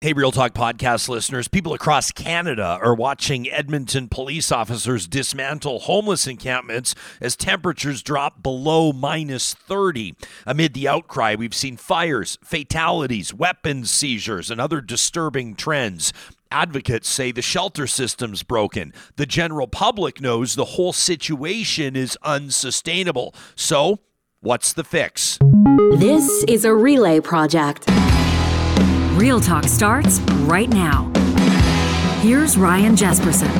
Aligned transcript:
Hey, 0.00 0.12
Real 0.12 0.30
Talk 0.30 0.54
podcast 0.54 1.08
listeners. 1.08 1.48
People 1.48 1.74
across 1.74 2.12
Canada 2.12 2.78
are 2.80 2.94
watching 2.94 3.50
Edmonton 3.50 4.06
police 4.06 4.52
officers 4.52 5.08
dismantle 5.08 5.80
homeless 5.80 6.28
encampments 6.28 6.94
as 7.20 7.34
temperatures 7.34 8.00
drop 8.00 8.40
below 8.40 8.92
minus 8.92 9.54
30. 9.54 10.14
Amid 10.46 10.74
the 10.74 10.86
outcry, 10.86 11.34
we've 11.34 11.52
seen 11.52 11.76
fires, 11.76 12.38
fatalities, 12.44 13.34
weapons 13.34 13.90
seizures, 13.90 14.52
and 14.52 14.60
other 14.60 14.80
disturbing 14.80 15.56
trends. 15.56 16.12
Advocates 16.52 17.08
say 17.08 17.32
the 17.32 17.42
shelter 17.42 17.88
system's 17.88 18.44
broken. 18.44 18.92
The 19.16 19.26
general 19.26 19.66
public 19.66 20.20
knows 20.20 20.54
the 20.54 20.64
whole 20.64 20.92
situation 20.92 21.96
is 21.96 22.16
unsustainable. 22.22 23.34
So, 23.56 23.98
what's 24.38 24.72
the 24.72 24.84
fix? 24.84 25.40
This 25.96 26.44
is 26.44 26.64
a 26.64 26.72
relay 26.72 27.18
project. 27.18 27.90
Real 29.18 29.40
Talk 29.40 29.64
starts 29.64 30.20
right 30.46 30.68
now. 30.68 31.10
Here's 32.20 32.56
Ryan 32.56 32.94
Jespersen. 32.94 33.52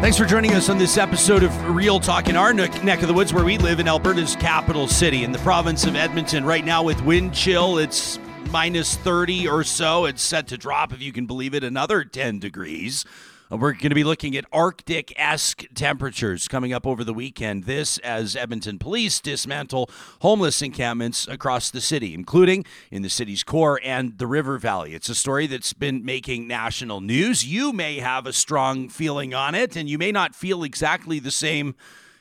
Thanks 0.00 0.16
for 0.16 0.24
joining 0.24 0.52
us 0.52 0.70
on 0.70 0.78
this 0.78 0.96
episode 0.96 1.42
of 1.42 1.76
Real 1.76 2.00
Talk 2.00 2.30
in 2.30 2.36
our 2.36 2.54
neck 2.54 3.02
of 3.02 3.08
the 3.08 3.14
woods 3.14 3.34
where 3.34 3.44
we 3.44 3.58
live 3.58 3.78
in 3.78 3.86
Alberta's 3.86 4.34
capital 4.36 4.88
city 4.88 5.22
in 5.22 5.32
the 5.32 5.38
province 5.40 5.84
of 5.84 5.94
Edmonton. 5.94 6.46
Right 6.46 6.64
now, 6.64 6.82
with 6.82 7.02
wind 7.02 7.34
chill, 7.34 7.76
it's 7.76 8.18
minus 8.50 8.96
30 8.96 9.48
or 9.48 9.64
so. 9.64 10.06
It's 10.06 10.22
set 10.22 10.48
to 10.48 10.56
drop, 10.56 10.94
if 10.94 11.02
you 11.02 11.12
can 11.12 11.26
believe 11.26 11.52
it, 11.52 11.62
another 11.62 12.04
10 12.04 12.38
degrees. 12.38 13.04
Uh, 13.52 13.56
we're 13.56 13.72
going 13.72 13.90
to 13.90 13.94
be 13.94 14.04
looking 14.04 14.36
at 14.36 14.44
Arctic 14.52 15.12
esque 15.16 15.64
temperatures 15.74 16.48
coming 16.48 16.72
up 16.72 16.86
over 16.86 17.04
the 17.04 17.12
weekend. 17.12 17.64
This 17.64 17.98
as 17.98 18.34
Edmonton 18.34 18.78
police 18.78 19.20
dismantle 19.20 19.90
homeless 20.20 20.62
encampments 20.62 21.28
across 21.28 21.70
the 21.70 21.80
city, 21.80 22.14
including 22.14 22.64
in 22.90 23.02
the 23.02 23.10
city's 23.10 23.42
core 23.42 23.80
and 23.84 24.16
the 24.18 24.26
River 24.26 24.58
Valley. 24.58 24.94
It's 24.94 25.08
a 25.08 25.14
story 25.14 25.46
that's 25.46 25.72
been 25.72 26.04
making 26.04 26.46
national 26.46 27.00
news. 27.00 27.44
You 27.44 27.72
may 27.72 27.98
have 27.98 28.26
a 28.26 28.32
strong 28.32 28.88
feeling 28.88 29.34
on 29.34 29.54
it, 29.54 29.76
and 29.76 29.88
you 29.88 29.98
may 29.98 30.12
not 30.12 30.34
feel 30.34 30.62
exactly 30.62 31.18
the 31.18 31.30
same 31.30 31.74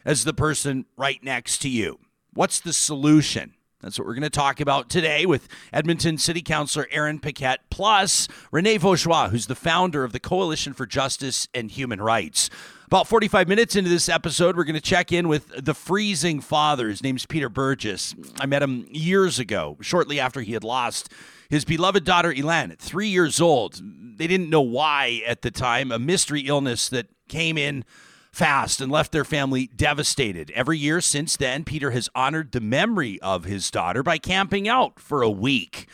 as 0.03 0.23
the 0.23 0.33
person 0.33 0.85
right 0.97 1.23
next 1.23 1.59
to 1.59 1.69
you. 1.69 1.99
What's 2.33 2.59
the 2.59 2.73
solution? 2.73 3.53
That's 3.81 3.97
what 3.97 4.07
we're 4.07 4.13
going 4.13 4.21
to 4.23 4.29
talk 4.29 4.59
about 4.59 4.89
today 4.89 5.25
with 5.25 5.47
Edmonton 5.73 6.19
City 6.19 6.41
Councilor 6.41 6.87
Aaron 6.91 7.17
Paquette, 7.17 7.61
plus 7.71 8.27
Renee 8.51 8.77
Vaugeois, 8.77 9.29
who's 9.29 9.47
the 9.47 9.55
founder 9.55 10.03
of 10.03 10.13
the 10.13 10.19
Coalition 10.19 10.73
for 10.73 10.85
Justice 10.85 11.47
and 11.53 11.71
Human 11.71 11.99
Rights. 11.99 12.49
About 12.85 13.07
45 13.07 13.47
minutes 13.47 13.75
into 13.75 13.89
this 13.89 14.07
episode, 14.07 14.55
we're 14.55 14.65
going 14.65 14.75
to 14.75 14.81
check 14.81 15.11
in 15.11 15.27
with 15.27 15.47
the 15.65 15.73
freezing 15.73 16.41
father. 16.41 16.89
His 16.89 17.01
name's 17.01 17.25
Peter 17.25 17.49
Burgess. 17.49 18.13
I 18.39 18.45
met 18.45 18.61
him 18.61 18.85
years 18.91 19.39
ago, 19.39 19.77
shortly 19.81 20.19
after 20.19 20.41
he 20.41 20.53
had 20.53 20.63
lost 20.63 21.11
his 21.49 21.65
beloved 21.65 22.03
daughter, 22.03 22.31
Elan, 22.31 22.71
at 22.71 22.79
three 22.79 23.07
years 23.07 23.41
old. 23.41 23.81
They 24.17 24.27
didn't 24.27 24.49
know 24.49 24.61
why 24.61 25.23
at 25.25 25.41
the 25.41 25.51
time, 25.51 25.91
a 25.91 25.97
mystery 25.97 26.41
illness 26.41 26.87
that 26.89 27.07
came 27.29 27.57
in 27.57 27.83
fast 28.31 28.79
and 28.81 28.91
left 28.91 29.11
their 29.11 29.25
family 29.25 29.67
devastated. 29.75 30.51
Every 30.51 30.77
year 30.77 31.01
since 31.01 31.35
then, 31.35 31.63
Peter 31.63 31.91
has 31.91 32.09
honored 32.15 32.51
the 32.51 32.61
memory 32.61 33.19
of 33.21 33.43
his 33.43 33.69
daughter 33.69 34.03
by 34.03 34.17
camping 34.17 34.67
out 34.67 34.99
for 34.99 35.21
a 35.21 35.29
week. 35.29 35.87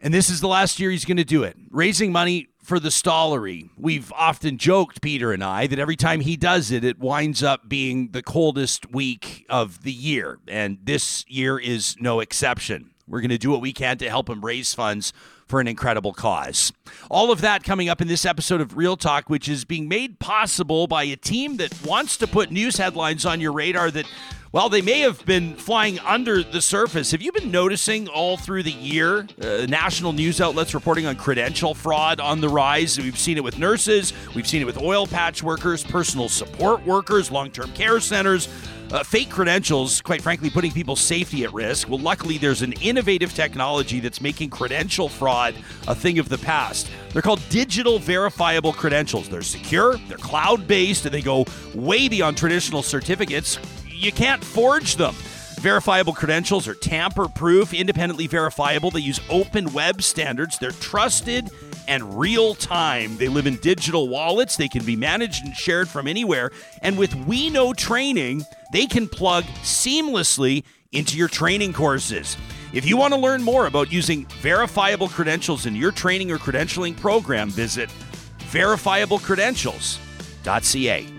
And 0.00 0.12
this 0.12 0.28
is 0.28 0.40
the 0.40 0.48
last 0.48 0.78
year 0.78 0.90
he's 0.90 1.06
going 1.06 1.16
to 1.16 1.24
do 1.24 1.44
it, 1.44 1.56
raising 1.70 2.12
money 2.12 2.48
for 2.62 2.78
the 2.78 2.90
Stollery. 2.90 3.70
We've 3.78 4.12
often 4.12 4.58
joked, 4.58 5.00
Peter 5.00 5.32
and 5.32 5.42
I, 5.42 5.66
that 5.66 5.78
every 5.78 5.96
time 5.96 6.20
he 6.20 6.36
does 6.36 6.70
it, 6.70 6.84
it 6.84 6.98
winds 6.98 7.42
up 7.42 7.68
being 7.68 8.10
the 8.12 8.22
coldest 8.22 8.90
week 8.92 9.46
of 9.48 9.82
the 9.82 9.92
year. 9.92 10.38
And 10.46 10.78
this 10.82 11.24
year 11.26 11.58
is 11.58 11.96
no 12.00 12.20
exception. 12.20 12.90
We're 13.06 13.20
going 13.20 13.30
to 13.30 13.38
do 13.38 13.50
what 13.50 13.62
we 13.62 13.72
can 13.72 13.96
to 13.98 14.10
help 14.10 14.28
him 14.28 14.44
raise 14.44 14.74
funds 14.74 15.14
for 15.46 15.60
an 15.60 15.68
incredible 15.68 16.12
cause. 16.12 16.72
All 17.10 17.30
of 17.30 17.40
that 17.40 17.64
coming 17.64 17.88
up 17.88 18.00
in 18.00 18.08
this 18.08 18.24
episode 18.24 18.60
of 18.60 18.76
Real 18.76 18.96
Talk, 18.96 19.28
which 19.28 19.48
is 19.48 19.64
being 19.64 19.88
made 19.88 20.18
possible 20.18 20.86
by 20.86 21.04
a 21.04 21.16
team 21.16 21.56
that 21.58 21.72
wants 21.84 22.16
to 22.18 22.26
put 22.26 22.50
news 22.50 22.76
headlines 22.76 23.26
on 23.26 23.40
your 23.40 23.52
radar 23.52 23.90
that 23.90 24.06
well, 24.54 24.68
they 24.68 24.82
may 24.82 25.00
have 25.00 25.26
been 25.26 25.56
flying 25.56 25.98
under 25.98 26.44
the 26.44 26.62
surface. 26.62 27.10
Have 27.10 27.20
you 27.20 27.32
been 27.32 27.50
noticing 27.50 28.06
all 28.06 28.36
through 28.36 28.62
the 28.62 28.70
year 28.70 29.26
uh, 29.42 29.66
national 29.68 30.12
news 30.12 30.40
outlets 30.40 30.74
reporting 30.74 31.06
on 31.06 31.16
credential 31.16 31.74
fraud 31.74 32.20
on 32.20 32.40
the 32.40 32.48
rise? 32.48 32.96
We've 32.96 33.18
seen 33.18 33.36
it 33.36 33.42
with 33.42 33.58
nurses, 33.58 34.12
we've 34.32 34.46
seen 34.46 34.62
it 34.62 34.64
with 34.64 34.80
oil 34.80 35.08
patch 35.08 35.42
workers, 35.42 35.82
personal 35.82 36.28
support 36.28 36.86
workers, 36.86 37.32
long 37.32 37.50
term 37.50 37.72
care 37.72 37.98
centers. 37.98 38.48
Uh, 38.92 39.02
fake 39.02 39.28
credentials, 39.28 40.00
quite 40.00 40.22
frankly, 40.22 40.50
putting 40.50 40.70
people's 40.70 41.00
safety 41.00 41.42
at 41.42 41.52
risk. 41.52 41.88
Well, 41.88 41.98
luckily, 41.98 42.38
there's 42.38 42.62
an 42.62 42.74
innovative 42.74 43.34
technology 43.34 43.98
that's 43.98 44.20
making 44.20 44.50
credential 44.50 45.08
fraud 45.08 45.56
a 45.88 45.96
thing 45.96 46.20
of 46.20 46.28
the 46.28 46.38
past. 46.38 46.90
They're 47.12 47.22
called 47.22 47.42
digital 47.48 47.98
verifiable 47.98 48.72
credentials. 48.72 49.28
They're 49.28 49.42
secure, 49.42 49.96
they're 50.06 50.18
cloud 50.18 50.68
based, 50.68 51.06
and 51.06 51.14
they 51.14 51.22
go 51.22 51.44
way 51.74 52.08
beyond 52.08 52.36
traditional 52.36 52.84
certificates. 52.84 53.58
You 53.94 54.12
can't 54.12 54.44
forge 54.44 54.96
them. 54.96 55.14
Verifiable 55.60 56.12
credentials 56.12 56.68
are 56.68 56.74
tamper 56.74 57.28
proof, 57.28 57.72
independently 57.72 58.26
verifiable. 58.26 58.90
They 58.90 59.00
use 59.00 59.20
open 59.30 59.72
web 59.72 60.02
standards. 60.02 60.58
They're 60.58 60.72
trusted 60.72 61.48
and 61.88 62.18
real 62.18 62.54
time. 62.54 63.16
They 63.16 63.28
live 63.28 63.46
in 63.46 63.56
digital 63.56 64.08
wallets. 64.08 64.56
They 64.56 64.68
can 64.68 64.84
be 64.84 64.96
managed 64.96 65.44
and 65.44 65.56
shared 65.56 65.88
from 65.88 66.06
anywhere. 66.06 66.50
And 66.82 66.98
with 66.98 67.14
We 67.14 67.48
Know 67.48 67.72
training, 67.72 68.44
they 68.72 68.86
can 68.86 69.08
plug 69.08 69.44
seamlessly 69.62 70.64
into 70.92 71.16
your 71.16 71.28
training 71.28 71.72
courses. 71.72 72.36
If 72.72 72.84
you 72.84 72.96
want 72.96 73.14
to 73.14 73.20
learn 73.20 73.42
more 73.42 73.66
about 73.66 73.92
using 73.92 74.26
verifiable 74.40 75.08
credentials 75.08 75.66
in 75.66 75.76
your 75.76 75.92
training 75.92 76.30
or 76.30 76.38
credentialing 76.38 76.96
program, 76.96 77.48
visit 77.48 77.88
verifiablecredentials.ca. 78.50 81.13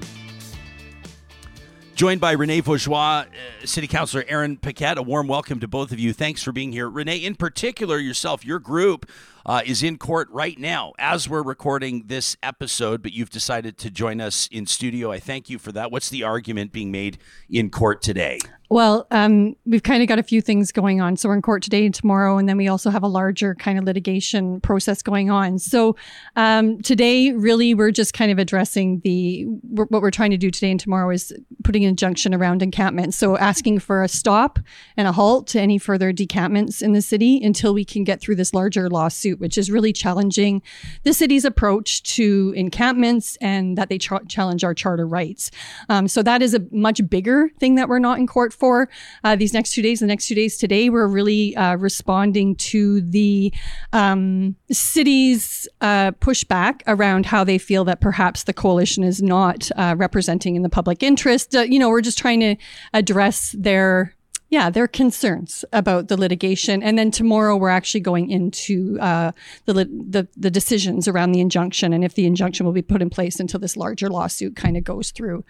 Joined 1.96 2.20
by 2.20 2.34
Renee 2.34 2.60
Vaugeois, 2.60 3.24
uh, 3.24 3.26
City 3.66 3.88
Councilor 3.88 4.26
Aaron 4.28 4.58
Paquette. 4.58 4.98
A 4.98 5.02
warm 5.02 5.30
welcome 5.30 5.62
to 5.62 5.68
both 5.70 5.94
of 5.94 6.00
you. 6.00 6.12
Thanks 6.12 6.44
for 6.44 6.52
being 6.52 6.74
here. 6.74 6.90
Renee, 6.90 7.16
in 7.16 7.36
particular, 7.36 7.98
yourself, 7.98 8.44
your 8.44 8.60
group 8.60 9.10
uh, 9.46 9.62
is 9.66 9.84
in 9.84 9.98
court 9.98 10.28
right 10.32 10.58
now 10.58 10.94
as 10.98 11.30
we're 11.30 11.44
recording 11.44 12.04
this 12.08 12.36
episode, 12.42 13.04
but 13.04 13.14
you've 13.14 13.30
decided 13.30 13.78
to 13.78 13.92
join 13.92 14.20
us 14.20 14.48
in 14.52 14.66
studio. 14.66 15.12
I 15.12 15.20
thank 15.20 15.50
you 15.50 15.60
for 15.60 15.72
that. 15.74 15.92
What's 15.92 16.10
the 16.10 16.24
argument 16.24 16.72
being 16.72 16.92
made 16.92 17.18
in 17.50 17.70
court 17.70 18.02
today? 18.02 18.40
Well, 18.70 19.06
um, 19.12 19.56
we've 19.66 19.84
kind 19.84 20.02
of 20.02 20.10
got 20.10 20.18
a 20.18 20.24
few 20.24 20.42
things 20.42 20.72
going 20.72 21.00
on. 21.00 21.18
So 21.18 21.30
we're 21.30 21.36
in 21.36 21.42
court 21.44 21.62
today 21.62 21.86
and 21.86 21.94
tomorrow, 21.94 22.38
and 22.38 22.50
then 22.50 22.58
we 22.58 22.68
also 22.68 22.90
have 22.90 23.04
a 23.04 23.08
larger 23.08 23.54
kind 23.54 23.78
of 23.78 23.84
litigation 23.84 24.60
process 24.60 25.04
going 25.04 25.30
on. 25.30 25.60
So 25.60 25.96
um, 26.36 26.82
today, 26.82 27.32
really, 27.32 27.76
we're 27.76 27.92
just 27.92 28.14
kind 28.14 28.32
of 28.32 28.40
addressing 28.40 29.02
the 29.04 29.44
what 29.44 30.02
we're 30.02 30.12
trying 30.12 30.32
to 30.32 30.38
do 30.38 30.50
today 30.50 30.72
and 30.72 30.80
tomorrow 30.80 31.12
is 31.12 31.32
putting 31.64 31.84
an 31.84 31.90
injunction 31.90 32.34
around 32.34 32.64
encampments. 32.64 33.18
So 33.18 33.38
asking 33.38 33.80
for 33.80 34.04
a 34.04 34.08
stop 34.08 34.58
and 34.98 35.08
a 35.08 35.12
halt 35.12 35.48
to 35.48 35.62
any 35.62 35.78
further 35.78 36.12
decampments 36.12 36.82
in 36.82 36.94
the 36.94 37.02
city 37.02 37.40
until 37.44 37.74
we 37.74 37.86
can 37.86 38.04
get 38.04 38.20
through 38.20 38.36
this 38.36 38.54
larger 38.54 38.90
lawsuit, 38.90 39.35
which 39.40 39.58
is 39.58 39.72
really 39.72 39.94
challenging 39.94 40.62
the 41.04 41.14
city's 41.14 41.46
approach 41.46 42.04
to 42.04 42.54
encampments 42.56 43.38
and 43.42 43.78
that 43.78 43.90
they 43.90 43.98
ch- 43.98 44.12
challenge 44.28 44.64
our 44.64 44.74
charter 44.74 45.08
rights. 45.08 45.52
Um, 45.90 46.08
so 46.08 46.24
that 46.24 46.42
is 46.42 46.54
a 46.54 46.62
much 46.72 47.08
bigger 47.10 47.50
thing 47.60 47.76
that 47.76 47.90
we're 47.90 48.00
not 48.00 48.20
in 48.20 48.28
court 48.28 48.54
for 48.54 48.90
uh, 49.24 49.36
these 49.36 49.54
next 49.54 49.74
two 49.74 49.82
days. 49.82 50.00
The 50.00 50.08
next 50.08 50.28
two 50.28 50.36
days 50.36 50.58
today, 50.58 50.90
we're 50.90 51.08
really 51.08 51.56
uh, 51.56 51.76
responding 51.76 52.56
to 52.56 53.02
the 53.02 53.54
um, 53.94 54.56
city's 54.72 55.68
uh, 55.82 56.12
pushback 56.12 56.82
around 56.88 57.26
how 57.26 57.44
they 57.44 57.58
feel 57.58 57.84
that 57.86 58.02
perhaps 58.02 58.44
the 58.44 58.54
coalition 58.54 59.04
is 59.04 59.22
not 59.22 59.70
uh, 59.76 59.96
representing 59.98 60.56
in 60.56 60.62
the 60.62 60.70
public 60.70 61.04
interest. 61.04 61.56
Uh, 61.56 61.62
you 61.62 61.80
know, 61.80 61.90
we're 61.90 62.02
just 62.02 62.18
trying 62.18 62.40
to 62.40 62.56
address 62.94 63.56
their 63.58 64.14
yeah, 64.56 64.70
their 64.70 64.88
concerns 64.88 65.66
about 65.74 66.08
the 66.08 66.16
litigation. 66.16 66.82
And 66.82 66.98
then 66.98 67.12
tomorrow 67.12 67.58
we're 67.58 67.68
actually 67.68 68.00
going 68.00 68.30
into 68.30 68.98
uh, 69.02 69.34
the, 69.66 69.74
the, 69.74 70.30
the 70.38 70.50
decisions 70.50 71.10
around 71.10 71.34
the 71.34 71.42
injunction 71.42 71.92
and 71.92 72.06
if 72.06 72.16
the 72.16 72.26
injunction 72.26 72.66
will 72.66 72.72
be 72.72 72.82
put 72.82 73.02
in 73.02 73.10
place 73.10 73.42
until 73.42 73.60
this 73.60 73.76
larger 73.76 74.08
lawsuit 74.08 74.56
kind 74.56 74.78
of 74.78 74.86
goes 74.86 75.12
through 75.12 75.44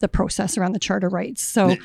the 0.00 0.08
process 0.08 0.58
around 0.58 0.72
the 0.72 0.78
charter 0.78 1.08
rights. 1.08 1.42
So 1.42 1.76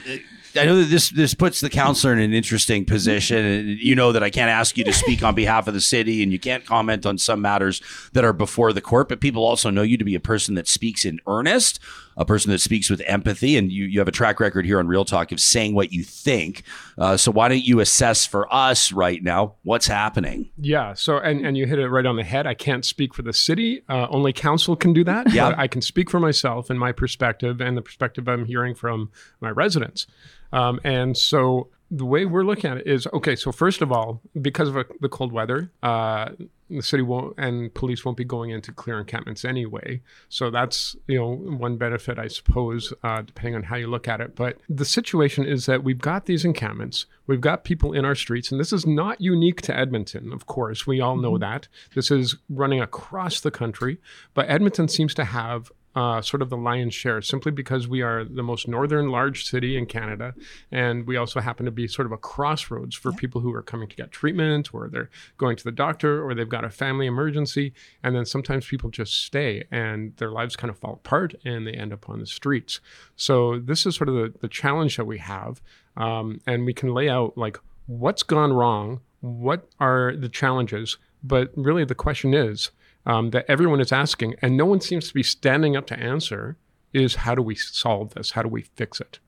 I 0.55 0.65
know 0.65 0.77
that 0.77 0.89
this 0.89 1.09
this 1.09 1.33
puts 1.33 1.61
the 1.61 1.69
counselor 1.69 2.13
in 2.13 2.19
an 2.19 2.33
interesting 2.33 2.85
position. 2.85 3.45
And 3.45 3.69
you 3.69 3.95
know 3.95 4.11
that 4.11 4.23
I 4.23 4.29
can't 4.29 4.49
ask 4.49 4.77
you 4.77 4.83
to 4.83 4.93
speak 4.93 5.23
on 5.23 5.35
behalf 5.35 5.67
of 5.67 5.73
the 5.73 5.81
city, 5.81 6.23
and 6.23 6.31
you 6.31 6.39
can't 6.39 6.65
comment 6.65 7.05
on 7.05 7.17
some 7.17 7.41
matters 7.41 7.81
that 8.13 8.23
are 8.23 8.33
before 8.33 8.73
the 8.73 8.81
court. 8.81 9.09
But 9.09 9.21
people 9.21 9.45
also 9.45 9.69
know 9.69 9.81
you 9.81 9.97
to 9.97 10.05
be 10.05 10.15
a 10.15 10.19
person 10.19 10.55
that 10.55 10.67
speaks 10.67 11.05
in 11.05 11.19
earnest 11.27 11.79
a 12.17 12.25
person 12.25 12.51
that 12.51 12.59
speaks 12.59 12.89
with 12.89 13.01
empathy, 13.07 13.57
and 13.57 13.71
you, 13.71 13.85
you 13.85 13.99
have 13.99 14.07
a 14.07 14.11
track 14.11 14.39
record 14.39 14.65
here 14.65 14.79
on 14.79 14.87
Real 14.87 15.05
Talk 15.05 15.31
of 15.31 15.39
saying 15.39 15.73
what 15.73 15.91
you 15.91 16.03
think. 16.03 16.63
Uh, 16.97 17.15
so 17.17 17.31
why 17.31 17.47
don't 17.47 17.63
you 17.63 17.79
assess 17.79 18.25
for 18.25 18.53
us 18.53 18.91
right 18.91 19.23
now 19.23 19.55
what's 19.63 19.87
happening? 19.87 20.49
Yeah. 20.57 20.93
So 20.93 21.17
and 21.17 21.45
and 21.45 21.57
you 21.57 21.65
hit 21.65 21.79
it 21.79 21.87
right 21.89 22.05
on 22.05 22.17
the 22.17 22.23
head. 22.23 22.45
I 22.45 22.53
can't 22.53 22.85
speak 22.85 23.13
for 23.13 23.21
the 23.21 23.33
city. 23.33 23.83
Uh, 23.89 24.07
only 24.09 24.33
council 24.33 24.75
can 24.75 24.93
do 24.93 25.03
that. 25.05 25.31
Yeah. 25.33 25.53
I 25.57 25.67
can 25.67 25.81
speak 25.81 26.09
for 26.09 26.19
myself 26.19 26.69
and 26.69 26.79
my 26.79 26.91
perspective 26.91 27.61
and 27.61 27.77
the 27.77 27.81
perspective 27.81 28.00
I'm 28.27 28.45
hearing 28.45 28.75
from 28.75 29.11
my 29.39 29.49
residents. 29.49 30.07
Um, 30.53 30.79
and 30.83 31.17
so 31.17 31.69
the 31.91 32.05
way 32.05 32.25
we're 32.25 32.45
looking 32.45 32.71
at 32.71 32.77
it 32.77 32.87
is 32.87 33.05
okay. 33.13 33.35
So 33.35 33.51
first 33.51 33.81
of 33.81 33.91
all, 33.91 34.21
because 34.41 34.69
of 34.69 34.77
a, 34.77 34.85
the 35.01 35.09
cold 35.09 35.33
weather, 35.33 35.71
uh, 35.83 36.29
the 36.69 36.81
city 36.81 37.03
won't 37.03 37.35
and 37.37 37.73
police 37.73 38.05
won't 38.05 38.15
be 38.15 38.23
going 38.23 38.49
into 38.49 38.71
clear 38.71 38.97
encampments 38.97 39.43
anyway. 39.43 40.01
So 40.29 40.49
that's 40.49 40.95
you 41.07 41.19
know 41.19 41.35
one 41.35 41.75
benefit, 41.75 42.17
I 42.17 42.27
suppose, 42.27 42.93
uh, 43.03 43.23
depending 43.23 43.55
on 43.55 43.63
how 43.63 43.75
you 43.75 43.87
look 43.87 44.07
at 44.07 44.21
it. 44.21 44.37
But 44.37 44.57
the 44.69 44.85
situation 44.85 45.45
is 45.45 45.65
that 45.65 45.83
we've 45.83 45.99
got 45.99 46.27
these 46.27 46.45
encampments, 46.45 47.07
we've 47.27 47.41
got 47.41 47.65
people 47.65 47.91
in 47.91 48.05
our 48.05 48.15
streets, 48.15 48.51
and 48.51 48.59
this 48.59 48.71
is 48.71 48.87
not 48.87 49.19
unique 49.19 49.61
to 49.63 49.77
Edmonton. 49.77 50.31
Of 50.31 50.45
course, 50.45 50.87
we 50.87 51.01
all 51.01 51.17
know 51.17 51.37
that 51.37 51.67
this 51.93 52.09
is 52.09 52.37
running 52.49 52.79
across 52.79 53.41
the 53.41 53.51
country, 53.51 53.99
but 54.33 54.49
Edmonton 54.49 54.87
seems 54.87 55.13
to 55.15 55.25
have 55.25 55.71
uh, 55.95 56.21
sort 56.21 56.41
of 56.41 56.49
the 56.49 56.57
lion's 56.57 56.93
share, 56.93 57.21
simply 57.21 57.51
because 57.51 57.87
we 57.87 58.01
are 58.01 58.23
the 58.23 58.43
most 58.43 58.67
northern 58.67 59.09
large 59.09 59.45
city 59.45 59.77
in 59.77 59.85
Canada, 59.85 60.33
and 60.71 61.05
we 61.05 61.17
also 61.17 61.39
happen 61.39 61.65
to 61.65 61.71
be 61.71 61.87
sort 61.87 62.05
of 62.05 62.11
a 62.11 62.17
crossroads 62.17 62.95
for 62.95 63.11
people 63.11 63.41
who 63.41 63.53
are 63.53 63.61
coming 63.61 63.87
to 63.89 63.95
get 63.95 64.11
treatment, 64.11 64.73
or 64.73 64.87
they're 64.87 65.09
going 65.37 65.57
to 65.57 65.63
the 65.63 65.71
doctor, 65.71 66.25
or 66.25 66.33
they've 66.33 66.47
got 66.47 66.63
a 66.63 66.69
family 66.69 67.07
emergency, 67.07 67.73
and 68.03 68.15
then 68.15 68.25
sometimes 68.25 68.65
people 68.65 68.89
just 68.89 69.25
stay 69.25 69.65
and 69.71 70.15
their 70.17 70.31
lives 70.31 70.55
kind 70.55 70.69
of 70.69 70.77
fall 70.77 70.93
apart 70.93 71.35
and 71.43 71.67
they 71.67 71.73
end 71.73 71.91
up 71.91 72.09
on 72.09 72.19
the 72.19 72.25
streets. 72.25 72.79
So 73.15 73.59
this 73.59 73.85
is 73.85 73.95
sort 73.95 74.09
of 74.09 74.15
the, 74.15 74.33
the 74.39 74.47
challenge 74.47 74.97
that 74.97 75.05
we 75.05 75.17
have, 75.17 75.61
um, 75.97 76.39
and 76.47 76.65
we 76.65 76.73
can 76.73 76.93
lay 76.93 77.09
out 77.09 77.37
like 77.37 77.59
what's 77.87 78.23
gone 78.23 78.53
wrong, 78.53 79.01
what 79.19 79.67
are 79.79 80.15
the 80.15 80.29
challenges, 80.29 80.97
but 81.23 81.51
really 81.55 81.85
the 81.85 81.95
question 81.95 82.33
is 82.33 82.71
um, 83.05 83.31
that 83.31 83.45
everyone 83.47 83.79
is 83.79 83.91
asking, 83.91 84.35
and 84.41 84.55
no 84.55 84.65
one 84.65 84.81
seems 84.81 85.07
to 85.07 85.13
be 85.13 85.23
standing 85.23 85.75
up 85.75 85.87
to 85.87 85.99
answer, 85.99 86.57
is 86.93 87.15
how 87.15 87.35
do 87.35 87.41
we 87.41 87.55
solve 87.55 88.13
this? 88.13 88.31
How 88.31 88.41
do 88.41 88.49
we 88.49 88.63
fix 88.75 88.99
it? 88.99 89.19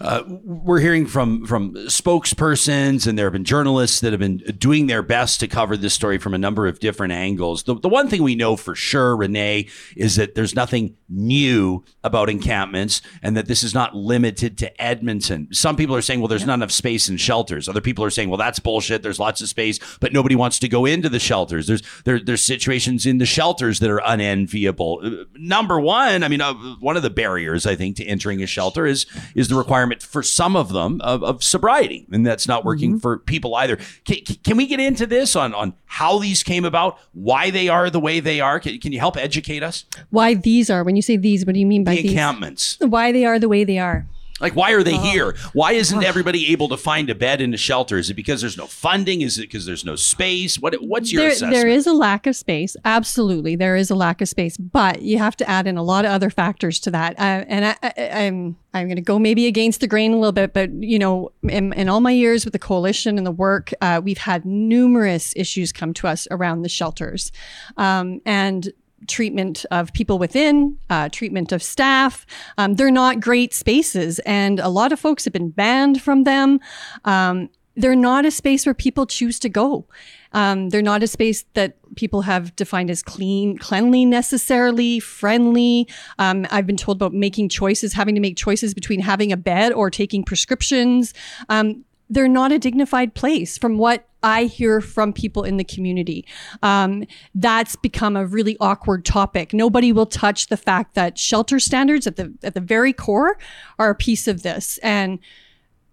Uh, 0.00 0.22
we're 0.44 0.80
hearing 0.80 1.06
from 1.06 1.44
from 1.46 1.74
spokespersons, 1.74 3.06
and 3.06 3.18
there 3.18 3.26
have 3.26 3.32
been 3.32 3.44
journalists 3.44 4.00
that 4.00 4.12
have 4.12 4.20
been 4.20 4.38
doing 4.58 4.86
their 4.86 5.02
best 5.02 5.40
to 5.40 5.48
cover 5.48 5.76
this 5.76 5.94
story 5.94 6.18
from 6.18 6.34
a 6.34 6.38
number 6.38 6.66
of 6.66 6.78
different 6.78 7.12
angles. 7.12 7.64
The, 7.64 7.74
the 7.74 7.88
one 7.88 8.08
thing 8.08 8.22
we 8.22 8.34
know 8.34 8.56
for 8.56 8.74
sure, 8.74 9.16
Renee, 9.16 9.68
is 9.96 10.16
that 10.16 10.34
there's 10.34 10.54
nothing 10.54 10.96
new 11.08 11.84
about 12.04 12.30
encampments, 12.30 13.02
and 13.22 13.36
that 13.36 13.46
this 13.46 13.62
is 13.62 13.74
not 13.74 13.94
limited 13.96 14.56
to 14.58 14.82
Edmonton. 14.82 15.48
Some 15.52 15.76
people 15.76 15.96
are 15.96 16.02
saying, 16.02 16.20
well, 16.20 16.28
there's 16.28 16.46
not 16.46 16.54
enough 16.54 16.70
space 16.70 17.08
in 17.08 17.16
shelters. 17.16 17.68
Other 17.68 17.80
people 17.80 18.04
are 18.04 18.10
saying, 18.10 18.28
well, 18.28 18.38
that's 18.38 18.60
bullshit. 18.60 19.02
There's 19.02 19.18
lots 19.18 19.40
of 19.40 19.48
space, 19.48 19.80
but 20.00 20.12
nobody 20.12 20.36
wants 20.36 20.58
to 20.60 20.68
go 20.68 20.84
into 20.84 21.08
the 21.08 21.18
shelters. 21.18 21.66
There's 21.66 21.82
there, 22.04 22.20
there's 22.20 22.44
situations 22.44 23.06
in 23.06 23.18
the 23.18 23.26
shelters 23.26 23.80
that 23.80 23.90
are 23.90 24.02
unenviable. 24.04 25.00
Uh, 25.02 25.24
Number 25.34 25.80
one, 25.80 26.22
I 26.22 26.28
mean, 26.28 26.40
uh, 26.40 26.54
one 26.80 26.96
of 26.96 27.02
the 27.02 27.10
barriers 27.10 27.66
I 27.66 27.74
think 27.74 27.96
to 27.96 28.04
entering 28.04 28.42
a 28.42 28.46
shelter 28.46 28.86
is 28.86 29.06
is 29.34 29.47
the 29.48 29.54
requirement 29.56 30.02
for 30.02 30.22
some 30.22 30.56
of 30.56 30.72
them 30.72 31.00
of, 31.00 31.22
of 31.22 31.42
sobriety, 31.42 32.06
and 32.10 32.26
that's 32.26 32.46
not 32.46 32.64
working 32.64 32.92
mm-hmm. 32.92 32.98
for 32.98 33.18
people 33.18 33.54
either. 33.56 33.78
Can, 34.04 34.18
can 34.44 34.56
we 34.56 34.66
get 34.66 34.80
into 34.80 35.06
this 35.06 35.34
on 35.34 35.54
on 35.54 35.74
how 35.86 36.18
these 36.18 36.42
came 36.42 36.64
about, 36.64 36.98
why 37.12 37.50
they 37.50 37.68
are 37.68 37.90
the 37.90 38.00
way 38.00 38.20
they 38.20 38.40
are? 38.40 38.60
Can, 38.60 38.78
can 38.78 38.92
you 38.92 38.98
help 38.98 39.16
educate 39.16 39.62
us? 39.62 39.84
Why 40.10 40.34
these 40.34 40.70
are? 40.70 40.84
When 40.84 40.96
you 40.96 41.02
say 41.02 41.16
these, 41.16 41.44
what 41.44 41.54
do 41.54 41.60
you 41.60 41.66
mean 41.66 41.84
by 41.84 41.96
The 41.96 42.02
these? 42.02 42.10
encampments, 42.12 42.76
Why 42.80 43.12
they 43.12 43.24
are 43.24 43.38
the 43.38 43.48
way 43.48 43.64
they 43.64 43.78
are? 43.78 44.06
Like 44.40 44.54
why 44.54 44.72
are 44.72 44.82
they 44.82 44.96
here? 44.96 45.36
Why 45.52 45.72
isn't 45.72 46.02
everybody 46.02 46.52
able 46.52 46.68
to 46.68 46.76
find 46.76 47.10
a 47.10 47.14
bed 47.14 47.40
in 47.40 47.52
a 47.54 47.56
shelter? 47.56 47.98
Is 47.98 48.10
it 48.10 48.14
because 48.14 48.40
there's 48.40 48.56
no 48.56 48.66
funding? 48.66 49.22
Is 49.22 49.38
it 49.38 49.42
because 49.42 49.66
there's 49.66 49.84
no 49.84 49.96
space? 49.96 50.58
What 50.58 50.74
what's 50.82 51.12
your 51.12 51.22
there, 51.22 51.30
assessment? 51.30 51.54
there 51.54 51.68
is 51.68 51.86
a 51.86 51.92
lack 51.92 52.26
of 52.26 52.36
space. 52.36 52.76
Absolutely, 52.84 53.56
there 53.56 53.76
is 53.76 53.90
a 53.90 53.94
lack 53.94 54.20
of 54.20 54.28
space, 54.28 54.56
but 54.56 55.02
you 55.02 55.18
have 55.18 55.36
to 55.36 55.48
add 55.48 55.66
in 55.66 55.76
a 55.76 55.82
lot 55.82 56.04
of 56.04 56.10
other 56.10 56.30
factors 56.30 56.78
to 56.80 56.90
that. 56.90 57.18
Uh, 57.18 57.44
and 57.48 57.64
I, 57.64 57.76
I, 57.82 58.24
I'm 58.24 58.56
I'm 58.74 58.86
going 58.86 58.96
to 58.96 59.02
go 59.02 59.18
maybe 59.18 59.46
against 59.46 59.80
the 59.80 59.86
grain 59.86 60.12
a 60.12 60.16
little 60.16 60.32
bit, 60.32 60.52
but 60.52 60.70
you 60.72 60.98
know, 60.98 61.32
in, 61.42 61.72
in 61.72 61.88
all 61.88 62.00
my 62.00 62.10
years 62.10 62.44
with 62.44 62.52
the 62.52 62.58
coalition 62.58 63.16
and 63.16 63.26
the 63.26 63.32
work, 63.32 63.72
uh, 63.80 64.00
we've 64.02 64.18
had 64.18 64.44
numerous 64.44 65.32
issues 65.36 65.72
come 65.72 65.94
to 65.94 66.06
us 66.06 66.28
around 66.30 66.62
the 66.62 66.68
shelters, 66.68 67.32
um, 67.76 68.20
and 68.26 68.72
treatment 69.06 69.64
of 69.70 69.92
people 69.92 70.18
within, 70.18 70.76
uh, 70.90 71.08
treatment 71.10 71.52
of 71.52 71.62
staff. 71.62 72.26
Um, 72.56 72.74
they're 72.74 72.90
not 72.90 73.20
great 73.20 73.54
spaces, 73.54 74.18
and 74.20 74.60
a 74.60 74.68
lot 74.68 74.92
of 74.92 74.98
folks 74.98 75.24
have 75.24 75.32
been 75.32 75.50
banned 75.50 76.02
from 76.02 76.24
them. 76.24 76.60
Um, 77.04 77.50
they're 77.78 77.94
not 77.94 78.26
a 78.26 78.30
space 78.32 78.66
where 78.66 78.74
people 78.74 79.06
choose 79.06 79.38
to 79.38 79.48
go. 79.48 79.86
Um, 80.32 80.68
they're 80.70 80.82
not 80.82 81.04
a 81.04 81.06
space 81.06 81.44
that 81.54 81.76
people 81.94 82.22
have 82.22 82.54
defined 82.56 82.90
as 82.90 83.02
clean, 83.02 83.56
cleanly 83.56 84.04
necessarily, 84.04 84.98
friendly. 84.98 85.88
Um, 86.18 86.44
I've 86.50 86.66
been 86.66 86.76
told 86.76 86.98
about 86.98 87.14
making 87.14 87.50
choices, 87.50 87.92
having 87.92 88.16
to 88.16 88.20
make 88.20 88.36
choices 88.36 88.74
between 88.74 89.00
having 89.00 89.30
a 89.30 89.36
bed 89.36 89.72
or 89.72 89.90
taking 89.90 90.24
prescriptions. 90.24 91.14
Um, 91.48 91.84
they're 92.10 92.28
not 92.28 92.52
a 92.52 92.58
dignified 92.58 93.14
place 93.14 93.58
from 93.58 93.78
what 93.78 94.08
I 94.22 94.44
hear 94.44 94.80
from 94.80 95.12
people 95.12 95.44
in 95.44 95.58
the 95.58 95.64
community. 95.64 96.26
Um, 96.62 97.04
that's 97.34 97.76
become 97.76 98.16
a 98.16 98.26
really 98.26 98.56
awkward 98.60 99.04
topic. 99.04 99.52
Nobody 99.52 99.92
will 99.92 100.06
touch 100.06 100.48
the 100.48 100.56
fact 100.56 100.94
that 100.94 101.18
shelter 101.18 101.60
standards 101.60 102.06
at 102.06 102.16
the 102.16 102.34
at 102.42 102.54
the 102.54 102.60
very 102.60 102.92
core 102.92 103.38
are 103.78 103.90
a 103.90 103.94
piece 103.94 104.26
of 104.26 104.42
this. 104.42 104.78
And 104.78 105.20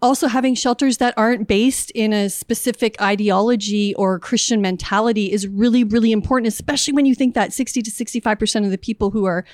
also 0.02 0.28
having 0.28 0.54
shelters 0.54 0.98
that 0.98 1.14
aren't 1.16 1.48
based 1.48 1.90
in 1.92 2.12
a 2.12 2.28
specific 2.28 3.00
ideology 3.00 3.94
or 3.94 4.18
Christian 4.18 4.60
mentality 4.60 5.32
is 5.32 5.46
really, 5.48 5.84
really 5.84 6.12
important, 6.12 6.48
especially 6.48 6.92
when 6.92 7.06
you 7.06 7.14
think 7.14 7.34
that 7.34 7.52
60 7.52 7.82
to 7.82 7.90
65% 7.90 8.64
of 8.64 8.70
the 8.70 8.78
people 8.78 9.10
who 9.10 9.24
are 9.24 9.44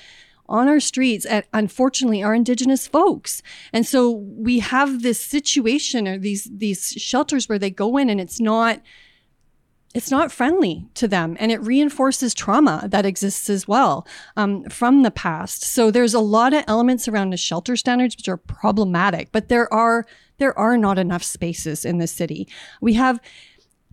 on 0.47 0.67
our 0.67 0.79
streets, 0.79 1.25
and 1.25 1.45
unfortunately, 1.53 2.21
are 2.23 2.35
Indigenous 2.35 2.87
folks. 2.87 3.41
And 3.71 3.85
so 3.85 4.11
we 4.11 4.59
have 4.59 5.01
this 5.01 5.19
situation 5.19 6.07
or 6.07 6.17
these 6.17 6.49
these 6.51 6.91
shelters 6.91 7.47
where 7.47 7.59
they 7.59 7.69
go 7.69 7.97
in 7.97 8.09
and 8.09 8.19
it's 8.19 8.39
not 8.39 8.81
it's 9.93 10.09
not 10.09 10.31
friendly 10.31 10.87
to 10.95 11.07
them. 11.07 11.37
And 11.39 11.51
it 11.51 11.61
reinforces 11.61 12.33
trauma 12.33 12.87
that 12.89 13.05
exists 13.05 13.47
as 13.47 13.67
well 13.67 14.07
um, 14.35 14.63
from 14.63 15.03
the 15.03 15.11
past. 15.11 15.61
So 15.61 15.91
there's 15.91 16.15
a 16.15 16.19
lot 16.19 16.53
of 16.53 16.63
elements 16.67 17.07
around 17.07 17.29
the 17.29 17.37
shelter 17.37 17.75
standards 17.75 18.17
which 18.17 18.27
are 18.27 18.37
problematic 18.37 19.31
but 19.31 19.49
there 19.49 19.71
are 19.73 20.05
there 20.39 20.57
are 20.57 20.77
not 20.77 20.97
enough 20.97 21.23
spaces 21.23 21.85
in 21.85 21.99
the 21.99 22.07
city. 22.07 22.47
We 22.81 22.93
have 22.93 23.19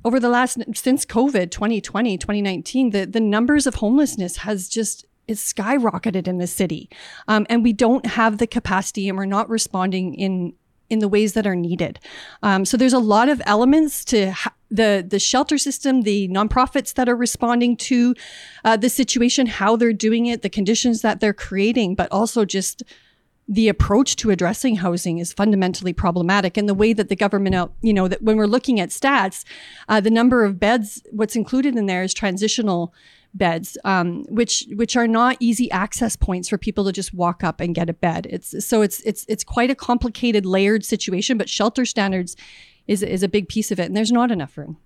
over 0.05 0.19
the 0.19 0.31
last 0.31 0.59
since 0.75 1.05
covid 1.05 1.51
2020 1.51 2.17
2019 2.17 2.91
the, 2.91 3.05
the 3.05 3.21
numbers 3.21 3.67
of 3.67 3.75
homelessness 3.77 4.39
has 4.39 4.67
just 4.67 5.05
it's 5.31 5.53
skyrocketed 5.53 6.27
in 6.27 6.39
the 6.39 6.47
city 6.47 6.89
um, 7.29 7.47
and 7.49 7.63
we 7.63 7.73
don't 7.73 8.07
have 8.07 8.39
the 8.39 8.47
capacity 8.47 9.09
and 9.09 9.17
we're 9.17 9.25
not 9.25 9.49
responding 9.49 10.15
in 10.15 10.53
in 10.91 10.99
the 10.99 11.09
ways 11.09 11.33
that 11.35 11.47
are 11.47 11.57
needed. 11.57 12.01
Um, 12.43 12.65
so 12.65 12.77
there's 12.77 12.93
a 12.93 12.99
lot 12.99 13.29
of 13.29 13.41
elements 13.47 14.05
to 14.07 14.33
ha- 14.33 14.55
the 14.71 15.07
the 15.09 15.19
shelter 15.19 15.57
system, 15.57 16.03
the 16.03 16.29
nonprofits 16.29 16.95
that 16.95 17.09
are 17.09 17.17
responding 17.17 17.77
to 17.77 18.15
uh, 18.65 18.77
the 18.77 18.91
situation, 18.91 19.47
how 19.47 19.77
they're 19.77 19.93
doing 19.93 20.27
it, 20.27 20.43
the 20.43 20.51
conditions 20.51 21.01
that 21.03 21.21
they're 21.21 21.33
creating, 21.33 21.95
but 21.95 22.11
also 22.11 22.45
just 22.45 22.83
the 23.49 23.69
approach 23.69 24.15
to 24.15 24.31
addressing 24.31 24.77
housing 24.77 25.19
is 25.19 25.33
fundamentally 25.33 25.93
problematic 25.93 26.57
and 26.57 26.69
the 26.69 26.75
way 26.75 26.93
that 26.93 27.09
the 27.09 27.17
government 27.17 27.73
you 27.83 27.93
know 27.93 28.07
that 28.07 28.23
when 28.23 28.37
we're 28.37 28.47
looking 28.47 28.79
at 28.79 28.91
stats 28.91 29.45
uh, 29.89 30.01
the 30.01 30.11
number 30.11 30.45
of 30.45 30.61
beds 30.61 31.03
what's 31.11 31.35
included 31.35 31.75
in 31.75 31.87
there 31.87 32.05
is 32.05 32.15
transitional 32.15 32.95
beds 33.35 33.79
um, 33.85 34.25
which 34.29 34.67
which 34.75 34.97
are 34.97 35.07
not 35.07 35.37
easy 35.41 35.71
access 35.71 36.17
points 36.17 36.49
for 36.49 36.59
people 36.59 36.85
to 36.85 36.93
just 36.93 37.15
walk 37.15 37.45
up 37.45 37.61
and 37.61 37.75
get 37.75 37.89
a 37.89 37.93
bed 37.93 38.27
it's 38.31 38.65
so 38.65 38.83
it's 38.83 39.01
it's 39.03 39.25
it's 39.29 39.45
quite 39.45 39.71
a 39.71 39.75
complicated 39.75 40.45
layered 40.45 40.85
situation 40.85 41.39
but 41.39 41.49
shelter 41.49 41.85
standards 41.85 42.37
is 42.87 43.03
is 43.03 43.23
a 43.23 43.29
big 43.29 43.49
piece 43.49 43.71
of 43.71 43.79
it 43.79 43.87
and 43.87 43.97
there's 43.97 44.13
not 44.13 44.31
enough 44.31 44.57
room 44.59 44.77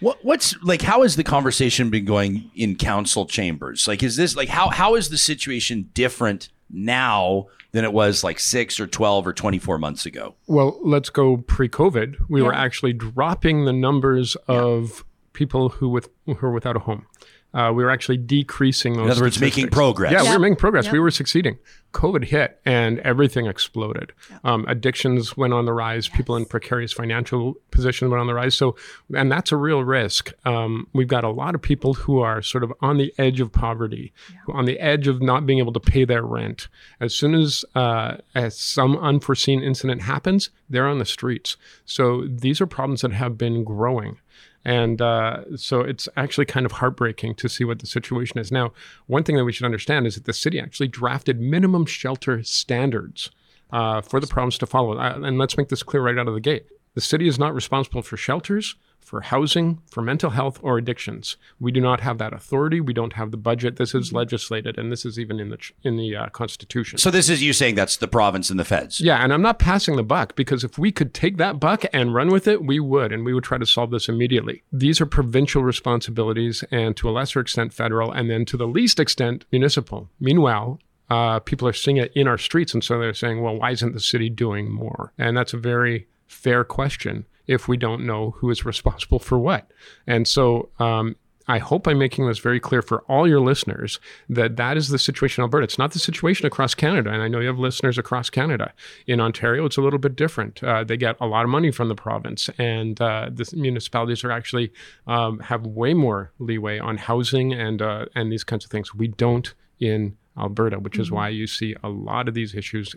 What, 0.00 0.24
what's 0.24 0.56
like? 0.62 0.80
How 0.82 1.02
has 1.02 1.16
the 1.16 1.24
conversation 1.24 1.90
been 1.90 2.06
going 2.06 2.50
in 2.54 2.76
council 2.76 3.26
chambers? 3.26 3.86
Like, 3.86 4.02
is 4.02 4.16
this 4.16 4.34
like 4.34 4.48
how 4.48 4.70
how 4.70 4.94
is 4.94 5.10
the 5.10 5.18
situation 5.18 5.90
different 5.92 6.48
now 6.70 7.46
than 7.72 7.84
it 7.84 7.92
was 7.92 8.24
like 8.24 8.40
six 8.40 8.80
or 8.80 8.86
twelve 8.86 9.26
or 9.26 9.34
twenty 9.34 9.58
four 9.58 9.78
months 9.78 10.06
ago? 10.06 10.34
Well, 10.46 10.78
let's 10.82 11.10
go 11.10 11.36
pre-COVID. 11.36 12.16
We 12.30 12.40
were 12.40 12.54
actually 12.54 12.94
dropping 12.94 13.66
the 13.66 13.72
numbers 13.72 14.34
of 14.48 15.04
people 15.34 15.68
who 15.68 15.90
with 15.90 16.08
who 16.24 16.38
are 16.42 16.52
without 16.52 16.76
a 16.76 16.80
home. 16.80 17.04
Uh, 17.52 17.72
we 17.74 17.82
were 17.82 17.90
actually 17.90 18.16
decreasing 18.18 18.94
those. 18.94 19.06
In 19.06 19.10
other 19.10 19.20
words, 19.22 19.36
statistics. 19.36 19.56
making 19.64 19.70
progress. 19.72 20.12
Yeah, 20.12 20.22
we 20.22 20.30
were 20.30 20.38
making 20.38 20.56
progress. 20.56 20.84
Yep. 20.86 20.92
We 20.92 20.98
were 21.00 21.10
succeeding. 21.10 21.58
COVID 21.92 22.24
hit 22.26 22.60
and 22.64 23.00
everything 23.00 23.46
exploded. 23.46 24.12
Um, 24.44 24.64
addictions 24.68 25.36
went 25.36 25.52
on 25.52 25.64
the 25.64 25.72
rise. 25.72 26.06
People 26.08 26.36
in 26.36 26.44
precarious 26.44 26.92
financial 26.92 27.54
positions 27.72 28.10
went 28.10 28.20
on 28.20 28.28
the 28.28 28.34
rise. 28.34 28.54
So, 28.54 28.76
and 29.12 29.32
that's 29.32 29.50
a 29.50 29.56
real 29.56 29.82
risk. 29.82 30.32
Um, 30.44 30.86
we've 30.92 31.08
got 31.08 31.24
a 31.24 31.30
lot 31.30 31.56
of 31.56 31.62
people 31.62 31.94
who 31.94 32.20
are 32.20 32.42
sort 32.42 32.62
of 32.62 32.72
on 32.80 32.98
the 32.98 33.12
edge 33.18 33.40
of 33.40 33.50
poverty, 33.50 34.12
who- 34.44 34.52
on 34.52 34.66
the 34.66 34.78
edge 34.78 35.08
of 35.08 35.20
not 35.20 35.46
being 35.46 35.58
able 35.58 35.72
to 35.72 35.80
pay 35.80 36.04
their 36.04 36.22
rent. 36.22 36.68
As 37.00 37.12
soon 37.12 37.34
as, 37.34 37.64
uh, 37.74 38.18
as 38.36 38.56
some 38.56 38.96
unforeseen 38.98 39.60
incident 39.60 40.02
happens, 40.02 40.50
they're 40.68 40.86
on 40.86 41.00
the 41.00 41.04
streets. 41.04 41.56
So 41.84 42.24
these 42.28 42.60
are 42.60 42.66
problems 42.66 43.00
that 43.00 43.12
have 43.12 43.36
been 43.36 43.64
growing. 43.64 44.18
And 44.64 45.00
uh, 45.00 45.56
so 45.56 45.80
it's 45.80 46.08
actually 46.16 46.44
kind 46.44 46.66
of 46.66 46.72
heartbreaking 46.72 47.34
to 47.36 47.48
see 47.48 47.64
what 47.64 47.78
the 47.78 47.86
situation 47.86 48.38
is. 48.38 48.52
Now, 48.52 48.72
one 49.06 49.24
thing 49.24 49.36
that 49.36 49.44
we 49.44 49.52
should 49.52 49.64
understand 49.64 50.06
is 50.06 50.16
that 50.16 50.26
the 50.26 50.32
city 50.32 50.60
actually 50.60 50.88
drafted 50.88 51.40
minimum 51.40 51.86
shelter 51.86 52.42
standards 52.42 53.30
uh, 53.72 54.00
for 54.02 54.20
the 54.20 54.26
province 54.26 54.58
to 54.58 54.66
follow. 54.66 54.98
Uh, 54.98 55.20
and 55.22 55.38
let's 55.38 55.56
make 55.56 55.68
this 55.68 55.82
clear 55.82 56.02
right 56.02 56.18
out 56.18 56.28
of 56.28 56.34
the 56.34 56.40
gate. 56.40 56.66
The 56.94 57.00
city 57.00 57.26
is 57.26 57.38
not 57.38 57.54
responsible 57.54 58.02
for 58.02 58.16
shelters, 58.16 58.74
for 59.00 59.22
housing, 59.22 59.80
for 59.90 60.02
mental 60.02 60.30
health, 60.30 60.58
or 60.62 60.78
addictions. 60.78 61.36
We 61.58 61.72
do 61.72 61.80
not 61.80 62.00
have 62.00 62.18
that 62.18 62.32
authority. 62.32 62.80
We 62.80 62.92
don't 62.92 63.14
have 63.14 63.30
the 63.30 63.36
budget. 63.36 63.76
This 63.76 63.94
is 63.94 64.12
legislated, 64.12 64.78
and 64.78 64.92
this 64.92 65.04
is 65.04 65.18
even 65.18 65.40
in 65.40 65.48
the 65.48 65.58
in 65.82 65.96
the 65.96 66.16
uh, 66.16 66.28
constitution. 66.28 66.98
So 66.98 67.10
this 67.10 67.28
is 67.28 67.42
you 67.42 67.52
saying 67.52 67.74
that's 67.74 67.96
the 67.96 68.08
province 68.08 68.50
and 68.50 68.60
the 68.60 68.64
feds. 68.64 69.00
Yeah, 69.00 69.22
and 69.22 69.32
I'm 69.32 69.42
not 69.42 69.58
passing 69.58 69.96
the 69.96 70.02
buck 70.02 70.36
because 70.36 70.62
if 70.64 70.78
we 70.78 70.92
could 70.92 71.12
take 71.12 71.38
that 71.38 71.58
buck 71.58 71.84
and 71.92 72.14
run 72.14 72.28
with 72.28 72.46
it, 72.46 72.64
we 72.64 72.78
would, 72.78 73.12
and 73.12 73.24
we 73.24 73.34
would 73.34 73.44
try 73.44 73.58
to 73.58 73.66
solve 73.66 73.90
this 73.90 74.08
immediately. 74.08 74.62
These 74.72 75.00
are 75.00 75.06
provincial 75.06 75.62
responsibilities, 75.62 76.62
and 76.70 76.96
to 76.96 77.08
a 77.08 77.12
lesser 77.12 77.40
extent, 77.40 77.72
federal, 77.72 78.12
and 78.12 78.30
then 78.30 78.44
to 78.46 78.56
the 78.56 78.68
least 78.68 79.00
extent, 79.00 79.44
municipal. 79.50 80.08
Meanwhile, 80.20 80.78
uh, 81.10 81.40
people 81.40 81.66
are 81.66 81.72
seeing 81.72 81.96
it 81.96 82.12
in 82.14 82.28
our 82.28 82.38
streets, 82.38 82.72
and 82.72 82.84
so 82.84 82.98
they're 82.98 83.12
saying, 83.12 83.42
well, 83.42 83.56
why 83.56 83.72
isn't 83.72 83.92
the 83.92 84.00
city 84.00 84.30
doing 84.30 84.70
more? 84.70 85.12
And 85.18 85.36
that's 85.36 85.52
a 85.52 85.58
very 85.58 86.06
fair 86.28 86.62
question 86.62 87.26
if 87.50 87.68
we 87.68 87.76
don't 87.76 88.06
know 88.06 88.30
who 88.38 88.50
is 88.50 88.64
responsible 88.64 89.18
for 89.18 89.38
what. 89.38 89.70
And 90.06 90.26
so, 90.26 90.70
um, 90.78 91.16
I 91.48 91.58
hope 91.58 91.88
I'm 91.88 91.98
making 91.98 92.28
this 92.28 92.38
very 92.38 92.60
clear 92.60 92.80
for 92.80 93.00
all 93.08 93.26
your 93.26 93.40
listeners 93.40 93.98
that 94.28 94.56
that 94.56 94.76
is 94.76 94.88
the 94.88 95.00
situation 95.00 95.42
in 95.42 95.46
Alberta. 95.46 95.64
It's 95.64 95.78
not 95.78 95.90
the 95.90 95.98
situation 95.98 96.46
across 96.46 96.76
Canada. 96.76 97.10
And 97.10 97.22
I 97.22 97.26
know 97.26 97.40
you 97.40 97.48
have 97.48 97.58
listeners 97.58 97.98
across 97.98 98.30
Canada. 98.30 98.72
In 99.08 99.20
Ontario, 99.20 99.64
it's 99.64 99.76
a 99.76 99.80
little 99.80 99.98
bit 99.98 100.14
different. 100.14 100.62
Uh, 100.62 100.84
they 100.84 100.96
get 100.96 101.16
a 101.20 101.26
lot 101.26 101.42
of 101.42 101.50
money 101.50 101.72
from 101.72 101.88
the 101.88 101.96
province, 101.96 102.48
and 102.56 103.00
uh, 103.00 103.30
the 103.32 103.50
municipalities 103.56 104.22
are 104.22 104.30
actually 104.30 104.72
um, 105.08 105.40
have 105.40 105.66
way 105.66 105.92
more 105.92 106.30
leeway 106.38 106.78
on 106.78 106.98
housing 106.98 107.52
and 107.52 107.82
uh, 107.82 108.04
and 108.14 108.30
these 108.30 108.44
kinds 108.44 108.64
of 108.64 108.70
things. 108.70 108.94
We 108.94 109.08
don't 109.08 109.52
in 109.80 110.16
Alberta, 110.38 110.78
which 110.78 111.00
is 111.00 111.10
why 111.10 111.30
you 111.30 111.48
see 111.48 111.74
a 111.82 111.88
lot 111.88 112.28
of 112.28 112.34
these 112.34 112.54
issues. 112.54 112.94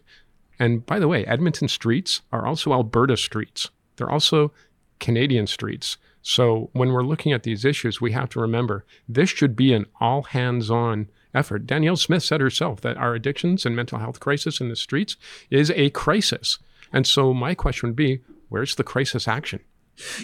And 0.59 0.85
by 0.85 0.99
the 0.99 1.07
way, 1.07 1.25
Edmonton 1.25 1.69
streets 1.69 2.21
are 2.31 2.45
also 2.45 2.71
Alberta 2.71 3.17
streets. 3.17 3.71
They're 3.95 4.09
also 4.09 4.51
Canadian 4.99 5.47
streets. 5.47 5.97
So 6.21 6.69
when 6.73 6.93
we're 6.93 7.03
looking 7.03 7.33
at 7.33 7.43
these 7.43 7.65
issues, 7.65 7.99
we 7.99 8.13
have 8.13 8.29
to 8.29 8.39
remember 8.39 8.85
this 9.09 9.29
should 9.29 9.55
be 9.55 9.73
an 9.73 9.85
all 9.99 10.23
hands 10.23 10.71
on 10.71 11.09
effort. 11.33 11.65
Danielle 11.67 11.97
Smith 11.97 12.23
said 12.23 12.39
herself 12.39 12.79
that 12.81 12.95
our 12.97 13.13
addictions 13.15 13.65
and 13.65 13.75
mental 13.75 13.99
health 13.99 14.19
crisis 14.19 14.61
in 14.61 14.69
the 14.69 14.75
streets 14.75 15.17
is 15.49 15.71
a 15.71 15.89
crisis. 15.89 16.59
And 16.93 17.05
so 17.05 17.33
my 17.33 17.55
question 17.55 17.89
would 17.89 17.95
be 17.95 18.21
where's 18.49 18.75
the 18.75 18.83
crisis 18.83 19.27
action? 19.27 19.59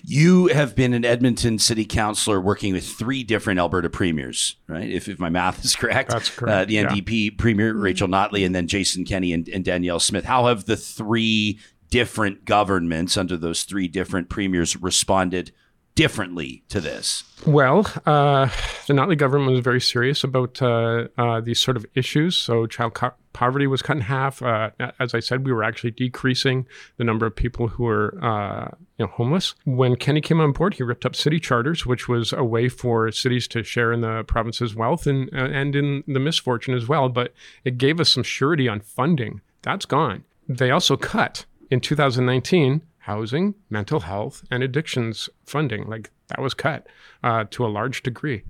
You 0.03 0.47
have 0.47 0.75
been 0.75 0.93
an 0.93 1.05
Edmonton 1.05 1.59
city 1.59 1.85
councillor 1.85 2.41
working 2.41 2.73
with 2.73 2.88
three 2.88 3.23
different 3.23 3.59
Alberta 3.59 3.89
premiers, 3.89 4.55
right? 4.67 4.89
If, 4.89 5.07
if 5.07 5.19
my 5.19 5.29
math 5.29 5.63
is 5.63 5.75
correct. 5.75 6.09
That's 6.11 6.29
correct, 6.29 6.51
Uh, 6.51 6.65
the 6.65 6.73
yeah. 6.73 6.88
NDP 6.88 7.38
premier, 7.38 7.73
Rachel 7.73 8.07
Notley, 8.07 8.45
and 8.45 8.55
then 8.55 8.67
Jason 8.67 9.05
Kenney 9.05 9.31
and, 9.33 9.47
and 9.49 9.63
Danielle 9.63 9.99
Smith. 9.99 10.25
How 10.25 10.47
have 10.47 10.65
the 10.65 10.77
three 10.77 11.59
different 11.89 12.46
governments 12.46 13.17
under 13.17 13.38
those 13.38 13.63
three 13.63 13.88
different 13.88 14.29
premiers 14.29 14.75
responded 14.75 15.51
differently 16.00 16.63
to 16.69 16.79
this? 16.79 17.25
Well, 17.46 17.79
uh, 18.05 18.46
the 18.88 18.93
Notley 18.93 19.17
government 19.17 19.51
was 19.51 19.60
very 19.60 19.81
serious 19.81 20.24
about 20.24 20.62
uh, 20.62 21.10
uh, 21.17 21.41
these 21.41 21.60
sort 21.60 21.75
of 21.75 21.86
issues. 21.93 22.38
So, 22.38 22.67
child 22.67 22.93
co- 22.93 23.12
poverty 23.34 23.67
was 23.67 23.81
cut 23.81 23.98
in 23.98 24.03
half. 24.03 24.41
Uh, 24.41 24.69
as 25.00 25.13
I 25.13 25.19
said, 25.19 25.46
we 25.46 25.51
were 25.51 25.62
actually 25.62 25.91
decreasing 25.91 26.65
the 26.96 27.03
number 27.03 27.25
of 27.25 27.36
people 27.36 27.67
who 27.67 27.84
were 27.84 28.17
uh, 28.24 28.69
you 28.98 29.05
know, 29.05 29.12
homeless. 29.12 29.55
When 29.65 29.98
Kenney 29.98 30.22
came 30.22 30.39
on 30.39 30.53
board, 30.53 30.75
he 30.75 30.84
ripped 30.84 31.05
up 31.05 31.17
city 31.17 31.38
charters, 31.38 31.86
which 31.86 32.08
was 32.08 32.31
a 32.31 32.46
way 32.46 32.69
for 32.69 33.12
cities 33.12 33.46
to 33.50 33.63
share 33.63 33.91
in 33.91 34.00
the 34.00 34.24
province's 34.24 34.75
wealth 34.75 35.05
and 35.05 35.29
uh, 35.34 35.50
and 35.51 35.75
in 35.75 36.05
the 36.08 36.19
misfortune 36.19 36.75
as 36.75 36.88
well. 36.88 37.10
But 37.10 37.34
it 37.65 37.77
gave 37.77 38.00
us 38.00 38.10
some 38.10 38.24
surety 38.24 38.69
on 38.69 38.79
funding. 38.79 39.41
That's 39.63 39.86
gone. 39.86 40.24
They 40.48 40.72
also 40.72 40.96
cut 40.96 41.46
in 41.69 41.79
2019 41.79 42.81
housing, 43.09 43.55
mental 43.69 44.01
health, 44.01 44.43
and 44.51 44.61
addictions 44.61 45.29
funding. 45.45 45.88
Like 45.88 46.11
that 46.27 46.41
was 46.41 46.53
cut 46.53 46.85
uh, 47.23 47.45
to 47.51 47.65
a 47.65 47.67
large 47.67 48.03
degree. 48.03 48.43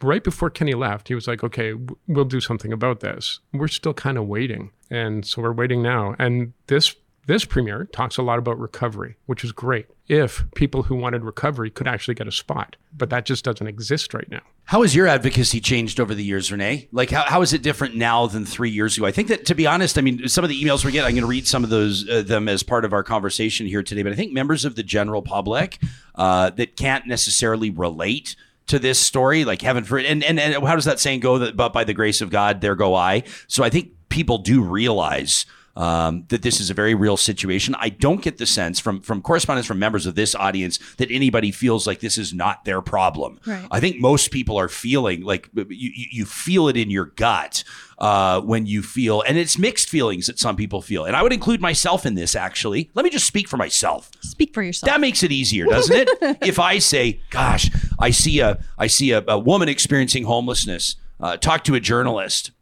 Right 0.00 0.22
before 0.22 0.50
Kenney 0.50 0.74
left, 0.74 1.08
he 1.08 1.14
was 1.14 1.26
like, 1.26 1.42
okay, 1.42 1.72
w- 1.72 1.96
we'll 2.06 2.24
do 2.24 2.40
something 2.40 2.72
about 2.72 3.00
this. 3.00 3.40
We're 3.52 3.66
still 3.66 3.94
kind 3.94 4.16
of 4.16 4.26
waiting. 4.28 4.70
And 4.88 5.26
so 5.26 5.42
we're 5.42 5.52
waiting 5.52 5.82
now. 5.82 6.14
And 6.18 6.52
this 6.68 6.94
this 7.26 7.44
premier 7.44 7.84
talks 7.84 8.16
a 8.16 8.22
lot 8.22 8.38
about 8.38 8.58
recovery, 8.58 9.16
which 9.26 9.44
is 9.44 9.52
great 9.52 9.86
if 10.08 10.44
people 10.54 10.84
who 10.84 10.94
wanted 10.94 11.24
recovery 11.24 11.70
could 11.70 11.88
actually 11.88 12.14
get 12.14 12.28
a 12.28 12.32
spot. 12.32 12.76
But 12.96 13.10
that 13.10 13.24
just 13.24 13.44
doesn't 13.44 13.66
exist 13.66 14.12
right 14.14 14.28
now. 14.30 14.42
How 14.64 14.82
has 14.82 14.94
your 14.94 15.06
advocacy 15.06 15.60
changed 15.60 16.00
over 16.00 16.14
the 16.14 16.24
years, 16.24 16.50
Renee? 16.50 16.88
Like, 16.92 17.10
how, 17.10 17.22
how 17.22 17.42
is 17.42 17.52
it 17.52 17.62
different 17.62 17.96
now 17.96 18.26
than 18.26 18.44
three 18.44 18.70
years 18.70 18.96
ago? 18.96 19.06
I 19.06 19.12
think 19.12 19.28
that, 19.28 19.46
to 19.46 19.54
be 19.54 19.66
honest, 19.66 19.98
I 19.98 20.00
mean, 20.00 20.28
some 20.28 20.44
of 20.44 20.50
the 20.50 20.62
emails 20.62 20.84
we 20.84 20.92
get, 20.92 21.04
I'm 21.04 21.12
going 21.12 21.22
to 21.22 21.26
read 21.26 21.46
some 21.46 21.64
of 21.64 21.70
those 21.70 22.08
uh, 22.08 22.22
them 22.22 22.48
as 22.48 22.62
part 22.62 22.84
of 22.84 22.92
our 22.92 23.02
conversation 23.02 23.66
here 23.66 23.82
today. 23.82 24.02
But 24.02 24.12
I 24.12 24.16
think 24.16 24.32
members 24.32 24.64
of 24.64 24.76
the 24.76 24.82
general 24.82 25.22
public 25.22 25.78
uh, 26.14 26.50
that 26.50 26.76
can't 26.76 27.06
necessarily 27.06 27.70
relate 27.70 28.36
to 28.66 28.78
this 28.78 28.98
story, 28.98 29.44
like 29.44 29.60
heaven 29.60 29.84
for 29.84 29.98
and, 29.98 30.24
and 30.24 30.40
and 30.40 30.54
how 30.66 30.74
does 30.74 30.86
that 30.86 30.98
saying 30.98 31.20
go? 31.20 31.38
That 31.38 31.56
but 31.56 31.74
by 31.74 31.84
the 31.84 31.92
grace 31.92 32.22
of 32.22 32.30
God, 32.30 32.62
there 32.62 32.74
go 32.74 32.94
I. 32.94 33.24
So 33.46 33.62
I 33.62 33.68
think 33.68 33.90
people 34.08 34.38
do 34.38 34.62
realize 34.62 35.44
um, 35.76 36.24
that 36.28 36.42
this 36.42 36.60
is 36.60 36.70
a 36.70 36.74
very 36.74 36.94
real 36.94 37.16
situation. 37.16 37.74
I 37.78 37.88
don't 37.88 38.22
get 38.22 38.38
the 38.38 38.46
sense 38.46 38.78
from 38.78 39.00
from 39.00 39.22
correspondence 39.22 39.66
from 39.66 39.78
members 39.78 40.06
of 40.06 40.14
this 40.14 40.34
audience 40.34 40.78
that 40.96 41.10
anybody 41.10 41.50
feels 41.50 41.86
like 41.86 42.00
this 42.00 42.16
is 42.16 42.32
not 42.32 42.64
their 42.64 42.80
problem. 42.80 43.40
Right. 43.46 43.66
I 43.70 43.80
think 43.80 44.00
most 44.00 44.30
people 44.30 44.58
are 44.58 44.68
feeling 44.68 45.22
like 45.22 45.48
you, 45.54 45.90
you 45.94 46.24
feel 46.24 46.68
it 46.68 46.76
in 46.76 46.90
your 46.90 47.06
gut 47.06 47.64
uh, 47.98 48.40
when 48.40 48.66
you 48.66 48.82
feel, 48.82 49.22
and 49.22 49.36
it's 49.36 49.58
mixed 49.58 49.88
feelings 49.88 50.26
that 50.26 50.38
some 50.38 50.56
people 50.56 50.80
feel. 50.80 51.04
And 51.04 51.16
I 51.16 51.22
would 51.22 51.32
include 51.32 51.60
myself 51.60 52.06
in 52.06 52.14
this, 52.14 52.36
actually. 52.36 52.90
Let 52.94 53.04
me 53.04 53.10
just 53.10 53.26
speak 53.26 53.48
for 53.48 53.56
myself. 53.56 54.10
Speak 54.20 54.54
for 54.54 54.62
yourself. 54.62 54.90
That 54.90 55.00
makes 55.00 55.22
it 55.22 55.32
easier, 55.32 55.66
doesn't 55.66 55.96
it? 55.96 56.08
if 56.42 56.58
I 56.58 56.78
say, 56.78 57.20
"Gosh, 57.30 57.70
I 57.98 58.10
see 58.10 58.40
a 58.40 58.62
I 58.78 58.86
see 58.86 59.10
a, 59.10 59.24
a 59.26 59.38
woman 59.38 59.68
experiencing 59.68 60.24
homelessness," 60.24 60.96
uh, 61.20 61.36
talk 61.36 61.64
to 61.64 61.74
a 61.74 61.80
journalist, 61.80 62.52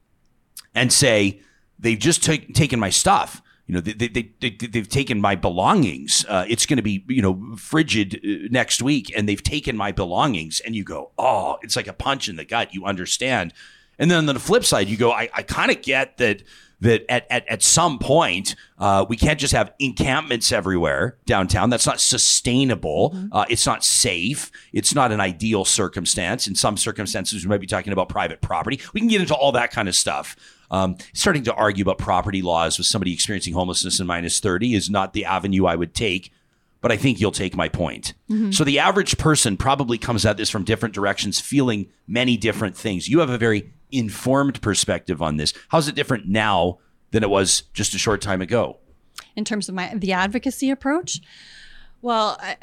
and 0.75 0.93
say 0.93 1.41
they've 1.83 1.99
just 1.99 2.25
ta- 2.25 2.47
taken 2.55 2.81
my 2.81 2.91
stuff. 2.91 3.43
You 3.67 3.75
know, 3.77 3.81
they, 3.81 3.93
they, 3.93 4.09
they, 4.09 4.33
they, 4.41 4.67
they've 4.67 4.89
taken 4.89 5.21
my 5.21 5.37
belongings. 5.37 6.27
Uh, 6.29 6.45
it's 6.49 6.67
going 6.67 6.79
to 6.79 6.83
be, 6.83 7.05
you 7.09 7.23
know, 7.23 7.57
frigid 7.57 8.21
uh, 8.25 8.49
next 8.51 8.83
week, 8.83 9.13
and 9.17 9.29
they've 9.29 9.43
taken 9.43 9.77
my 9.77 9.93
belongings. 9.93 10.61
And 10.61 10.75
you 10.75 10.85
go, 10.85 11.11
oh, 11.19 11.59
it's 11.63 11.77
like 11.77 11.87
a 11.87 11.93
punch 11.93 12.29
in 12.29 12.37
the 12.37 12.45
gut. 12.45 12.75
You 12.75 12.85
understand. 12.85 13.53
And 13.99 14.11
then 14.11 14.29
on 14.29 14.35
the 14.35 14.41
flip 14.41 14.65
side, 14.65 14.89
you 14.89 14.97
go, 14.97 15.13
I, 15.13 15.29
I 15.35 15.43
kind 15.43 15.71
of 15.71 15.81
get 15.83 16.17
that 16.19 16.43
that 16.83 17.05
at, 17.09 17.27
at, 17.31 17.47
at 17.49 17.63
some 17.63 17.99
point 17.99 18.57
uh, 18.79 19.07
we 19.09 19.17
can't 19.17 19.39
just 19.39 19.55
have 19.55 19.73
encampments 19.79 20.51
everywhere 20.51 21.17
downtown. 21.27 21.71
That's 21.71 21.87
not 21.87 22.01
sustainable. 22.01 23.17
Uh, 23.31 23.45
it's 23.49 23.67
not 23.67 23.85
safe. 23.85 24.51
It's 24.73 24.95
not 24.95 25.13
an 25.13 25.21
ideal 25.21 25.65
circumstance. 25.65 26.47
In 26.47 26.57
some 26.57 26.77
circumstances 26.77 27.45
we 27.45 27.49
might 27.49 27.61
be 27.61 27.69
talking 27.69 27.93
about 27.93 28.09
private 28.09 28.41
property. 28.41 28.81
We 28.93 29.01
can 29.01 29.09
get 29.09 29.21
into 29.21 29.35
all 29.35 29.53
that 29.53 29.71
kind 29.71 29.89
of 29.89 29.95
stuff. 29.95 30.37
Um, 30.73 30.97
starting 31.13 31.45
to 31.45 31.55
argue 31.55 31.83
about 31.83 31.99
property 31.99 32.43
laws 32.43 32.79
with 32.79 32.87
somebody 32.87 33.13
experiencing 33.13 33.55
homelessness 33.55 34.01
in 34.01 34.07
minus 34.07 34.41
30 34.41 34.75
is 34.75 34.89
not 34.89 35.13
the 35.13 35.27
avenue 35.27 35.67
i 35.67 35.77
would 35.77 35.95
take 35.95 36.33
but 36.81 36.91
I 36.91 36.97
think 36.97 37.21
you'll 37.21 37.31
take 37.31 37.55
my 37.55 37.69
point. 37.69 38.13
So 38.53 38.65
the 38.65 38.81
average 38.81 39.17
person 39.17 39.57
probably 39.57 39.99
comes 39.99 40.27
at 40.27 40.37
this 40.37 40.51
from 40.51 40.65
different 40.65 40.97
directions, 40.97 41.39
feeling 41.39 41.87
many 42.09 42.37
different 42.37 42.77
things. 42.77 43.09
You 43.09 43.21
have 43.21 43.31
a 43.31 43.39
very 43.39 43.71
informed 43.93 44.61
perspective 44.63 45.23
on 45.23 45.37
this. 45.37 45.53
How's 45.69 45.89
it 45.89 45.95
different 45.95 46.27
now 46.29 46.79
than 47.11 47.23
it 47.23 47.31
was 47.31 47.65
just 47.75 47.95
a 47.95 47.99
short 47.99 48.21
time 48.21 48.41
ago? 48.41 48.79
in 49.37 49.45
terms 49.45 49.69
of 49.69 49.75
my 49.75 49.93
the 49.95 50.13
advocacy 50.13 50.71
approach 50.71 51.21
well 52.01 52.37
I, 52.41 52.57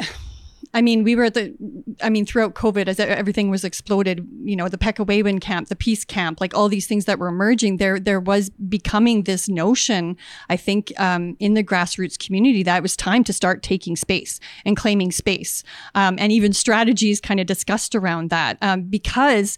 I 0.73 0.81
mean 0.81 1.03
we 1.03 1.15
were 1.15 1.25
at 1.25 1.33
the 1.33 1.53
i 2.01 2.09
mean 2.09 2.25
throughout 2.25 2.53
covid 2.53 2.87
as 2.87 2.99
everything 2.99 3.49
was 3.49 3.63
exploded 3.63 4.27
you 4.43 4.55
know 4.55 4.67
the 4.67 4.77
Pekiwewin 4.77 5.41
camp 5.41 5.69
the 5.69 5.75
peace 5.75 6.05
camp 6.05 6.39
like 6.39 6.55
all 6.55 6.69
these 6.69 6.87
things 6.87 7.05
that 7.05 7.17
were 7.17 7.27
emerging 7.27 7.77
there 7.77 7.99
there 7.99 8.19
was 8.19 8.49
becoming 8.49 9.23
this 9.23 9.49
notion 9.49 10.15
i 10.49 10.55
think 10.55 10.93
um, 10.99 11.35
in 11.39 11.53
the 11.53 11.63
grassroots 11.63 12.19
community 12.19 12.63
that 12.63 12.77
it 12.77 12.83
was 12.83 12.95
time 12.95 13.23
to 13.23 13.33
start 13.33 13.63
taking 13.63 13.95
space 13.95 14.39
and 14.65 14.77
claiming 14.77 15.11
space 15.11 15.63
um, 15.95 16.15
and 16.19 16.31
even 16.31 16.53
strategies 16.53 17.19
kind 17.19 17.39
of 17.39 17.47
discussed 17.47 17.95
around 17.95 18.29
that 18.29 18.57
um, 18.61 18.83
because 18.83 19.57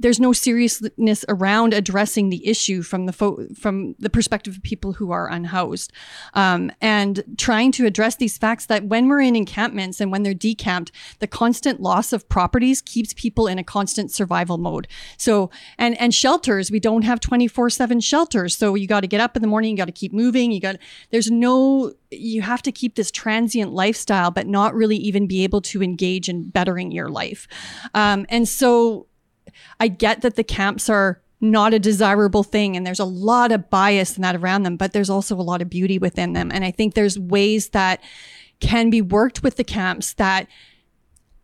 there's 0.00 0.18
no 0.18 0.32
seriousness 0.32 1.24
around 1.28 1.74
addressing 1.74 2.30
the 2.30 2.46
issue 2.46 2.82
from 2.82 3.06
the 3.06 3.12
fo- 3.12 3.46
from 3.54 3.94
the 3.98 4.10
perspective 4.10 4.56
of 4.56 4.62
people 4.62 4.94
who 4.94 5.12
are 5.12 5.30
unhoused, 5.30 5.92
um, 6.34 6.72
and 6.80 7.22
trying 7.36 7.70
to 7.72 7.86
address 7.86 8.16
these 8.16 8.38
facts 8.38 8.66
that 8.66 8.84
when 8.84 9.08
we're 9.08 9.20
in 9.20 9.36
encampments 9.36 10.00
and 10.00 10.10
when 10.10 10.22
they're 10.22 10.34
decamped, 10.34 10.90
the 11.18 11.26
constant 11.26 11.80
loss 11.80 12.12
of 12.12 12.28
properties 12.28 12.82
keeps 12.82 13.12
people 13.14 13.46
in 13.46 13.58
a 13.58 13.64
constant 13.64 14.10
survival 14.10 14.58
mode. 14.58 14.88
So 15.16 15.50
and 15.78 16.00
and 16.00 16.12
shelters, 16.14 16.70
we 16.70 16.80
don't 16.80 17.02
have 17.02 17.20
twenty 17.20 17.46
four 17.46 17.70
seven 17.70 18.00
shelters, 18.00 18.56
so 18.56 18.74
you 18.74 18.86
got 18.86 19.00
to 19.00 19.06
get 19.06 19.20
up 19.20 19.36
in 19.36 19.42
the 19.42 19.48
morning, 19.48 19.70
you 19.70 19.76
got 19.76 19.84
to 19.84 19.92
keep 19.92 20.12
moving, 20.12 20.50
you 20.50 20.60
got 20.60 20.76
there's 21.10 21.30
no 21.30 21.92
you 22.10 22.42
have 22.42 22.62
to 22.62 22.72
keep 22.72 22.96
this 22.96 23.10
transient 23.10 23.72
lifestyle, 23.72 24.32
but 24.32 24.46
not 24.46 24.74
really 24.74 24.96
even 24.96 25.28
be 25.28 25.44
able 25.44 25.60
to 25.60 25.80
engage 25.80 26.28
in 26.28 26.50
bettering 26.50 26.90
your 26.90 27.08
life. 27.08 27.46
Um, 27.94 28.26
and 28.28 28.48
so 28.48 29.06
I 29.78 29.88
get 29.88 30.22
that 30.22 30.36
the 30.36 30.44
camps 30.44 30.88
are 30.88 31.20
not 31.40 31.72
a 31.72 31.78
desirable 31.78 32.42
thing 32.42 32.76
and 32.76 32.86
there's 32.86 33.00
a 33.00 33.04
lot 33.04 33.50
of 33.50 33.70
bias 33.70 34.16
in 34.16 34.22
that 34.22 34.36
around 34.36 34.62
them, 34.62 34.76
but 34.76 34.92
there's 34.92 35.10
also 35.10 35.34
a 35.34 35.42
lot 35.42 35.62
of 35.62 35.70
beauty 35.70 35.98
within 35.98 36.34
them. 36.34 36.50
And 36.52 36.64
I 36.64 36.70
think 36.70 36.94
there's 36.94 37.18
ways 37.18 37.70
that 37.70 38.00
can 38.60 38.90
be 38.90 39.00
worked 39.00 39.42
with 39.42 39.56
the 39.56 39.64
camps 39.64 40.12
that 40.14 40.46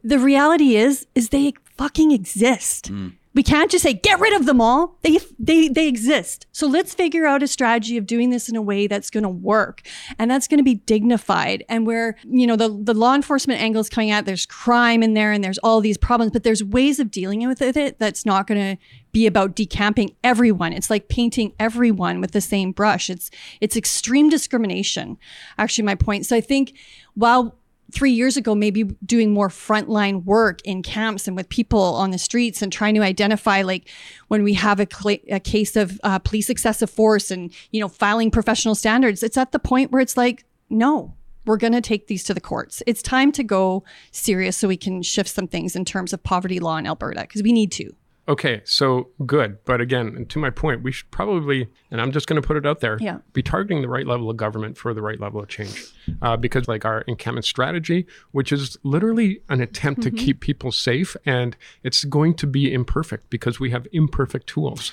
the 0.05 0.19
reality 0.19 0.77
is, 0.77 1.07
is 1.15 1.31
they 1.31 1.55
fucking 1.77 2.13
exist. 2.13 2.93
Mm. 2.93 3.15
We 3.37 3.43
can't 3.43 3.71
just 3.71 3.83
say 3.83 3.93
get 3.93 4.19
rid 4.19 4.33
of 4.33 4.47
them 4.47 4.63
all. 4.63 4.97
They 5.03 5.19
they 5.39 5.69
they 5.69 5.87
exist. 5.87 6.47
So 6.53 6.67
let's 6.67 6.95
figure 6.95 7.27
out 7.27 7.43
a 7.43 7.47
strategy 7.47 7.99
of 7.99 8.07
doing 8.07 8.31
this 8.31 8.49
in 8.49 8.57
a 8.57 8.63
way 8.63 8.87
that's 8.87 9.11
going 9.11 9.25
to 9.25 9.29
work 9.29 9.83
and 10.19 10.31
that's 10.31 10.49
going 10.49 10.57
to 10.57 10.65
be 10.65 10.77
dignified 10.77 11.63
and 11.69 11.87
where 11.87 12.17
you 12.25 12.47
know 12.47 12.57
the 12.57 12.71
the 12.83 12.95
law 12.95 13.15
enforcement 13.15 13.61
angle 13.61 13.83
is 13.83 13.91
coming 13.91 14.11
out. 14.11 14.25
There's 14.25 14.47
crime 14.47 15.03
in 15.03 15.13
there 15.13 15.33
and 15.33 15.45
there's 15.45 15.59
all 15.59 15.83
these 15.83 15.99
problems, 15.99 16.33
but 16.33 16.45
there's 16.45 16.65
ways 16.65 16.99
of 16.99 17.11
dealing 17.11 17.47
with 17.47 17.61
it 17.61 17.99
that's 17.99 18.25
not 18.25 18.47
going 18.47 18.77
to 18.77 18.83
be 19.13 19.27
about 19.27 19.55
decamping 19.55 20.17
everyone. 20.25 20.73
It's 20.73 20.89
like 20.89 21.09
painting 21.09 21.53
everyone 21.61 22.23
with 22.23 22.31
the 22.33 22.41
same 22.41 22.73
brush. 22.73 23.11
It's 23.11 23.31
it's 23.61 23.77
extreme 23.77 24.31
discrimination. 24.31 25.19
Actually, 25.59 25.85
my 25.85 25.95
point. 25.95 26.25
So 26.25 26.37
I 26.37 26.41
think 26.41 26.75
while 27.13 27.59
three 27.97 28.13
years 28.13 28.37
ago, 28.37 28.55
maybe 28.55 28.85
doing 29.07 29.33
more 29.33 29.49
frontline 29.49 30.23
work 30.25 30.61
in 30.67 30.83
camps 30.83 31.27
and 31.27 31.35
with 31.35 31.49
people 31.49 31.81
on 31.81 32.11
the 32.11 32.19
streets 32.19 32.61
and 32.61 32.71
trying 32.71 32.95
to 32.95 33.01
identify, 33.01 33.63
like 33.63 33.89
when 34.29 34.43
we 34.43 34.53
have 34.53 34.79
a, 34.79 34.87
cl- 34.87 35.19
a 35.31 35.41
case 35.41 35.77
of 35.77 35.99
uh, 36.05 36.19
police 36.19 36.51
excessive 36.51 36.91
force 36.91 37.31
and, 37.31 37.51
you 37.71 37.81
know, 37.81 37.89
filing 37.89 38.31
professional 38.31 38.75
standards, 38.75 39.23
it's 39.23 39.39
at 39.39 39.53
the 39.53 39.59
point 39.59 39.93
where 39.93 40.03
it's 40.03 40.15
like, 40.15 40.45
no, 40.69 41.15
we're 41.47 41.57
going 41.57 41.73
to 41.73 41.81
take 41.81 42.07
these 42.07 42.23
to 42.25 42.35
the 42.35 42.41
courts. 42.41 42.83
It's 42.87 43.01
time 43.01 43.33
to 43.33 43.43
go 43.43 43.83
serious 44.11 44.59
so 44.59 44.69
we 44.69 44.77
can 44.77 45.01
shift 45.01 45.31
some 45.31 45.49
things 45.49 45.75
in 45.75 45.87
terms 45.87 46.13
of 46.13 46.23
poverty 46.23 46.61
law 46.61 46.77
in 46.77 46.87
Alberta 46.87 47.23
because 47.23 47.43
we 47.43 47.53
need 47.53 47.73
to. 47.73 47.95
Okay, 48.29 48.61
so 48.65 49.11
good. 49.25 49.65
But 49.65 49.81
again, 49.81 50.27
to 50.29 50.39
my 50.39 50.51
point, 50.51 50.83
we 50.83 50.91
should 50.91 51.11
probably, 51.13 51.69
and 51.93 52.01
I'm 52.01 52.11
just 52.11 52.27
going 52.27 52.41
to 52.41 52.47
put 52.47 52.57
it 52.57 52.67
out 52.67 52.81
there, 52.81 52.99
yeah. 53.01 53.19
be 53.33 53.43
targeting 53.43 53.83
the 53.83 53.89
right 53.89 54.07
level 54.07 54.29
of 54.29 54.37
government 54.37 54.77
for 54.77 54.93
the 54.93 55.03
right 55.03 55.21
level 55.21 55.41
of 55.41 55.49
change. 55.49 55.93
Uh, 56.23 56.37
because, 56.37 56.67
like 56.67 56.85
our 56.85 57.03
encampment 57.03 57.45
strategy, 57.45 58.07
which 58.33 58.53
is 58.53 58.77
literally 58.83 59.43
an 59.49 59.61
attempt 59.61 60.01
mm-hmm. 60.01 60.17
to 60.17 60.23
keep 60.23 60.41
people 60.41 60.73
safe, 60.73 61.17
and 61.25 61.57
it's 61.83 62.05
going 62.05 62.35
to 62.35 62.47
be 62.47 62.73
imperfect 62.73 63.31
because 63.31 63.61
we 63.61 63.71
have 63.71 63.87
imperfect 63.93 64.47
tools. 64.49 64.93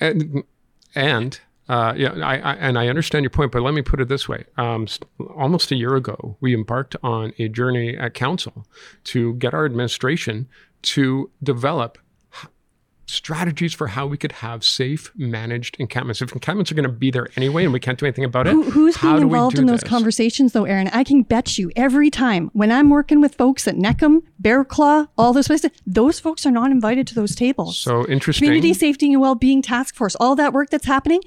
And, 0.00 0.44
and 0.94 1.40
uh, 1.68 1.94
yeah, 1.96 2.12
I, 2.22 2.38
I, 2.38 2.54
and 2.54 2.78
I 2.78 2.88
understand 2.88 3.22
your 3.22 3.30
point, 3.30 3.52
but 3.52 3.62
let 3.62 3.74
me 3.74 3.82
put 3.82 4.00
it 4.00 4.08
this 4.08 4.28
way: 4.28 4.44
um, 4.56 4.86
almost 5.36 5.70
a 5.70 5.76
year 5.76 5.94
ago, 5.94 6.36
we 6.40 6.54
embarked 6.54 6.96
on 7.02 7.32
a 7.38 7.48
journey 7.48 7.96
at 7.96 8.14
council 8.14 8.66
to 9.04 9.34
get 9.34 9.54
our 9.54 9.64
administration 9.64 10.48
to 10.82 11.30
develop 11.42 11.98
strategies 13.06 13.74
for 13.74 13.88
how 13.88 14.06
we 14.06 14.16
could 14.16 14.32
have 14.32 14.64
safe 14.64 15.12
managed 15.16 15.76
encampments. 15.78 16.22
If 16.22 16.32
encampments 16.32 16.70
are 16.70 16.74
going 16.74 16.84
to 16.84 16.92
be 16.92 17.10
there 17.10 17.28
anyway 17.36 17.64
and 17.64 17.72
we 17.72 17.80
can't 17.80 17.98
do 17.98 18.06
anything 18.06 18.24
about 18.24 18.46
it, 18.46 18.52
Who, 18.52 18.62
who's 18.70 18.96
being 18.96 19.20
involved 19.20 19.58
in 19.58 19.66
those 19.66 19.82
conversations 19.82 20.52
though, 20.52 20.64
Aaron? 20.64 20.88
I 20.88 21.04
can 21.04 21.22
bet 21.22 21.58
you 21.58 21.70
every 21.76 22.10
time 22.10 22.50
when 22.52 22.72
I'm 22.72 22.90
working 22.90 23.20
with 23.20 23.34
folks 23.34 23.66
at 23.68 23.74
Neckham, 23.74 24.22
Bear 24.38 24.64
Claw, 24.64 25.06
all 25.18 25.32
those 25.32 25.48
places, 25.48 25.70
those 25.86 26.20
folks 26.20 26.46
are 26.46 26.50
not 26.50 26.70
invited 26.70 27.06
to 27.08 27.14
those 27.14 27.34
tables. 27.34 27.78
So 27.78 28.06
interesting. 28.08 28.46
Community 28.46 28.74
Safety 28.74 29.12
and 29.12 29.20
Wellbeing 29.20 29.62
Task 29.62 29.94
Force, 29.94 30.14
all 30.16 30.34
that 30.36 30.52
work 30.52 30.70
that's 30.70 30.86
happening, 30.86 31.20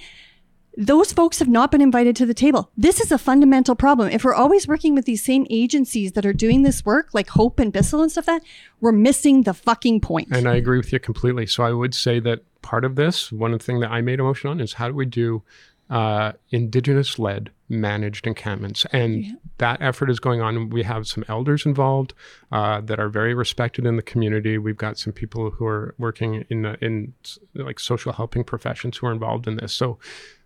those 0.78 1.14
folks 1.14 1.40
have 1.40 1.48
not 1.48 1.72
been 1.72 1.82
invited 1.82 2.16
to 2.18 2.26
the 2.26 2.34
table. 2.34 2.72
This 2.76 3.00
is 3.00 3.12
a 3.12 3.18
fundamental 3.18 3.76
problem. 3.76 4.10
If 4.10 4.24
we're 4.24 4.34
always 4.34 4.68
working 4.68 4.96
with 4.96 5.06
these 5.06 5.24
same 5.24 5.46
agencies 5.50 6.14
that 6.14 6.26
are 6.26 6.34
doing 6.34 6.64
this 6.64 6.86
work, 6.86 7.10
like 7.14 7.30
Hope 7.30 7.60
and 7.60 7.72
Bissell 7.72 8.02
and 8.02 8.12
stuff, 8.12 8.26
that 8.26 8.42
we're 8.82 8.92
missing 8.92 9.44
the 9.44 9.54
fucking 9.54 10.02
point. 10.02 10.30
And 10.32 10.48
I 10.48 10.56
agree 10.56 10.78
with 10.78 10.92
you 10.92 11.00
completely. 11.00 11.46
So 11.46 11.64
I 11.64 11.72
would 11.72 11.94
say 11.94 12.20
that 12.22 12.44
part 12.62 12.84
of 12.86 12.96
this, 12.96 13.32
one 13.32 13.58
thing 13.60 13.80
that 13.80 13.92
I 13.92 14.02
made 14.02 14.20
a 14.20 14.24
motion 14.24 14.50
on, 14.50 14.60
is 14.60 14.74
how 14.74 14.88
do 14.88 14.94
we 14.94 15.06
do 15.06 15.44
uh, 15.90 16.32
indigenous-led 16.50 17.52
managed 17.70 18.28
encampments, 18.28 18.86
and 18.92 19.24
yeah. 19.24 19.34
that 19.60 19.82
effort 19.82 20.10
is 20.10 20.20
going 20.20 20.42
on. 20.42 20.70
We 20.70 20.84
have 20.84 21.08
some 21.08 21.24
elders 21.28 21.66
involved 21.66 22.14
uh, 22.52 22.82
that 22.82 23.00
are 23.00 23.10
very 23.10 23.34
respected 23.34 23.86
in 23.86 23.96
the 23.96 24.02
community. 24.02 24.58
We've 24.58 24.78
got 24.78 24.98
some 24.98 25.14
people 25.14 25.52
who 25.52 25.66
are 25.66 25.94
working 25.98 26.46
in 26.50 26.66
in 26.82 27.14
like 27.54 27.80
social 27.80 28.14
helping 28.14 28.44
professions 28.44 28.98
who 28.98 29.08
are 29.08 29.12
involved 29.12 29.48
in 29.48 29.58
this. 29.58 29.74
So 29.74 30.00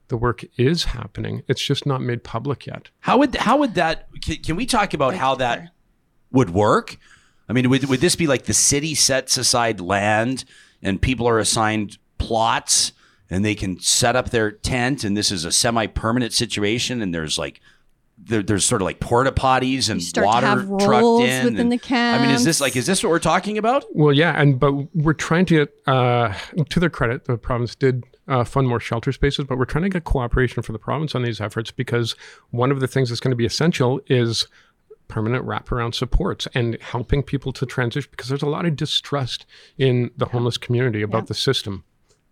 the 0.09 0.17
work 0.17 0.43
is 0.57 0.83
happening. 0.85 1.43
It's 1.47 1.61
just 1.61 1.85
not 1.85 2.01
made 2.01 2.23
public 2.23 2.67
yet. 2.67 2.89
How 2.99 3.17
would 3.19 3.35
how 3.35 3.57
would 3.57 3.75
that? 3.75 4.07
Can, 4.21 4.37
can 4.37 4.55
we 4.55 4.65
talk 4.65 4.93
about 4.93 5.15
how 5.15 5.35
that 5.35 5.71
would 6.31 6.49
work? 6.49 6.97
I 7.47 7.53
mean, 7.53 7.69
would 7.69 7.85
would 7.85 8.01
this 8.01 8.15
be 8.15 8.27
like 8.27 8.43
the 8.43 8.53
city 8.53 8.93
sets 8.95 9.37
aside 9.37 9.79
land 9.79 10.45
and 10.81 11.01
people 11.01 11.27
are 11.27 11.39
assigned 11.39 11.97
plots 12.17 12.91
and 13.29 13.45
they 13.45 13.55
can 13.55 13.79
set 13.79 14.15
up 14.15 14.31
their 14.31 14.51
tent 14.51 15.03
and 15.03 15.15
this 15.15 15.31
is 15.31 15.45
a 15.45 15.51
semi 15.51 15.87
permanent 15.87 16.33
situation 16.33 17.01
and 17.01 17.13
there's 17.13 17.37
like 17.37 17.61
there, 18.21 18.43
there's 18.43 18.65
sort 18.65 18.81
of 18.81 18.85
like 18.85 18.99
porta 18.99 19.31
potties 19.31 19.89
and 19.89 20.01
water 20.23 20.65
trucked 20.83 21.23
in 21.23 21.45
within 21.45 21.59
and, 21.59 21.71
the 21.71 21.77
camp. 21.77 22.21
I 22.21 22.25
mean, 22.25 22.35
is 22.35 22.43
this 22.43 22.59
like 22.59 22.75
is 22.75 22.85
this 22.85 23.03
what 23.03 23.09
we're 23.09 23.19
talking 23.19 23.57
about? 23.57 23.85
Well, 23.93 24.13
yeah, 24.13 24.39
and 24.39 24.59
but 24.59 24.73
we're 24.95 25.13
trying 25.13 25.45
to 25.45 25.65
get 25.65 25.73
uh, 25.87 26.33
to 26.69 26.79
their 26.79 26.89
credit, 26.89 27.25
the 27.25 27.37
province 27.37 27.75
did 27.75 28.03
uh, 28.29 28.43
fund 28.43 28.69
more 28.69 28.79
shelter 28.79 29.11
spaces, 29.11 29.45
but 29.45 29.57
we're 29.57 29.65
trying 29.65 29.83
to 29.83 29.89
get 29.89 30.03
cooperation 30.03 30.61
for 30.61 30.71
the 30.71 30.79
province 30.79 31.15
on 31.15 31.23
these 31.23 31.41
efforts 31.41 31.71
because 31.71 32.15
one 32.51 32.71
of 32.71 32.79
the 32.79 32.87
things 32.87 33.09
that's 33.09 33.19
going 33.19 33.31
to 33.31 33.35
be 33.35 33.45
essential 33.45 33.99
is 34.07 34.47
permanent 35.07 35.43
wraparound 35.45 35.95
supports 35.95 36.47
and 36.53 36.77
helping 36.81 37.23
people 37.23 37.51
to 37.51 37.65
transition 37.65 38.07
because 38.11 38.29
there's 38.29 38.43
a 38.43 38.49
lot 38.49 38.65
of 38.65 38.75
distrust 38.75 39.47
in 39.79 40.11
the 40.15 40.27
homeless 40.27 40.57
community 40.57 41.01
about 41.01 41.23
yeah. 41.23 41.27
the 41.27 41.33
system. 41.33 41.83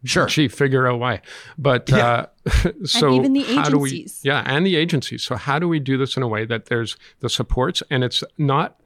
Sure. 0.03 0.27
Gee, 0.27 0.47
figure 0.47 0.87
out 0.87 0.99
why. 0.99 1.21
But 1.57 1.89
yeah. 1.89 2.27
uh, 2.45 2.71
so 2.85 3.07
and 3.07 3.15
even 3.15 3.33
the 3.33 3.43
how 3.55 3.67
do 3.67 3.79
we? 3.79 4.07
Yeah, 4.21 4.43
and 4.45 4.65
the 4.65 4.75
agencies. 4.75 5.23
So 5.23 5.35
how 5.35 5.57
do 5.57 5.67
we 5.67 5.79
do 5.79 5.97
this 5.97 6.15
in 6.15 6.21
a 6.21 6.27
way 6.27 6.45
that 6.45 6.67
there's 6.67 6.95
the 7.19 7.29
supports 7.29 7.81
and 7.89 8.03
it's 8.03 8.23
not? 8.37 8.79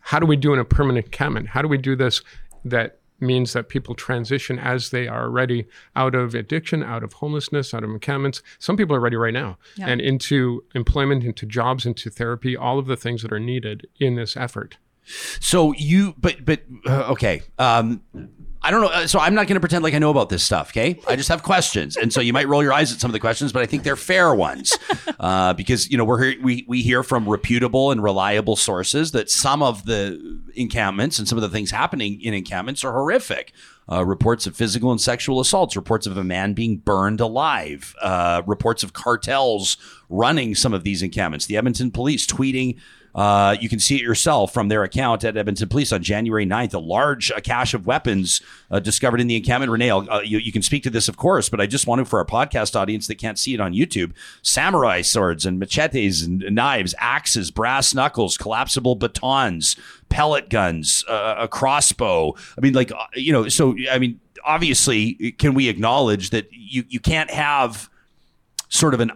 How 0.00 0.18
do 0.18 0.26
we 0.26 0.36
do 0.36 0.52
in 0.52 0.58
a 0.58 0.64
permanent 0.64 1.06
encampment? 1.06 1.48
How 1.48 1.62
do 1.62 1.68
we 1.68 1.78
do 1.78 1.94
this 1.94 2.20
that 2.64 2.98
means 3.20 3.52
that 3.52 3.68
people 3.68 3.94
transition 3.94 4.58
as 4.58 4.90
they 4.90 5.08
are 5.08 5.30
ready 5.30 5.66
out 5.94 6.14
of 6.14 6.34
addiction, 6.34 6.82
out 6.82 7.02
of 7.02 7.14
homelessness, 7.14 7.72
out 7.72 7.84
of 7.84 7.90
encampments. 7.90 8.42
Some 8.58 8.76
people 8.76 8.94
are 8.94 9.00
ready 9.00 9.16
right 9.16 9.32
now 9.32 9.58
yeah. 9.76 9.88
and 9.88 10.00
into 10.00 10.64
employment, 10.74 11.24
into 11.24 11.46
jobs, 11.46 11.86
into 11.86 12.10
therapy, 12.10 12.56
all 12.56 12.78
of 12.78 12.86
the 12.86 12.96
things 12.96 13.22
that 13.22 13.32
are 13.32 13.40
needed 13.40 13.86
in 13.98 14.16
this 14.16 14.36
effort. 14.36 14.78
So 15.40 15.72
you, 15.74 16.14
but 16.18 16.44
but 16.44 16.62
uh, 16.84 17.12
okay. 17.12 17.42
Um, 17.58 18.02
I 18.66 18.70
don't 18.72 18.80
know. 18.80 18.88
Uh, 18.88 19.06
so 19.06 19.20
I'm 19.20 19.36
not 19.36 19.46
going 19.46 19.54
to 19.54 19.60
pretend 19.60 19.84
like 19.84 19.94
I 19.94 20.00
know 20.00 20.10
about 20.10 20.28
this 20.28 20.42
stuff. 20.42 20.70
Okay, 20.70 20.98
I 21.06 21.14
just 21.14 21.28
have 21.28 21.44
questions, 21.44 21.96
and 21.96 22.12
so 22.12 22.20
you 22.20 22.32
might 22.32 22.48
roll 22.48 22.64
your 22.64 22.72
eyes 22.72 22.92
at 22.92 22.98
some 22.98 23.08
of 23.08 23.12
the 23.12 23.20
questions, 23.20 23.52
but 23.52 23.62
I 23.62 23.66
think 23.66 23.84
they're 23.84 23.94
fair 23.94 24.34
ones 24.34 24.76
uh, 25.20 25.52
because 25.52 25.88
you 25.88 25.96
know 25.96 26.04
we're 26.04 26.34
we 26.42 26.64
we 26.66 26.82
hear 26.82 27.04
from 27.04 27.28
reputable 27.28 27.92
and 27.92 28.02
reliable 28.02 28.56
sources 28.56 29.12
that 29.12 29.30
some 29.30 29.62
of 29.62 29.84
the 29.86 30.40
encampments 30.56 31.20
and 31.20 31.28
some 31.28 31.38
of 31.38 31.42
the 31.42 31.48
things 31.48 31.70
happening 31.70 32.20
in 32.20 32.34
encampments 32.34 32.82
are 32.82 32.92
horrific. 32.92 33.52
Uh, 33.88 34.04
reports 34.04 34.48
of 34.48 34.56
physical 34.56 34.90
and 34.90 35.00
sexual 35.00 35.38
assaults, 35.38 35.76
reports 35.76 36.08
of 36.08 36.16
a 36.16 36.24
man 36.24 36.52
being 36.54 36.76
burned 36.76 37.20
alive, 37.20 37.94
uh, 38.02 38.42
reports 38.44 38.82
of 38.82 38.92
cartels 38.92 39.76
running 40.08 40.56
some 40.56 40.74
of 40.74 40.82
these 40.82 41.02
encampments. 41.02 41.46
The 41.46 41.56
Edmonton 41.56 41.92
police 41.92 42.26
tweeting 42.26 42.80
uh, 43.16 43.56
you 43.58 43.68
can 43.70 43.80
see 43.80 43.96
it 43.96 44.02
yourself 44.02 44.52
from 44.52 44.68
their 44.68 44.82
account 44.82 45.24
at 45.24 45.38
Edmonton 45.38 45.70
Police 45.70 45.90
on 45.90 46.02
January 46.02 46.44
9th. 46.44 46.74
A 46.74 46.78
large 46.78 47.32
cache 47.42 47.72
of 47.72 47.86
weapons 47.86 48.42
uh, 48.70 48.78
discovered 48.78 49.22
in 49.22 49.26
the 49.26 49.36
encampment. 49.36 49.72
Renee, 49.72 49.90
uh, 49.90 50.20
you, 50.20 50.36
you, 50.36 50.52
can 50.52 50.60
speak 50.60 50.82
to 50.82 50.90
this, 50.90 51.08
of 51.08 51.16
course, 51.16 51.48
but 51.48 51.58
I 51.58 51.66
just 51.66 51.86
wanted 51.86 52.08
for 52.08 52.18
our 52.18 52.26
podcast 52.26 52.76
audience 52.76 53.06
that 53.06 53.14
can't 53.14 53.38
see 53.38 53.54
it 53.54 53.60
on 53.60 53.72
YouTube 53.72 54.12
samurai 54.42 55.00
swords 55.00 55.46
and 55.46 55.58
machetes 55.58 56.22
and 56.22 56.44
knives, 56.50 56.94
axes, 56.98 57.50
brass 57.50 57.94
knuckles, 57.94 58.36
collapsible 58.36 58.96
batons, 58.96 59.76
pellet 60.10 60.50
guns, 60.50 61.02
uh, 61.08 61.36
a 61.38 61.48
crossbow. 61.48 62.34
I 62.58 62.60
mean, 62.60 62.74
like, 62.74 62.92
uh, 62.92 63.06
you 63.14 63.32
know, 63.32 63.48
so, 63.48 63.74
I 63.90 63.98
mean, 63.98 64.20
obviously, 64.44 65.32
can 65.38 65.54
we 65.54 65.70
acknowledge 65.70 66.30
that 66.30 66.48
you, 66.52 66.84
you 66.86 67.00
can't 67.00 67.30
have 67.30 67.88
sort 68.68 68.92
of 68.92 69.00
an 69.00 69.10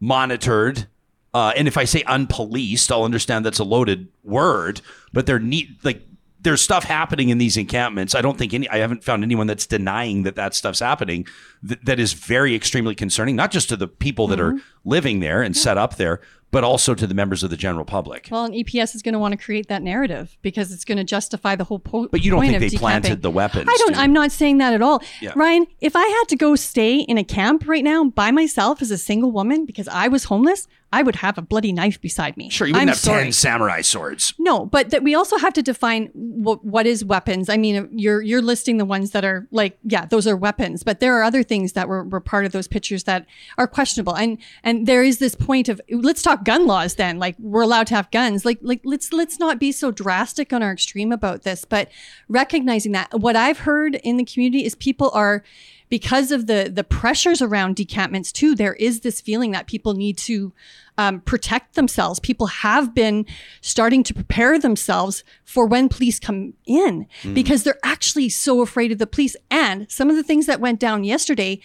unmonitored 0.00 0.86
uh, 1.34 1.52
and 1.56 1.68
if 1.68 1.76
I 1.76 1.84
say 1.84 2.02
unpoliced, 2.04 2.90
I'll 2.90 3.02
understand 3.04 3.44
that's 3.44 3.58
a 3.58 3.64
loaded 3.64 4.08
word, 4.22 4.80
but 5.12 5.26
they're 5.26 5.38
neat. 5.40 5.84
Like 5.84 6.00
there's 6.40 6.60
stuff 6.62 6.84
happening 6.84 7.30
in 7.30 7.38
these 7.38 7.56
encampments. 7.56 8.14
I 8.14 8.20
don't 8.20 8.36
think 8.38 8.52
any, 8.54 8.68
I 8.68 8.76
haven't 8.78 9.02
found 9.02 9.22
anyone 9.24 9.46
that's 9.46 9.66
denying 9.66 10.24
that 10.24 10.36
that 10.36 10.54
stuff's 10.54 10.80
happening. 10.80 11.26
Th- 11.66 11.80
that 11.84 11.98
is 11.98 12.12
very 12.12 12.54
extremely 12.54 12.94
concerning, 12.94 13.34
not 13.34 13.50
just 13.50 13.68
to 13.70 13.76
the 13.76 13.88
people 13.88 14.26
that 14.28 14.38
Mm-hmm. 14.38 14.58
are 14.58 14.62
living 14.84 15.20
there 15.20 15.40
and 15.42 15.56
set 15.56 15.78
up 15.78 15.96
there, 15.96 16.20
but 16.50 16.62
also 16.62 16.94
to 16.94 17.06
the 17.06 17.14
members 17.14 17.42
of 17.42 17.48
the 17.50 17.56
general 17.56 17.84
public. 17.86 18.28
Well, 18.30 18.44
and 18.44 18.54
EPS 18.54 18.94
is 18.94 19.00
going 19.02 19.14
to 19.14 19.18
want 19.18 19.32
to 19.32 19.38
create 19.42 19.66
that 19.68 19.82
narrative 19.82 20.36
because 20.42 20.70
it's 20.70 20.84
going 20.84 20.98
to 20.98 21.04
justify 21.04 21.56
the 21.56 21.64
whole 21.64 21.78
po- 21.80 22.08
But 22.08 22.22
you 22.22 22.30
don't 22.30 22.42
think 22.46 22.60
they 22.60 22.76
planted 22.76 23.22
the 23.22 23.30
weapons, 23.30 23.66
I 23.68 23.76
don't. 23.78 23.94
do? 23.94 23.98
I'm 24.00 24.12
not 24.12 24.30
saying 24.30 24.58
that 24.58 24.72
at 24.74 24.82
all. 24.82 25.02
Yeah. 25.22 25.32
Ryan, 25.34 25.66
if 25.80 25.96
I 25.96 26.06
had 26.06 26.24
to 26.28 26.36
go 26.36 26.54
stay 26.54 26.98
in 27.00 27.16
a 27.18 27.24
camp 27.24 27.66
right 27.66 27.82
now 27.82 28.04
by 28.04 28.30
myself 28.30 28.82
as 28.82 28.90
a 28.90 28.98
single 28.98 29.32
woman 29.32 29.64
because 29.66 29.88
I 29.88 30.06
was 30.08 30.24
homeless, 30.24 30.68
I 30.94 31.02
would 31.02 31.16
have 31.16 31.36
a 31.38 31.42
bloody 31.42 31.72
knife 31.72 32.00
beside 32.00 32.36
me. 32.36 32.48
Sure, 32.50 32.68
you 32.68 32.72
wouldn't 32.72 32.82
I'm 32.82 32.88
have 32.88 32.98
sorry. 32.98 33.24
ten 33.24 33.32
samurai 33.32 33.80
swords. 33.80 34.32
No, 34.38 34.64
but 34.64 34.90
that 34.90 35.02
we 35.02 35.12
also 35.16 35.36
have 35.38 35.52
to 35.54 35.62
define 35.62 36.10
what 36.14 36.64
what 36.64 36.86
is 36.86 37.04
weapons. 37.04 37.48
I 37.48 37.56
mean, 37.56 37.88
you're 37.90 38.22
you're 38.22 38.40
listing 38.40 38.76
the 38.76 38.84
ones 38.84 39.10
that 39.10 39.24
are 39.24 39.48
like, 39.50 39.76
yeah, 39.82 40.06
those 40.06 40.28
are 40.28 40.36
weapons, 40.36 40.84
but 40.84 41.00
there 41.00 41.18
are 41.18 41.24
other 41.24 41.42
things 41.42 41.72
that 41.72 41.88
were, 41.88 42.04
were 42.04 42.20
part 42.20 42.44
of 42.44 42.52
those 42.52 42.68
pictures 42.68 43.04
that 43.04 43.26
are 43.58 43.66
questionable. 43.66 44.16
And 44.16 44.38
and 44.62 44.86
there 44.86 45.02
is 45.02 45.18
this 45.18 45.34
point 45.34 45.68
of 45.68 45.80
let's 45.90 46.22
talk 46.22 46.44
gun 46.44 46.64
laws 46.64 46.94
then. 46.94 47.18
Like 47.18 47.34
we're 47.40 47.62
allowed 47.62 47.88
to 47.88 47.96
have 47.96 48.08
guns. 48.12 48.44
Like 48.44 48.60
like 48.62 48.82
let's 48.84 49.12
let's 49.12 49.40
not 49.40 49.58
be 49.58 49.72
so 49.72 49.90
drastic 49.90 50.52
on 50.52 50.62
our 50.62 50.72
extreme 50.72 51.10
about 51.10 51.42
this, 51.42 51.64
but 51.64 51.88
recognizing 52.28 52.92
that 52.92 53.18
what 53.18 53.34
I've 53.34 53.58
heard 53.58 53.96
in 53.96 54.16
the 54.16 54.24
community 54.24 54.64
is 54.64 54.76
people 54.76 55.10
are 55.12 55.42
because 55.88 56.32
of 56.32 56.46
the 56.46 56.70
the 56.72 56.82
pressures 56.82 57.40
around 57.42 57.76
decampments 57.76 58.32
too 58.32 58.54
there 58.54 58.74
is 58.74 59.00
this 59.00 59.20
feeling 59.20 59.52
that 59.52 59.66
people 59.66 59.94
need 59.94 60.16
to 60.16 60.52
um, 60.98 61.20
protect 61.20 61.74
themselves. 61.74 62.20
People 62.20 62.46
have 62.46 62.94
been 62.94 63.26
starting 63.60 64.02
to 64.04 64.14
prepare 64.14 64.58
themselves 64.58 65.24
for 65.44 65.66
when 65.66 65.88
police 65.88 66.20
come 66.20 66.54
in 66.66 67.06
because 67.34 67.64
they're 67.64 67.78
actually 67.82 68.28
so 68.28 68.60
afraid 68.60 68.92
of 68.92 68.98
the 68.98 69.06
police. 69.06 69.36
And 69.50 69.90
some 69.90 70.10
of 70.10 70.16
the 70.16 70.22
things 70.22 70.46
that 70.46 70.60
went 70.60 70.78
down 70.80 71.04
yesterday 71.04 71.60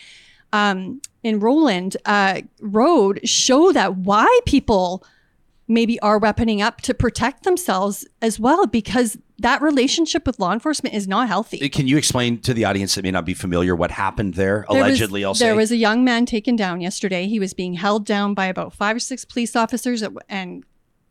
um, 0.51 1.01
in 1.23 1.39
Rowland 1.39 1.97
uh, 2.05 2.41
road 2.59 3.19
show 3.23 3.71
that 3.71 3.97
why 3.97 4.39
people 4.45 5.03
maybe 5.67 5.99
are 5.99 6.19
weaponing 6.19 6.61
up 6.61 6.81
to 6.81 6.93
protect 6.93 7.43
themselves 7.43 8.07
as 8.21 8.39
well 8.39 8.65
because 8.65 9.17
that 9.39 9.61
relationship 9.61 10.25
with 10.27 10.39
law 10.39 10.51
enforcement 10.53 10.93
is 10.95 11.07
not 11.07 11.27
healthy 11.27 11.69
Can 11.69 11.87
you 11.87 11.97
explain 11.97 12.39
to 12.41 12.53
the 12.53 12.65
audience 12.65 12.95
that 12.95 13.03
may 13.03 13.11
not 13.11 13.25
be 13.25 13.33
familiar 13.33 13.75
what 13.75 13.91
happened 13.91 14.33
there? 14.35 14.65
There 14.69 14.81
was- 14.83 14.89
Allegedly, 14.89 15.25
I'll. 15.25 15.33
There 15.33 15.55
was 15.55 15.71
a 15.71 15.77
young 15.77 16.03
man 16.03 16.25
taken 16.25 16.55
down 16.55 16.81
yesterday. 16.81 17.27
He 17.27 17.39
was 17.39 17.53
being 17.53 17.73
held 17.73 18.05
down 18.05 18.33
by 18.33 18.45
about 18.47 18.73
five 18.73 18.95
or 18.95 18.99
six 18.99 19.25
police 19.25 19.55
officers 19.55 20.03
and 20.27 20.63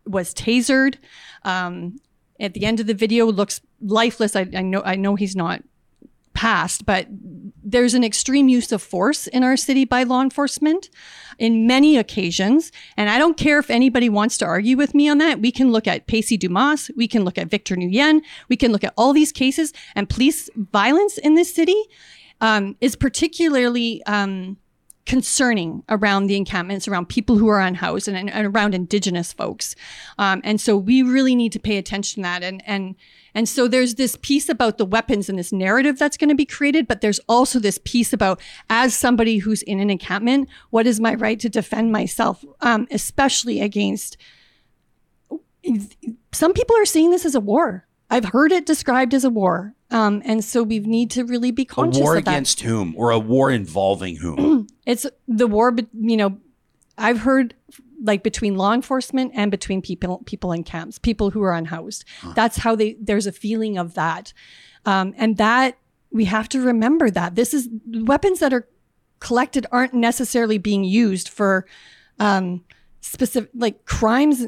was 0.06 0.32
tasered. 0.34 0.96
Um, 1.44 1.96
at 2.40 2.54
the 2.54 2.64
end 2.64 2.80
of 2.80 2.86
the 2.86 2.94
video, 2.94 3.26
looks 3.26 3.60
lifeless. 3.80 4.36
I, 4.36 4.46
I 4.54 4.62
know. 4.62 4.82
I 4.84 4.94
know 4.96 5.16
he's 5.16 5.34
not 5.34 5.62
passed, 6.38 6.86
but 6.86 7.08
there's 7.64 7.94
an 7.94 8.04
extreme 8.04 8.48
use 8.48 8.70
of 8.70 8.80
force 8.80 9.26
in 9.26 9.42
our 9.42 9.56
city 9.56 9.84
by 9.84 10.04
law 10.04 10.22
enforcement 10.22 10.88
in 11.36 11.66
many 11.66 11.96
occasions. 11.96 12.70
And 12.96 13.10
I 13.10 13.18
don't 13.18 13.36
care 13.36 13.58
if 13.58 13.70
anybody 13.70 14.08
wants 14.08 14.38
to 14.38 14.46
argue 14.46 14.76
with 14.76 14.94
me 14.94 15.08
on 15.08 15.18
that. 15.18 15.40
We 15.40 15.50
can 15.50 15.72
look 15.72 15.88
at 15.88 16.06
Pacey 16.06 16.36
Dumas. 16.36 16.92
We 16.94 17.08
can 17.08 17.24
look 17.24 17.38
at 17.38 17.48
Victor 17.48 17.74
Nguyen. 17.74 18.20
We 18.48 18.56
can 18.56 18.70
look 18.70 18.84
at 18.84 18.94
all 18.96 19.12
these 19.12 19.32
cases 19.32 19.72
and 19.96 20.08
police 20.08 20.48
violence 20.54 21.18
in 21.18 21.34
this 21.34 21.52
city 21.52 21.82
um, 22.40 22.76
is 22.80 22.94
particularly 22.94 24.00
um, 24.04 24.58
concerning 25.04 25.82
around 25.88 26.28
the 26.28 26.36
encampments, 26.36 26.86
around 26.86 27.08
people 27.08 27.36
who 27.36 27.48
are 27.48 27.60
unhoused, 27.60 28.06
and, 28.06 28.16
and, 28.16 28.30
and 28.30 28.46
around 28.46 28.74
Indigenous 28.74 29.32
folks. 29.32 29.74
Um, 30.18 30.40
and 30.44 30.60
so 30.60 30.76
we 30.76 31.02
really 31.02 31.34
need 31.34 31.50
to 31.52 31.58
pay 31.58 31.78
attention 31.78 32.22
to 32.22 32.28
that. 32.28 32.44
And 32.44 32.62
and 32.64 32.94
and 33.34 33.48
so 33.48 33.68
there's 33.68 33.94
this 33.96 34.16
piece 34.20 34.48
about 34.48 34.78
the 34.78 34.84
weapons 34.84 35.28
and 35.28 35.38
this 35.38 35.52
narrative 35.52 35.98
that's 35.98 36.16
going 36.16 36.28
to 36.28 36.34
be 36.34 36.46
created, 36.46 36.88
but 36.88 37.00
there's 37.00 37.20
also 37.28 37.58
this 37.58 37.78
piece 37.84 38.12
about 38.12 38.40
as 38.70 38.94
somebody 38.94 39.38
who's 39.38 39.62
in 39.62 39.80
an 39.80 39.90
encampment, 39.90 40.48
what 40.70 40.86
is 40.86 41.00
my 41.00 41.14
right 41.14 41.38
to 41.40 41.48
defend 41.48 41.92
myself, 41.92 42.44
um, 42.60 42.86
especially 42.90 43.60
against 43.60 44.16
some 46.32 46.52
people 46.52 46.76
are 46.76 46.86
seeing 46.86 47.10
this 47.10 47.26
as 47.26 47.34
a 47.34 47.40
war. 47.40 47.86
I've 48.10 48.26
heard 48.26 48.52
it 48.52 48.64
described 48.64 49.12
as 49.12 49.24
a 49.24 49.30
war. 49.30 49.74
Um, 49.90 50.22
and 50.24 50.44
so 50.44 50.62
we 50.62 50.80
need 50.80 51.10
to 51.12 51.24
really 51.24 51.50
be 51.50 51.62
a 51.62 51.66
conscious 51.66 52.00
war 52.00 52.16
of 52.16 52.24
that. 52.24 52.30
against 52.30 52.60
whom, 52.60 52.94
or 52.96 53.10
a 53.10 53.18
war 53.18 53.50
involving 53.50 54.16
whom? 54.16 54.66
It's 54.86 55.04
the 55.26 55.46
war, 55.46 55.70
but 55.70 55.86
you 55.92 56.16
know, 56.16 56.38
I've 56.96 57.20
heard 57.20 57.54
like 58.02 58.22
between 58.22 58.56
law 58.56 58.72
enforcement 58.72 59.32
and 59.34 59.50
between 59.50 59.82
people 59.82 60.22
people 60.26 60.52
in 60.52 60.64
camps, 60.64 60.98
people 60.98 61.30
who 61.30 61.42
are 61.42 61.52
unhoused. 61.54 62.04
That's 62.34 62.58
how 62.58 62.76
they. 62.76 62.96
There's 63.00 63.26
a 63.26 63.32
feeling 63.32 63.78
of 63.78 63.94
that, 63.94 64.32
um, 64.84 65.14
and 65.16 65.36
that 65.36 65.78
we 66.10 66.24
have 66.26 66.48
to 66.50 66.60
remember 66.60 67.10
that 67.10 67.34
this 67.34 67.52
is 67.52 67.68
weapons 67.86 68.40
that 68.40 68.52
are 68.52 68.68
collected 69.20 69.66
aren't 69.72 69.94
necessarily 69.94 70.58
being 70.58 70.84
used 70.84 71.28
for. 71.28 71.66
Um, 72.18 72.64
specific 73.00 73.48
like 73.54 73.84
crimes 73.84 74.44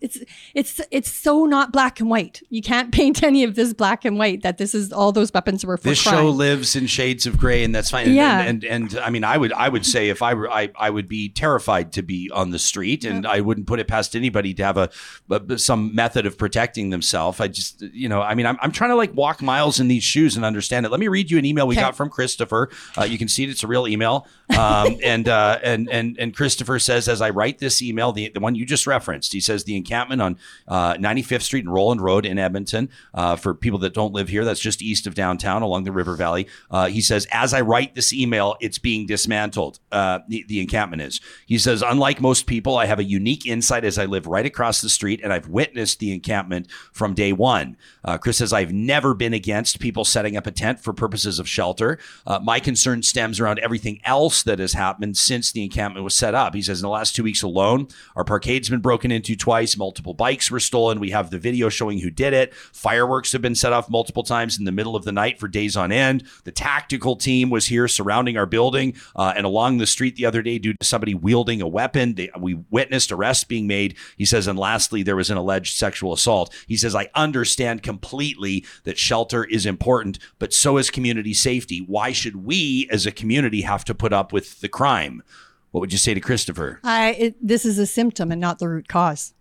it's 0.00 0.18
it's 0.54 0.80
it's 0.92 1.10
so 1.10 1.44
not 1.46 1.72
black 1.72 1.98
and 1.98 2.08
white 2.08 2.40
you 2.48 2.62
can't 2.62 2.92
paint 2.92 3.22
any 3.24 3.42
of 3.42 3.56
this 3.56 3.74
black 3.74 4.04
and 4.04 4.16
white 4.18 4.42
that 4.42 4.56
this 4.56 4.72
is 4.74 4.92
all 4.92 5.10
those 5.10 5.32
weapons 5.34 5.66
were 5.66 5.76
for 5.76 5.88
this 5.88 6.02
crime. 6.02 6.14
show 6.14 6.28
lives 6.30 6.76
in 6.76 6.86
shades 6.86 7.26
of 7.26 7.36
gray, 7.38 7.64
and 7.64 7.74
that's 7.74 7.90
fine. 7.90 8.06
And- 8.06 8.14
Yeah. 8.14 8.40
And, 8.40 8.64
and 8.64 8.92
and 8.92 8.98
I 9.00 9.10
mean, 9.10 9.24
I 9.24 9.36
would 9.36 9.52
I 9.52 9.68
would 9.68 9.84
say 9.84 10.08
if 10.10 10.22
I 10.22 10.34
were 10.34 10.48
I, 10.50 10.70
I 10.78 10.90
would 10.90 11.08
be 11.08 11.28
terrified 11.28 11.92
to 11.94 12.02
be 12.02 12.30
on 12.32 12.50
the 12.50 12.58
street, 12.58 13.04
and 13.04 13.26
I 13.26 13.40
wouldn't 13.40 13.66
put 13.66 13.80
it 13.80 13.88
past 13.88 14.14
anybody 14.14 14.54
to 14.54 14.64
have 14.64 14.76
a, 14.76 14.90
a 15.30 15.58
some 15.58 15.92
method 15.94 16.24
of 16.24 16.38
protecting 16.38 16.90
themselves. 16.90 17.40
I 17.40 17.48
just 17.48 17.82
you 17.82 18.08
know 18.08 18.22
I 18.22 18.34
mean 18.36 18.46
I'm 18.46 18.58
I'm 18.62 18.70
trying 18.72 18.90
to 18.90 18.96
like 18.96 19.12
walk 19.14 19.42
miles 19.42 19.80
in 19.80 19.88
these 19.88 20.04
shoes 20.04 20.36
and 20.36 20.44
understand 20.44 20.86
it. 20.86 20.90
Let 20.90 21.00
me 21.00 21.08
read 21.08 21.30
you 21.30 21.38
an 21.38 21.44
email 21.44 21.66
we 21.66 21.74
Okay. 21.74 21.82
got 21.82 21.96
from 21.96 22.10
Christopher. 22.10 22.70
Uh, 22.96 23.02
you 23.04 23.18
can 23.18 23.26
see 23.28 23.42
it; 23.44 23.50
it's 23.50 23.64
a 23.64 23.66
real 23.66 23.88
email. 23.88 24.26
Um, 24.56 24.96
and 25.04 25.28
uh, 25.28 25.58
and 25.64 25.88
and 25.90 26.16
and 26.18 26.34
Christopher 26.34 26.78
says, 26.78 27.08
as 27.08 27.20
I 27.20 27.30
write 27.30 27.58
this 27.58 27.82
email, 27.82 27.87
the 28.12 28.28
the 28.28 28.40
one 28.40 28.54
you 28.54 28.66
just 28.66 28.86
referenced, 28.86 29.32
he 29.32 29.40
says 29.40 29.64
the 29.64 29.76
encampment 29.76 30.22
on 30.22 30.38
uh, 30.66 30.94
95th 30.94 31.42
Street 31.42 31.64
and 31.64 31.72
Rowland 31.72 32.00
Road 32.00 32.26
in 32.26 32.38
Edmonton. 32.38 32.88
Uh, 33.14 33.36
for 33.36 33.54
people 33.54 33.78
that 33.80 33.94
don't 33.94 34.12
live 34.12 34.28
here, 34.28 34.44
that's 34.44 34.60
just 34.60 34.82
east 34.82 35.06
of 35.06 35.14
downtown 35.14 35.62
along 35.62 35.84
the 35.84 35.92
River 35.92 36.16
Valley. 36.16 36.46
Uh, 36.70 36.88
he 36.88 37.00
says, 37.00 37.26
as 37.30 37.54
I 37.54 37.60
write 37.60 37.94
this 37.94 38.12
email, 38.12 38.56
it's 38.60 38.78
being 38.78 39.06
dismantled. 39.06 39.78
Uh, 39.92 40.20
the, 40.28 40.44
the 40.48 40.60
encampment 40.60 41.02
is. 41.02 41.20
He 41.46 41.58
says, 41.58 41.82
unlike 41.82 42.20
most 42.20 42.46
people, 42.46 42.76
I 42.76 42.86
have 42.86 42.98
a 42.98 43.04
unique 43.04 43.46
insight 43.46 43.84
as 43.84 43.98
I 43.98 44.06
live 44.06 44.26
right 44.26 44.46
across 44.46 44.80
the 44.80 44.88
street 44.88 45.20
and 45.22 45.32
I've 45.32 45.48
witnessed 45.48 45.98
the 45.98 46.12
encampment 46.12 46.68
from 46.92 47.14
day 47.14 47.32
one. 47.32 47.76
Uh, 48.04 48.18
Chris 48.18 48.38
says, 48.38 48.52
I've 48.52 48.72
never 48.72 49.14
been 49.14 49.34
against 49.34 49.78
people 49.78 50.04
setting 50.04 50.36
up 50.36 50.46
a 50.46 50.50
tent 50.50 50.80
for 50.80 50.92
purposes 50.92 51.38
of 51.38 51.48
shelter. 51.48 51.98
Uh, 52.26 52.40
my 52.42 52.58
concern 52.58 53.02
stems 53.02 53.38
around 53.38 53.58
everything 53.60 54.00
else 54.04 54.42
that 54.42 54.58
has 54.58 54.72
happened 54.72 55.16
since 55.16 55.52
the 55.52 55.62
encampment 55.62 56.04
was 56.04 56.14
set 56.14 56.34
up. 56.34 56.54
He 56.54 56.62
says, 56.62 56.80
in 56.80 56.82
the 56.82 56.88
last 56.88 57.14
two 57.14 57.22
weeks 57.22 57.42
alone, 57.42 57.77
our 58.16 58.24
parkade's 58.24 58.68
been 58.68 58.80
broken 58.80 59.12
into 59.12 59.36
twice, 59.36 59.76
multiple 59.76 60.14
bikes 60.14 60.50
were 60.50 60.60
stolen. 60.60 60.98
We 60.98 61.10
have 61.10 61.30
the 61.30 61.38
video 61.38 61.68
showing 61.68 62.00
who 62.00 62.10
did 62.10 62.32
it. 62.32 62.54
Fireworks 62.54 63.32
have 63.32 63.42
been 63.42 63.54
set 63.54 63.72
off 63.72 63.90
multiple 63.90 64.22
times 64.22 64.58
in 64.58 64.64
the 64.64 64.72
middle 64.72 64.96
of 64.96 65.04
the 65.04 65.12
night 65.12 65.38
for 65.38 65.48
days 65.48 65.76
on 65.76 65.92
end. 65.92 66.24
The 66.44 66.52
tactical 66.52 67.16
team 67.16 67.50
was 67.50 67.66
here 67.66 67.88
surrounding 67.88 68.36
our 68.36 68.46
building 68.46 68.94
uh, 69.14 69.34
and 69.36 69.46
along 69.46 69.78
the 69.78 69.86
street 69.86 70.16
the 70.16 70.26
other 70.26 70.42
day 70.42 70.58
due 70.58 70.74
to 70.74 70.84
somebody 70.84 71.14
wielding 71.14 71.62
a 71.62 71.68
weapon. 71.68 72.14
They, 72.14 72.30
we 72.38 72.54
witnessed 72.70 73.12
arrests 73.12 73.44
being 73.44 73.66
made. 73.66 73.96
He 74.16 74.24
says, 74.24 74.46
and 74.46 74.58
lastly, 74.58 75.02
there 75.02 75.16
was 75.16 75.30
an 75.30 75.36
alleged 75.36 75.76
sexual 75.76 76.12
assault. 76.12 76.54
He 76.66 76.76
says, 76.76 76.94
I 76.94 77.08
understand 77.14 77.82
completely 77.82 78.64
that 78.84 78.98
shelter 78.98 79.44
is 79.44 79.66
important, 79.66 80.18
but 80.38 80.52
so 80.52 80.76
is 80.78 80.90
community 80.90 81.34
safety. 81.34 81.78
Why 81.78 82.12
should 82.12 82.44
we 82.44 82.88
as 82.90 83.06
a 83.06 83.12
community 83.12 83.62
have 83.62 83.84
to 83.86 83.94
put 83.94 84.12
up 84.12 84.32
with 84.32 84.60
the 84.60 84.68
crime? 84.68 85.22
What 85.70 85.80
would 85.80 85.92
you 85.92 85.98
say 85.98 86.14
to 86.14 86.20
Christopher? 86.20 86.80
I 86.82 87.10
it, 87.12 87.36
this 87.46 87.64
is 87.64 87.78
a 87.78 87.86
symptom 87.86 88.32
and 88.32 88.40
not 88.40 88.58
the 88.58 88.68
root 88.68 88.88
cause. 88.88 89.34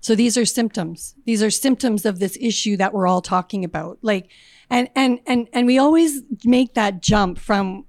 So 0.00 0.14
these 0.14 0.38
are 0.38 0.44
symptoms. 0.44 1.16
These 1.26 1.42
are 1.42 1.50
symptoms 1.50 2.06
of 2.06 2.18
this 2.18 2.38
issue 2.40 2.76
that 2.76 2.94
we're 2.94 3.08
all 3.08 3.20
talking 3.22 3.64
about. 3.64 3.98
Like 4.02 4.30
and 4.70 4.88
and 4.94 5.20
and 5.26 5.48
and 5.52 5.66
we 5.66 5.78
always 5.78 6.22
make 6.44 6.74
that 6.74 7.02
jump 7.02 7.38
from 7.38 7.84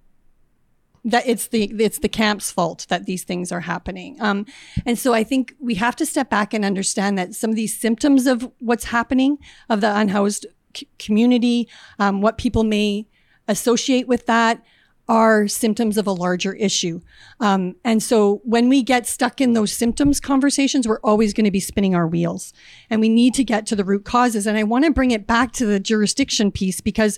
that 1.05 1.27
it's 1.27 1.47
the 1.47 1.71
it's 1.79 1.99
the 1.99 2.09
camp's 2.09 2.51
fault 2.51 2.85
that 2.89 3.05
these 3.05 3.23
things 3.23 3.51
are 3.51 3.61
happening. 3.61 4.17
Um, 4.19 4.45
and 4.85 4.97
so 4.97 5.13
I 5.13 5.23
think 5.23 5.55
we 5.59 5.75
have 5.75 5.95
to 5.97 6.05
step 6.05 6.29
back 6.29 6.53
and 6.53 6.65
understand 6.65 7.17
that 7.17 7.35
some 7.35 7.49
of 7.49 7.55
these 7.55 7.77
symptoms 7.77 8.27
of 8.27 8.51
what's 8.59 8.85
happening 8.85 9.37
of 9.69 9.81
the 9.81 9.95
unhoused 9.95 10.45
c- 10.75 10.89
community, 10.97 11.69
um, 11.99 12.21
what 12.21 12.37
people 12.37 12.63
may 12.63 13.07
associate 13.47 14.07
with 14.07 14.25
that, 14.25 14.63
are 15.10 15.48
symptoms 15.48 15.98
of 15.98 16.06
a 16.06 16.12
larger 16.12 16.54
issue. 16.54 17.02
Um, 17.39 17.76
and 17.84 18.02
so 18.02 18.41
when 18.43 18.69
we 18.69 18.84
get 18.84 19.08
stuck 19.08 19.41
in 19.41 19.54
those 19.54 19.74
symptoms 19.74 20.19
conversations, 20.19 20.88
we're 20.88 21.00
always 21.02 21.34
going 21.34 21.45
to 21.45 21.52
be 21.52 21.60
spinning 21.60 21.95
our 21.95 22.08
wheels. 22.08 22.54
And 22.91 23.02
we 23.02 23.10
need 23.10 23.34
to 23.34 23.43
get 23.43 23.65
to 23.65 23.76
the 23.76 23.84
root 23.84 24.06
causes. 24.06 24.45
And 24.45 24.58
I 24.58 24.63
want 24.63 24.86
to 24.86 24.91
bring 24.91 25.10
it 25.10 25.26
back 25.26 25.52
to 25.54 25.65
the 25.65 25.80
jurisdiction 25.80 26.52
piece 26.52 26.80
because 26.80 27.17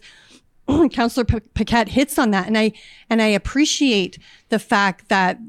Councillor 0.91 1.25
P- 1.25 1.49
Paquette 1.53 1.89
hits 1.89 2.17
on 2.17 2.31
that, 2.31 2.47
and 2.47 2.57
I 2.57 2.71
and 3.09 3.21
I 3.21 3.27
appreciate 3.27 4.17
the 4.49 4.59
fact 4.59 5.09
that 5.09 5.39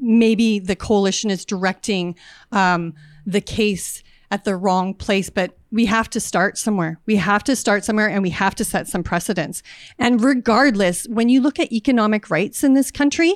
maybe 0.00 0.58
the 0.58 0.76
coalition 0.76 1.30
is 1.30 1.44
directing 1.44 2.16
um, 2.52 2.94
the 3.26 3.40
case 3.40 4.02
at 4.30 4.44
the 4.44 4.56
wrong 4.56 4.94
place, 4.94 5.30
but 5.30 5.56
we 5.72 5.86
have 5.86 6.10
to 6.10 6.20
start 6.20 6.58
somewhere. 6.58 7.00
We 7.06 7.16
have 7.16 7.42
to 7.44 7.56
start 7.56 7.84
somewhere 7.84 8.08
and 8.08 8.22
we 8.22 8.30
have 8.30 8.54
to 8.56 8.64
set 8.64 8.86
some 8.86 9.02
precedents. 9.02 9.62
And 9.98 10.22
regardless, 10.22 11.08
when 11.08 11.30
you 11.30 11.40
look 11.40 11.58
at 11.58 11.72
economic 11.72 12.30
rights 12.30 12.62
in 12.62 12.74
this 12.74 12.90
country, 12.90 13.34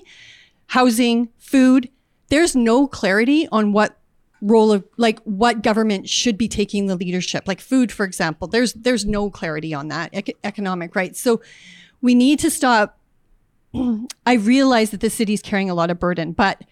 housing, 0.67 1.31
food, 1.39 1.89
there's 2.29 2.55
no 2.55 2.87
clarity 2.87 3.49
on 3.51 3.73
what 3.73 3.97
role 4.43 4.71
of 4.71 4.85
like 4.99 5.19
what 5.21 5.63
government 5.63 6.09
should 6.09 6.37
be 6.37 6.47
taking 6.47 6.87
the 6.87 6.95
leadership 6.95 7.45
like 7.49 7.59
food 7.59 7.91
for 7.91 8.05
example 8.05 8.47
there's 8.47 8.75
there's 8.75 9.07
no 9.07 9.31
clarity 9.31 9.73
on 9.73 9.89
that 9.89 10.11
ec- 10.13 10.37
economic 10.45 10.95
rights 10.95 11.19
so 11.19 11.41
we 12.03 12.15
need 12.15 12.39
to 12.39 12.51
stop 12.51 12.99
i 14.27 14.35
realize 14.35 14.91
that 14.91 15.01
the 15.01 15.09
city's 15.09 15.41
carrying 15.41 15.71
a 15.71 15.75
lot 15.75 15.91
of 15.91 15.99
burden 15.99 16.33
but 16.33 16.63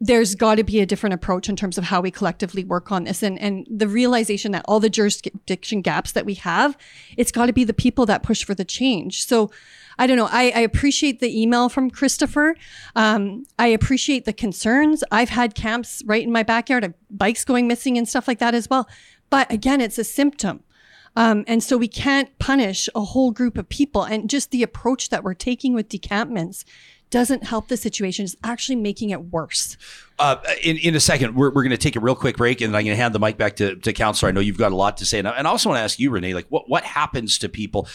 there's 0.00 0.34
got 0.34 0.56
to 0.56 0.64
be 0.64 0.80
a 0.80 0.86
different 0.86 1.14
approach 1.14 1.48
in 1.48 1.56
terms 1.56 1.78
of 1.78 1.84
how 1.84 2.00
we 2.00 2.10
collectively 2.10 2.64
work 2.64 2.92
on 2.92 3.04
this. 3.04 3.22
And 3.22 3.38
and 3.38 3.66
the 3.70 3.88
realization 3.88 4.52
that 4.52 4.64
all 4.66 4.80
the 4.80 4.90
jurisdiction 4.90 5.82
gaps 5.82 6.12
that 6.12 6.26
we 6.26 6.34
have 6.34 6.76
it's 7.16 7.32
got 7.32 7.46
to 7.46 7.52
be 7.52 7.64
the 7.64 7.74
people 7.74 8.06
that 8.06 8.22
push 8.22 8.44
for 8.44 8.54
the 8.54 8.64
change. 8.64 9.24
So 9.24 9.50
i 9.98 10.06
don't 10.06 10.18
know 10.18 10.28
i, 10.30 10.52
I 10.54 10.60
appreciate 10.60 11.20
the 11.20 11.40
email 11.40 11.68
from 11.68 11.90
christopher. 11.90 12.54
Um, 12.94 13.46
i 13.58 13.68
appreciate 13.68 14.26
the 14.26 14.32
concerns. 14.32 15.02
I've 15.10 15.30
had 15.30 15.54
camps 15.54 16.02
right 16.04 16.22
in 16.22 16.32
my 16.32 16.42
backyard 16.42 16.84
of 16.84 16.94
bikes 17.10 17.44
going 17.44 17.66
missing 17.66 17.96
and 17.96 18.08
stuff 18.08 18.28
like 18.28 18.38
that 18.38 18.54
as 18.54 18.68
well. 18.68 18.88
But 19.30 19.50
again 19.50 19.80
it's 19.80 19.98
a 19.98 20.04
symptom. 20.04 20.62
Um, 21.18 21.44
and 21.46 21.62
so 21.62 21.78
we 21.78 21.88
can't 21.88 22.38
punish 22.38 22.90
a 22.94 23.00
whole 23.00 23.30
group 23.30 23.56
of 23.56 23.70
people. 23.70 24.02
And 24.02 24.28
just 24.28 24.50
the 24.50 24.62
approach 24.62 25.08
that 25.08 25.24
we're 25.24 25.32
taking 25.32 25.72
with 25.72 25.88
decampments 25.88 26.64
doesn't 27.10 27.44
help 27.44 27.68
the 27.68 27.76
situation. 27.76 28.24
It's 28.24 28.36
actually 28.42 28.76
making 28.76 29.10
it 29.10 29.26
worse. 29.26 29.76
Uh, 30.18 30.36
in, 30.62 30.76
in 30.78 30.94
a 30.94 31.00
second, 31.00 31.34
we're, 31.34 31.48
we're 31.48 31.62
going 31.62 31.70
to 31.70 31.76
take 31.76 31.96
a 31.96 32.00
real 32.00 32.14
quick 32.14 32.36
break, 32.36 32.60
and 32.60 32.76
I'm 32.76 32.84
going 32.84 32.96
to 32.96 33.00
hand 33.02 33.14
the 33.14 33.18
mic 33.18 33.36
back 33.36 33.56
to, 33.56 33.76
to 33.76 33.92
Counselor. 33.92 34.30
I 34.30 34.32
know 34.32 34.40
you've 34.40 34.58
got 34.58 34.72
a 34.72 34.76
lot 34.76 34.96
to 34.98 35.04
say, 35.04 35.18
and 35.18 35.28
I, 35.28 35.32
and 35.32 35.46
I 35.46 35.50
also 35.50 35.68
want 35.68 35.78
to 35.78 35.82
ask 35.82 35.98
you, 35.98 36.10
Renee, 36.10 36.34
like 36.34 36.46
what 36.48 36.68
what 36.68 36.84
happens 36.84 37.38
to 37.38 37.48
people 37.48 37.88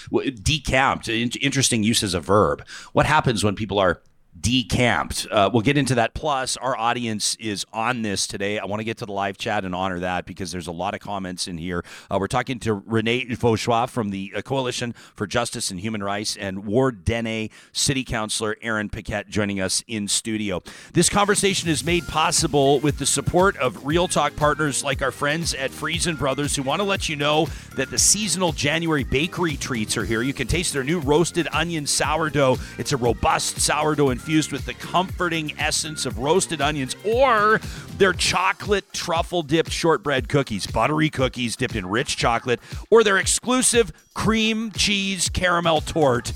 decamped? 0.44 1.10
Interesting 1.10 1.84
use 1.84 2.04
as 2.04 2.14
a 2.14 2.20
verb. 2.20 2.66
What 2.94 3.06
happens 3.06 3.44
when 3.44 3.56
people 3.56 3.80
are 3.80 4.02
decamped. 4.42 5.28
Uh, 5.30 5.50
we'll 5.52 5.62
get 5.62 5.78
into 5.78 5.96
that. 5.96 6.14
Plus, 6.14 6.58
our 6.58 6.76
audience 6.76 7.36
is 7.40 7.66
on 7.72 8.02
this 8.02 8.28
today. 8.28 8.60
I 8.60 8.66
want 8.66 8.80
to 8.80 8.84
get 8.84 8.98
to 8.98 9.06
the 9.06 9.12
live 9.12 9.38
chat 9.38 9.64
and 9.64 9.76
honor 9.76 10.00
that 10.00 10.26
because 10.26 10.52
there's 10.52 10.68
a 10.68 10.72
lot 10.72 10.94
of 10.94 11.00
comments 11.00 11.48
in 11.48 11.58
here. 11.58 11.86
Uh, 12.10 12.18
we're 12.20 12.28
talking 12.28 12.60
to 12.60 12.74
Renee 12.74 13.26
Vaugeois 13.26 13.86
from 13.86 14.10
the 14.10 14.34
uh, 14.36 14.42
Coalition 14.42 14.94
for 15.16 15.28
Justice 15.28 15.72
and 15.72 15.80
Human 15.80 16.04
Rights 16.04 16.36
and 16.38 16.66
Ward 16.66 17.06
Dene 17.06 17.50
City 17.72 18.04
Councilor 18.04 18.58
Aaron 18.62 18.90
Paquette 18.90 19.30
joining 19.30 19.62
us 19.62 19.84
in 19.88 20.08
studio. 20.08 20.64
This 20.94 21.10
conversation 21.10 21.70
is 21.70 21.84
made 21.84 22.08
possible 22.08 22.80
with 22.80 22.98
the 22.98 23.06
support 23.06 23.56
of 23.58 23.86
Real 23.86 24.08
Talk 24.08 24.36
partners 24.36 24.84
like 24.84 25.02
our 25.02 25.12
friends 25.12 25.54
at 25.54 25.72
Freson 25.72 26.16
Brothers 26.16 26.56
who 26.56 26.64
want 26.64 26.80
to 26.80 26.86
let 26.86 27.08
you 27.08 27.16
know 27.16 27.48
that 27.76 27.90
the 27.92 28.00
seasonal 28.00 28.52
January 28.52 29.04
bakery 29.04 29.56
treats 29.56 29.98
are 29.98 30.06
here. 30.06 30.22
You 30.22 30.34
can 30.34 30.48
taste 30.48 30.74
their 30.74 30.84
new 30.84 31.00
roasted 31.00 31.48
onion 31.52 31.86
sourdough. 31.86 32.58
It's 32.78 32.92
a 32.92 32.98
robust 32.98 33.60
sourdough 33.60 34.10
infused 34.10 34.31
infused 34.32 34.54
with 34.54 34.66
the 34.66 34.74
comforting 34.74 35.52
essence 35.60 36.06
of 36.06 36.18
roasted 36.18 36.62
onions, 36.62 36.96
or 37.04 37.60
their 37.98 38.14
chocolate 38.14 38.86
truffle 38.94 39.44
dipped 39.44 39.70
shortbread 39.70 40.30
cookies, 40.30 40.66
buttery 40.66 41.10
cookies 41.10 41.58
dipped 41.58 41.76
in 41.76 41.86
rich 41.86 42.16
chocolate, 42.16 42.62
or 42.90 43.04
their 43.04 43.18
exclusive 43.18 43.92
cream 44.14 44.72
cheese 44.72 45.28
caramel 45.28 45.82
tort, 45.82 46.30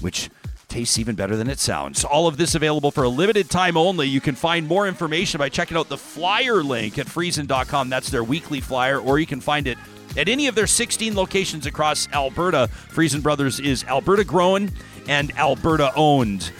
which 0.00 0.28
tastes 0.66 0.98
even 0.98 1.14
better 1.14 1.36
than 1.36 1.48
it 1.48 1.60
sounds. 1.60 2.04
All 2.04 2.26
of 2.26 2.36
this 2.36 2.56
available 2.56 2.90
for 2.90 3.04
a 3.04 3.08
limited 3.08 3.48
time 3.48 3.76
only. 3.76 4.08
You 4.08 4.20
can 4.20 4.34
find 4.34 4.66
more 4.66 4.88
information 4.88 5.38
by 5.38 5.48
checking 5.48 5.76
out 5.76 5.88
the 5.88 5.96
flyer 5.96 6.64
link 6.64 6.98
at 6.98 7.06
freson.com. 7.06 7.88
That's 7.88 8.10
their 8.10 8.24
weekly 8.24 8.60
flyer, 8.60 8.98
or 8.98 9.20
you 9.20 9.26
can 9.26 9.40
find 9.40 9.68
it 9.68 9.78
at 10.16 10.28
any 10.28 10.48
of 10.48 10.56
their 10.56 10.66
16 10.66 11.14
locations 11.14 11.64
across 11.64 12.08
Alberta. 12.12 12.66
Freson 12.88 13.20
Brothers 13.20 13.60
is 13.60 13.84
Alberta 13.84 14.24
grown 14.24 14.72
and 15.06 15.30
Alberta 15.38 15.92
owned. 15.94 16.50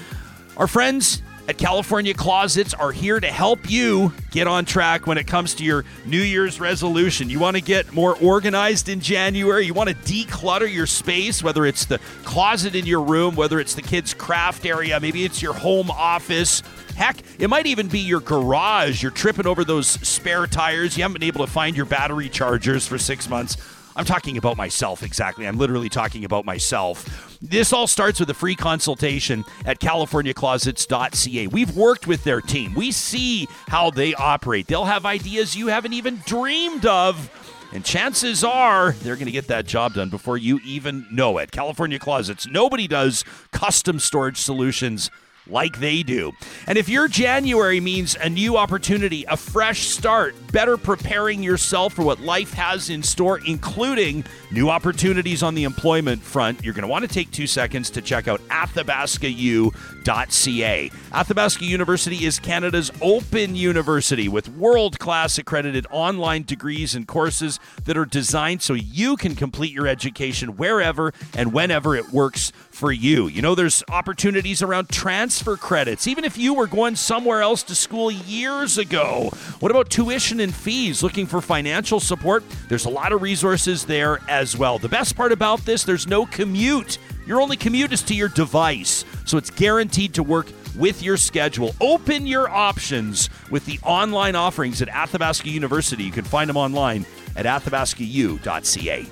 Our 0.57 0.66
friends 0.66 1.21
at 1.49 1.59
California 1.59 2.14
Closets 2.14 2.73
are 2.73 2.90
here 2.90 3.21
to 3.21 3.27
help 3.27 3.71
you 3.71 4.12
get 4.31 4.47
on 4.47 4.64
track 4.64 5.07
when 5.07 5.19
it 5.19 5.27
comes 5.27 5.55
to 5.57 5.64
your 5.64 5.85
New 6.07 6.21
Year's 6.21 6.59
resolution. 6.59 7.29
You 7.29 7.38
want 7.38 7.57
to 7.57 7.62
get 7.62 7.92
more 7.92 8.16
organized 8.23 8.88
in 8.88 9.01
January, 9.01 9.66
you 9.66 9.75
want 9.75 9.90
to 9.90 9.95
declutter 9.95 10.73
your 10.73 10.87
space, 10.87 11.42
whether 11.42 11.66
it's 11.66 11.85
the 11.85 11.99
closet 12.25 12.75
in 12.75 12.87
your 12.87 13.03
room, 13.03 13.37
whether 13.37 13.61
it's 13.61 13.75
the 13.75 13.83
kids' 13.83 14.14
craft 14.14 14.64
area, 14.64 14.99
maybe 14.99 15.27
it's 15.27 15.42
your 15.42 15.53
home 15.53 15.90
office. 15.90 16.62
Heck, 16.97 17.19
it 17.38 17.49
might 17.49 17.66
even 17.66 17.88
be 17.88 18.01
your 18.01 18.21
garage. 18.21 19.03
You're 19.03 19.12
tripping 19.12 19.47
over 19.47 19.62
those 19.62 19.87
spare 19.87 20.47
tires. 20.47 20.97
You 20.97 21.03
haven't 21.03 21.21
been 21.21 21.29
able 21.29 21.45
to 21.45 21.53
find 21.53 21.77
your 21.77 21.85
battery 21.85 22.31
chargers 22.31 22.87
for 22.87 22.97
six 22.97 23.29
months. 23.29 23.59
I'm 23.96 24.04
talking 24.04 24.37
about 24.37 24.59
myself 24.59 25.02
exactly. 25.02 25.48
I'm 25.48 25.56
literally 25.56 25.88
talking 25.88 26.26
about 26.26 26.44
myself. 26.44 27.38
This 27.40 27.72
all 27.72 27.87
starts 27.87 28.20
with 28.20 28.28
a 28.28 28.35
free 28.35 28.54
consultation 28.54 29.44
at 29.64 29.80
californiaclosets.ca. 29.80 31.46
We've 31.46 31.74
worked 31.74 32.06
with 32.06 32.22
their 32.22 32.42
team. 32.42 32.74
We 32.74 32.92
see 32.92 33.48
how 33.68 33.90
they 33.90 34.14
operate. 34.14 34.66
They'll 34.66 34.85
have 34.85 35.06
ideas 35.06 35.56
you 35.56 35.68
haven't 35.68 35.94
even 35.94 36.20
dreamed 36.26 36.85
of. 36.85 37.30
And 37.72 37.85
chances 37.85 38.44
are 38.44 38.92
they're 38.92 39.16
going 39.16 39.26
to 39.26 39.32
get 39.32 39.48
that 39.48 39.66
job 39.66 39.94
done 39.94 40.11
before 40.11 40.37
you 40.37 40.61
even 40.64 41.06
know 41.11 41.38
it. 41.38 41.50
California 41.50 41.98
Closets, 41.98 42.46
nobody 42.46 42.87
does 42.87 43.24
custom 43.50 43.98
storage 43.98 44.37
solutions 44.38 45.11
like 45.48 45.80
they 45.80 46.02
do. 46.02 46.32
And 46.66 46.78
if 46.78 46.88
your 46.88 47.09
January 47.09 47.80
means 47.80 48.16
a 48.20 48.28
new 48.28 48.56
opportunity, 48.56 49.24
a 49.28 49.37
fresh 49.37 49.88
start, 49.88 50.35
better 50.52 50.76
preparing 50.76 51.42
yourself 51.42 51.94
for 51.94 52.02
what 52.02 52.20
life 52.20 52.52
has 52.54 52.90
in 52.90 53.02
store, 53.02 53.40
including 53.46 54.24
new 54.50 54.70
opportunities 54.70 55.42
on 55.42 55.54
the 55.54 55.64
employment 55.64 56.22
front, 56.22 56.64
you're 56.64 56.74
going 56.74 56.82
to 56.82 56.88
want 56.88 57.02
to 57.02 57.12
take 57.12 57.30
two 57.30 57.46
seconds 57.46 57.90
to 57.90 58.02
check 58.02 58.28
out 58.28 58.40
athabascau.ca. 58.48 60.90
Athabasca 61.12 61.64
University 61.64 62.24
is 62.24 62.38
Canada's 62.38 62.90
open 63.00 63.56
university 63.56 64.28
with 64.28 64.48
world 64.50 64.98
class 64.98 65.38
accredited 65.38 65.87
online 65.90 66.42
degrees 66.42 66.94
and 66.94 67.06
courses 67.06 67.59
that 67.85 67.96
are 67.96 68.04
designed 68.04 68.62
so 68.62 68.74
you 68.74 69.16
can 69.16 69.35
complete 69.35 69.72
your 69.72 69.87
education 69.87 70.56
wherever 70.56 71.12
and 71.37 71.52
whenever 71.52 71.94
it 71.94 72.11
works 72.11 72.52
for 72.70 72.92
you. 72.92 73.26
You 73.26 73.42
know, 73.42 73.54
there's 73.54 73.82
opportunities 73.90 74.62
around 74.62 74.88
transfer 75.37 75.57
credits, 75.59 76.07
even 76.07 76.25
if 76.25 76.38
you 76.38 76.55
were 76.55 76.66
going 76.66 76.96
somewhere 76.96 77.42
else 77.42 77.62
to 77.62 77.75
school 77.75 78.11
years 78.11 78.79
ago. 78.79 79.29
What 79.61 79.70
about 79.70 79.90
tuition 79.90 80.40
and 80.40 80.55
fees? 80.55 81.03
Looking 81.03 81.27
for 81.27 81.42
financial 81.42 82.01
support? 82.01 82.42
There's 82.70 82.87
a 82.87 82.90
lot 82.90 83.12
of 83.12 83.20
resources 83.20 83.85
there 83.85 84.20
as 84.31 84.57
well. 84.57 84.79
The 84.79 84.88
best 84.88 85.14
part 85.14 85.33
about 85.33 85.61
this, 85.66 85.85
there's 85.85 86.07
no 86.07 86.25
commute. 86.25 86.96
Your 87.27 87.42
only 87.42 87.59
commute 87.59 87.92
is 87.92 88.03
to 88.05 88.14
your 88.14 88.31
device, 88.31 89.05
so 89.27 89.37
it's 89.37 89.51
guaranteed 89.51 90.14
to 90.14 90.22
work 90.22 90.46
with 90.75 91.03
your 91.03 91.18
schedule. 91.18 91.75
Open 91.83 92.27
your 92.27 92.49
options 92.49 93.29
with 93.51 93.66
the 93.66 93.79
online 93.83 94.37
offerings 94.37 94.81
at 94.81 94.88
Athabasca 94.88 95.51
University. 95.51 96.05
You 96.05 96.12
can 96.12 96.25
find 96.25 96.49
them 96.49 96.57
online 96.57 97.05
at 97.37 97.44
athabascau.ca. 97.44 99.07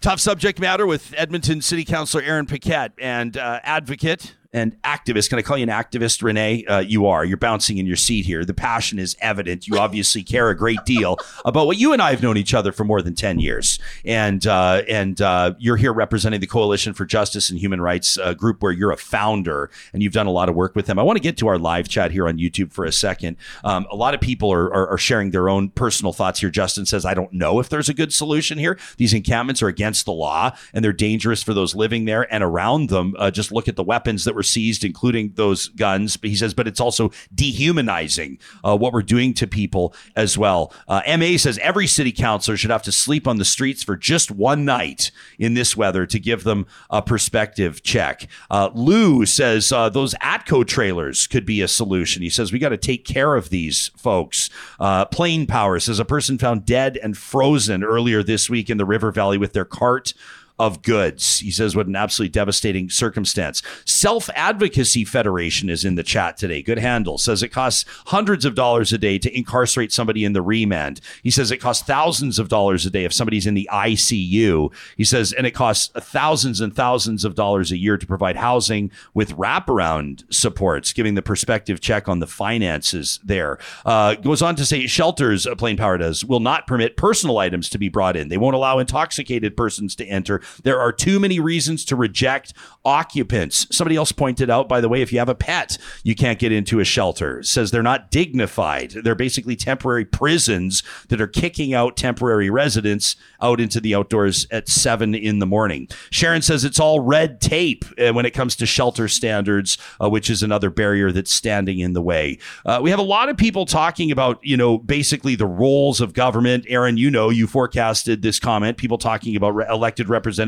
Tough 0.00 0.18
subject 0.18 0.58
matter 0.58 0.86
with 0.86 1.12
Edmonton 1.14 1.60
City 1.60 1.84
Councilor 1.84 2.22
Aaron 2.22 2.46
Paquette 2.46 2.92
and 2.98 3.36
uh, 3.36 3.60
advocate 3.62 4.34
and 4.52 4.80
activist. 4.82 5.28
Can 5.28 5.38
I 5.38 5.42
call 5.42 5.56
you 5.56 5.62
an 5.62 5.68
activist, 5.68 6.22
Renee? 6.22 6.64
Uh, 6.64 6.80
you 6.80 7.06
are. 7.06 7.24
You're 7.24 7.36
bouncing 7.36 7.78
in 7.78 7.86
your 7.86 7.96
seat 7.96 8.26
here. 8.26 8.44
The 8.44 8.54
passion 8.54 8.98
is 8.98 9.16
evident. 9.20 9.68
You 9.68 9.78
obviously 9.78 10.22
care 10.22 10.50
a 10.50 10.56
great 10.56 10.84
deal 10.84 11.18
about 11.44 11.66
what 11.66 11.76
you 11.76 11.92
and 11.92 12.02
I 12.02 12.10
have 12.10 12.22
known 12.22 12.36
each 12.36 12.54
other 12.54 12.72
for 12.72 12.84
more 12.84 13.02
than 13.02 13.14
ten 13.14 13.38
years, 13.38 13.78
and 14.04 14.46
uh, 14.46 14.82
and 14.88 15.20
uh, 15.20 15.54
you're 15.58 15.76
here 15.76 15.92
representing 15.92 16.40
the 16.40 16.46
Coalition 16.46 16.92
for 16.94 17.04
Justice 17.04 17.50
and 17.50 17.58
Human 17.58 17.80
Rights 17.80 18.18
uh, 18.18 18.34
group, 18.34 18.62
where 18.62 18.72
you're 18.72 18.90
a 18.90 18.96
founder 18.96 19.70
and 19.92 20.02
you've 20.02 20.12
done 20.12 20.26
a 20.26 20.32
lot 20.32 20.48
of 20.48 20.54
work 20.54 20.74
with 20.74 20.86
them. 20.86 20.98
I 20.98 21.02
want 21.02 21.16
to 21.16 21.22
get 21.22 21.36
to 21.38 21.48
our 21.48 21.58
live 21.58 21.88
chat 21.88 22.10
here 22.10 22.26
on 22.26 22.38
YouTube 22.38 22.72
for 22.72 22.84
a 22.84 22.92
second. 22.92 23.36
Um, 23.64 23.86
a 23.90 23.96
lot 23.96 24.14
of 24.14 24.20
people 24.20 24.52
are, 24.52 24.72
are, 24.72 24.88
are 24.88 24.98
sharing 24.98 25.30
their 25.30 25.48
own 25.48 25.70
personal 25.70 26.12
thoughts 26.12 26.40
here. 26.40 26.50
Justin 26.50 26.86
says, 26.86 27.04
"I 27.04 27.14
don't 27.14 27.32
know 27.32 27.60
if 27.60 27.68
there's 27.68 27.88
a 27.88 27.94
good 27.94 28.12
solution 28.12 28.58
here. 28.58 28.78
These 28.96 29.14
encampments 29.14 29.62
are 29.62 29.68
against 29.68 30.06
the 30.06 30.12
law 30.12 30.56
and 30.74 30.84
they're 30.84 30.92
dangerous 30.92 31.42
for 31.42 31.54
those 31.54 31.74
living 31.74 32.04
there 32.04 32.32
and 32.32 32.42
around 32.42 32.88
them. 32.88 33.14
Uh, 33.18 33.30
just 33.30 33.52
look 33.52 33.68
at 33.68 33.76
the 33.76 33.84
weapons 33.84 34.24
that 34.24 34.34
were 34.34 34.39
seized, 34.42 34.84
including 34.84 35.32
those 35.34 35.68
guns. 35.68 36.16
But 36.16 36.30
he 36.30 36.36
says, 36.36 36.54
but 36.54 36.68
it's 36.68 36.80
also 36.80 37.10
dehumanizing 37.34 38.38
uh, 38.64 38.76
what 38.76 38.92
we're 38.92 39.02
doing 39.02 39.34
to 39.34 39.46
people 39.46 39.94
as 40.16 40.36
well. 40.36 40.72
Uh, 40.88 41.02
MA 41.18 41.36
says 41.36 41.58
every 41.58 41.86
city 41.86 42.12
councilor 42.12 42.56
should 42.56 42.70
have 42.70 42.82
to 42.82 42.92
sleep 42.92 43.26
on 43.26 43.38
the 43.38 43.44
streets 43.44 43.82
for 43.82 43.96
just 43.96 44.30
one 44.30 44.64
night 44.64 45.10
in 45.38 45.54
this 45.54 45.76
weather 45.76 46.06
to 46.06 46.18
give 46.18 46.44
them 46.44 46.66
a 46.90 47.02
perspective 47.02 47.82
check. 47.82 48.28
Uh, 48.50 48.70
Lou 48.74 49.26
says 49.26 49.72
uh, 49.72 49.88
those 49.88 50.14
ATCO 50.14 50.66
trailers 50.66 51.26
could 51.26 51.46
be 51.46 51.60
a 51.60 51.68
solution. 51.68 52.22
He 52.22 52.30
says 52.30 52.52
we 52.52 52.58
got 52.58 52.70
to 52.70 52.76
take 52.76 53.04
care 53.04 53.34
of 53.34 53.50
these 53.50 53.88
folks. 53.96 54.50
Uh, 54.78 55.04
Plain 55.06 55.46
Power 55.46 55.78
says 55.80 55.98
a 55.98 56.04
person 56.04 56.38
found 56.38 56.64
dead 56.64 56.98
and 57.02 57.16
frozen 57.16 57.82
earlier 57.82 58.22
this 58.22 58.48
week 58.48 58.70
in 58.70 58.78
the 58.78 58.84
River 58.84 59.10
Valley 59.12 59.38
with 59.38 59.52
their 59.52 59.64
cart 59.64 60.14
of 60.60 60.82
goods. 60.82 61.38
He 61.38 61.50
says, 61.50 61.74
what 61.74 61.86
an 61.86 61.96
absolutely 61.96 62.30
devastating 62.32 62.90
circumstance. 62.90 63.62
Self 63.86 64.28
Advocacy 64.34 65.06
Federation 65.06 65.70
is 65.70 65.86
in 65.86 65.94
the 65.94 66.02
chat 66.02 66.36
today. 66.36 66.60
Good 66.60 66.78
handle. 66.78 67.16
Says 67.16 67.42
it 67.42 67.48
costs 67.48 67.86
hundreds 68.08 68.44
of 68.44 68.54
dollars 68.54 68.92
a 68.92 68.98
day 68.98 69.18
to 69.18 69.34
incarcerate 69.34 69.90
somebody 69.90 70.22
in 70.22 70.34
the 70.34 70.42
remand. 70.42 71.00
He 71.22 71.30
says 71.30 71.50
it 71.50 71.62
costs 71.62 71.82
thousands 71.82 72.38
of 72.38 72.50
dollars 72.50 72.84
a 72.84 72.90
day 72.90 73.04
if 73.04 73.12
somebody's 73.14 73.46
in 73.46 73.54
the 73.54 73.70
ICU. 73.72 74.70
He 74.98 75.04
says, 75.04 75.32
and 75.32 75.46
it 75.46 75.52
costs 75.52 75.90
thousands 75.96 76.60
and 76.60 76.76
thousands 76.76 77.24
of 77.24 77.34
dollars 77.34 77.72
a 77.72 77.78
year 77.78 77.96
to 77.96 78.06
provide 78.06 78.36
housing 78.36 78.90
with 79.14 79.36
wraparound 79.38 80.24
supports, 80.30 80.92
giving 80.92 81.14
the 81.14 81.22
perspective 81.22 81.80
check 81.80 82.06
on 82.06 82.18
the 82.18 82.26
finances 82.26 83.18
there. 83.24 83.58
Uh, 83.86 84.14
goes 84.16 84.42
on 84.42 84.56
to 84.56 84.66
say 84.66 84.86
shelters, 84.86 85.46
Plain 85.56 85.78
Power 85.78 85.96
does, 85.96 86.22
will 86.22 86.40
not 86.40 86.66
permit 86.66 86.98
personal 86.98 87.38
items 87.38 87.70
to 87.70 87.78
be 87.78 87.88
brought 87.88 88.14
in. 88.14 88.28
They 88.28 88.36
won't 88.36 88.54
allow 88.54 88.78
intoxicated 88.78 89.56
persons 89.56 89.96
to 89.96 90.04
enter. 90.04 90.42
There 90.62 90.80
are 90.80 90.92
too 90.92 91.20
many 91.20 91.40
reasons 91.40 91.84
to 91.86 91.96
reject 91.96 92.52
occupants. 92.84 93.66
Somebody 93.70 93.96
else 93.96 94.12
pointed 94.12 94.50
out, 94.50 94.68
by 94.68 94.80
the 94.80 94.88
way, 94.88 95.02
if 95.02 95.12
you 95.12 95.18
have 95.18 95.28
a 95.28 95.34
pet, 95.34 95.76
you 96.02 96.14
can't 96.14 96.38
get 96.38 96.52
into 96.52 96.80
a 96.80 96.84
shelter. 96.84 97.42
Says 97.42 97.70
they're 97.70 97.82
not 97.82 98.10
dignified. 98.10 98.90
They're 98.90 99.14
basically 99.14 99.56
temporary 99.56 100.04
prisons 100.04 100.82
that 101.08 101.20
are 101.20 101.26
kicking 101.26 101.74
out 101.74 101.96
temporary 101.96 102.50
residents 102.50 103.16
out 103.42 103.60
into 103.60 103.80
the 103.80 103.94
outdoors 103.94 104.46
at 104.50 104.68
seven 104.68 105.14
in 105.14 105.38
the 105.38 105.46
morning. 105.46 105.88
Sharon 106.10 106.42
says 106.42 106.64
it's 106.64 106.80
all 106.80 107.00
red 107.00 107.40
tape 107.40 107.84
uh, 107.98 108.12
when 108.12 108.26
it 108.26 108.32
comes 108.32 108.56
to 108.56 108.66
shelter 108.66 109.08
standards, 109.08 109.76
uh, 110.02 110.08
which 110.08 110.30
is 110.30 110.42
another 110.42 110.70
barrier 110.70 111.12
that's 111.12 111.32
standing 111.32 111.78
in 111.78 111.92
the 111.92 112.02
way. 112.02 112.38
Uh, 112.64 112.80
we 112.82 112.90
have 112.90 112.98
a 112.98 113.02
lot 113.02 113.28
of 113.28 113.36
people 113.36 113.66
talking 113.66 114.10
about, 114.10 114.38
you 114.42 114.56
know, 114.56 114.78
basically 114.78 115.34
the 115.34 115.46
roles 115.46 116.00
of 116.00 116.12
government. 116.12 116.64
Aaron, 116.68 116.96
you 116.96 117.10
know, 117.10 117.28
you 117.28 117.46
forecasted 117.46 118.22
this 118.22 118.38
comment. 118.38 118.76
People 118.76 118.98
talking 118.98 119.36
about 119.36 119.54
re- 119.54 119.66
elected 119.68 120.08
representatives 120.08 120.39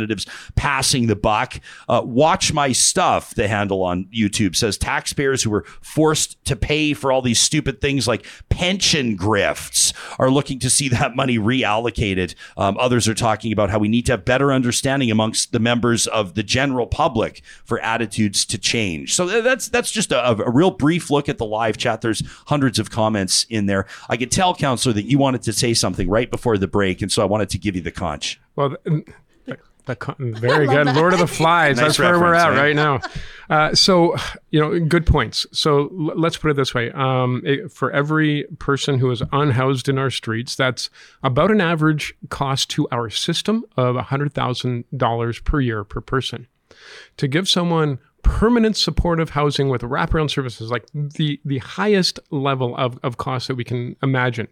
passing 0.55 1.07
the 1.07 1.17
buck. 1.17 1.61
Uh, 1.89 2.03
watch 2.05 2.53
my 2.53 2.73
stuff. 2.73 3.35
The 3.35 3.49
handle 3.49 3.83
on 3.83 4.05
YouTube 4.15 4.57
says 4.57 4.79
taxpayers 4.79 5.43
who 5.43 5.51
were 5.51 5.65
forced 5.81 6.43
to 6.45 6.57
pay 6.57 6.95
for 6.95 7.13
all 7.13 7.23
these 7.23 7.41
stupid 7.41 7.81
things 7.81 8.09
like 8.09 8.27
pension 8.49 9.17
grifts 9.17 9.93
are 10.19 10.31
looking 10.31 10.59
to 10.61 10.71
see 10.71 10.89
that 10.89 11.17
money 11.17 11.39
reallocated. 11.39 12.35
Um, 12.57 12.77
others 12.79 13.09
are 13.09 13.15
talking 13.15 13.53
about 13.53 13.71
how 13.71 13.79
we 13.79 13.89
need 13.89 14.07
to 14.07 14.13
have 14.13 14.25
better 14.25 14.53
understanding 14.53 15.11
amongst 15.11 15.53
the 15.53 15.59
members 15.59 16.07
of 16.07 16.35
the 16.35 16.43
general 16.43 16.87
public 16.87 17.43
for 17.65 17.81
attitudes 17.81 18.45
to 18.47 18.59
change. 18.59 19.15
So 19.15 19.43
that's 19.43 19.69
that's 19.69 19.91
just 19.91 20.13
a, 20.13 20.29
a 20.29 20.51
real 20.51 20.71
brief 20.71 21.11
look 21.11 21.29
at 21.29 21.39
the 21.39 21.47
live 21.47 21.77
chat. 21.77 22.01
There's 22.01 22.23
hundreds 22.47 22.79
of 22.79 22.91
comments 22.91 23.47
in 23.49 23.67
there. 23.67 23.87
I 24.09 24.17
could 24.17 24.31
tell, 24.31 24.55
councillor, 24.55 24.93
that 24.95 25.05
you 25.05 25.19
wanted 25.19 25.43
to 25.43 25.53
say 25.53 25.75
something 25.75 26.09
right 26.09 26.31
before 26.31 26.59
the 26.59 26.69
break, 26.69 27.03
and 27.03 27.11
so 27.11 27.23
I 27.23 27.27
wanted 27.27 27.51
to 27.51 27.59
give 27.59 27.77
you 27.77 27.83
the 27.83 27.91
conch. 27.91 28.41
Well, 28.57 28.77
the, 29.87 29.97
the, 30.19 30.39
very 30.39 30.67
good. 30.77 30.87
That. 30.87 30.97
Lord 30.97 31.13
of 31.13 31.19
the 31.19 31.27
Flies. 31.39 31.77
nice 31.77 31.87
That's 31.87 31.99
where 31.99 32.19
we're 32.19 32.35
at 32.35 32.49
right, 32.49 32.59
right 32.59 32.77
now. 32.77 33.01
Uh, 33.51 33.75
so, 33.75 34.17
you 34.51 34.61
know, 34.61 34.79
good 34.81 35.07
points. 35.07 35.47
So 35.53 35.83
l- 35.83 36.13
let's 36.17 36.37
put 36.37 36.51
it 36.51 36.55
this 36.55 36.75
way: 36.75 36.91
um, 36.93 37.43
it, 37.45 37.71
for 37.71 37.91
every 37.91 38.45
person 38.59 38.99
who 38.99 39.11
is 39.11 39.23
unhoused 39.33 39.89
in 39.89 39.99
our 39.99 40.11
streets, 40.11 40.55
that's 40.55 40.91
about 41.23 41.51
an 41.51 41.61
average 41.61 42.15
cost 42.29 42.71
to 42.71 42.89
our 42.91 43.11
system 43.11 43.65
of 43.77 43.97
hundred 43.97 44.33
thousand 44.33 44.85
dollars 44.97 45.39
per 45.41 45.61
year 45.61 45.85
per 45.85 46.01
person. 46.01 46.47
To 47.19 47.29
give 47.29 47.49
someone 47.49 47.99
permanent 48.23 48.77
supportive 48.77 49.31
housing 49.31 49.69
with 49.69 49.83
wraparound 49.83 50.31
services, 50.31 50.71
like 50.71 50.87
the 50.95 51.41
the 51.45 51.59
highest 51.59 52.19
level 52.31 52.77
of, 52.77 52.99
of 53.03 53.17
cost 53.17 53.49
that 53.49 53.57
we 53.57 53.65
can 53.65 53.97
imagine 54.03 54.49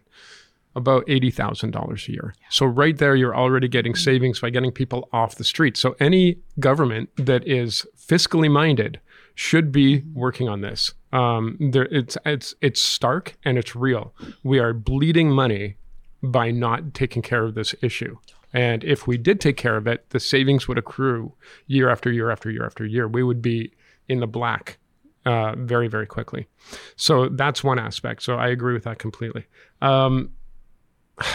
about 0.75 1.05
$80,000 1.07 2.07
a 2.07 2.11
year. 2.11 2.33
So 2.49 2.65
right 2.65 2.97
there 2.97 3.15
you're 3.15 3.35
already 3.35 3.67
getting 3.67 3.95
savings 3.95 4.39
by 4.39 4.49
getting 4.49 4.71
people 4.71 5.09
off 5.11 5.35
the 5.35 5.43
street. 5.43 5.75
So 5.77 5.95
any 5.99 6.37
government 6.59 7.09
that 7.17 7.45
is 7.47 7.85
fiscally 7.97 8.49
minded 8.49 8.99
should 9.35 9.71
be 9.71 10.03
working 10.13 10.47
on 10.47 10.61
this. 10.61 10.93
Um, 11.13 11.57
there, 11.59 11.85
it's 11.85 12.17
it's 12.25 12.55
it's 12.61 12.81
stark 12.81 13.35
and 13.43 13.57
it's 13.57 13.75
real. 13.75 14.13
We 14.43 14.59
are 14.59 14.73
bleeding 14.73 15.31
money 15.31 15.77
by 16.23 16.51
not 16.51 16.93
taking 16.93 17.21
care 17.21 17.43
of 17.43 17.55
this 17.55 17.75
issue. 17.81 18.17
And 18.53 18.83
if 18.83 19.07
we 19.07 19.17
did 19.17 19.39
take 19.39 19.57
care 19.57 19.77
of 19.77 19.87
it, 19.87 20.09
the 20.09 20.19
savings 20.19 20.67
would 20.67 20.77
accrue 20.77 21.33
year 21.67 21.89
after 21.89 22.11
year 22.11 22.29
after 22.29 22.51
year 22.51 22.65
after 22.65 22.85
year. 22.85 23.07
We 23.07 23.23
would 23.23 23.41
be 23.41 23.71
in 24.07 24.19
the 24.19 24.27
black 24.27 24.77
uh, 25.25 25.55
very 25.57 25.87
very 25.87 26.07
quickly. 26.07 26.47
So 26.95 27.29
that's 27.29 27.63
one 27.63 27.79
aspect. 27.79 28.23
So 28.23 28.35
I 28.35 28.47
agree 28.49 28.73
with 28.73 28.83
that 28.83 28.99
completely. 28.99 29.45
Um, 29.81 30.31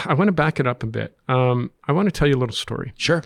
I 0.05 0.13
want 0.13 0.27
to 0.27 0.33
back 0.33 0.59
it 0.59 0.67
up 0.67 0.83
a 0.83 0.87
bit. 0.87 1.17
Um, 1.27 1.71
I 1.87 1.91
want 1.91 2.07
to 2.07 2.11
tell 2.11 2.27
you 2.27 2.35
a 2.35 2.39
little 2.39 2.55
story. 2.55 2.93
Sure. 2.97 3.23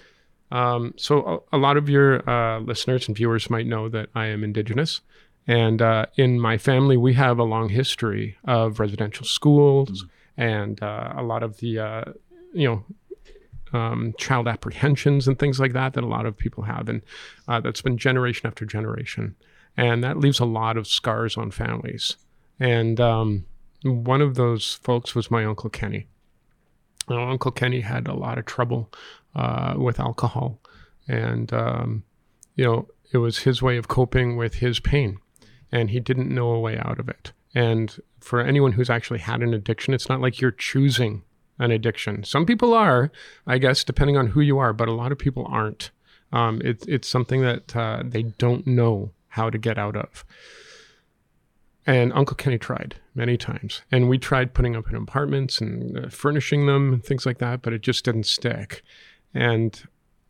Um, 0.51 0.93
so 0.97 1.43
a, 1.51 1.55
a, 1.55 1.59
lot 1.59 1.77
of 1.77 1.87
your 1.87 2.29
uh, 2.29 2.59
listeners 2.59 3.07
and 3.07 3.15
viewers 3.15 3.49
might 3.49 3.65
know 3.65 3.87
that 3.89 4.09
I 4.13 4.27
am 4.27 4.43
Indigenous, 4.43 4.99
and 5.47 5.81
uh, 5.81 6.07
in 6.17 6.39
my 6.39 6.57
family 6.57 6.97
we 6.97 7.13
have 7.13 7.39
a 7.39 7.43
long 7.43 7.69
history 7.69 8.37
of 8.43 8.79
residential 8.79 9.25
schools 9.25 10.03
mm-hmm. 10.03 10.41
and 10.41 10.83
uh, 10.83 11.13
a 11.15 11.23
lot 11.23 11.41
of 11.41 11.57
the 11.57 11.79
uh, 11.79 12.03
you 12.53 12.67
know 12.67 13.79
um, 13.79 14.13
child 14.17 14.49
apprehensions 14.49 15.25
and 15.25 15.39
things 15.39 15.57
like 15.57 15.71
that 15.71 15.93
that 15.93 16.03
a 16.03 16.07
lot 16.07 16.25
of 16.25 16.37
people 16.37 16.63
have, 16.63 16.89
and 16.89 17.01
uh, 17.47 17.61
that's 17.61 17.81
been 17.81 17.97
generation 17.97 18.45
after 18.45 18.65
generation, 18.65 19.35
and 19.77 20.03
that 20.03 20.17
leaves 20.17 20.39
a 20.39 20.45
lot 20.45 20.75
of 20.75 20.85
scars 20.85 21.37
on 21.37 21.51
families. 21.51 22.17
And 22.59 22.99
um, 22.99 23.45
one 23.83 24.21
of 24.21 24.35
those 24.35 24.75
folks 24.83 25.15
was 25.15 25.31
my 25.31 25.45
uncle 25.45 25.69
Kenny 25.69 26.07
now, 27.09 27.29
Uncle 27.29 27.51
Kenny 27.51 27.81
had 27.81 28.07
a 28.07 28.13
lot 28.13 28.37
of 28.37 28.45
trouble 28.45 28.91
uh, 29.35 29.73
with 29.77 29.99
alcohol, 29.99 30.59
and 31.07 31.51
um, 31.53 32.03
you 32.55 32.65
know 32.65 32.87
it 33.11 33.17
was 33.17 33.39
his 33.39 33.61
way 33.61 33.77
of 33.77 33.87
coping 33.87 34.37
with 34.37 34.55
his 34.55 34.79
pain, 34.79 35.19
and 35.71 35.89
he 35.89 35.99
didn't 35.99 36.33
know 36.33 36.49
a 36.51 36.59
way 36.59 36.77
out 36.77 36.99
of 36.99 37.09
it. 37.09 37.33
And 37.53 37.99
for 38.19 38.39
anyone 38.39 38.73
who's 38.73 38.89
actually 38.89 39.19
had 39.19 39.41
an 39.41 39.53
addiction, 39.53 39.93
it's 39.93 40.07
not 40.07 40.21
like 40.21 40.39
you're 40.39 40.51
choosing 40.51 41.23
an 41.59 41.71
addiction. 41.71 42.23
Some 42.23 42.45
people 42.45 42.73
are, 42.73 43.11
I 43.45 43.57
guess, 43.57 43.83
depending 43.83 44.17
on 44.17 44.27
who 44.27 44.41
you 44.41 44.57
are, 44.57 44.73
but 44.73 44.87
a 44.87 44.93
lot 44.93 45.11
of 45.11 45.17
people 45.17 45.45
aren't. 45.49 45.91
Um, 46.31 46.61
it, 46.63 46.85
it's 46.87 47.09
something 47.09 47.41
that 47.41 47.75
uh, 47.75 48.03
they 48.05 48.23
don't 48.23 48.65
know 48.65 49.11
how 49.29 49.49
to 49.49 49.57
get 49.57 49.77
out 49.77 49.97
of. 49.97 50.23
And 51.85 52.13
Uncle 52.13 52.35
Kenny 52.35 52.57
tried 52.57 52.95
many 53.15 53.37
times. 53.37 53.81
And 53.91 54.07
we 54.07 54.17
tried 54.17 54.53
putting 54.53 54.75
up 54.75 54.89
in 54.89 54.95
apartments 54.95 55.59
and 55.59 55.97
uh, 55.97 56.09
furnishing 56.09 56.67
them 56.67 56.93
and 56.93 57.03
things 57.03 57.25
like 57.25 57.39
that, 57.39 57.61
but 57.61 57.73
it 57.73 57.81
just 57.81 58.05
didn't 58.05 58.25
stick. 58.25 58.83
And 59.33 59.81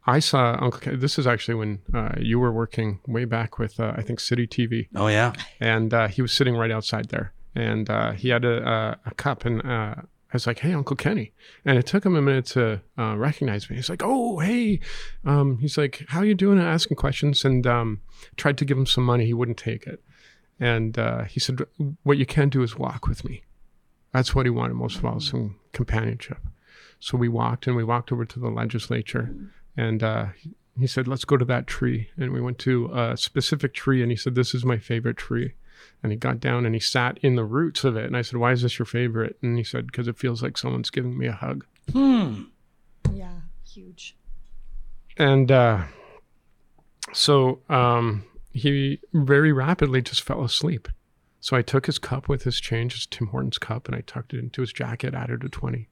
I 0.06 0.20
saw 0.20 0.58
Uncle 0.62 0.80
Kenny. 0.80 0.98
This 0.98 1.20
is 1.20 1.28
actually 1.28 1.56
when 1.56 1.80
uh, 1.94 2.14
you 2.18 2.40
were 2.40 2.52
working 2.52 3.00
way 3.06 3.26
back 3.26 3.60
with, 3.60 3.80
uh, 3.80 3.94
I 3.96 4.02
think, 4.02 4.20
City 4.20 4.48
TV. 4.48 4.88
Oh, 4.96 5.08
yeah. 5.08 5.34
And 5.60 5.94
uh, 5.94 6.08
he 6.08 6.22
was 6.22 6.32
sitting 6.32 6.56
right 6.56 6.72
outside 6.72 7.10
there. 7.10 7.34
And 7.54 7.90
uh, 7.90 8.14
he 8.14 8.30
had 8.30 8.46
a, 8.46 8.68
a, 8.68 9.00
a 9.08 9.14
cup. 9.16 9.44
And 9.44 9.62
uh, 9.62 9.96
I 9.98 10.34
was 10.34 10.48
like, 10.48 10.60
hey, 10.60 10.74
Uncle 10.74 10.96
Kenny. 10.96 11.34
And 11.66 11.78
it 11.78 11.86
took 11.86 12.06
him 12.06 12.16
a 12.16 12.22
minute 12.22 12.46
to 12.48 12.80
recognize 12.98 13.70
me. 13.70 13.76
He's 13.76 13.90
like, 13.90 14.02
oh, 14.04 14.40
hey. 14.40 14.80
Um, 15.26 15.58
he's 15.58 15.78
like, 15.78 16.06
how 16.08 16.22
you 16.22 16.34
doing? 16.34 16.60
Asking 16.60 16.96
questions. 16.96 17.44
And 17.44 17.68
um, 17.68 18.00
tried 18.38 18.58
to 18.60 18.66
give 18.66 18.78
him 18.78 18.86
some 18.86 19.04
money. 19.04 19.26
He 19.26 19.34
wouldn't 19.34 19.58
take 19.58 19.86
it. 19.86 20.02
And 20.62 20.97
uh, 21.00 21.24
he 21.24 21.39
said, 21.39 21.60
What 22.04 22.19
you 22.19 22.26
can 22.28 22.47
do 22.50 22.62
is 22.62 22.78
walk 22.78 23.08
with 23.08 23.26
me. 23.26 23.43
That's 24.13 24.36
what 24.36 24.45
he 24.45 24.52
wanted 24.52 24.76
most 24.76 24.97
of 24.97 25.06
all, 25.06 25.19
some 25.19 25.60
companionship. 25.74 26.38
So 27.00 27.17
we 27.17 27.28
walked 27.28 27.65
and 27.65 27.76
we 27.76 27.84
walked 27.84 28.12
over 28.12 28.26
to 28.26 28.39
the 28.39 28.50
legislature. 28.50 29.34
And 29.76 30.04
uh, 30.04 30.28
he 30.80 30.86
said, 30.86 31.08
Let's 31.08 31.26
go 31.26 31.36
to 31.36 31.45
that 31.45 31.65
tree. 31.65 32.12
And 32.15 32.32
we 32.32 32.39
went 32.39 32.60
to 32.60 32.91
a 32.93 33.17
specific 33.17 33.74
tree. 33.74 34.04
And 34.04 34.12
he 34.12 34.15
said, 34.15 34.36
This 34.36 34.54
is 34.54 34.63
my 34.63 34.78
favorite 34.78 35.17
tree. 35.17 35.54
And 36.04 36.12
he 36.12 36.17
got 36.17 36.39
down 36.39 36.67
and 36.67 36.76
he 36.76 36.80
sat 36.80 37.17
in 37.24 37.36
the 37.36 37.43
roots 37.43 37.84
of 37.84 37.97
it. 37.97 38.06
And 38.06 38.15
I 38.15 38.21
said, 38.21 38.38
Why 38.38 38.52
is 38.52 38.62
this 38.62 38.78
your 38.78 38.86
favorite? 38.86 39.38
And 39.41 39.58
he 39.58 39.63
said, 39.63 39.88
Because 39.88 40.08
it 40.08 40.19
feels 40.19 40.43
like 40.43 40.60
someone's 40.60 40.91
giving 40.91 41.17
me 41.17 41.26
a 41.26 41.32
hug. 41.32 41.65
Hmm. 41.91 42.43
Yeah, 43.12 43.39
huge. 43.67 44.15
And 45.17 45.52
uh, 45.52 45.86
so 47.13 47.62
um, 47.67 48.26
he 48.54 49.00
very 49.14 49.52
rapidly 49.52 50.02
just 50.02 50.22
fell 50.22 50.44
asleep. 50.44 50.88
So 51.40 51.58
I 51.58 51.62
took 51.62 51.88
his 51.88 51.98
cup 51.98 52.30
with 52.30 52.44
his 52.44 52.60
change, 52.60 52.94
his 52.94 53.06
Tim 53.08 53.28
Hortons 53.28 53.58
cup, 53.58 53.88
and 53.88 53.96
I 53.96 54.02
tucked 54.02 54.34
it 54.34 54.40
into 54.40 54.62
his 54.62 54.72
jacket, 54.72 55.16
added 55.16 55.44
a 55.44 55.50
20. 55.50 55.88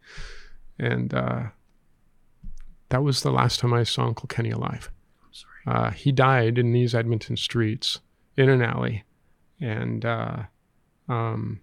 And 0.77 1.13
uh, 1.13 1.43
that 2.89 3.03
was 3.03 3.21
the 3.21 3.31
last 3.31 3.59
time 3.59 3.73
I 3.73 3.83
saw 3.83 4.05
Uncle 4.05 4.27
Kenny 4.27 4.51
alive. 4.51 4.91
Uh, 5.65 5.91
he 5.91 6.11
died 6.11 6.57
in 6.57 6.71
these 6.71 6.95
Edmonton 6.95 7.35
streets 7.35 7.99
in 8.37 8.49
an 8.49 8.61
alley. 8.61 9.03
And 9.59 10.05
uh, 10.05 10.43
um, 11.07 11.61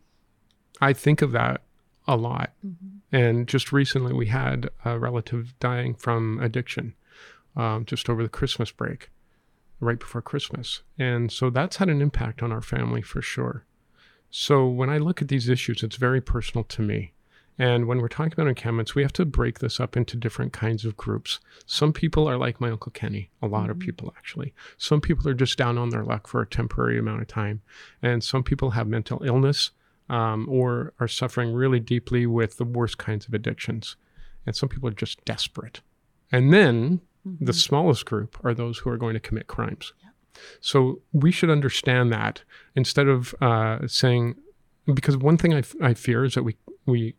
I 0.81 0.93
think 0.93 1.23
of 1.23 1.33
that 1.33 1.63
a 2.09 2.17
lot. 2.17 2.53
Mm-hmm. 2.65 3.17
And 3.17 3.49
just 3.49 3.73
recently, 3.73 4.13
we 4.13 4.27
had 4.27 4.69
a 4.85 4.99
relative 4.99 5.55
dying 5.61 5.95
from 5.95 6.41
addiction 6.41 6.95
um, 7.57 7.85
just 7.85 8.11
over 8.11 8.23
the 8.23 8.29
Christmas 8.29 8.71
break 8.71 9.11
right 9.81 9.99
before 9.99 10.23
Christmas. 10.23 10.83
And 10.99 11.31
so 11.31 11.51
that's 11.51 11.77
had 11.77 11.89
an 11.89 12.01
impact 12.01 12.43
on 12.43 12.53
our 12.53 12.63
family 12.63 13.03
for 13.03 13.21
sure. 13.21 13.65
So 14.31 14.67
when 14.67 14.91
I 14.91 14.99
look 14.99 15.23
at 15.23 15.29
these 15.29 15.49
issues, 15.49 15.83
it's 15.83 15.97
very 15.97 16.21
personal 16.21 16.65
to 16.65 16.83
me. 16.83 17.13
And 17.59 17.87
when 17.87 18.01
we're 18.01 18.09
talking 18.09 18.33
about 18.35 18.49
encampments, 18.49 18.95
we 18.95 19.03
have 19.03 19.15
to 19.15 19.25
break 19.25 19.61
this 19.61 19.81
up 19.81 19.97
into 19.97 20.17
different 20.17 20.53
kinds 20.53 20.85
of 20.85 20.97
groups. 20.97 21.41
Some 21.65 21.93
people 21.93 22.29
are 22.29 22.37
like 22.37 22.61
my 22.61 22.71
Uncle 22.71 22.93
Kenny, 22.93 23.31
a 23.41 23.47
lot 23.47 23.71
of 23.71 23.79
people 23.79 24.13
actually. 24.19 24.53
Some 24.77 25.01
people 25.01 25.27
are 25.29 25.35
just 25.35 25.57
down 25.57 25.79
on 25.79 25.89
their 25.89 26.05
luck 26.05 26.27
for 26.27 26.43
a 26.43 26.47
temporary 26.47 26.99
amount 26.99 27.23
of 27.23 27.29
time. 27.29 27.63
And 28.03 28.23
some 28.23 28.43
people 28.43 28.71
have 28.71 28.87
mental 28.87 29.23
illness 29.25 29.71
um, 30.11 30.47
or 30.51 30.93
are 31.01 31.09
suffering 31.09 31.53
really 31.55 31.81
deeply 31.81 32.27
with 32.27 32.59
the 32.59 32.65
worst 32.65 32.99
kinds 32.99 33.27
of 33.27 33.33
addictions. 33.33 33.97
And 34.45 34.55
some 34.55 34.69
people 34.69 34.89
are 34.89 34.93
just 34.93 35.25
desperate. 35.25 35.81
And 36.31 36.53
then 36.53 37.01
the 37.41 37.53
smallest 37.53 38.07
group 38.07 38.39
are 38.45 38.55
those 38.55 38.79
who 38.79 38.91
are 38.91 38.97
going 38.97 39.15
to 39.15 39.21
commit 39.21 39.47
crimes. 39.47 39.93
So 40.61 41.01
we 41.13 41.33
should 41.33 41.51
understand 41.51 42.13
that 42.13 42.43
instead 42.75 43.09
of 43.09 43.35
uh, 43.41 43.87
saying, 43.87 44.37
because 44.93 45.17
one 45.17 45.37
thing 45.37 45.55
I, 45.55 45.59
f- 45.59 45.75
I 45.83 45.95
fear 45.95 46.25
is 46.25 46.35
that 46.35 46.43
we, 46.43 46.57
we 46.85 47.17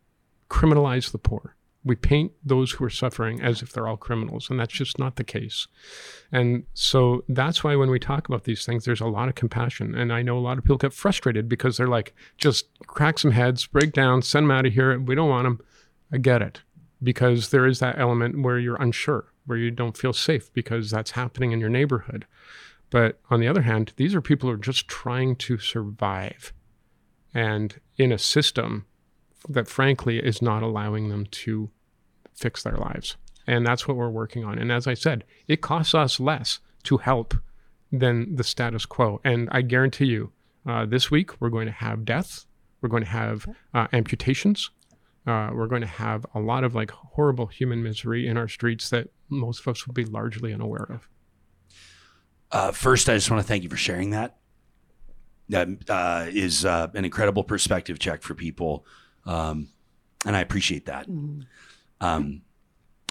criminalize 0.50 1.12
the 1.12 1.18
poor. 1.18 1.56
We 1.84 1.96
paint 1.96 2.34
those 2.44 2.72
who 2.74 2.84
are 2.86 2.90
suffering 2.90 3.42
as 3.42 3.62
if 3.62 3.72
they're 3.72 3.88
all 3.88 3.98
criminals, 3.98 4.50
and 4.50 4.60
that's 4.60 4.74
just 4.74 5.00
not 5.00 5.16
the 5.16 5.24
case. 5.24 5.68
And 6.32 6.66
so 6.74 7.24
that's 7.30 7.64
why 7.64 7.76
when 7.76 7.90
we 7.90 8.00
talk 8.00 8.28
about 8.28 8.44
these 8.44 8.66
things, 8.66 8.84
there's 8.86 9.02
a 9.02 9.08
lot 9.08 9.30
of 9.30 9.36
compassion. 9.36 9.96
And 9.96 10.12
I 10.12 10.22
know 10.22 10.38
a 10.38 10.40
lot 10.40 10.58
of 10.58 10.64
people 10.64 10.78
get 10.78 10.94
frustrated 10.94 11.48
because 11.48 11.78
they're 11.78 11.88
like, 11.88 12.14
just 12.38 12.68
crack 12.88 13.20
some 13.20 13.32
heads, 13.32 13.66
break 13.66 13.94
down, 13.94 14.22
send 14.22 14.46
them 14.46 14.52
out 14.52 14.66
of 14.66 14.74
here. 14.74 15.00
We 15.00 15.16
don't 15.16 15.30
want 15.30 15.46
them. 15.46 15.62
I 16.12 16.18
get 16.18 16.42
it 16.42 16.62
because 17.02 17.50
there 17.50 17.66
is 17.66 17.80
that 17.80 17.98
element 17.98 18.42
where 18.42 18.60
you're 18.60 18.82
unsure, 18.82 19.32
where 19.48 19.58
you 19.58 19.72
don't 19.72 19.98
feel 19.98 20.14
safe 20.14 20.54
because 20.54 20.92
that's 20.92 21.12
happening 21.12 21.52
in 21.52 21.60
your 21.60 21.70
neighborhood. 21.70 22.26
But 22.90 23.20
on 23.30 23.40
the 23.40 23.48
other 23.48 23.64
hand, 23.64 23.94
these 23.96 24.14
are 24.14 24.22
people 24.22 24.48
who 24.48 24.54
are 24.54 24.60
just 24.60 24.88
trying 24.88 25.36
to 25.38 25.58
survive 25.58 26.54
and 27.34 27.80
in 27.98 28.12
a 28.12 28.18
system 28.18 28.86
that 29.50 29.68
frankly 29.68 30.20
is 30.20 30.42
not 30.42 30.64
allowing 30.64 31.10
them 31.10 31.26
to 31.26 31.70
fix 32.34 32.64
their 32.64 32.78
lives. 32.78 33.18
And 33.46 33.66
that's 33.66 33.88
what 33.88 33.98
we're 33.98 34.10
working 34.10 34.44
on. 34.44 34.60
And 34.60 34.72
as 34.72 34.88
I 34.88 34.94
said, 34.94 35.24
it 35.48 35.62
costs 35.62 35.96
us 35.96 36.20
less 36.20 36.60
to 36.84 36.98
help 36.98 37.34
than 37.92 38.36
the 38.36 38.44
status 38.44 38.86
quo. 38.86 39.22
And 39.24 39.48
I 39.52 39.62
guarantee 39.62 40.06
you, 40.06 40.32
uh, 40.68 40.86
this 40.86 41.10
week 41.10 41.40
we're 41.40 41.50
going 41.50 41.68
to 41.68 41.72
have 41.72 42.06
deaths, 42.06 42.46
we're 42.82 42.90
going 42.90 43.04
to 43.04 43.10
have 43.10 43.48
uh, 43.74 43.88
amputations, 43.94 44.70
uh, 45.26 45.50
we're 45.54 45.68
going 45.68 45.82
to 45.82 45.88
have 45.88 46.26
a 46.34 46.40
lot 46.40 46.64
of 46.64 46.76
like 46.76 46.92
horrible 46.92 47.48
human 47.48 47.84
misery 47.84 48.28
in 48.28 48.38
our 48.38 48.48
streets 48.48 48.90
that 48.90 49.10
most 49.30 49.62
of 49.62 49.68
us 49.68 49.86
will 49.86 49.94
be 49.94 50.06
largely 50.06 50.54
unaware 50.54 50.88
of. 50.90 51.10
Uh, 52.52 52.72
first, 52.72 53.10
I 53.10 53.16
just 53.16 53.30
want 53.30 53.42
to 53.42 53.48
thank 53.48 53.64
you 53.64 53.70
for 53.70 53.78
sharing 53.78 54.12
that. 54.12 54.38
That 55.50 55.68
uh, 55.90 56.26
is 56.30 56.66
uh, 56.66 56.88
an 56.94 57.06
incredible 57.06 57.44
perspective 57.44 58.00
check 58.00 58.22
for 58.22 58.34
people, 58.34 58.86
um, 59.26 59.70
and 60.26 60.36
I 60.36 60.42
appreciate 60.42 60.86
that. 60.88 61.08
Um, 62.02 62.42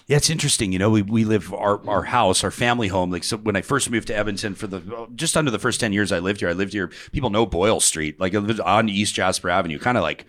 yeah, 0.06 0.18
it's 0.18 0.30
interesting. 0.30 0.70
You 0.72 0.78
know, 0.78 0.90
we, 0.90 1.02
we 1.02 1.24
live 1.24 1.52
our, 1.52 1.86
our 1.88 2.04
house, 2.04 2.44
our 2.44 2.50
family 2.50 2.88
home. 2.88 3.10
Like, 3.10 3.24
so 3.24 3.38
when 3.38 3.56
I 3.56 3.62
first 3.62 3.90
moved 3.90 4.06
to 4.08 4.16
Edmonton 4.16 4.54
for 4.54 4.66
the 4.66 5.08
just 5.16 5.36
under 5.36 5.50
the 5.50 5.58
first 5.58 5.80
10 5.80 5.92
years 5.92 6.12
I 6.12 6.20
lived 6.20 6.40
here, 6.40 6.48
I 6.48 6.52
lived 6.52 6.72
here. 6.72 6.90
People 7.10 7.30
know 7.30 7.44
Boyle 7.44 7.80
Street, 7.80 8.20
like 8.20 8.34
I 8.34 8.38
lived 8.38 8.60
on 8.60 8.88
East 8.88 9.14
Jasper 9.14 9.50
Avenue, 9.50 9.78
kind 9.78 9.96
of 9.96 10.02
like 10.02 10.24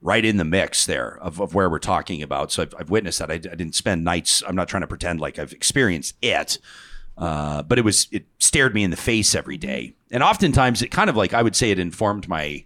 right 0.00 0.24
in 0.24 0.36
the 0.36 0.44
mix 0.44 0.86
there 0.86 1.18
of, 1.20 1.40
of 1.40 1.54
where 1.54 1.68
we're 1.68 1.78
talking 1.78 2.22
about. 2.22 2.52
So 2.52 2.62
I've, 2.62 2.74
I've 2.78 2.90
witnessed 2.90 3.18
that. 3.18 3.30
I, 3.30 3.34
I 3.34 3.38
didn't 3.38 3.74
spend 3.74 4.04
nights. 4.04 4.42
I'm 4.46 4.54
not 4.54 4.68
trying 4.68 4.82
to 4.82 4.86
pretend 4.86 5.20
like 5.20 5.38
I've 5.38 5.52
experienced 5.52 6.14
it. 6.22 6.58
Uh, 7.16 7.62
but 7.64 7.78
it 7.78 7.84
was, 7.84 8.06
it 8.12 8.26
stared 8.38 8.74
me 8.74 8.84
in 8.84 8.90
the 8.90 8.96
face 8.96 9.34
every 9.34 9.56
day. 9.56 9.94
And 10.10 10.22
oftentimes 10.22 10.82
it 10.82 10.92
kind 10.92 11.10
of 11.10 11.16
like, 11.16 11.34
I 11.34 11.42
would 11.42 11.56
say 11.56 11.72
it 11.72 11.78
informed 11.80 12.28
my 12.28 12.64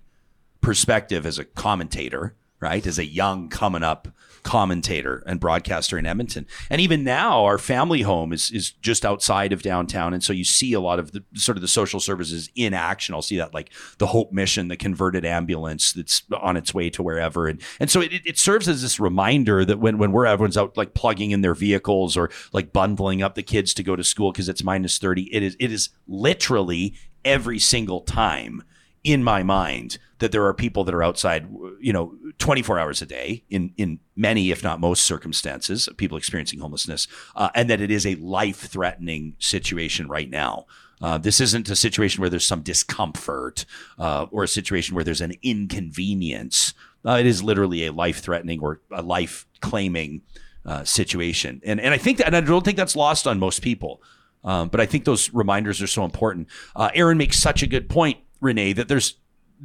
perspective 0.60 1.24
as 1.24 1.38
a 1.38 1.44
commentator, 1.44 2.34
right? 2.60 2.86
As 2.86 2.98
a 2.98 3.06
young 3.06 3.48
coming 3.48 3.82
up 3.82 4.08
commentator 4.42 5.22
and 5.26 5.40
broadcaster 5.40 5.98
in 5.98 6.06
Edmonton. 6.06 6.46
And 6.70 6.80
even 6.80 7.04
now 7.04 7.44
our 7.44 7.58
family 7.58 8.02
home 8.02 8.32
is 8.32 8.50
is 8.50 8.72
just 8.72 9.04
outside 9.04 9.52
of 9.52 9.62
downtown 9.62 10.14
and 10.14 10.22
so 10.22 10.32
you 10.32 10.44
see 10.44 10.72
a 10.72 10.80
lot 10.80 10.98
of 10.98 11.12
the 11.12 11.24
sort 11.34 11.56
of 11.56 11.62
the 11.62 11.68
social 11.68 12.00
services 12.00 12.50
in 12.54 12.74
action. 12.74 13.14
I'll 13.14 13.22
see 13.22 13.38
that 13.38 13.54
like 13.54 13.70
the 13.98 14.08
Hope 14.08 14.32
Mission, 14.32 14.68
the 14.68 14.76
converted 14.76 15.24
ambulance 15.24 15.92
that's 15.92 16.22
on 16.40 16.56
its 16.56 16.74
way 16.74 16.90
to 16.90 17.02
wherever 17.02 17.46
and 17.46 17.60
and 17.80 17.90
so 17.90 18.00
it, 18.00 18.12
it 18.24 18.38
serves 18.38 18.68
as 18.68 18.82
this 18.82 18.98
reminder 18.98 19.64
that 19.64 19.78
when 19.78 19.98
when 19.98 20.12
we're 20.12 20.26
everyone's 20.26 20.56
out 20.56 20.76
like 20.76 20.94
plugging 20.94 21.30
in 21.30 21.42
their 21.42 21.54
vehicles 21.54 22.16
or 22.16 22.30
like 22.52 22.72
bundling 22.72 23.22
up 23.22 23.34
the 23.34 23.42
kids 23.42 23.74
to 23.74 23.82
go 23.82 23.96
to 23.96 24.04
school 24.04 24.32
because 24.32 24.48
it's 24.48 24.64
minus 24.64 24.98
30, 24.98 25.34
it 25.34 25.42
is 25.42 25.56
it 25.58 25.72
is 25.72 25.90
literally 26.06 26.94
every 27.24 27.58
single 27.58 28.00
time 28.00 28.62
in 29.04 29.24
my 29.24 29.42
mind 29.42 29.98
that 30.18 30.30
there 30.30 30.46
are 30.46 30.54
people 30.54 30.84
that 30.84 30.94
are 30.94 31.02
outside, 31.02 31.48
you 31.80 31.92
know, 31.92 32.14
24 32.38 32.78
hours 32.78 33.02
a 33.02 33.06
day 33.06 33.42
in 33.50 33.72
in 33.76 33.98
many, 34.14 34.50
if 34.50 34.62
not 34.62 34.80
most 34.80 35.04
circumstances, 35.04 35.88
of 35.88 35.96
people 35.96 36.16
experiencing 36.16 36.60
homelessness, 36.60 37.08
uh, 37.34 37.50
and 37.54 37.68
that 37.68 37.80
it 37.80 37.90
is 37.90 38.06
a 38.06 38.14
life 38.16 38.60
threatening 38.60 39.34
situation 39.38 40.08
right 40.08 40.30
now. 40.30 40.66
Uh, 41.00 41.18
this 41.18 41.40
isn't 41.40 41.68
a 41.68 41.74
situation 41.74 42.20
where 42.20 42.30
there's 42.30 42.46
some 42.46 42.62
discomfort 42.62 43.64
uh, 43.98 44.26
or 44.30 44.44
a 44.44 44.48
situation 44.48 44.94
where 44.94 45.02
there's 45.02 45.20
an 45.20 45.34
inconvenience. 45.42 46.74
Uh, 47.04 47.16
it 47.18 47.26
is 47.26 47.42
literally 47.42 47.86
a 47.86 47.92
life 47.92 48.20
threatening 48.20 48.60
or 48.60 48.80
a 48.92 49.02
life 49.02 49.44
claiming 49.60 50.22
uh, 50.64 50.84
situation, 50.84 51.60
and 51.64 51.80
and 51.80 51.92
I 51.92 51.98
think 51.98 52.18
that, 52.18 52.28
and 52.28 52.36
I 52.36 52.40
don't 52.40 52.64
think 52.64 52.76
that's 52.76 52.94
lost 52.94 53.26
on 53.26 53.40
most 53.40 53.62
people. 53.62 54.00
Um, 54.44 54.68
but 54.68 54.80
I 54.80 54.86
think 54.86 55.04
those 55.04 55.32
reminders 55.32 55.80
are 55.82 55.86
so 55.86 56.04
important. 56.04 56.48
Uh, 56.74 56.90
Aaron 56.94 57.16
makes 57.16 57.38
such 57.38 57.62
a 57.62 57.66
good 57.66 57.88
point, 57.88 58.18
Renee, 58.42 58.72
that 58.74 58.88
there's 58.88 59.16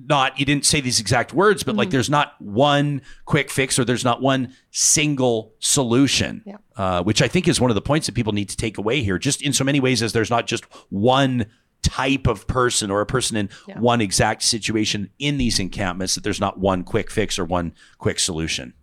not, 0.08 0.40
you 0.40 0.46
didn't 0.46 0.66
say 0.66 0.80
these 0.80 1.00
exact 1.00 1.34
words, 1.34 1.64
but 1.64 1.76
like 1.76 1.90
there's 1.90 2.10
not 2.10 2.40
one 2.40 3.02
quick 3.26 3.50
fix 3.50 3.80
or 3.80 3.84
there's 3.84 4.04
not 4.06 4.22
one 4.22 4.54
single 4.70 5.54
solution, 5.60 6.44
Yeah. 6.46 6.58
uh, 6.76 7.02
which 7.04 7.22
I 7.22 7.28
think 7.28 7.48
is 7.48 7.60
one 7.60 7.72
of 7.72 7.76
the 7.76 7.82
points 7.82 8.06
that 8.06 8.14
people 8.14 8.32
need 8.32 8.48
to 8.50 8.56
take 8.58 8.78
away 8.78 9.02
here, 9.02 9.18
just 9.18 9.42
in 9.42 9.54
so 9.54 9.64
many 9.64 9.80
ways 9.80 10.04
as 10.04 10.14
there's 10.14 10.30
not 10.30 10.46
just 10.46 10.66
one 10.90 11.48
type 11.82 12.28
of 12.28 12.46
person 12.46 12.92
or 12.92 13.02
a 13.02 13.08
person 13.08 13.38
in 13.38 13.50
Yeah. 13.68 13.80
one 13.80 14.00
exact 14.02 14.44
situation 14.44 15.10
in 15.18 15.38
these 15.40 15.58
encampments, 15.60 16.14
that 16.14 16.24
there's 16.24 16.40
not 16.40 16.60
one 16.60 16.84
quick 16.84 17.10
fix 17.10 17.40
or 17.40 17.46
one 17.46 17.74
quick 17.98 18.20
solution. 18.20 18.74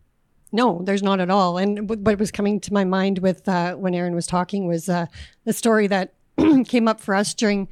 No, 0.51 0.80
there's 0.84 1.03
not 1.03 1.20
at 1.20 1.30
all. 1.30 1.59
And 1.59 1.88
what 1.88 2.18
was 2.18 2.32
coming 2.32 2.59
to 2.61 2.72
my 2.72 2.84
mind 2.84 3.18
with 3.18 3.49
uh, 3.49 3.74
when 3.74 3.95
Aaron 3.95 4.14
was 4.16 4.26
talking 4.26 4.66
was 4.66 4.88
uh, 4.88 5.07
the 5.45 5.53
story 5.53 5.86
that 5.88 6.14
came 6.66 6.88
up 6.88 7.01
for 7.01 7.14
us 7.14 7.34
during 7.34 7.68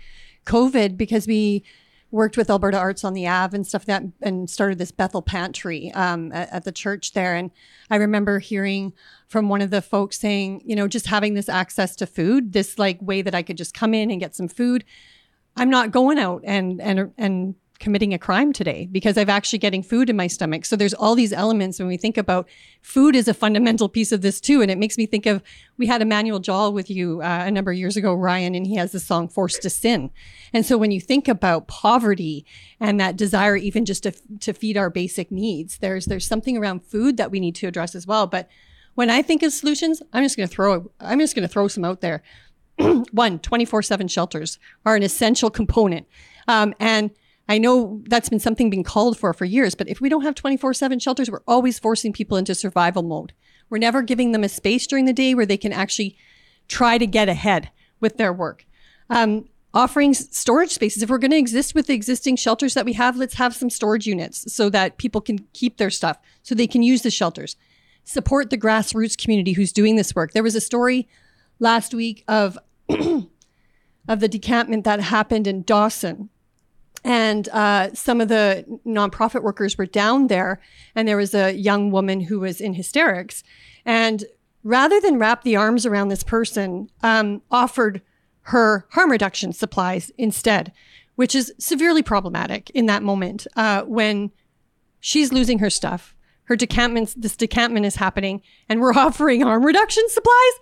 COVID 0.47 0.97
because 0.97 1.27
we 1.27 1.65
worked 2.13 2.37
with 2.37 2.51
Alberta 2.51 2.77
Arts 2.77 3.03
on 3.03 3.15
the 3.15 3.27
Ave 3.27 3.57
and 3.57 3.67
stuff 3.67 3.87
that 3.87 4.05
and 4.21 4.49
started 4.49 4.79
this 4.79 4.93
Bethel 4.93 5.23
Pantry 5.23 5.91
um, 5.93 6.31
at, 6.31 6.53
at 6.53 6.65
the 6.65 6.71
church 6.71 7.13
there. 7.13 7.35
And 7.35 7.51
I 7.91 7.97
remember 7.97 8.39
hearing 8.39 8.93
from 9.27 9.49
one 9.49 9.63
of 9.63 9.71
the 9.71 9.83
folks 9.83 10.21
saying, 10.21 10.63
you 10.65 10.77
know, 10.77 10.87
just 10.87 11.07
having 11.07 11.35
this 11.35 11.49
access 11.49 11.97
to 11.97 12.07
food, 12.07 12.53
this 12.53 12.79
like 12.79 13.01
way 13.01 13.23
that 13.23 13.35
I 13.35 13.43
could 13.43 13.57
just 13.57 13.75
come 13.75 13.95
in 13.95 14.11
and 14.11 14.21
get 14.21 14.37
some 14.37 14.47
food. 14.47 14.85
I'm 15.57 15.71
not 15.71 15.91
going 15.91 16.19
out 16.19 16.43
and 16.45 16.81
and 16.81 17.13
and 17.19 17.55
committing 17.83 18.15
a 18.15 18.19
crime 18.19 18.53
today 18.53 18.89
because 18.91 19.19
I've 19.19 19.29
actually 19.29 19.59
getting 19.59 19.83
food 19.83 20.09
in 20.09 20.17
my 20.17 20.29
stomach. 20.29 20.65
So 20.65 20.77
there's 20.77 20.95
all 20.95 21.15
these 21.15 21.33
elements 21.33 21.79
when 21.79 21.89
we 21.89 21.97
think 21.97 22.17
about 22.17 22.49
food 22.81 23.17
is 23.17 23.27
a 23.27 23.35
fundamental 23.35 23.89
piece 23.89 24.13
of 24.13 24.23
this 24.23 24.41
too. 24.41 24.63
And 24.63 24.71
it 24.71 24.79
makes 24.79 24.97
me 24.97 25.05
think 25.05 25.27
of 25.27 25.43
we 25.77 25.89
had 25.89 26.01
Emmanuel 26.01 26.39
Jal 26.39 26.73
with 26.73 26.89
you 26.89 27.21
uh, 27.21 27.43
a 27.45 27.51
number 27.51 27.73
of 27.73 27.77
years 27.77 27.97
ago, 27.97 28.15
Ryan, 28.15 28.55
and 28.55 28.67
he 28.67 28.77
has 28.77 28.93
the 28.93 29.01
song 29.01 29.29
"Forced 29.29 29.63
to 29.63 29.71
Sin." 29.71 30.11
And 30.55 30.65
so 30.65 30.79
when 30.79 30.93
you 30.93 31.01
think 31.01 31.27
about 31.27 31.67
poverty 31.67 32.47
and 32.79 33.01
that 33.01 33.17
desire, 33.17 33.57
even 33.57 33.85
just 33.85 34.05
to 34.05 34.13
to 34.41 34.53
feed 34.55 34.77
our 34.77 34.89
basic 34.89 35.33
needs, 35.33 35.79
there's 35.79 36.07
there's 36.07 36.27
something 36.27 36.57
around 36.57 36.85
food 36.85 37.17
that 37.17 37.33
we 37.33 37.41
need 37.41 37.57
to 37.57 37.67
address 37.67 37.95
as 37.97 38.07
well. 38.07 38.29
But 38.29 38.49
when 38.95 39.11
I 39.11 39.23
think 39.23 39.43
of 39.43 39.53
solutions, 39.53 40.03
I'm 40.13 40.23
just 40.23 40.37
going 40.37 40.49
to 40.49 40.55
throw 40.55 40.91
I'm 41.01 41.19
just 41.19 41.35
going 41.35 41.47
to 41.47 41.53
throw 41.53 41.67
some 41.67 41.85
out 41.85 42.01
there 42.01 42.23
one 43.11 43.39
24-7 43.39 44.11
shelters 44.11 44.59
are 44.87 44.97
an 44.97 45.03
essential 45.03 45.51
component 45.51 46.07
um, 46.49 46.75
and 46.81 47.11
i 47.53 47.59
know 47.59 48.03
that's 48.09 48.29
been 48.29 48.41
something 48.41 48.71
being 48.71 48.85
called 48.85 49.19
for 49.19 49.33
for 49.33 49.45
years 49.45 49.75
but 49.75 49.89
if 49.89 50.01
we 50.01 50.09
don't 50.09 50.23
have 50.23 50.35
24-7 50.35 51.01
shelters 51.01 51.31
we're 51.31 51.43
always 51.47 51.79
forcing 51.79 52.13
people 52.13 52.37
into 52.37 52.55
survival 52.55 53.03
mode. 53.03 53.33
We're 53.69 53.79
never 53.79 54.03
giving 54.03 54.33
them 54.33 54.45
a 54.45 54.49
space 54.49 54.87
during 54.87 55.07
the 55.07 55.13
day 55.13 55.35
where 55.35 55.47
they 55.47 55.57
can 55.57 55.73
actually 55.73 56.17
try 56.69 56.99
to 56.99 57.07
get 57.07 57.29
ahead 57.29 57.71
with 58.01 58.19
their 58.19 58.33
work. 58.33 58.67
Um, 59.09 59.49
offering 59.75 60.13
storage 60.13 60.71
spaces 60.71 61.03
if 61.03 61.09
we're 61.09 61.19
going 61.19 61.31
to 61.31 61.39
exist 61.39 61.75
with 61.75 61.87
the 61.87 61.95
existing 61.95 62.37
shelters 62.37 62.75
that 62.75 62.85
we 62.85 62.93
have 62.93 63.17
let's 63.17 63.35
have 63.35 63.57
some 63.57 63.71
storage 63.71 64.07
units 64.07 64.53
so 64.53 64.69
that 64.69 64.99
people 64.99 65.23
can 65.23 65.39
keep 65.55 65.79
their 65.79 65.89
stuff 65.89 66.19
so 66.43 66.55
they 66.55 66.67
can 66.67 66.83
use 66.83 67.03
the 67.03 67.11
shelters. 67.11 67.57
Support 68.05 68.51
the 68.51 68.59
grassroots 68.59 69.17
community 69.17 69.53
who's 69.53 69.73
doing 69.73 69.97
this 69.97 70.15
work. 70.15 70.33
There 70.33 70.43
was 70.43 70.55
a 70.55 70.61
story 70.61 71.09
last 71.59 71.95
week 71.95 72.25
of 72.29 72.59
of 72.89 74.21
the 74.21 74.29
decampment 74.29 74.85
that 74.85 75.01
happened 75.01 75.47
in 75.47 75.63
Dawson. 75.63 76.29
And 77.05 77.49
uh, 77.49 77.93
some 77.95 78.21
of 78.21 78.29
the 78.29 78.65
nonprofit 78.87 79.43
workers 79.43 79.77
were 79.77 79.87
down 79.87 80.29
there, 80.29 80.61
and 80.95 81.09
there 81.09 81.17
was 81.17 81.35
a 81.35 81.53
young 81.53 81.91
woman 81.91 82.21
who 82.21 82.41
was 82.41 82.61
in 82.61 82.75
hysterics. 82.75 83.43
And 83.85 84.25
rather 84.63 85.01
than 85.01 85.19
wrap 85.19 85.43
the 85.43 85.57
arms 85.57 85.85
around 85.85 86.09
this 86.09 86.23
person, 86.23 86.91
um, 87.03 87.43
offered 87.51 88.03
her 88.43 88.87
harm 88.91 89.11
reduction 89.11 89.53
supplies 89.53 90.13
instead, 90.19 90.73
which 91.17 91.35
is 91.35 91.53
severely 91.59 92.03
problematic 92.03 92.71
in 92.71 92.87
that 92.87 93.03
moment 93.03 93.47
uh, 93.57 93.83
when 93.83 94.31
she's 95.01 95.33
losing 95.33 95.59
her 95.59 95.71
stuff. 95.71 96.15
her 96.45 96.57
decampments, 96.57 97.15
this 97.17 97.37
decampment 97.37 97.87
is 97.87 97.97
happening, 97.97 98.43
and 98.69 98.81
we're 98.81 98.93
offering 98.97 99.41
harm 99.43 99.65
reduction 99.65 100.05
supplies. 100.09 100.53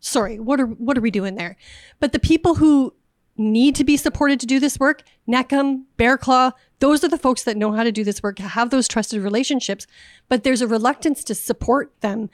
Sorry, 0.00 0.38
what 0.38 0.60
are 0.60 0.66
what 0.66 0.96
are 0.96 1.00
we 1.00 1.10
doing 1.10 1.34
there? 1.36 1.56
But 2.00 2.12
the 2.12 2.18
people 2.18 2.56
who 2.56 2.94
need 3.38 3.74
to 3.76 3.84
be 3.84 3.96
supported 3.96 4.40
to 4.40 4.46
do 4.46 4.58
this 4.60 4.78
work, 4.78 5.02
Neckham, 5.28 5.84
Bear 5.96 6.16
Clan, 6.18 6.52
those 6.78 7.02
are 7.02 7.08
the 7.08 7.18
folks 7.18 7.44
that 7.44 7.56
know 7.56 7.72
how 7.72 7.82
to 7.84 7.92
do 7.92 8.04
this 8.04 8.22
work, 8.22 8.38
have 8.38 8.70
those 8.70 8.86
trusted 8.88 9.22
relationships, 9.22 9.86
but 10.28 10.44
there's 10.44 10.60
a 10.60 10.66
reluctance 10.66 11.24
to 11.24 11.34
support 11.34 11.92
them. 12.00 12.28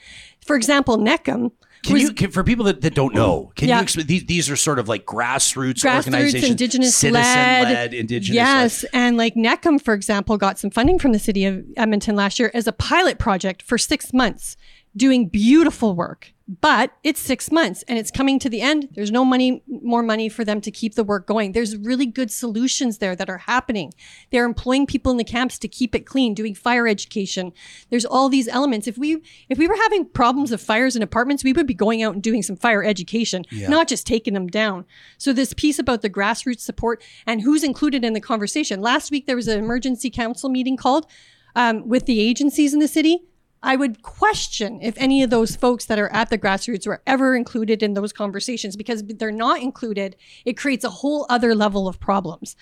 For 0.44 0.56
example, 0.56 0.98
Neckham 0.98 1.52
Can 1.84 1.92
was 1.94 2.02
you, 2.02 2.12
can, 2.12 2.30
for 2.32 2.42
people 2.42 2.64
that, 2.64 2.80
that 2.80 2.94
don't 2.94 3.14
know, 3.14 3.52
can 3.54 3.68
Yeah. 3.68 3.76
you 3.78 3.82
explain? 3.84 4.06
These, 4.06 4.24
these 4.26 4.50
are 4.50 4.56
sort 4.56 4.78
of 4.80 4.88
like 4.88 5.04
grassroots, 5.06 5.84
grassroots, 5.84 6.06
organizations, 6.06 6.50
indigenous 6.50 6.96
citizen-led, 6.96 7.64
led, 7.64 7.94
indigenous 7.94 8.34
Yes, 8.34 8.82
led. 8.84 8.90
and 8.92 9.16
like 9.16 9.34
Neckham, 9.36 9.80
for 9.80 9.94
example, 9.94 10.36
got 10.36 10.58
some 10.58 10.70
funding 10.70 10.98
from 10.98 11.12
the 11.12 11.18
city 11.20 11.44
of 11.44 11.64
Edmonton 11.76 12.16
last 12.16 12.38
year 12.40 12.50
as 12.52 12.66
a 12.66 12.72
pilot 12.72 13.18
project 13.18 13.62
for 13.62 13.78
six 13.78 14.12
months, 14.12 14.56
doing 14.96 15.28
beautiful 15.28 15.94
work. 15.94 16.32
But 16.60 16.92
it's 17.02 17.20
six 17.20 17.50
months 17.50 17.82
and 17.88 17.98
it's 17.98 18.10
coming 18.10 18.38
to 18.40 18.50
the 18.50 18.60
end. 18.60 18.88
There's 18.92 19.10
no 19.10 19.24
money, 19.24 19.62
more 19.66 20.02
money 20.02 20.28
for 20.28 20.44
them 20.44 20.60
to 20.60 20.70
keep 20.70 20.96
the 20.96 21.04
work 21.04 21.26
going. 21.26 21.52
There's 21.52 21.76
really 21.76 22.04
good 22.04 22.30
solutions 22.30 22.98
there 22.98 23.16
that 23.16 23.30
are 23.30 23.38
happening. 23.38 23.94
They're 24.30 24.44
employing 24.44 24.86
people 24.86 25.10
in 25.12 25.16
the 25.16 25.24
camps 25.24 25.58
to 25.60 25.68
keep 25.68 25.94
it 25.94 26.04
clean, 26.04 26.34
doing 26.34 26.54
fire 26.54 26.86
education. 26.86 27.52
There's 27.88 28.04
all 28.04 28.28
these 28.28 28.48
elements. 28.48 28.86
If 28.86 28.98
we 28.98 29.22
if 29.48 29.56
we 29.56 29.66
were 29.66 29.76
having 29.76 30.04
problems 30.04 30.52
of 30.52 30.60
fires 30.60 30.94
in 30.94 31.02
apartments, 31.02 31.42
we 31.42 31.54
would 31.54 31.66
be 31.66 31.72
going 31.72 32.02
out 32.02 32.14
and 32.14 32.22
doing 32.22 32.42
some 32.42 32.56
fire 32.56 32.84
education, 32.84 33.46
not 33.70 33.88
just 33.88 34.06
taking 34.06 34.34
them 34.34 34.48
down. 34.48 34.84
So 35.16 35.32
this 35.32 35.54
piece 35.54 35.78
about 35.78 36.02
the 36.02 36.10
grassroots 36.10 36.60
support 36.60 37.02
and 37.26 37.40
who's 37.40 37.64
included 37.64 38.04
in 38.04 38.12
the 38.12 38.20
conversation. 38.20 38.82
Last 38.82 39.10
week 39.10 39.26
there 39.26 39.36
was 39.36 39.48
an 39.48 39.58
emergency 39.58 40.10
council 40.10 40.50
meeting 40.50 40.76
called 40.76 41.06
um, 41.54 41.88
with 41.88 42.04
the 42.06 42.20
agencies 42.20 42.74
in 42.74 42.80
the 42.80 42.88
city. 42.88 43.22
I 43.62 43.76
would 43.76 44.02
question 44.02 44.80
if 44.82 44.94
any 44.96 45.22
of 45.22 45.30
those 45.30 45.54
folks 45.54 45.84
that 45.84 45.98
are 45.98 46.08
at 46.08 46.30
the 46.30 46.38
grassroots 46.38 46.86
were 46.86 47.02
ever 47.06 47.36
included 47.36 47.82
in 47.82 47.94
those 47.94 48.12
conversations 48.12 48.74
because 48.74 49.04
they're 49.04 49.30
not 49.30 49.62
included. 49.62 50.16
It 50.44 50.56
creates 50.56 50.84
a 50.84 50.90
whole 50.90 51.26
other 51.28 51.54
level 51.54 51.86
of 51.86 52.00
problems. 52.00 52.56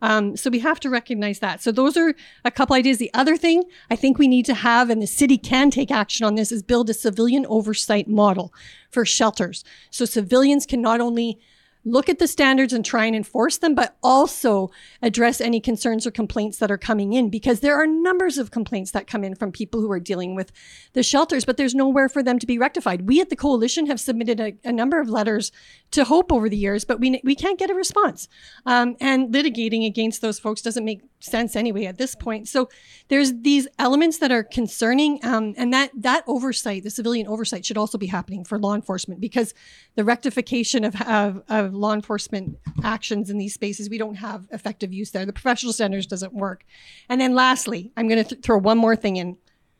Um, 0.00 0.36
so 0.36 0.50
we 0.50 0.60
have 0.60 0.80
to 0.80 0.90
recognize 0.90 1.40
that. 1.40 1.62
So 1.62 1.72
those 1.72 1.96
are 1.96 2.14
a 2.44 2.50
couple 2.50 2.76
ideas. 2.76 2.98
The 2.98 3.12
other 3.12 3.36
thing 3.36 3.64
I 3.90 3.96
think 3.96 4.18
we 4.18 4.28
need 4.28 4.46
to 4.46 4.54
have, 4.54 4.88
and 4.90 5.02
the 5.02 5.06
city 5.06 5.38
can 5.38 5.70
take 5.70 5.90
action 5.90 6.24
on 6.24 6.34
this, 6.34 6.52
is 6.52 6.62
build 6.62 6.88
a 6.90 6.94
civilian 6.94 7.46
oversight 7.46 8.08
model 8.08 8.52
for 8.90 9.04
shelters. 9.04 9.64
So 9.90 10.04
civilians 10.04 10.66
can 10.66 10.80
not 10.80 11.00
only 11.00 11.38
look 11.86 12.08
at 12.08 12.18
the 12.18 12.26
standards 12.26 12.72
and 12.72 12.84
try 12.84 13.06
and 13.06 13.14
enforce 13.14 13.58
them, 13.58 13.74
but 13.74 13.96
also 14.02 14.70
address 15.00 15.40
any 15.40 15.60
concerns 15.60 16.06
or 16.06 16.10
complaints 16.10 16.58
that 16.58 16.70
are 16.70 16.76
coming 16.76 17.12
in 17.12 17.30
because 17.30 17.60
there 17.60 17.76
are 17.76 17.86
numbers 17.86 18.38
of 18.38 18.50
complaints 18.50 18.90
that 18.90 19.06
come 19.06 19.22
in 19.22 19.36
from 19.36 19.52
people 19.52 19.80
who 19.80 19.90
are 19.90 20.00
dealing 20.00 20.34
with 20.34 20.50
the 20.94 21.02
shelters, 21.02 21.44
but 21.44 21.56
there's 21.56 21.74
nowhere 21.74 22.08
for 22.08 22.22
them 22.24 22.40
to 22.40 22.46
be 22.46 22.58
rectified. 22.58 23.02
We 23.02 23.20
at 23.20 23.30
the 23.30 23.36
coalition 23.36 23.86
have 23.86 24.00
submitted 24.00 24.40
a, 24.40 24.54
a 24.64 24.72
number 24.72 25.00
of 25.00 25.08
letters 25.08 25.52
to 25.92 26.04
Hope 26.04 26.32
over 26.32 26.48
the 26.48 26.56
years, 26.56 26.84
but 26.84 26.98
we, 26.98 27.20
we 27.22 27.36
can't 27.36 27.58
get 27.58 27.70
a 27.70 27.74
response. 27.74 28.28
Um, 28.66 28.96
and 29.00 29.32
litigating 29.32 29.86
against 29.86 30.20
those 30.20 30.40
folks 30.40 30.62
doesn't 30.62 30.84
make 30.84 31.02
sense 31.20 31.54
anyway 31.54 31.86
at 31.86 31.98
this 31.98 32.14
point. 32.14 32.48
So 32.48 32.68
there's 33.08 33.32
these 33.42 33.68
elements 33.78 34.18
that 34.18 34.32
are 34.32 34.42
concerning, 34.42 35.20
um, 35.24 35.54
and 35.56 35.72
that 35.72 35.90
that 35.94 36.24
oversight, 36.26 36.82
the 36.82 36.90
civilian 36.90 37.26
oversight, 37.26 37.64
should 37.64 37.78
also 37.78 37.96
be 37.96 38.06
happening 38.06 38.44
for 38.44 38.58
law 38.58 38.74
enforcement 38.74 39.20
because 39.20 39.54
the 39.94 40.04
rectification 40.04 40.84
of, 40.84 41.00
of, 41.02 41.42
of 41.48 41.74
law 41.76 41.92
enforcement 41.92 42.58
actions 42.82 43.30
in 43.30 43.38
these 43.38 43.54
spaces, 43.54 43.88
we 43.88 43.98
don't 43.98 44.16
have 44.16 44.46
effective 44.52 44.92
use 44.92 45.10
there. 45.10 45.26
The 45.26 45.32
professional 45.32 45.72
standards 45.72 46.06
doesn't 46.06 46.32
work. 46.32 46.64
And 47.08 47.20
then 47.20 47.34
lastly, 47.34 47.92
I'm 47.96 48.08
going 48.08 48.22
to 48.22 48.28
th- 48.28 48.42
throw 48.42 48.58
one 48.58 48.78
more 48.78 48.96
thing 48.96 49.16
in, 49.16 49.36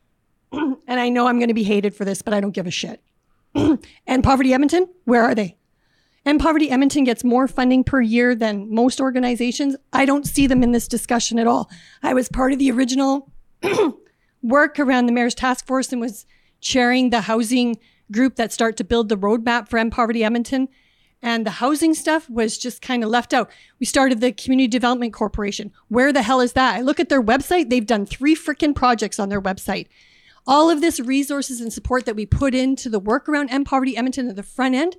and 0.51 0.99
I 0.99 1.09
know 1.09 1.27
I'm 1.27 1.39
going 1.39 1.49
to 1.49 1.53
be 1.53 1.63
hated 1.63 1.95
for 1.95 2.05
this, 2.05 2.21
but 2.21 2.33
I 2.33 2.39
don't 2.39 2.51
give 2.51 2.67
a 2.67 2.71
shit. 2.71 3.01
and 4.07 4.23
Poverty 4.23 4.53
Edmonton, 4.53 4.87
where 5.05 5.23
are 5.23 5.35
they? 5.35 5.57
And 6.25 6.41
Poverty 6.41 6.69
Edmonton 6.69 7.05
gets 7.05 7.23
more 7.23 7.47
funding 7.47 7.85
per 7.85 8.01
year 8.01 8.35
than 8.35 8.73
most 8.73 8.99
organizations. 8.99 9.77
I 9.93 10.05
don't 10.05 10.27
see 10.27 10.45
them 10.45 10.61
in 10.61 10.73
this 10.73 10.87
discussion 10.87 11.39
at 11.39 11.47
all. 11.47 11.69
I 12.03 12.13
was 12.13 12.27
part 12.27 12.51
of 12.51 12.59
the 12.59 12.69
original 12.69 13.31
work 14.43 14.77
around 14.77 15.05
the 15.05 15.13
mayor's 15.13 15.33
task 15.33 15.65
force 15.65 15.91
and 15.93 16.01
was 16.01 16.25
chairing 16.59 17.11
the 17.11 17.21
housing 17.21 17.77
group 18.11 18.35
that 18.35 18.51
start 18.51 18.77
to 18.77 18.83
build 18.83 19.09
the 19.09 19.17
roadmap 19.17 19.69
for 19.69 19.77
End 19.77 19.91
Poverty 19.91 20.23
Edmonton. 20.23 20.67
And 21.21 21.45
the 21.45 21.51
housing 21.51 21.93
stuff 21.93 22.29
was 22.29 22.57
just 22.57 22.81
kind 22.81 23.03
of 23.03 23.09
left 23.09 23.33
out. 23.33 23.49
We 23.79 23.85
started 23.85 24.21
the 24.21 24.31
Community 24.31 24.67
Development 24.67 25.11
Corporation. 25.11 25.71
Where 25.87 26.13
the 26.13 26.21
hell 26.21 26.41
is 26.41 26.53
that? 26.53 26.75
I 26.75 26.81
look 26.81 26.99
at 26.99 27.09
their 27.09 27.23
website. 27.23 27.69
They've 27.69 27.85
done 27.85 28.05
three 28.05 28.35
freaking 28.35 28.75
projects 28.75 29.19
on 29.19 29.29
their 29.29 29.41
website. 29.41 29.87
All 30.45 30.69
of 30.69 30.79
this 30.79 30.99
resources 30.99 31.59
and 31.59 31.73
support 31.73 32.05
that 32.05 32.15
we 32.15 32.25
put 32.25 32.55
into 32.55 32.89
the 32.89 32.99
work 32.99 33.27
around 33.27 33.49
End 33.49 33.65
Poverty 33.65 33.97
Edmonton 33.97 34.29
at 34.29 34.35
the 34.35 34.43
front 34.43 34.75
end, 34.75 34.95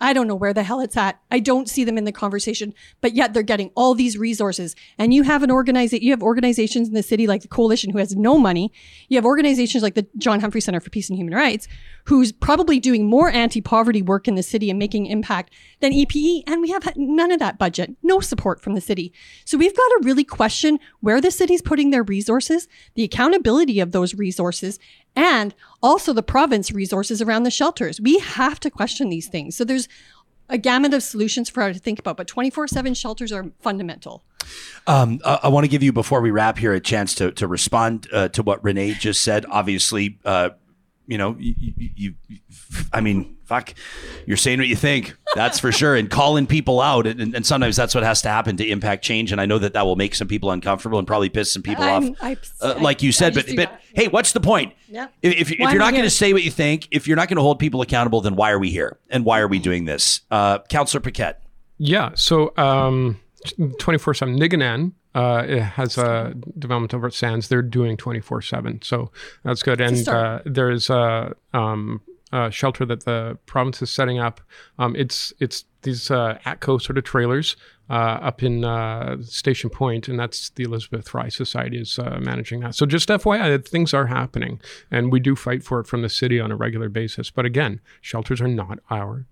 I 0.00 0.12
don't 0.12 0.26
know 0.26 0.34
where 0.34 0.54
the 0.54 0.62
hell 0.62 0.80
it's 0.80 0.96
at. 0.96 1.20
I 1.30 1.40
don't 1.40 1.68
see 1.68 1.84
them 1.84 1.98
in 1.98 2.04
the 2.04 2.12
conversation, 2.12 2.72
but 3.00 3.14
yet 3.14 3.34
they're 3.34 3.42
getting 3.42 3.70
all 3.74 3.94
these 3.94 4.16
resources. 4.16 4.74
And 4.98 5.12
you 5.12 5.24
have 5.24 5.42
an 5.42 5.50
organization, 5.50 6.04
you 6.04 6.12
have 6.12 6.22
organizations 6.22 6.88
in 6.88 6.94
the 6.94 7.02
city 7.02 7.26
like 7.26 7.42
the 7.42 7.48
Coalition 7.48 7.90
who 7.90 7.98
has 7.98 8.16
no 8.16 8.38
money. 8.38 8.72
You 9.08 9.16
have 9.18 9.24
organizations 9.24 9.82
like 9.82 9.94
the 9.94 10.06
John 10.16 10.40
Humphrey 10.40 10.60
Center 10.60 10.80
for 10.80 10.90
Peace 10.90 11.08
and 11.08 11.18
Human 11.18 11.34
Rights, 11.34 11.68
who's 12.04 12.32
probably 12.32 12.80
doing 12.80 13.06
more 13.06 13.30
anti-poverty 13.30 14.02
work 14.02 14.26
in 14.26 14.34
the 14.34 14.42
city 14.42 14.70
and 14.70 14.78
making 14.78 15.06
impact 15.06 15.52
than 15.80 15.92
EPE. 15.92 16.44
And 16.46 16.62
we 16.62 16.70
have 16.70 16.96
none 16.96 17.30
of 17.30 17.38
that 17.38 17.58
budget, 17.58 17.94
no 18.02 18.20
support 18.20 18.60
from 18.60 18.74
the 18.74 18.80
city. 18.80 19.12
So 19.44 19.58
we've 19.58 19.76
got 19.76 19.88
to 19.88 20.00
really 20.02 20.24
question 20.24 20.78
where 21.00 21.20
the 21.20 21.30
city's 21.30 21.62
putting 21.62 21.90
their 21.90 22.02
resources, 22.02 22.68
the 22.94 23.04
accountability 23.04 23.80
of 23.80 23.92
those 23.92 24.14
resources, 24.14 24.78
and 25.16 25.54
also 25.82 26.12
the 26.12 26.22
province 26.22 26.70
resources 26.70 27.20
around 27.20 27.42
the 27.42 27.50
shelters. 27.50 28.00
We 28.00 28.18
have 28.18 28.60
to 28.60 28.70
question 28.70 29.08
these 29.08 29.28
things. 29.28 29.56
So 29.56 29.64
there's 29.64 29.88
a 30.48 30.58
gamut 30.58 30.92
of 30.92 31.02
solutions 31.02 31.48
for 31.48 31.62
how 31.62 31.68
to 31.68 31.78
think 31.78 31.98
about, 31.98 32.16
but 32.16 32.26
24 32.26 32.68
7 32.68 32.94
shelters 32.94 33.32
are 33.32 33.46
fundamental. 33.60 34.24
Um, 34.86 35.20
I, 35.24 35.40
I 35.44 35.48
want 35.48 35.64
to 35.64 35.68
give 35.68 35.82
you 35.82 35.92
before 35.92 36.20
we 36.20 36.30
wrap 36.30 36.58
here 36.58 36.72
a 36.72 36.80
chance 36.80 37.14
to 37.16 37.30
to 37.32 37.46
respond 37.46 38.08
uh, 38.12 38.28
to 38.28 38.42
what 38.42 38.62
Renee 38.64 38.94
just 38.94 39.22
said. 39.22 39.46
Obviously, 39.48 40.18
uh, 40.24 40.50
you 41.10 41.18
know, 41.18 41.34
you, 41.38 41.54
you, 41.76 41.90
you, 41.96 42.14
I 42.92 43.00
mean, 43.00 43.36
fuck, 43.44 43.74
you're 44.26 44.36
saying 44.36 44.58
what 44.60 44.68
you 44.68 44.76
think. 44.76 45.14
That's 45.34 45.58
for 45.58 45.72
sure, 45.72 45.96
and 45.96 46.08
calling 46.08 46.46
people 46.46 46.80
out, 46.80 47.06
and, 47.06 47.34
and 47.34 47.44
sometimes 47.44 47.74
that's 47.76 47.94
what 47.94 48.04
has 48.04 48.22
to 48.22 48.28
happen 48.28 48.56
to 48.58 48.64
impact 48.66 49.02
change. 49.04 49.32
And 49.32 49.40
I 49.40 49.46
know 49.46 49.58
that 49.58 49.72
that 49.72 49.84
will 49.86 49.96
make 49.96 50.14
some 50.14 50.28
people 50.28 50.50
uncomfortable 50.52 50.98
and 50.98 51.06
probably 51.06 51.28
piss 51.28 51.52
some 51.52 51.62
people 51.62 51.82
I'm- 51.84 52.12
off, 52.12 52.16
I- 52.22 52.36
uh, 52.62 52.74
I- 52.76 52.80
like 52.80 53.02
you 53.02 53.10
said. 53.12 53.34
just 53.34 53.46
But 53.46 53.50
do 53.50 53.56
but 53.56 53.70
that. 53.70 53.82
hey, 53.94 54.08
what's 54.08 54.32
the 54.32 54.40
point? 54.40 54.72
Yeah. 54.88 55.08
If, 55.20 55.32
if, 55.34 55.52
if 55.52 55.58
you're 55.58 55.74
not 55.78 55.92
going 55.92 56.04
to 56.04 56.10
say 56.10 56.32
what 56.32 56.44
you 56.44 56.50
think, 56.52 56.86
if 56.92 57.06
you're 57.08 57.16
not 57.16 57.28
going 57.28 57.36
to 57.36 57.42
hold 57.42 57.58
people 57.58 57.82
accountable, 57.82 58.20
then 58.20 58.36
why 58.36 58.50
are 58.52 58.58
we 58.60 58.70
here? 58.70 58.98
And 59.10 59.24
why 59.24 59.40
are 59.40 59.48
we 59.48 59.58
doing 59.58 59.84
this? 59.86 60.20
Uh, 60.30 60.60
Councillor 60.68 61.00
Paquette. 61.00 61.42
Yeah. 61.78 62.10
So 62.14 62.52
um, 62.56 63.20
24 63.80 64.14
7 64.14 64.38
Niginan 64.38 64.92
uh, 65.14 65.44
it 65.46 65.60
has 65.60 65.98
a 65.98 66.34
development 66.58 66.94
over 66.94 67.08
at 67.08 67.14
Sands. 67.14 67.48
They're 67.48 67.62
doing 67.62 67.96
24 67.96 68.42
7. 68.42 68.82
So 68.82 69.10
that's 69.42 69.62
good. 69.62 69.80
And 69.80 70.08
uh, 70.08 70.40
there's 70.44 70.88
a, 70.90 71.34
um, 71.52 72.00
a 72.32 72.50
shelter 72.50 72.86
that 72.86 73.04
the 73.04 73.38
province 73.46 73.82
is 73.82 73.90
setting 73.90 74.18
up. 74.18 74.40
Um, 74.78 74.94
it's 74.96 75.32
it's 75.40 75.64
these 75.82 76.10
uh, 76.10 76.38
ATCO 76.44 76.80
sort 76.80 76.98
of 76.98 77.04
trailers 77.04 77.56
uh, 77.88 78.18
up 78.22 78.42
in 78.42 78.64
uh, 78.64 79.16
Station 79.22 79.70
Point, 79.70 80.06
and 80.06 80.18
that's 80.18 80.50
the 80.50 80.62
Elizabeth 80.62 81.08
Fry 81.08 81.28
Society 81.28 81.80
is 81.80 81.98
uh, 81.98 82.18
managing 82.20 82.60
that. 82.60 82.74
So 82.74 82.86
just 82.86 83.08
FYI, 83.08 83.66
things 83.66 83.92
are 83.92 84.06
happening, 84.06 84.60
and 84.90 85.10
we 85.10 85.18
do 85.18 85.34
fight 85.34 85.64
for 85.64 85.80
it 85.80 85.86
from 85.86 86.02
the 86.02 86.08
city 86.08 86.38
on 86.38 86.52
a 86.52 86.56
regular 86.56 86.88
basis. 86.88 87.30
But 87.30 87.46
again, 87.46 87.80
shelters 88.00 88.40
are 88.40 88.48
not 88.48 88.78
our 88.90 89.26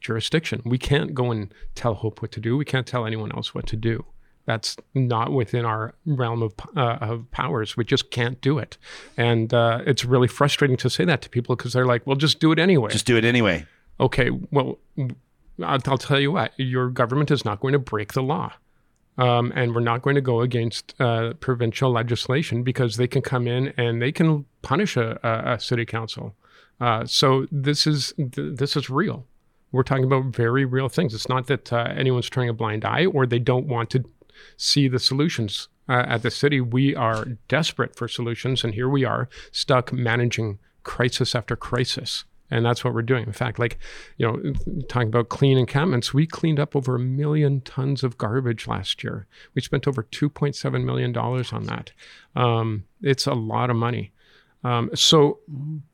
jurisdiction. 0.00 0.60
We 0.64 0.78
can't 0.78 1.14
go 1.14 1.30
and 1.30 1.52
tell 1.74 1.94
Hope 1.94 2.20
what 2.20 2.32
to 2.32 2.40
do. 2.40 2.56
We 2.56 2.66
can't 2.66 2.86
tell 2.86 3.06
anyone 3.06 3.32
else 3.32 3.54
what 3.54 3.66
to 3.68 3.76
do. 3.76 4.04
That's 4.46 4.76
not 4.94 5.32
within 5.32 5.64
our 5.64 5.94
realm 6.06 6.42
of, 6.42 6.54
uh, 6.76 6.98
of 7.00 7.30
powers. 7.32 7.76
We 7.76 7.84
just 7.84 8.10
can't 8.10 8.40
do 8.40 8.58
it. 8.58 8.78
And 9.16 9.52
uh, 9.52 9.82
it's 9.86 10.04
really 10.04 10.28
frustrating 10.28 10.76
to 10.78 10.88
say 10.88 11.04
that 11.04 11.20
to 11.22 11.28
people 11.28 11.56
because 11.56 11.72
they're 11.72 11.84
like, 11.84 12.06
well, 12.06 12.16
just 12.16 12.38
do 12.38 12.52
it 12.52 12.58
anyway. 12.58 12.90
Just 12.90 13.06
do 13.06 13.16
it 13.16 13.24
anyway. 13.24 13.66
okay, 13.98 14.30
well, 14.50 14.78
I'll, 15.62 15.80
I'll 15.86 15.98
tell 15.98 16.20
you 16.20 16.32
what, 16.32 16.52
your 16.56 16.90
government 16.90 17.30
is 17.30 17.44
not 17.44 17.60
going 17.60 17.72
to 17.72 17.78
break 17.78 18.12
the 18.12 18.22
law. 18.22 18.52
Um, 19.18 19.50
and 19.56 19.74
we're 19.74 19.80
not 19.80 20.02
going 20.02 20.16
to 20.16 20.20
go 20.20 20.42
against 20.42 20.94
uh, 21.00 21.32
provincial 21.40 21.90
legislation 21.90 22.62
because 22.62 22.96
they 22.98 23.08
can 23.08 23.22
come 23.22 23.46
in 23.48 23.72
and 23.78 24.02
they 24.02 24.12
can 24.12 24.44
punish 24.60 24.96
a, 24.96 25.18
a, 25.22 25.54
a 25.54 25.60
city 25.60 25.86
council. 25.86 26.34
Uh, 26.80 27.06
so 27.06 27.46
this 27.50 27.86
is 27.86 28.12
th- 28.18 28.58
this 28.58 28.76
is 28.76 28.90
real. 28.90 29.26
We're 29.72 29.84
talking 29.84 30.04
about 30.04 30.26
very 30.26 30.66
real 30.66 30.90
things. 30.90 31.14
It's 31.14 31.30
not 31.30 31.46
that 31.46 31.72
uh, 31.72 31.94
anyone's 31.96 32.28
turning 32.28 32.50
a 32.50 32.52
blind 32.52 32.84
eye 32.84 33.06
or 33.06 33.26
they 33.26 33.38
don't 33.38 33.66
want 33.66 33.88
to 33.90 34.04
see 34.56 34.88
the 34.88 34.98
solutions 34.98 35.68
uh, 35.88 36.04
at 36.06 36.22
the 36.22 36.30
city. 36.30 36.60
We 36.60 36.94
are 36.94 37.24
desperate 37.48 37.96
for 37.96 38.08
solutions, 38.08 38.64
and 38.64 38.74
here 38.74 38.88
we 38.88 39.04
are 39.04 39.28
stuck 39.52 39.92
managing 39.92 40.58
crisis 40.82 41.34
after 41.34 41.56
crisis. 41.56 42.24
And 42.48 42.64
that's 42.64 42.84
what 42.84 42.94
we're 42.94 43.02
doing. 43.02 43.26
In 43.26 43.32
fact, 43.32 43.58
like, 43.58 43.76
you 44.18 44.26
know, 44.26 44.52
talking 44.88 45.08
about 45.08 45.28
clean 45.28 45.58
encampments, 45.58 46.14
we 46.14 46.26
cleaned 46.26 46.60
up 46.60 46.76
over 46.76 46.94
a 46.94 47.00
million 47.00 47.60
tons 47.60 48.04
of 48.04 48.18
garbage 48.18 48.68
last 48.68 49.02
year. 49.02 49.26
We 49.54 49.62
spent 49.62 49.88
over 49.88 50.04
$2.7 50.04 50.84
million 50.84 51.16
on 51.16 51.64
that. 51.64 51.92
Um, 52.36 52.84
it's 53.02 53.26
a 53.26 53.34
lot 53.34 53.68
of 53.68 53.76
money. 53.76 54.12
Um, 54.62 54.90
so, 54.94 55.40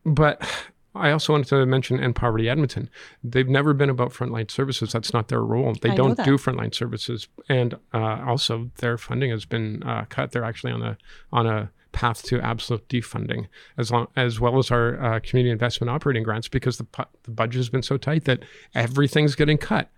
but 0.05 0.47
I 0.95 1.11
also 1.11 1.33
wanted 1.33 1.49
to 1.49 1.67
mention 1.67 2.01
End 2.01 2.15
Poverty 2.15 2.49
Edmonton. 2.49 2.91
They've 3.25 3.49
never 3.49 3.73
been 3.73 3.89
about 3.89 4.13
frontline 4.13 4.51
services. 4.51 4.93
That's 4.93 5.13
not 5.13 5.29
their 5.29 5.43
role. 5.43 5.75
They 5.81 5.91
I 5.91 5.95
don't 5.95 6.23
do 6.23 6.37
frontline 6.37 6.75
services, 6.75 7.29
and 7.49 7.75
uh, 7.95 8.23
also 8.27 8.71
their 8.77 8.99
funding 8.99 9.31
has 9.31 9.45
been 9.45 9.83
uh, 9.85 10.05
cut. 10.09 10.33
They're 10.33 10.45
actually 10.45 10.73
on 10.73 10.83
a 10.83 10.99
on 11.33 11.47
a 11.47 11.71
path 11.93 12.23
to 12.25 12.41
absolute 12.41 12.87
defunding, 12.89 13.49
as 13.79 13.91
long 13.91 14.09
as 14.17 14.41
well 14.41 14.59
as 14.59 14.71
our 14.71 15.03
uh, 15.03 15.21
community 15.21 15.51
investment 15.51 15.91
operating 15.91 16.23
grants, 16.23 16.49
because 16.49 16.79
the 16.79 16.85
pu- 16.85 17.05
the 17.23 17.31
budget 17.31 17.57
has 17.57 17.69
been 17.71 17.83
so 17.83 17.97
tight 17.97 18.25
that 18.25 18.41
everything's 18.75 19.35
getting 19.35 19.59
cut. 19.59 19.91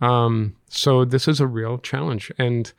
Um, 0.00 0.56
so 0.68 1.04
this 1.04 1.28
is 1.28 1.40
a 1.40 1.46
real 1.46 1.78
challenge, 1.78 2.32
and 2.38 2.72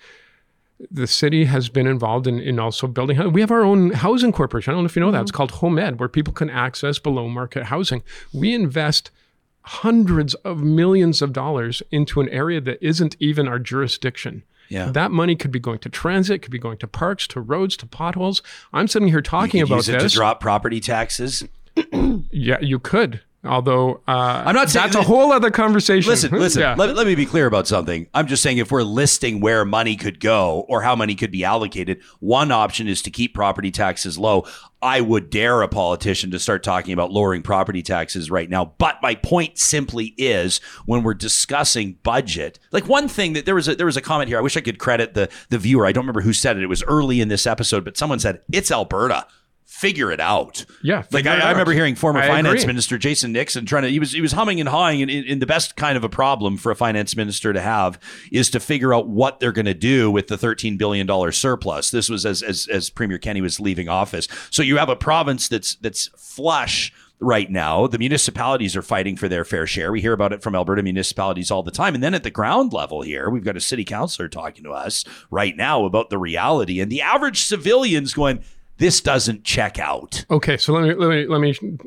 the 0.92 1.08
city 1.08 1.46
has 1.46 1.70
been 1.70 1.88
involved 1.88 2.28
in, 2.28 2.40
in 2.40 2.60
also 2.60 2.88
building. 2.88 3.32
We 3.32 3.42
have 3.42 3.52
our 3.52 3.64
own 3.64 3.92
housing 3.92 4.32
corporation. 4.32 4.72
I 4.72 4.74
don't 4.76 4.84
know 4.84 4.88
if 4.88 4.96
you 4.96 5.02
know 5.02 5.12
that. 5.12 5.22
It's 5.22 5.32
mm-hmm. 5.32 5.38
called 5.38 5.52
Home 5.52 5.80
Ed, 5.80 6.00
where 6.00 6.10
people 6.10 6.34
can 6.34 6.50
access 6.50 7.00
below 7.00 7.30
market 7.30 7.66
housing. 7.66 8.04
We 8.34 8.54
invest 8.54 9.12
hundreds 9.62 10.34
of 10.36 10.62
millions 10.62 11.22
of 11.22 11.34
dollars 11.34 11.82
into 11.92 12.22
an 12.22 12.30
area 12.30 12.62
that 12.62 12.78
isn't 12.86 13.16
even 13.20 13.48
our 13.48 13.58
jurisdiction. 13.58 14.44
Yeah. 14.70 14.92
That 14.92 15.12
money 15.12 15.36
could 15.36 15.52
be 15.52 15.60
going 15.60 15.80
to 15.80 15.90
transit, 15.90 16.42
could 16.42 16.52
be 16.52 16.60
going 16.60 16.78
to 16.80 16.88
parks, 16.88 17.28
to 17.30 17.42
roads, 17.42 17.78
to 17.78 17.86
potholes. 17.86 18.42
I'm 18.74 18.88
sitting 18.88 19.08
here 19.08 19.22
talking 19.22 19.62
about 19.62 19.78
use 19.78 19.90
it 19.90 20.00
this. 20.00 20.12
to 20.12 20.18
drop 20.18 20.40
property 20.40 20.80
taxes. 20.80 21.44
Yeah, 22.32 22.60
you 22.62 22.80
could. 22.80 23.22
Although 23.46 24.02
uh, 24.08 24.44
I'm 24.46 24.56
not 24.56 24.70
saying 24.70 24.88
that's 24.88 24.96
a 24.96 25.04
whole 25.04 25.32
other 25.32 25.52
conversation. 25.52 26.10
Listen, 26.10 26.32
listen. 26.32 26.62
Yeah. 26.62 26.76
Let, 26.78 26.96
let 26.96 27.06
me 27.06 27.16
be 27.16 27.26
clear 27.26 27.46
about 27.46 27.68
something. 27.68 28.08
I'm 28.14 28.28
just 28.28 28.42
saying 28.42 28.58
if 28.58 28.72
we're 28.72 28.84
listing 28.84 29.40
where 29.40 29.66
money 29.66 29.96
could 29.96 30.20
go 30.20 30.66
or 30.68 30.82
how 30.82 30.96
money 30.96 31.16
could 31.16 31.32
be 31.32 31.44
allocated, 31.44 32.02
one 32.20 32.52
option 32.52 32.88
is 32.88 33.02
to 33.04 33.12
keep 33.12 33.34
property 33.34 33.72
taxes 33.72 34.18
low. 34.18 34.46
I 34.82 35.02
would 35.02 35.30
dare 35.30 35.62
a 35.62 35.68
politician 35.68 36.32
to 36.32 36.40
start 36.40 36.64
talking 36.64 36.94
about 36.94 37.12
lowering 37.12 37.42
property 37.42 37.82
taxes 37.82 38.30
right 38.30 38.50
now. 38.50 38.74
But 38.78 39.02
my 39.02 39.16
point 39.16 39.58
simply 39.58 40.14
is 40.18 40.60
when 40.86 41.02
we're 41.04 41.14
discussing 41.16 41.98
budget, 42.04 42.60
like 42.72 42.88
one 42.88 43.08
thing 43.08 43.34
that 43.34 43.46
there 43.46 43.56
was 43.56 43.68
a 43.68 43.76
there 43.76 43.86
was 43.86 43.98
a 43.98 44.02
comment 44.02 44.28
here. 44.28 44.38
I 44.38 44.42
wish 44.42 44.58
I 44.58 44.62
could 44.62 44.80
credit 44.80 45.14
the 45.14 45.30
the 45.50 45.58
viewer. 45.58 45.86
I 45.86 45.92
don't 45.92 46.04
remember 46.04 46.22
who 46.22 46.34
said 46.34 46.58
it. 46.58 46.64
It 46.64 46.68
was 46.68 46.84
early 46.84 47.22
in 47.22 47.30
this 47.30 47.48
episode, 47.48 47.84
but 47.84 47.98
someone 47.98 48.20
said 48.20 48.42
it's 48.52 48.72
Alberta. 48.72 49.28
Figure 49.66 50.12
it 50.12 50.20
out. 50.20 50.64
Yeah, 50.84 51.04
like 51.12 51.26
I, 51.26 51.40
I 51.40 51.52
remember 51.52 51.74
hearing 51.74 51.96
former 51.96 52.20
I 52.20 52.28
finance 52.28 52.62
agree. 52.62 52.68
minister 52.68 52.98
Jason 52.98 53.32
Nixon 53.32 53.66
trying 53.66 53.84
to 53.84 53.90
he 53.90 54.00
was 54.00 54.14
he 54.14 54.22
was 54.22 54.32
humming 54.32 54.60
and 54.60 54.70
hawing 54.70 55.02
in, 55.02 55.10
in, 55.10 55.40
the 55.40 55.46
best 55.46 55.76
kind 55.76 55.98
of 55.98 56.04
a 56.04 56.10
problem 56.10 56.56
for 56.56 56.72
a 56.72 56.76
finance 56.76 57.16
minister 57.16 57.52
to 57.52 57.60
have 57.60 58.00
is 58.32 58.50
to 58.52 58.60
figure 58.60 58.94
out 58.94 59.08
what 59.08 59.40
they're 59.40 59.52
going 59.52 59.66
to 59.66 59.74
do 59.74 60.12
with 60.12 60.28
the 60.28 60.38
13 60.38 60.78
billion 60.78 61.08
dollar 61.08 61.32
surplus. 61.32 61.92
This 61.92 62.10
was 62.10 62.26
as 62.26 62.42
as 62.42 62.68
as 62.68 62.90
Premier 62.90 63.18
Kenney 63.18 63.42
was 63.42 63.60
leaving 63.60 63.90
office. 63.90 64.28
So 64.50 64.62
you 64.62 64.78
have 64.78 64.90
a 64.90 64.96
province 64.96 65.50
that's 65.50 65.76
that's 65.76 66.10
flush 66.16 66.94
right 67.20 67.50
now. 67.50 67.88
The 67.88 67.98
municipalities 67.98 68.76
are 68.76 68.82
fighting 68.82 69.16
for 69.16 69.28
their 69.28 69.46
fair 69.46 69.66
share. 69.66 69.92
We 69.92 70.02
hear 70.02 70.14
about 70.14 70.34
it 70.34 70.44
from 70.44 70.56
Alberta 70.56 70.84
municipalities 70.84 71.50
all 71.50 71.64
the 71.64 71.72
time. 71.72 71.96
And 71.96 72.04
then 72.04 72.14
at 72.14 72.24
the 72.24 72.30
ground 72.30 72.74
level 72.74 73.02
here, 73.02 73.30
we've 73.30 73.44
got 73.44 73.58
a 73.58 73.62
city 73.62 73.86
councilor 73.86 74.28
talking 74.28 74.64
to 74.64 74.72
us 74.72 75.06
right 75.32 75.56
now 75.56 75.86
about 75.86 76.10
the 76.10 76.18
reality 76.18 76.80
and 76.80 76.92
the 76.92 77.02
average 77.02 77.44
civilians 77.44 78.14
going 78.14 78.44
this 78.78 79.02
doesn't 79.02 79.44
check 79.44 79.80
out. 79.80 80.26
Okay, 80.30 80.58
so 80.58 80.74
let 80.74 80.84
me 80.84 80.94
let 80.94 81.10
me 81.10 81.26
let 81.28 81.40
me. 81.42 81.78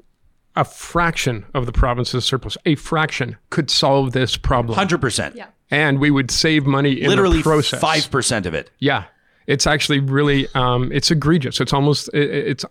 A 0.56 0.64
fraction 0.64 1.46
of 1.54 1.66
the 1.66 1.72
province's 1.72 2.24
surplus, 2.24 2.56
a 2.66 2.74
fraction, 2.74 3.36
could 3.50 3.70
solve 3.70 4.10
this 4.10 4.36
problem, 4.36 4.76
100%. 4.76 5.36
Yeah. 5.36 5.46
and 5.70 6.00
we 6.00 6.10
would 6.10 6.32
save 6.32 6.66
money 6.66 7.00
in 7.00 7.08
literally 7.10 7.36
the 7.38 7.42
process. 7.44 7.80
five 7.80 8.10
percent 8.10 8.44
of 8.44 8.54
it. 8.54 8.68
Yeah, 8.80 9.04
it's 9.46 9.68
actually 9.68 10.00
really 10.00 10.48
um, 10.56 10.90
it's 10.90 11.12
egregious. 11.12 11.60
It's 11.60 11.72
almost 11.72 12.08
it, 12.12 12.28
it's 12.30 12.64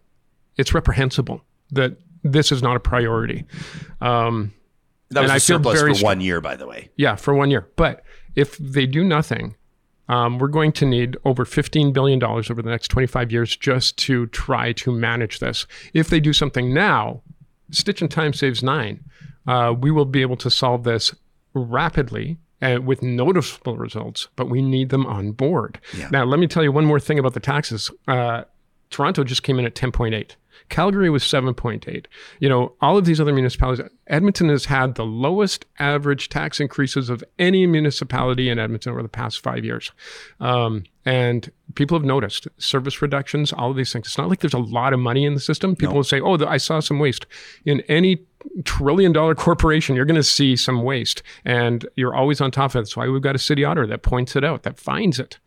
it's 0.57 0.73
reprehensible 0.73 1.41
that 1.71 1.95
this 2.23 2.51
is 2.51 2.61
not 2.61 2.75
a 2.75 2.79
priority. 2.81 3.45
Um, 4.01 4.53
That 5.11 5.21
was 5.21 5.29
And 5.29 5.31
a 5.31 5.35
I 5.35 5.39
feel 5.39 5.57
surplus 5.59 5.79
very 5.79 5.93
for 5.93 6.03
one 6.03 6.19
year, 6.19 6.41
by 6.41 6.57
the 6.57 6.67
way. 6.67 6.89
Yeah, 6.97 7.15
for 7.15 7.33
one 7.33 7.49
year. 7.51 7.69
But 7.77 8.03
if 8.35 8.57
they 8.57 8.85
do 8.85 9.03
nothing, 9.05 9.55
um, 10.09 10.39
we're 10.39 10.47
going 10.47 10.71
to 10.73 10.85
need 10.85 11.17
over 11.25 11.45
$15 11.45 11.93
billion 11.93 12.23
over 12.23 12.61
the 12.61 12.69
next 12.69 12.87
25 12.89 13.31
years 13.31 13.55
just 13.55 13.97
to 13.97 14.27
try 14.27 14.71
to 14.73 14.91
manage 14.91 15.39
this. 15.39 15.65
If 15.93 16.09
they 16.09 16.19
do 16.19 16.33
something 16.33 16.73
now, 16.73 17.21
Stitch 17.71 18.01
in 18.01 18.07
Time 18.07 18.33
saves 18.33 18.63
nine. 18.63 19.03
Uh, 19.45 19.73
we 19.77 19.91
will 19.91 20.05
be 20.05 20.21
able 20.21 20.37
to 20.37 20.49
solve 20.49 20.83
this 20.83 21.13
rapidly 21.53 22.37
and 22.61 22.85
with 22.87 23.01
noticeable 23.03 23.77
results, 23.77 24.27
but 24.35 24.49
we 24.49 24.61
need 24.61 24.89
them 24.89 25.05
on 25.05 25.31
board. 25.31 25.79
Now, 26.11 26.23
let 26.25 26.39
me 26.39 26.47
tell 26.47 26.63
you 26.63 26.71
one 26.71 26.85
more 26.85 26.99
thing 26.99 27.19
about 27.19 27.33
the 27.33 27.39
taxes. 27.39 27.91
Uh, 28.07 28.43
Toronto 28.89 29.23
just 29.23 29.43
came 29.43 29.59
in 29.59 29.65
at 29.65 29.75
10.8. 29.75 30.35
Calgary 30.69 31.09
was 31.09 31.23
7.8. 31.23 32.05
You 32.39 32.49
know, 32.49 32.73
all 32.81 32.97
of 32.97 33.05
these 33.05 33.21
other 33.21 33.33
municipalities, 33.33 33.85
Edmonton 34.07 34.49
has 34.49 34.65
had 34.65 34.95
the 34.95 35.05
lowest 35.05 35.65
average 35.79 36.29
tax 36.29 36.59
increases 36.59 37.09
of 37.09 37.23
any 37.39 37.65
municipality 37.65 38.49
in 38.49 38.59
Edmonton 38.59 38.91
over 38.91 39.01
the 39.01 39.09
past 39.09 39.41
five 39.41 39.63
years. 39.63 39.91
Um, 40.39 40.83
and 41.05 41.51
people 41.75 41.97
have 41.97 42.05
noticed 42.05 42.47
service 42.57 43.01
reductions, 43.01 43.53
all 43.53 43.71
of 43.71 43.77
these 43.77 43.93
things. 43.93 44.07
It's 44.07 44.17
not 44.17 44.29
like 44.29 44.39
there's 44.39 44.53
a 44.53 44.59
lot 44.59 44.93
of 44.93 44.99
money 44.99 45.25
in 45.25 45.33
the 45.33 45.39
system. 45.39 45.75
People 45.75 45.95
will 45.95 46.03
say, 46.03 46.19
oh, 46.19 46.37
I 46.45 46.57
saw 46.57 46.79
some 46.79 46.99
waste. 46.99 47.25
In 47.65 47.81
any 47.81 48.25
trillion 48.65 49.13
dollar 49.13 49.35
corporation, 49.35 49.95
you're 49.95 50.05
going 50.05 50.15
to 50.15 50.23
see 50.23 50.55
some 50.55 50.83
waste. 50.83 51.23
And 51.45 51.87
you're 51.95 52.15
always 52.15 52.41
on 52.41 52.51
top 52.51 52.71
of 52.71 52.75
it. 52.75 52.79
That's 52.79 52.97
why 52.97 53.07
we've 53.07 53.21
got 53.21 53.35
a 53.35 53.39
city 53.39 53.63
auditor 53.63 53.87
that 53.87 54.01
points 54.03 54.35
it 54.35 54.43
out, 54.43 54.63
that 54.63 54.79
finds 54.79 55.19
it 55.19 55.39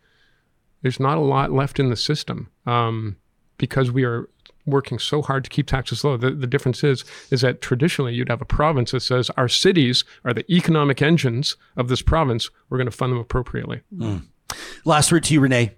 there's 0.81 0.99
not 0.99 1.17
a 1.17 1.21
lot 1.21 1.51
left 1.51 1.79
in 1.79 1.89
the 1.89 1.95
system 1.95 2.49
um, 2.65 3.17
because 3.57 3.91
we 3.91 4.03
are 4.03 4.29
working 4.65 4.99
so 4.99 5.21
hard 5.21 5.43
to 5.43 5.49
keep 5.49 5.67
taxes 5.67 6.03
low. 6.03 6.17
The, 6.17 6.31
the 6.31 6.47
difference 6.47 6.83
is 6.83 7.03
is 7.29 7.41
that 7.41 7.61
traditionally 7.61 8.13
you'd 8.13 8.29
have 8.29 8.41
a 8.41 8.45
province 8.45 8.91
that 8.91 9.01
says 9.01 9.29
our 9.37 9.47
cities 9.47 10.03
are 10.23 10.33
the 10.33 10.49
economic 10.51 11.01
engines 11.01 11.57
of 11.77 11.87
this 11.87 12.01
province. 12.01 12.49
We're 12.69 12.77
going 12.77 12.89
to 12.89 12.95
fund 12.95 13.11
them 13.11 13.19
appropriately. 13.19 13.81
Hmm. 13.95 14.17
Last 14.85 15.11
word 15.11 15.23
to 15.25 15.33
you, 15.33 15.39
Renee. 15.39 15.75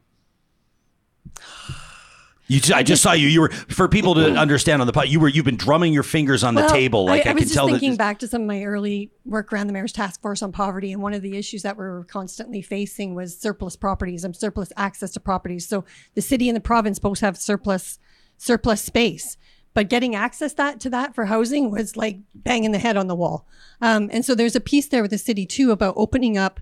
You, 2.48 2.60
I 2.76 2.84
just 2.84 3.02
saw 3.02 3.14
you. 3.14 3.30
You 3.30 3.42
were 3.42 3.50
for 3.50 3.88
people 3.88 4.16
to 4.16 4.36
understand 4.36 4.82
on 4.82 4.88
the 4.88 4.92
pot. 4.92 5.08
You 5.08 5.22
were 5.22 5.30
you've 5.30 5.46
been 5.46 5.56
drumming 5.56 5.94
your 5.94 6.04
fingers 6.04 6.44
on 6.44 6.56
the 6.56 6.62
Well, 6.62 6.70
table. 6.70 7.06
Like 7.06 7.26
I, 7.26 7.30
I, 7.30 7.34
was 7.34 7.40
can 7.40 7.48
just 7.48 7.54
tell 7.54 7.68
thinking 7.68 7.92
that. 7.92 7.98
back 7.98 8.20
to 8.20 8.28
some 8.28 8.42
of 8.42 8.48
my 8.48 8.64
early 8.64 9.12
work 9.26 9.54
around 9.54 9.68
the 9.68 9.74
mayor's 9.74 9.94
task 9.94 10.22
force 10.22 10.42
on 10.42 10.52
poverty, 10.52 10.92
and 10.92 11.02
one 11.02 11.14
of 11.14 11.22
the 11.22 11.38
issues 11.38 11.62
that 11.64 11.78
we 11.78 11.86
were 11.86 12.04
constantly 12.04 12.62
facing 12.62 13.16
was 13.16 13.40
surplus 13.40 13.78
properties 13.78 14.26
and 14.26 14.36
surplus 14.36 14.74
access 14.76 15.12
to 15.12 15.22
properties. 15.22 15.68
So 15.68 15.86
the 16.16 16.22
city 16.22 16.50
and 16.50 16.56
the 16.56 16.62
province 16.62 17.00
both 17.00 17.22
have 17.22 17.38
surplus 17.38 17.98
surplus 18.44 18.82
space, 18.82 19.38
but 19.74 19.90
getting 19.90 20.16
access 20.16 20.54
that 20.54 20.80
to 20.82 20.90
that 20.90 21.16
for 21.16 21.26
housing 21.26 21.72
was 21.72 21.96
like 21.96 22.20
banging 22.36 22.72
the 22.72 22.80
head 22.80 22.98
on 22.98 23.08
the 23.08 23.16
wall. 23.16 23.48
Um, 23.82 24.10
and 24.12 24.26
so 24.26 24.36
there's 24.36 24.56
a 24.56 24.62
piece 24.62 24.88
there 24.88 25.02
with 25.02 25.12
the 25.12 25.18
city 25.18 25.46
too 25.46 25.72
about 25.72 25.96
opening 25.98 26.38
up 26.38 26.60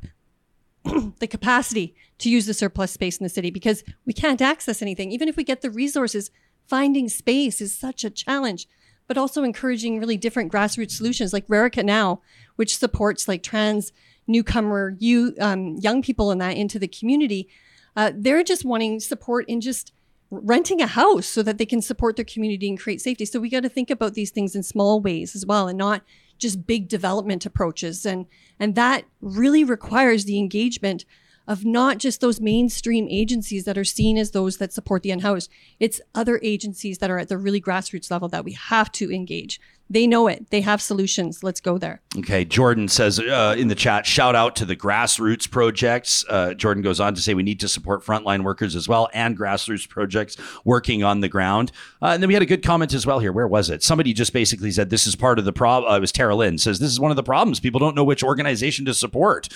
the 1.19 1.27
capacity 1.27 1.95
to 2.19 2.29
use 2.29 2.45
the 2.45 2.53
surplus 2.53 2.91
space 2.91 3.17
in 3.17 3.23
the 3.23 3.29
city 3.29 3.49
because 3.49 3.83
we 4.05 4.13
can't 4.13 4.41
access 4.41 4.81
anything. 4.81 5.11
Even 5.11 5.27
if 5.27 5.35
we 5.35 5.43
get 5.43 5.61
the 5.61 5.71
resources, 5.71 6.29
finding 6.67 7.09
space 7.09 7.61
is 7.61 7.75
such 7.75 8.03
a 8.03 8.09
challenge. 8.09 8.67
But 9.07 9.17
also 9.17 9.43
encouraging 9.43 9.99
really 9.99 10.15
different 10.15 10.53
grassroots 10.53 10.91
solutions 10.91 11.33
like 11.33 11.47
Rarica 11.47 11.83
Now, 11.83 12.21
which 12.55 12.77
supports 12.77 13.27
like 13.27 13.43
trans 13.43 13.91
newcomer 14.27 14.95
you 14.99 15.35
um, 15.41 15.75
young 15.77 16.01
people 16.01 16.31
in 16.31 16.37
that 16.37 16.55
into 16.55 16.79
the 16.79 16.87
community. 16.87 17.49
Uh, 17.95 18.11
they're 18.15 18.43
just 18.43 18.63
wanting 18.63 19.01
support 19.01 19.49
in 19.49 19.59
just 19.59 19.91
renting 20.31 20.81
a 20.81 20.87
house 20.87 21.27
so 21.27 21.43
that 21.43 21.57
they 21.57 21.65
can 21.65 21.81
support 21.81 22.15
their 22.15 22.25
community 22.25 22.69
and 22.69 22.79
create 22.79 23.01
safety. 23.01 23.25
So 23.25 23.39
we 23.39 23.49
got 23.49 23.63
to 23.63 23.69
think 23.69 23.89
about 23.89 24.13
these 24.13 24.31
things 24.31 24.55
in 24.55 24.63
small 24.63 25.01
ways 25.01 25.35
as 25.35 25.45
well 25.45 25.67
and 25.67 25.77
not 25.77 26.03
just 26.37 26.65
big 26.65 26.87
development 26.87 27.45
approaches. 27.45 28.05
And 28.05 28.25
and 28.59 28.75
that 28.75 29.03
really 29.21 29.63
requires 29.63 30.25
the 30.25 30.39
engagement 30.39 31.05
of 31.51 31.65
not 31.65 31.97
just 31.97 32.21
those 32.21 32.39
mainstream 32.39 33.07
agencies 33.09 33.65
that 33.65 33.77
are 33.77 33.83
seen 33.83 34.17
as 34.17 34.31
those 34.31 34.55
that 34.55 34.71
support 34.71 35.03
the 35.03 35.11
unhoused. 35.11 35.51
It's 35.81 35.99
other 36.15 36.39
agencies 36.41 36.99
that 36.99 37.11
are 37.11 37.19
at 37.19 37.27
the 37.27 37.37
really 37.37 37.59
grassroots 37.59 38.09
level 38.09 38.29
that 38.29 38.45
we 38.45 38.53
have 38.53 38.89
to 38.93 39.13
engage. 39.13 39.59
They 39.89 40.07
know 40.07 40.29
it. 40.29 40.49
They 40.49 40.61
have 40.61 40.81
solutions. 40.81 41.43
Let's 41.43 41.59
go 41.59 41.77
there. 41.77 41.99
Okay, 42.17 42.45
Jordan 42.45 42.87
says 42.87 43.19
uh, 43.19 43.55
in 43.57 43.67
the 43.67 43.75
chat, 43.75 44.05
shout 44.05 44.33
out 44.33 44.55
to 44.55 44.65
the 44.65 44.77
grassroots 44.77 45.51
projects. 45.51 46.23
Uh, 46.29 46.53
Jordan 46.53 46.81
goes 46.81 47.01
on 47.01 47.15
to 47.15 47.21
say 47.21 47.33
we 47.33 47.43
need 47.43 47.59
to 47.59 47.67
support 47.67 48.01
frontline 48.01 48.45
workers 48.45 48.73
as 48.73 48.87
well 48.87 49.09
and 49.13 49.37
grassroots 49.37 49.89
projects 49.89 50.37
working 50.63 51.03
on 51.03 51.19
the 51.19 51.27
ground. 51.27 51.73
Uh, 52.01 52.11
and 52.11 52.23
then 52.23 52.29
we 52.29 52.33
had 52.33 52.43
a 52.43 52.45
good 52.45 52.63
comment 52.63 52.93
as 52.93 53.05
well 53.05 53.19
here. 53.19 53.33
Where 53.33 53.49
was 53.49 53.69
it? 53.69 53.83
Somebody 53.83 54.13
just 54.13 54.31
basically 54.31 54.71
said 54.71 54.89
this 54.89 55.05
is 55.05 55.17
part 55.17 55.37
of 55.37 55.43
the 55.43 55.51
problem. 55.51 55.91
Uh, 55.91 55.97
it 55.97 55.99
was 55.99 56.13
Tara 56.13 56.33
Lynn 56.33 56.57
says 56.57 56.79
this 56.79 56.91
is 56.91 56.99
one 57.01 57.11
of 57.11 57.17
the 57.17 57.23
problems. 57.23 57.59
People 57.59 57.81
don't 57.81 57.95
know 57.95 58.05
which 58.05 58.23
organization 58.23 58.85
to 58.85 58.93
support. 58.93 59.49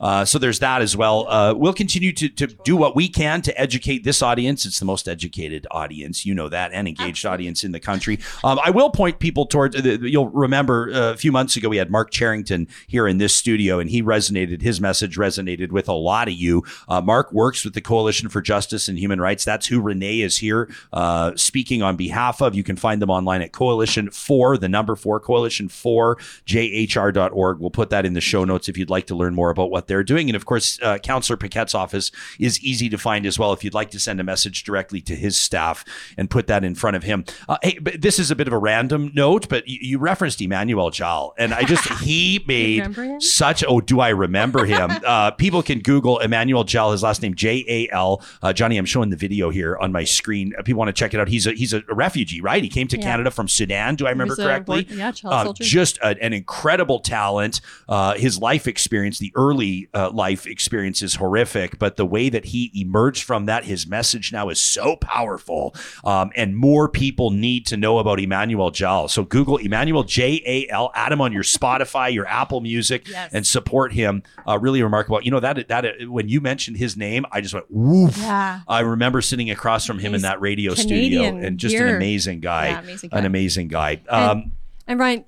Uh, 0.00 0.24
so 0.24 0.38
there's 0.38 0.58
that 0.60 0.82
as 0.82 0.96
well. 0.96 1.28
Uh, 1.28 1.54
we'll 1.54 1.72
continue 1.72 2.12
to, 2.12 2.28
to 2.28 2.46
do 2.46 2.76
what 2.76 2.94
we 2.94 3.08
can 3.08 3.42
to 3.42 3.60
educate 3.60 4.04
this 4.04 4.22
audience. 4.22 4.64
It's 4.64 4.78
the 4.78 4.84
most 4.84 5.08
educated 5.08 5.66
audience, 5.70 6.24
you 6.24 6.34
know 6.34 6.48
that, 6.48 6.72
and 6.72 6.86
engaged 6.86 7.26
audience 7.26 7.64
in 7.64 7.72
the 7.72 7.80
country. 7.80 8.18
Um, 8.44 8.60
I 8.64 8.70
will 8.70 8.90
point 8.90 9.18
people 9.18 9.46
towards, 9.46 9.76
uh, 9.76 9.98
you'll 10.02 10.28
remember 10.28 10.90
uh, 10.92 11.12
a 11.12 11.16
few 11.16 11.32
months 11.32 11.56
ago, 11.56 11.68
we 11.68 11.78
had 11.78 11.90
Mark 11.90 12.10
Cherington 12.10 12.68
here 12.86 13.08
in 13.08 13.18
this 13.18 13.34
studio, 13.34 13.78
and 13.78 13.90
he 13.90 14.02
resonated, 14.02 14.62
his 14.62 14.80
message 14.80 15.16
resonated 15.16 15.72
with 15.72 15.88
a 15.88 15.92
lot 15.92 16.28
of 16.28 16.34
you. 16.34 16.62
Uh, 16.88 17.00
Mark 17.00 17.32
works 17.32 17.64
with 17.64 17.74
the 17.74 17.80
Coalition 17.80 18.28
for 18.28 18.40
Justice 18.40 18.88
and 18.88 18.98
Human 18.98 19.20
Rights. 19.20 19.44
That's 19.44 19.66
who 19.66 19.80
Renee 19.80 20.20
is 20.20 20.38
here 20.38 20.70
uh, 20.92 21.32
speaking 21.36 21.82
on 21.82 21.96
behalf 21.96 22.40
of. 22.40 22.54
You 22.54 22.62
can 22.62 22.76
find 22.76 23.02
them 23.02 23.10
online 23.10 23.42
at 23.42 23.52
Coalition 23.52 24.10
for 24.10 24.56
the 24.56 24.68
number 24.68 24.94
four, 24.94 25.18
Coalition 25.18 25.68
for 25.68 26.16
JHR.org. 26.46 27.58
We'll 27.58 27.70
put 27.70 27.90
that 27.90 28.06
in 28.06 28.12
the 28.12 28.20
show 28.20 28.44
notes 28.44 28.68
if 28.68 28.78
you'd 28.78 28.90
like 28.90 29.06
to 29.08 29.16
learn 29.16 29.34
more 29.34 29.50
about 29.50 29.70
what 29.70 29.87
they're 29.88 30.04
doing. 30.04 30.28
And 30.28 30.36
of 30.36 30.46
course, 30.46 30.78
uh, 30.82 30.98
Councillor 30.98 31.36
Paquette's 31.36 31.74
office 31.74 32.10
is 32.38 32.60
easy 32.62 32.88
to 32.88 32.98
find 32.98 33.26
as 33.26 33.38
well 33.38 33.52
if 33.52 33.64
you'd 33.64 33.74
like 33.74 33.90
to 33.90 33.98
send 34.00 34.20
a 34.20 34.24
message 34.24 34.62
directly 34.64 35.00
to 35.02 35.14
his 35.16 35.36
staff 35.36 35.84
and 36.16 36.30
put 36.30 36.46
that 36.46 36.64
in 36.64 36.74
front 36.74 36.96
of 36.96 37.02
him. 37.02 37.24
Uh, 37.48 37.56
hey, 37.62 37.78
but 37.80 38.00
this 38.00 38.18
is 38.18 38.30
a 38.30 38.36
bit 38.36 38.46
of 38.46 38.52
a 38.52 38.58
random 38.58 39.10
note, 39.14 39.48
but 39.48 39.66
you, 39.66 39.78
you 39.80 39.98
referenced 39.98 40.40
Emmanuel 40.40 40.90
Jal, 40.90 41.34
and 41.38 41.52
I 41.54 41.62
just, 41.64 41.88
he 42.02 42.44
made 42.46 42.94
such, 43.22 43.64
oh, 43.66 43.80
do 43.80 44.00
I 44.00 44.10
remember 44.10 44.64
him? 44.64 44.90
uh, 45.06 45.30
people 45.32 45.62
can 45.62 45.80
Google 45.80 46.18
Emmanuel 46.18 46.64
Jal, 46.64 46.92
his 46.92 47.02
last 47.02 47.22
name, 47.22 47.34
J 47.34 47.64
A 47.68 47.88
L. 47.94 48.22
Uh, 48.42 48.52
Johnny, 48.52 48.76
I'm 48.76 48.84
showing 48.86 49.10
the 49.10 49.16
video 49.16 49.50
here 49.50 49.76
on 49.78 49.92
my 49.92 50.04
screen. 50.04 50.54
Uh, 50.58 50.62
people 50.62 50.78
want 50.78 50.88
to 50.88 50.92
check 50.92 51.14
it 51.14 51.20
out. 51.20 51.28
He's 51.28 51.46
a, 51.46 51.52
he's 51.52 51.72
a 51.72 51.82
refugee, 51.88 52.40
right? 52.40 52.62
He 52.62 52.68
came 52.68 52.86
to 52.88 52.96
Yeah. 52.98 53.04
Canada 53.04 53.30
from 53.30 53.48
Sudan. 53.48 53.94
Do 53.94 54.06
I 54.06 54.10
remember 54.10 54.36
correctly? 54.36 54.86
yeah, 54.90 55.12
child 55.12 55.48
Uh, 55.48 55.52
just 55.64 55.98
a, 55.98 56.16
an 56.22 56.32
incredible 56.32 57.00
talent. 57.00 57.60
Uh, 57.88 58.14
his 58.14 58.38
life 58.38 58.66
experience, 58.66 59.18
the 59.18 59.32
early 59.34 59.77
uh, 59.94 60.10
life 60.10 60.46
experience 60.46 61.02
is 61.02 61.14
horrific, 61.16 61.78
but 61.78 61.96
the 61.96 62.06
way 62.06 62.28
that 62.28 62.46
he 62.46 62.72
emerged 62.74 63.22
from 63.24 63.46
that, 63.46 63.64
his 63.64 63.86
message 63.86 64.32
now 64.32 64.48
is 64.48 64.60
so 64.60 64.96
powerful. 64.96 65.74
Um, 66.04 66.30
and 66.36 66.56
more 66.56 66.88
people 66.88 67.30
need 67.30 67.66
to 67.66 67.76
know 67.76 67.98
about 67.98 68.18
Emmanuel 68.20 68.70
Jal. 68.70 69.08
So 69.08 69.24
Google 69.24 69.56
Emmanuel 69.58 70.02
J 70.02 70.42
A 70.46 70.72
L, 70.72 70.90
add 70.94 71.12
him 71.12 71.20
on 71.20 71.32
your 71.32 71.42
Spotify, 71.42 72.12
your 72.12 72.26
Apple 72.26 72.60
Music, 72.60 73.06
Yes. 73.08 73.32
and 73.32 73.46
support 73.46 73.92
him. 73.92 74.22
Uh, 74.46 74.58
really 74.58 74.82
remarkable. 74.82 75.22
You 75.22 75.30
know, 75.30 75.40
that, 75.40 75.68
that, 75.68 76.08
when 76.08 76.28
you 76.28 76.40
mentioned 76.40 76.76
his 76.76 76.96
name, 76.96 77.24
I 77.32 77.40
just 77.40 77.54
went, 77.54 77.66
woof. 77.70 78.16
Yeah. 78.18 78.60
I 78.66 78.80
remember 78.80 79.20
sitting 79.22 79.50
across 79.50 79.86
from 79.86 79.98
him 79.98 80.14
in 80.14 80.22
that 80.22 80.40
radio 80.40 80.74
Canadian 80.74 81.34
studio 81.34 81.46
and 81.46 81.58
just 81.58 81.74
an 81.74 81.94
amazing 81.96 82.40
guy. 82.40 82.68
Yeah, 82.68 82.80
amazing 82.80 83.10
An 83.12 83.24
amazing 83.26 83.68
guy. 83.68 84.00
Um, 84.08 84.52
And 84.86 84.98
Ryan, 84.98 85.24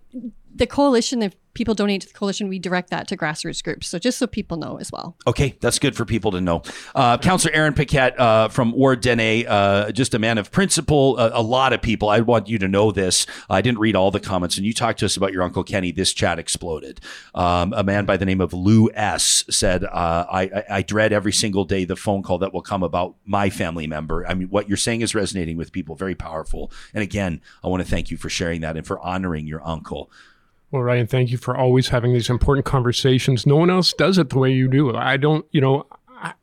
the 0.54 0.66
coalition, 0.66 1.22
if 1.22 1.34
people 1.60 1.74
donate 1.74 2.00
to 2.00 2.08
the 2.08 2.14
coalition, 2.14 2.48
we 2.48 2.58
direct 2.58 2.88
that 2.88 3.06
to 3.06 3.14
grassroots 3.14 3.62
groups. 3.62 3.86
So 3.86 3.98
just 3.98 4.16
so 4.16 4.26
people 4.26 4.56
know 4.56 4.78
as 4.78 4.90
well. 4.90 5.14
Okay, 5.26 5.58
that's 5.60 5.78
good 5.78 5.94
for 5.94 6.06
people 6.06 6.30
to 6.30 6.40
know. 6.40 6.62
Uh, 6.94 7.18
Councillor 7.18 7.52
Aaron 7.52 7.74
Paquette 7.74 8.18
uh, 8.18 8.48
from 8.48 8.72
Ward 8.72 9.02
Dene, 9.02 9.46
uh, 9.46 9.90
just 9.90 10.14
a 10.14 10.18
man 10.18 10.38
of 10.38 10.50
principle. 10.50 11.16
Uh, 11.18 11.28
a 11.34 11.42
lot 11.42 11.74
of 11.74 11.82
people, 11.82 12.08
I 12.08 12.20
want 12.20 12.48
you 12.48 12.58
to 12.60 12.66
know 12.66 12.92
this. 12.92 13.26
I 13.50 13.60
didn't 13.60 13.78
read 13.78 13.94
all 13.94 14.10
the 14.10 14.20
comments, 14.20 14.56
and 14.56 14.64
you 14.64 14.72
talked 14.72 15.00
to 15.00 15.04
us 15.04 15.18
about 15.18 15.34
your 15.34 15.42
Uncle 15.42 15.62
Kenny. 15.62 15.92
This 15.92 16.14
chat 16.14 16.38
exploded. 16.38 16.98
Um, 17.34 17.74
a 17.74 17.84
man 17.84 18.06
by 18.06 18.16
the 18.16 18.24
name 18.24 18.40
of 18.40 18.54
Lou 18.54 18.90
S. 18.94 19.44
said, 19.50 19.84
uh, 19.84 20.24
I, 20.30 20.42
I, 20.42 20.64
I 20.70 20.82
dread 20.82 21.12
every 21.12 21.32
single 21.32 21.66
day 21.66 21.84
the 21.84 21.94
phone 21.94 22.22
call 22.22 22.38
that 22.38 22.54
will 22.54 22.62
come 22.62 22.82
about 22.82 23.16
my 23.26 23.50
family 23.50 23.86
member. 23.86 24.26
I 24.26 24.32
mean, 24.32 24.48
what 24.48 24.66
you're 24.66 24.78
saying 24.78 25.02
is 25.02 25.14
resonating 25.14 25.58
with 25.58 25.72
people, 25.72 25.94
very 25.94 26.14
powerful. 26.14 26.72
And 26.94 27.02
again, 27.02 27.42
I 27.62 27.68
want 27.68 27.82
to 27.82 27.88
thank 27.88 28.10
you 28.10 28.16
for 28.16 28.30
sharing 28.30 28.62
that 28.62 28.78
and 28.78 28.86
for 28.86 28.98
honoring 29.00 29.46
your 29.46 29.60
uncle. 29.62 30.10
Well, 30.70 30.82
Ryan, 30.82 31.06
thank 31.06 31.30
you 31.30 31.38
for 31.38 31.56
always 31.56 31.88
having 31.88 32.12
these 32.12 32.30
important 32.30 32.64
conversations. 32.64 33.44
No 33.44 33.56
one 33.56 33.70
else 33.70 33.92
does 33.92 34.18
it 34.18 34.30
the 34.30 34.38
way 34.38 34.52
you 34.52 34.68
do. 34.68 34.94
I 34.94 35.16
don't, 35.16 35.44
you 35.50 35.60
know, 35.60 35.86
I, 36.08 36.34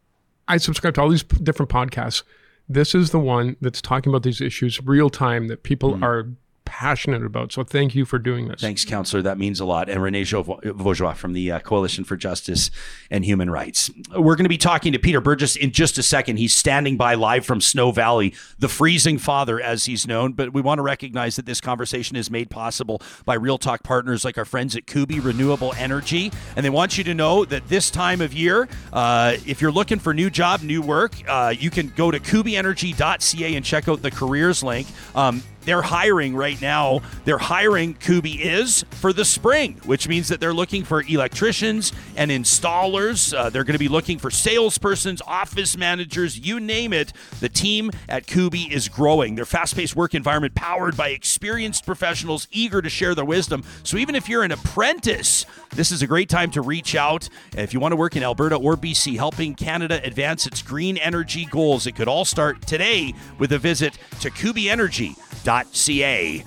I 0.47 0.57
subscribe 0.57 0.95
to 0.95 1.01
all 1.01 1.09
these 1.09 1.23
p- 1.23 1.38
different 1.41 1.71
podcasts. 1.71 2.23
This 2.67 2.93
is 2.93 3.11
the 3.11 3.19
one 3.19 3.55
that's 3.61 3.82
talking 3.82 4.11
about 4.11 4.23
these 4.23 4.41
issues 4.41 4.84
real 4.84 5.09
time 5.09 5.47
that 5.47 5.63
people 5.63 5.93
mm-hmm. 5.93 6.03
are 6.03 6.30
passionate 6.68 7.24
about. 7.24 7.53
So 7.53 7.63
thank 7.63 7.95
you 7.95 8.05
for 8.05 8.20
doing 8.20 8.49
this. 8.49 8.59
Thanks, 8.59 8.84
Councillor. 8.84 9.22
That 9.24 9.38
means 9.38 9.59
a 9.59 9.65
lot. 9.65 9.89
And 9.89 10.03
Renee 10.03 10.24
Vaugeois 10.24 11.13
from 11.13 11.32
the 11.34 11.53
uh, 11.53 11.59
Coalition 11.59 12.03
for 12.03 12.18
Justice 12.18 12.70
and 13.09 13.24
Human 13.24 13.49
Rights. 13.49 13.89
We're 14.11 14.36
going 14.36 14.45
to 14.45 14.49
be 14.49 14.57
talking 14.57 14.91
to 14.91 14.99
Peter 14.99 15.22
Burgess 15.22 15.55
in 15.55 15.72
just 15.72 15.97
a 15.97 16.03
second. 16.03 16.38
He's 16.38 16.53
standing 16.53 16.97
by 16.97 17.15
live 17.15 17.45
from 17.45 17.61
Snow 17.61 17.91
Valley, 17.91 18.34
the 18.59 18.68
freezing 18.68 19.18
father, 19.18 19.61
as 19.61 19.86
he's 19.86 20.05
known. 20.05 20.34
But 20.34 20.53
we 20.53 20.61
want 20.61 20.80
to 20.80 20.84
recognize 20.84 21.38
that 21.38 21.45
this 21.45 21.61
conversation 21.61 22.18
is 22.18 22.30
made 22.30 22.49
possible 22.49 23.01
by 23.26 23.36
Real 23.36 23.57
Talk 23.57 23.84
partners 23.84 24.26
like 24.26 24.38
our 24.38 24.45
friends 24.45 24.76
at 24.76 24.86
Kuby 24.86 25.22
Renewable 25.22 25.74
Energy. 25.78 26.32
And 26.55 26.65
they 26.65 26.70
want 26.70 26.97
you 26.97 27.03
to 27.05 27.13
know 27.13 27.45
that 27.45 27.70
this 27.70 27.89
time 27.89 28.20
of 28.20 28.34
year, 28.34 28.68
uh, 28.91 29.38
if 29.45 29.61
you're 29.61 29.72
looking 29.72 29.99
for 29.99 30.13
new 30.13 30.30
job, 30.30 30.61
new 30.61 30.82
work, 30.82 31.13
uh, 31.28 31.53
you 31.57 31.70
can 31.70 31.93
go 31.95 32.11
to 32.11 32.20
kubyenergy.ca 32.20 33.55
and 33.55 33.63
check 33.63 33.88
out 33.88 34.01
the 34.01 34.11
careers 34.11 34.63
link. 34.63 34.88
Um, 35.15 35.41
they're 35.68 35.82
hiring 35.82 36.34
right 36.34 36.59
now. 36.61 37.01
They're 37.26 37.38
hiring 37.38 37.95
Kuby 37.95 38.41
is 38.41 38.86
for 38.89 39.11
the 39.11 39.26
spring, 39.26 39.82
which 39.84 40.07
means 40.07 40.30
that 40.30 40.39
they're 40.39 40.53
looking 40.53 40.86
for 40.86 41.03
electricians 41.03 41.91
and 42.15 42.32
installers. 42.32 43.38
Uh, 43.38 43.49
they're 43.49 43.65
going 43.65 43.74
to 43.74 43.80
be 43.80 43.89
looking 43.89 44.18
for 44.18 44.30
salespersons, 44.30 45.20
office 45.28 45.76
managers, 45.76 46.39
you 46.39 46.61
name 46.61 46.93
it. 46.93 47.11
The 47.41 47.49
team 47.49 47.91
at 48.07 48.28
Kuby 48.28 48.74
is 48.74 48.88
growing. 48.88 49.36
Their 49.36 49.43
fast-paced 49.43 49.93
work 49.93 50.15
environment 50.15 50.55
powered 50.55 50.95
by 50.95 51.09
experienced 51.09 51.86
professionals 51.86 52.47
eager 52.49 52.82
to 52.82 52.89
share 52.89 53.13
their 53.13 53.26
wisdom. 53.26 53.61
So 53.84 53.97
even 53.97 54.15
if 54.15 54.30
you're 54.30 54.43
an 54.43 54.53
apprentice, 54.53 55.45
this 55.76 55.91
is 55.91 56.01
a 56.01 56.07
great 56.07 56.30
time 56.30 56.49
to 56.51 56.61
reach 56.61 56.95
out. 56.95 57.28
If 57.57 57.74
you 57.74 57.82
want 57.82 57.91
to 57.91 57.97
work 57.97 58.15
in 58.15 58.24
Alberta 58.24 58.55
or 58.55 58.78
BC, 58.78 59.18
helping 59.18 59.53
Canada 59.53 59.99
advance 60.01 60.47
its 60.47 60.61
green 60.61 60.95
energy 60.97 61.43
goals, 61.43 61.88
it 61.88 61.97
could 61.97 62.07
all 62.07 62.24
start 62.24 62.65
today 62.65 63.13
with 63.38 63.51
a 63.51 63.59
visit 63.59 63.97
to 64.22 64.32
kubyenergy.ca. 65.47 66.45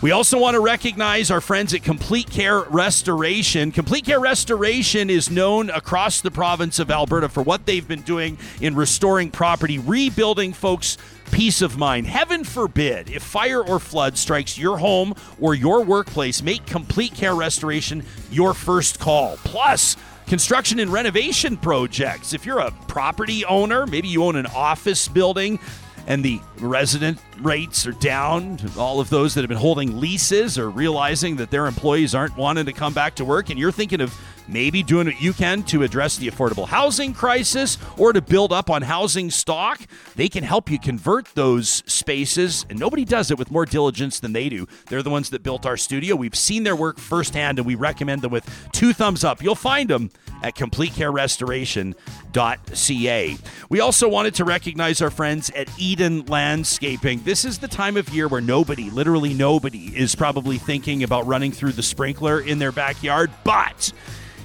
We 0.00 0.10
also 0.10 0.36
want 0.36 0.54
to 0.56 0.60
recognize 0.60 1.30
our 1.30 1.40
friends 1.40 1.72
at 1.74 1.84
Complete 1.84 2.28
Care 2.28 2.62
Restoration. 2.62 3.70
Complete 3.70 4.04
Care 4.04 4.18
Restoration 4.18 5.08
is 5.10 5.30
known 5.30 5.70
across 5.70 6.20
the 6.20 6.30
province 6.32 6.80
of 6.80 6.90
Alberta 6.90 7.28
for 7.28 7.44
what 7.44 7.66
they've 7.66 7.86
been 7.86 8.02
doing 8.02 8.36
in 8.60 8.74
restoring 8.74 9.30
property, 9.30 9.78
rebuilding 9.78 10.54
folks' 10.54 10.98
peace 11.30 11.62
of 11.62 11.78
mind. 11.78 12.08
Heaven 12.08 12.42
forbid 12.42 13.10
if 13.10 13.22
fire 13.22 13.62
or 13.62 13.78
flood 13.78 14.18
strikes 14.18 14.58
your 14.58 14.76
home 14.76 15.14
or 15.40 15.54
your 15.54 15.84
workplace, 15.84 16.42
make 16.42 16.66
Complete 16.66 17.14
Care 17.14 17.36
Restoration 17.36 18.04
your 18.32 18.54
first 18.54 18.98
call. 18.98 19.36
Plus, 19.44 19.96
construction 20.26 20.80
and 20.80 20.92
renovation 20.92 21.56
projects. 21.56 22.32
If 22.32 22.44
you're 22.44 22.58
a 22.58 22.72
property 22.88 23.44
owner, 23.44 23.86
maybe 23.86 24.08
you 24.08 24.24
own 24.24 24.34
an 24.34 24.46
office 24.46 25.06
building, 25.06 25.60
and 26.06 26.24
the 26.24 26.40
resident 26.58 27.18
rates 27.40 27.86
are 27.86 27.92
down. 27.92 28.58
All 28.76 29.00
of 29.00 29.10
those 29.10 29.34
that 29.34 29.42
have 29.42 29.48
been 29.48 29.58
holding 29.58 30.00
leases 30.00 30.58
are 30.58 30.70
realizing 30.70 31.36
that 31.36 31.50
their 31.50 31.66
employees 31.66 32.14
aren't 32.14 32.36
wanting 32.36 32.66
to 32.66 32.72
come 32.72 32.92
back 32.92 33.14
to 33.16 33.24
work, 33.24 33.50
and 33.50 33.58
you're 33.58 33.72
thinking 33.72 34.00
of 34.00 34.14
maybe 34.48 34.82
doing 34.82 35.06
what 35.06 35.20
you 35.22 35.32
can 35.32 35.62
to 35.62 35.82
address 35.82 36.16
the 36.16 36.28
affordable 36.28 36.66
housing 36.66 37.14
crisis 37.14 37.78
or 37.96 38.12
to 38.12 38.20
build 38.20 38.52
up 38.52 38.70
on 38.70 38.82
housing 38.82 39.30
stock. 39.30 39.80
They 40.16 40.28
can 40.28 40.42
help 40.44 40.70
you 40.70 40.78
convert 40.78 41.26
those 41.34 41.82
spaces, 41.86 42.66
and 42.68 42.78
nobody 42.78 43.04
does 43.04 43.30
it 43.30 43.38
with 43.38 43.50
more 43.50 43.64
diligence 43.64 44.20
than 44.20 44.32
they 44.32 44.48
do. 44.48 44.66
They're 44.88 45.02
the 45.02 45.10
ones 45.10 45.30
that 45.30 45.42
built 45.42 45.64
our 45.64 45.76
studio. 45.76 46.16
We've 46.16 46.34
seen 46.34 46.64
their 46.64 46.76
work 46.76 46.98
firsthand, 46.98 47.58
and 47.58 47.66
we 47.66 47.76
recommend 47.76 48.22
them 48.22 48.32
with 48.32 48.48
two 48.72 48.92
thumbs 48.92 49.24
up. 49.24 49.42
You'll 49.42 49.54
find 49.54 49.88
them 49.88 50.10
at 50.42 50.56
completecarerestoration.ca. 50.56 53.36
We 53.68 53.80
also 53.80 54.08
wanted 54.08 54.34
to 54.34 54.44
recognize 54.44 55.00
our 55.00 55.10
friends 55.10 55.50
at 55.50 55.68
Eden 55.78 56.26
Landscaping. 56.26 57.22
This 57.22 57.44
is 57.44 57.58
the 57.58 57.68
time 57.68 57.96
of 57.96 58.08
year 58.10 58.28
where 58.28 58.40
nobody, 58.40 58.90
literally 58.90 59.34
nobody, 59.34 59.96
is 59.96 60.14
probably 60.14 60.58
thinking 60.58 61.02
about 61.02 61.26
running 61.26 61.52
through 61.52 61.72
the 61.72 61.82
sprinkler 61.82 62.40
in 62.40 62.58
their 62.58 62.72
backyard, 62.72 63.30
but 63.44 63.92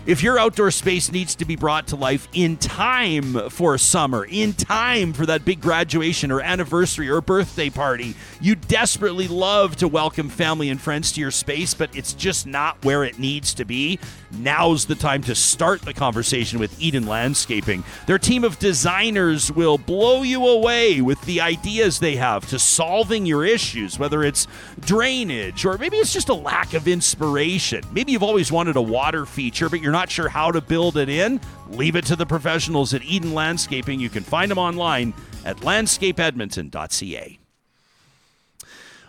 if 0.08 0.24
your 0.24 0.39
outdoor 0.39 0.72
space 0.72 1.12
needs 1.12 1.36
to 1.36 1.43
be 1.43 1.58
brought 1.58 1.88
to 1.88 1.97
life 1.97 2.30
in 2.32 2.55
time 2.55 3.49
for 3.49 3.78
summer, 3.78 4.24
in 4.24 4.53
time 4.53 5.12
for 5.12 5.26
that 5.26 5.43
big 5.43 5.60
graduation 5.60 6.32
or 6.32 6.39
anniversary 6.39 7.10
or 7.10 7.20
birthday 7.20 7.70
party, 7.70 8.16
you 8.39 8.55
desperately 8.55 9.28
love 9.28 9.76
to 9.76 9.86
welcome 9.86 10.30
family 10.30 10.70
and 10.70 10.80
friends 10.80 11.12
to 11.12 11.20
your 11.20 11.30
space, 11.30 11.74
but 11.74 11.93
it's 11.93 12.14
just 12.14 12.47
not 12.47 12.84
where 12.86 13.03
it 13.03 13.20
needs 13.20 13.53
to 13.53 13.66
be. 13.66 13.99
Now's 14.32 14.86
the 14.86 14.95
time 14.95 15.24
to 15.24 15.36
start 15.36 15.82
the 15.82 15.93
conversation 15.93 16.58
with 16.58 16.82
Eden 16.82 17.05
Landscaping. 17.05 17.84
Their 18.05 18.18
team 18.18 18.45
of 18.45 18.60
designers 18.60 19.51
will 19.51 19.78
blow 19.78 20.24
you 20.24 20.47
away 20.47 21.01
with 21.01 21.20
the 21.24 21.41
ideas 21.41 21.99
they 21.99 22.16
have 22.16 22.47
to 22.47 22.60
solving 22.60 23.26
your 23.26 23.43
issues, 23.43 23.99
whether 23.99 24.24
it's 24.24 24.47
drainage 24.80 25.66
or 25.66 25.78
maybe 25.78 25.97
it's 25.97 26.14
just 26.14 26.30
a 26.30 26.34
lack 26.34 26.74
of 26.74 26.88
inspiration. 26.88 27.84
Maybe 27.91 28.14
you've 28.14 28.24
always 28.24 28.53
wanted 28.53 28.78
a 28.78 28.82
water 28.82 29.26
feature, 29.26 29.68
but 29.68 29.82
you're 29.82 29.91
not 29.91 29.97
sure 30.10 30.30
how 30.30 30.52
to 30.52 30.62
build 30.62 30.98
it 30.98 31.10
in. 31.10 31.41
Leave 31.70 31.95
it 31.95 32.06
to 32.06 32.16
the 32.16 32.26
professionals 32.26 32.93
at 32.93 33.04
Eden 33.04 33.34
Landscaping. 33.34 34.00
You 34.00 34.10
can 34.10 34.24
find 34.24 34.52
them 34.52 34.58
online 34.60 35.14
at 35.43 35.58
landscapeedmonton.ca. 35.58 37.39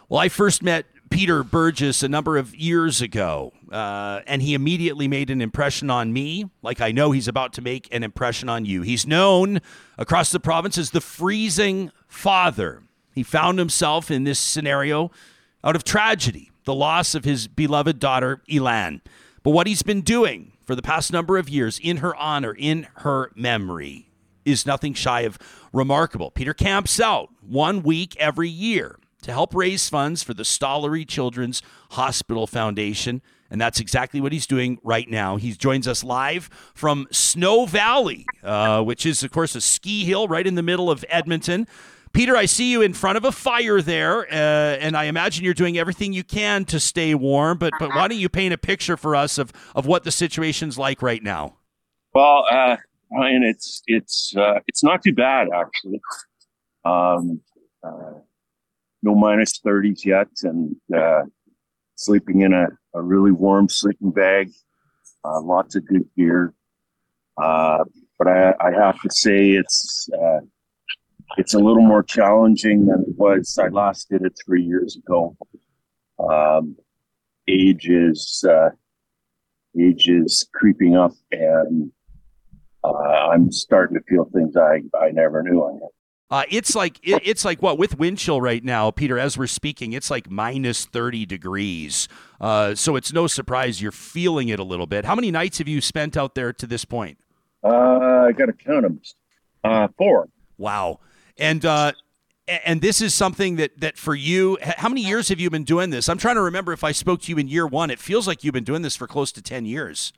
Well, 0.09 0.21
I 0.21 0.29
first 0.29 0.63
met 0.63 0.87
Peter 1.11 1.43
Burgess 1.43 2.03
a 2.03 2.09
number 2.09 2.37
of 2.39 2.55
years 2.55 3.01
ago. 3.01 3.53
uh, 3.71 4.21
and 4.27 4.41
he 4.41 4.55
immediately 4.55 5.09
made 5.09 5.29
an 5.29 5.43
impression 5.43 5.91
on 5.91 6.11
me, 6.13 6.49
like 6.63 6.81
I 6.81 6.91
know 6.91 7.11
he's 7.13 7.29
about 7.29 7.53
to 7.55 7.63
make 7.63 7.87
an 7.95 8.03
impression 8.03 8.49
on 8.49 8.65
you. 8.65 8.81
He's 8.81 9.07
known 9.07 9.61
across 9.99 10.31
the 10.31 10.41
province 10.41 10.79
as 10.79 10.91
the 10.91 11.03
freezing 11.03 11.91
father. 12.07 12.83
He 13.15 13.23
found 13.23 13.59
himself 13.59 14.11
in 14.11 14.25
this 14.25 14.39
scenario 14.39 15.11
out 15.63 15.77
of 15.77 15.85
tragedy, 15.85 16.51
the 16.65 16.75
loss 16.75 17.15
of 17.15 17.25
his 17.25 17.47
beloved 17.47 17.99
daughter, 17.99 18.41
Elan. 18.51 19.03
But 19.43 19.51
what 19.51 19.67
he's 19.67 19.83
been 19.83 20.01
doing 20.01 20.53
for 20.69 20.75
the 20.75 20.83
past 20.83 21.11
number 21.11 21.39
of 21.39 21.49
years 21.49 21.81
in 21.83 21.97
her 21.97 22.15
honor, 22.17 22.53
in 22.53 22.87
her 22.97 23.33
memory, 23.35 24.11
is 24.45 24.67
nothing 24.67 24.93
shy 24.93 25.23
of 25.23 25.39
remarkable. 25.73 26.31
Peter 26.31 26.53
camps 26.53 27.01
out 27.01 27.31
one 27.41 27.83
week 27.83 28.15
every 28.19 28.51
year 28.51 28.99
to 29.23 29.33
help 29.33 29.55
raise 29.55 29.89
funds 29.89 30.23
for 30.23 30.35
the 30.35 30.43
Stollery 30.43 31.09
Children's 31.09 31.63
Hospital 31.93 32.47
Foundation. 32.47 33.23
And 33.51 33.59
that's 33.59 33.81
exactly 33.81 34.21
what 34.21 34.31
he's 34.31 34.47
doing 34.47 34.79
right 34.85 35.09
now. 35.09 35.37
He 35.37 35.53
joins 35.53 35.89
us 35.89 36.05
live 36.05 36.51
from 36.75 37.07
Snow 37.11 37.65
Valley, 37.65 38.27
uh, 38.43 38.83
which 38.83 39.07
is, 39.07 39.23
of 39.23 39.31
course, 39.31 39.55
a 39.55 39.63
ski 39.63 40.05
hill 40.05 40.29
right 40.29 40.47
in 40.47 40.55
the 40.55 40.63
middle 40.63 40.91
of 40.91 41.03
Edmonton. 41.09 41.67
Peter, 42.13 42.37
I 42.37 42.47
see 42.47 42.71
you 42.71 42.83
in 42.83 42.93
front 42.93 43.17
of 43.17 43.25
a 43.25 43.33
fire 43.33 43.81
there, 43.81 44.21
uh, 44.31 44.77
and 44.79 44.97
I 44.97 45.05
imagine 45.05 45.45
you're 45.45 45.55
doing 45.55 45.79
everything 45.79 46.13
you 46.13 46.25
can 46.25 46.65
to 46.67 46.81
stay 46.81 47.15
warm. 47.15 47.59
But 47.59 47.73
but 47.79 47.91
why 47.91 48.09
don't 48.09 48.19
you 48.19 48.29
paint 48.29 48.55
a 48.55 48.59
picture 48.59 48.97
for 48.97 49.15
us 49.15 49.39
of, 49.39 49.53
of 49.75 49.87
what 49.87 50.05
the 50.05 50.11
situation's 50.11 50.79
like 50.79 51.03
right 51.03 51.23
now? 51.23 51.57
Well, 52.15 52.45
uh, 52.51 52.77
Ryan, 53.13 53.43
it's 53.43 53.83
it's 53.87 54.35
uh, 54.37 54.61
it's 54.67 54.83
not 54.83 55.03
too 55.03 55.15
bad 55.15 55.49
actually. 55.55 56.01
Um, 56.85 57.41
uh, 57.83 58.21
no 59.03 59.15
minus 59.15 59.61
30s 59.61 60.05
yet, 60.05 60.29
and 60.43 60.75
uh, 60.97 61.23
sleeping 61.95 62.41
in 62.41 62.53
a, 62.53 62.69
a 62.95 63.03
really 63.03 63.33
warm 63.33 63.69
sleeping 63.69 64.11
bag. 64.11 64.51
Uh, 65.25 65.41
lots 65.41 65.77
of 65.77 65.87
good 65.87 66.09
gear. 66.17 66.55
But 67.37 68.27
I, 68.27 68.55
I, 68.61 68.73
have 68.73 69.01
to 69.03 69.11
say 69.11 69.51
it's 69.51 70.09
it's 71.37 71.55
a 71.55 71.59
little 71.59 71.83
more 71.83 72.03
challenging 72.03 72.87
than 72.87 73.03
it 73.03 73.17
was. 73.17 73.59
I 73.59 73.69
last 73.69 74.09
did 74.09 74.23
it 74.23 74.39
three 74.45 74.63
years 74.63 74.97
ago. 74.97 75.37
Um, 76.19 76.77
age 77.47 77.89
is 77.89 78.45
uh, 78.49 78.71
age 79.79 80.09
is 80.09 80.49
creeping 80.55 80.97
up, 80.97 81.13
and 81.31 81.93
uh, 82.83 83.29
I'm 83.33 83.53
starting 83.53 83.97
to 83.97 84.03
feel 84.09 84.25
things 84.33 84.57
I, 84.57 84.83
I 84.99 85.11
never 85.11 85.43
knew 85.43 85.65
I 85.65 85.73
had. 85.75 85.89
Uh, 86.31 86.43
it's 86.51 86.75
like 86.75 86.99
it, 87.03 87.23
it's 87.25 87.45
like 87.45 87.63
what 87.63 87.79
with 87.79 87.99
wind 87.99 88.19
chill 88.19 88.41
right 88.41 88.63
now, 88.63 88.91
Peter. 88.91 89.19
As 89.19 89.39
we're 89.39 89.47
speaking, 89.47 89.93
it's 89.93 90.11
like 90.11 90.31
minus 90.31 90.85
thirty 90.85 91.25
degrees. 91.25 92.07
Uh, 92.41 92.75
so 92.75 92.97
it's 92.97 93.13
no 93.13 93.27
surprise 93.27 93.81
you're 93.81 93.93
feeling 93.93 94.49
it 94.49 94.59
a 94.59 94.65
little 94.65 94.87
bit. 94.87 95.05
How 95.07 95.15
many 95.15 95.31
nights 95.31 95.59
have 95.59 95.69
you 95.69 95.81
spent 95.81 96.17
out 96.17 96.35
there 96.35 96.53
to 96.53 96.67
this 96.67 96.85
point? 96.85 97.19
Uh, 97.65 98.27
I 98.29 98.33
got 98.33 98.47
to 98.47 98.53
count 98.53 98.83
them. 98.83 99.01
Uh, 99.65 99.89
four. 99.97 100.29
Wow. 100.59 101.01
And 101.39 101.65
uh, 101.65 101.93
and 102.47 102.81
this 102.81 103.01
is 103.01 103.15
something 103.15 103.57
that 103.57 103.79
that 103.81 103.97
for 103.97 104.15
you. 104.15 104.59
How 104.63 104.89
many 104.89 105.03
years 105.03 105.29
have 105.29 105.41
you 105.41 105.51
been 105.51 105.65
doing 105.65 105.91
this? 105.91 106.09
I'm 106.09 106.19
trying 106.19 106.37
to 106.37 106.43
remember 106.43 106.73
if 106.73 106.85
I 106.85 106.93
spoke 106.93 107.23
to 107.23 107.33
you 107.33 107.39
in 107.39 107.49
year 107.49 107.67
one. 107.67 107.91
It 107.91 107.99
feels 107.99 108.27
like 108.27 108.45
you've 108.45 108.55
been 108.55 108.65
doing 108.65 108.83
this 108.83 108.97
for 108.97 109.07
close 109.07 109.33
to 109.33 109.43
ten 109.43 109.65
years. 109.65 110.13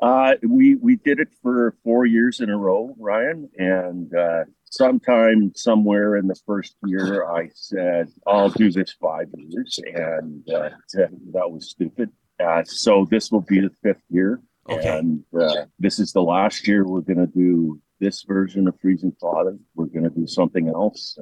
Uh, 0.00 0.34
we 0.42 0.74
we 0.74 0.96
did 0.96 1.20
it 1.20 1.28
for 1.42 1.74
four 1.82 2.04
years 2.04 2.40
in 2.40 2.50
a 2.50 2.56
row, 2.56 2.94
Ryan, 2.98 3.48
and 3.56 4.14
uh, 4.14 4.44
sometime 4.70 5.52
somewhere 5.54 6.16
in 6.16 6.26
the 6.26 6.34
first 6.46 6.76
year, 6.84 7.26
I 7.26 7.48
said, 7.54 8.08
I'll 8.26 8.50
do 8.50 8.70
this 8.70 8.92
five 9.00 9.28
years. 9.36 9.78
And 9.94 10.48
uh, 10.50 10.70
that 10.94 11.50
was 11.50 11.70
stupid. 11.70 12.10
Uh, 12.38 12.62
so 12.64 13.06
this 13.10 13.30
will 13.30 13.40
be 13.40 13.60
the 13.60 13.70
fifth 13.82 14.02
year. 14.10 14.40
Okay. 14.68 14.98
And 14.98 15.24
uh, 15.38 15.66
this 15.78 15.98
is 15.98 16.12
the 16.12 16.22
last 16.22 16.66
year 16.66 16.86
we're 16.86 17.00
going 17.00 17.18
to 17.18 17.26
do 17.26 17.80
this 18.00 18.22
version 18.22 18.68
of 18.68 18.78
Freezing 18.80 19.14
Father. 19.20 19.56
We're 19.74 19.86
going 19.86 20.04
to 20.04 20.10
do 20.10 20.26
something 20.26 20.68
else 20.68 21.18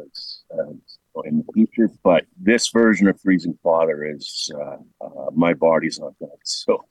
uh, 0.53 1.23
in 1.25 1.39
the 1.39 1.53
future. 1.53 1.91
But 2.03 2.25
this 2.37 2.69
version 2.69 3.09
of 3.09 3.21
Freezing 3.21 3.59
Father 3.63 4.05
is 4.05 4.51
uh, 4.55 4.77
uh, 5.05 5.31
my 5.35 5.55
body's 5.55 5.99
not 5.99 6.19
that. 6.21 6.29
So. 6.45 6.85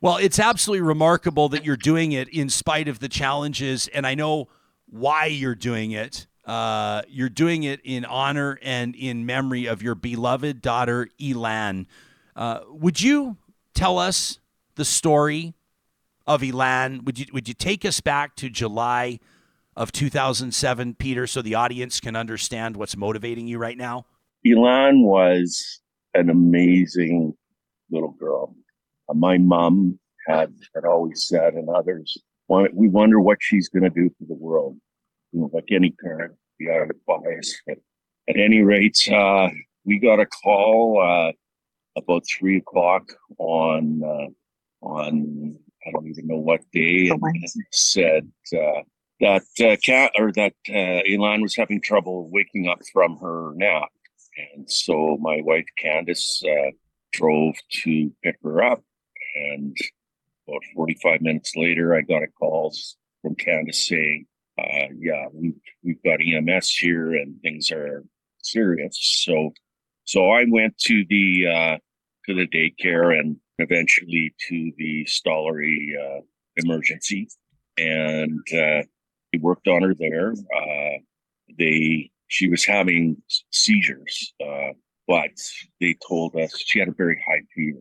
well, 0.00 0.16
it's 0.16 0.38
absolutely 0.38 0.86
remarkable 0.86 1.48
that 1.50 1.64
you're 1.64 1.76
doing 1.76 2.12
it 2.12 2.28
in 2.28 2.48
spite 2.48 2.88
of 2.88 2.98
the 2.98 3.08
challenges. 3.08 3.88
And 3.88 4.06
I 4.06 4.14
know 4.14 4.48
why 4.86 5.26
you're 5.26 5.54
doing 5.54 5.92
it. 5.92 6.26
Uh, 6.44 7.02
you're 7.08 7.30
doing 7.30 7.62
it 7.62 7.80
in 7.84 8.04
honor 8.04 8.58
and 8.62 8.94
in 8.94 9.24
memory 9.24 9.66
of 9.66 9.82
your 9.82 9.94
beloved 9.94 10.60
daughter, 10.60 11.08
Elan. 11.20 11.86
Uh, 12.36 12.60
would 12.68 13.00
you 13.00 13.36
tell 13.74 13.98
us 13.98 14.38
the 14.76 14.84
story 14.84 15.54
of 16.26 16.42
Elan? 16.42 17.04
Would 17.04 17.18
you, 17.18 17.26
would 17.32 17.48
you 17.48 17.54
take 17.54 17.84
us 17.84 18.00
back 18.00 18.36
to 18.36 18.48
July 18.48 19.18
of 19.76 19.92
2007, 19.92 20.94
Peter, 20.94 21.26
so 21.26 21.42
the 21.42 21.54
audience 21.54 22.00
can 22.00 22.16
understand 22.16 22.76
what's 22.76 22.96
motivating 22.96 23.46
you 23.46 23.58
right 23.58 23.76
now? 23.76 24.06
Elan 24.46 25.02
was 25.02 25.80
an 26.14 26.30
amazing 26.30 27.34
little 27.90 28.12
girl. 28.12 28.54
Uh, 29.08 29.14
my 29.14 29.38
mom 29.38 29.98
had, 30.28 30.52
had 30.74 30.84
always 30.84 31.26
said, 31.26 31.54
and 31.54 31.68
others, 31.68 32.16
we 32.48 32.88
wonder 32.88 33.20
what 33.20 33.38
she's 33.40 33.68
going 33.68 33.82
to 33.82 33.90
do 33.90 34.10
for 34.18 34.26
the 34.26 34.34
world. 34.34 34.76
You 35.32 35.40
know, 35.40 35.50
like 35.52 35.68
any 35.70 35.90
parent, 35.90 36.34
be 36.58 36.68
out 36.70 36.90
of 36.90 36.96
bias. 37.06 37.60
But 37.66 37.78
at 38.28 38.36
any 38.36 38.62
rate, 38.62 38.98
uh, 39.10 39.48
we 39.84 39.98
got 39.98 40.20
a 40.20 40.26
call 40.26 41.02
uh, 41.02 41.32
about 41.96 42.22
three 42.26 42.58
o'clock 42.58 43.04
on 43.38 44.02
uh, 44.04 44.30
on 44.84 45.58
I 45.86 45.90
don't 45.90 46.06
even 46.06 46.26
know 46.26 46.38
what 46.38 46.60
day, 46.72 47.08
and 47.10 47.22
said 47.70 48.30
uh, 48.56 48.82
that 49.20 49.42
uh, 49.60 49.76
cat 49.84 50.12
or 50.18 50.32
that 50.32 50.54
uh, 50.70 51.02
Elan 51.06 51.42
was 51.42 51.54
having 51.56 51.80
trouble 51.80 52.30
waking 52.30 52.68
up 52.68 52.78
from 52.92 53.18
her 53.18 53.52
nap, 53.54 53.90
and 54.54 54.70
so 54.70 55.18
my 55.20 55.40
wife 55.42 55.66
Candace 55.78 56.42
drove 57.12 57.54
to 57.82 58.10
pick 58.22 58.36
her 58.42 58.62
up, 58.62 58.82
and 59.34 59.76
about 60.48 60.62
45 60.74 61.20
minutes 61.22 61.52
later, 61.56 61.94
I 61.94 62.02
got 62.02 62.22
a 62.22 62.26
call 62.26 62.74
from 63.22 63.34
Candace 63.34 63.88
saying, 63.88 64.26
uh, 64.58 64.88
yeah, 64.98 65.26
we've, 65.32 65.54
we've 65.82 66.02
got 66.02 66.20
EMS 66.20 66.70
here 66.76 67.14
and 67.14 67.40
things 67.40 67.70
are 67.70 68.04
serious. 68.42 68.96
So, 69.24 69.52
so 70.04 70.30
I 70.30 70.44
went 70.48 70.76
to 70.78 71.04
the, 71.08 71.46
uh, 71.48 71.78
to 72.26 72.34
the 72.34 72.46
daycare 72.48 73.18
and 73.18 73.36
eventually 73.58 74.34
to 74.48 74.72
the 74.76 75.04
Stollery, 75.04 75.90
uh, 75.98 76.20
emergency 76.56 77.28
and, 77.78 78.40
uh, 78.54 78.82
worked 79.40 79.66
on 79.66 79.82
her 79.82 79.94
there. 79.94 80.32
Uh, 80.32 80.98
they, 81.58 82.08
she 82.28 82.48
was 82.48 82.64
having 82.64 83.20
seizures, 83.50 84.32
uh, 84.40 84.68
but 85.08 85.32
they 85.80 85.96
told 86.06 86.36
us 86.36 86.56
she 86.64 86.78
had 86.78 86.86
a 86.86 86.92
very 86.92 87.20
high 87.26 87.42
fever 87.52 87.80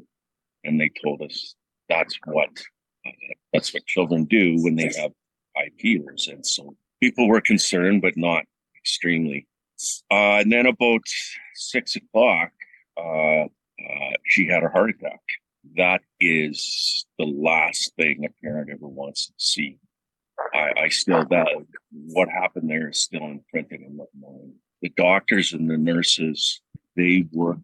and 0.63 0.79
they 0.79 0.89
told 1.03 1.21
us 1.21 1.55
that's 1.89 2.17
what 2.25 2.49
uh, 3.05 3.11
that's 3.51 3.73
what 3.73 3.85
children 3.85 4.25
do 4.25 4.55
when 4.61 4.75
they 4.75 4.91
have 4.97 5.11
high 5.55 5.69
fevers, 5.79 6.27
and 6.27 6.45
so 6.45 6.75
people 7.01 7.27
were 7.27 7.41
concerned, 7.41 8.01
but 8.01 8.15
not 8.15 8.43
extremely. 8.77 9.45
Uh, 10.09 10.39
and 10.39 10.51
then 10.51 10.65
about 10.65 11.01
six 11.55 11.95
o'clock, 11.95 12.51
uh, 13.89 14.17
she 14.25 14.47
had 14.47 14.63
a 14.63 14.69
heart 14.69 14.91
attack. 14.91 15.21
That 15.77 16.01
is 16.19 17.05
the 17.17 17.25
last 17.25 17.93
thing 17.97 18.25
a 18.25 18.45
parent 18.45 18.69
ever 18.71 18.87
wants 18.87 19.27
to 19.27 19.33
see. 19.37 19.77
I, 20.53 20.83
I 20.83 20.89
still 20.89 21.25
that 21.29 21.47
what 21.91 22.27
happened 22.29 22.69
there 22.69 22.89
is 22.89 23.01
still 23.01 23.23
imprinted 23.23 23.81
in 23.81 23.97
my 23.97 24.05
mind. 24.19 24.53
The 24.81 24.89
doctors 24.89 25.53
and 25.53 25.69
the 25.69 25.77
nurses, 25.77 26.61
they 26.95 27.25
work. 27.31 27.59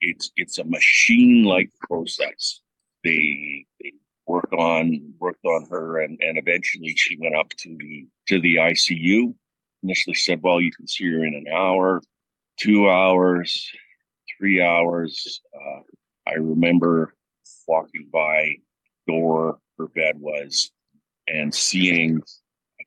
It's 0.00 0.30
it's 0.36 0.58
a 0.58 0.64
machine 0.64 1.44
like 1.44 1.70
process 1.80 2.62
they, 3.04 3.66
they 3.80 3.92
worked 4.26 4.52
on 4.52 5.14
worked 5.18 5.44
on 5.44 5.66
her 5.70 6.00
and, 6.00 6.18
and 6.20 6.38
eventually 6.38 6.94
she 6.96 7.18
went 7.20 7.36
up 7.36 7.48
to 7.58 7.76
the 7.78 8.06
to 8.28 8.40
the 8.40 8.56
ICU. 8.56 9.34
Initially 9.82 10.14
said, 10.14 10.40
well, 10.42 10.60
you 10.60 10.70
can 10.70 10.86
see 10.86 11.10
her 11.10 11.24
in 11.24 11.34
an 11.34 11.46
hour, 11.52 12.00
two 12.56 12.88
hours, 12.88 13.68
three 14.36 14.62
hours. 14.62 15.40
Uh, 15.54 15.80
I 16.26 16.34
remember 16.34 17.14
walking 17.66 18.08
by 18.12 18.56
door 19.06 19.58
her 19.78 19.88
bed 19.88 20.16
was 20.18 20.70
and 21.28 21.54
seeing 21.54 22.20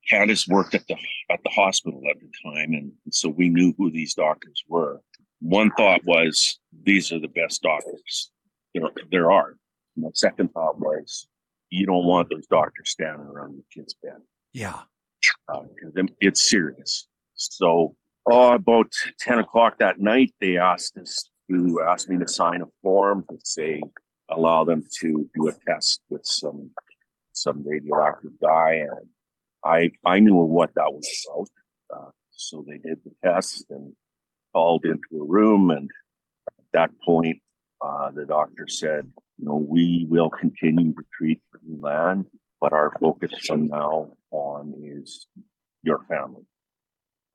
Candace 0.09 0.47
worked 0.47 0.75
at 0.75 0.87
the 0.87 0.95
at 1.31 1.39
the 1.43 1.49
hospital 1.49 2.01
at 2.09 2.19
the 2.19 2.29
time, 2.43 2.73
and 2.73 2.91
so 3.09 3.29
we 3.29 3.49
knew 3.49 3.73
who 3.77 3.89
these 3.89 4.13
doctors 4.13 4.63
were. 4.67 5.01
One 5.41 5.71
thought 5.77 6.01
was, 6.05 6.59
these 6.83 7.11
are 7.11 7.19
the 7.19 7.27
best 7.27 7.61
doctors 7.61 8.31
there 8.73 8.83
there 9.11 9.31
are. 9.31 9.55
My 9.97 10.09
second 10.13 10.49
thought 10.53 10.79
was, 10.79 11.27
you 11.69 11.85
don't 11.85 12.05
want 12.05 12.29
those 12.29 12.45
doctors 12.47 12.89
standing 12.89 13.25
around 13.25 13.57
the 13.57 13.63
kid's 13.73 13.95
bed. 13.95 14.17
Yeah. 14.53 14.81
Uh, 15.51 15.61
it's 16.19 16.41
serious. 16.41 17.07
So, 17.33 17.95
oh, 18.25 18.53
about 18.53 18.91
10 19.19 19.39
o'clock 19.39 19.79
that 19.79 19.99
night, 19.99 20.33
they 20.39 20.57
asked 20.57 20.97
us 20.97 21.29
to 21.49 21.81
ask 21.87 22.09
me 22.09 22.17
to 22.17 22.27
sign 22.27 22.61
a 22.61 22.65
form 22.81 23.25
to 23.29 23.37
say 23.43 23.81
allow 24.29 24.63
them 24.63 24.83
to 25.01 25.29
do 25.35 25.47
a 25.47 25.53
test 25.67 26.01
with 26.09 26.25
some 26.25 26.71
some 27.33 27.63
radioactive 27.67 28.31
dye, 28.41 28.85
and 28.89 29.07
I 29.63 29.91
I 30.05 30.19
knew 30.19 30.35
what 30.35 30.73
that 30.75 30.91
was 30.91 31.25
about. 31.27 31.49
Uh, 31.93 32.11
so 32.31 32.65
they 32.67 32.77
did 32.77 32.99
the 33.03 33.11
test 33.23 33.65
and 33.69 33.93
called 34.53 34.85
into 34.85 35.21
a 35.21 35.25
room, 35.25 35.69
and 35.69 35.89
at 36.47 36.65
that 36.73 36.91
point, 37.05 37.41
uh, 37.81 38.11
the 38.11 38.25
doctor 38.25 38.67
said, 38.67 39.11
"You 39.37 39.45
know, 39.45 39.57
we 39.57 40.07
will 40.09 40.29
continue 40.29 40.93
to 40.93 41.03
treat 41.13 41.41
Elan, 41.69 42.25
but 42.61 42.73
our 42.73 42.91
focus 42.99 43.33
from 43.45 43.67
now 43.67 44.13
on 44.31 44.73
is 44.81 45.27
your 45.83 45.99
family." 46.05 46.45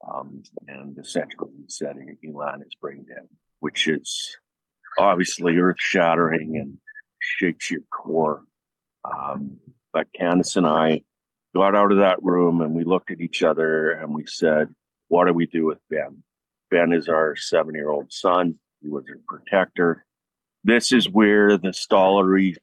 Um, 0.09 0.43
and 0.69 0.97
he 0.97 1.03
said 1.69 1.97
Elan 2.25 2.63
is 2.63 2.75
brain 2.81 3.05
dead, 3.07 3.29
which 3.61 3.89
is 3.89 4.37
obviously 4.99 5.57
earth 5.57 5.77
shattering 5.79 6.57
and 6.57 6.79
shakes 7.21 7.71
your 7.71 7.83
core. 7.93 8.43
Um, 9.05 9.59
but 9.93 10.07
Candace 10.15 10.57
and 10.57 10.67
I 10.67 11.03
got 11.55 11.75
out 11.75 11.93
of 11.93 11.99
that 11.99 12.23
room 12.23 12.61
and 12.61 12.75
we 12.75 12.85
looked 12.85 13.11
at 13.11 13.21
each 13.21 13.43
other 13.43 13.91
and 13.91 14.15
we 14.15 14.25
said, 14.27 14.69
What 15.09 15.27
do 15.27 15.33
we 15.33 15.47
do 15.47 15.67
with 15.67 15.79
Ben? 15.91 16.23
Ben 16.71 16.93
is 16.93 17.09
our 17.09 17.37
seven 17.37 17.75
year 17.75 17.91
old 17.91 18.13
son. 18.13 18.59
He 18.81 18.89
was 18.89 19.05
our 19.09 19.21
protector. 19.29 20.07
This 20.65 20.93
is 20.93 21.09
where 21.09 21.57
the 21.59 21.73
Stollery 21.73 22.57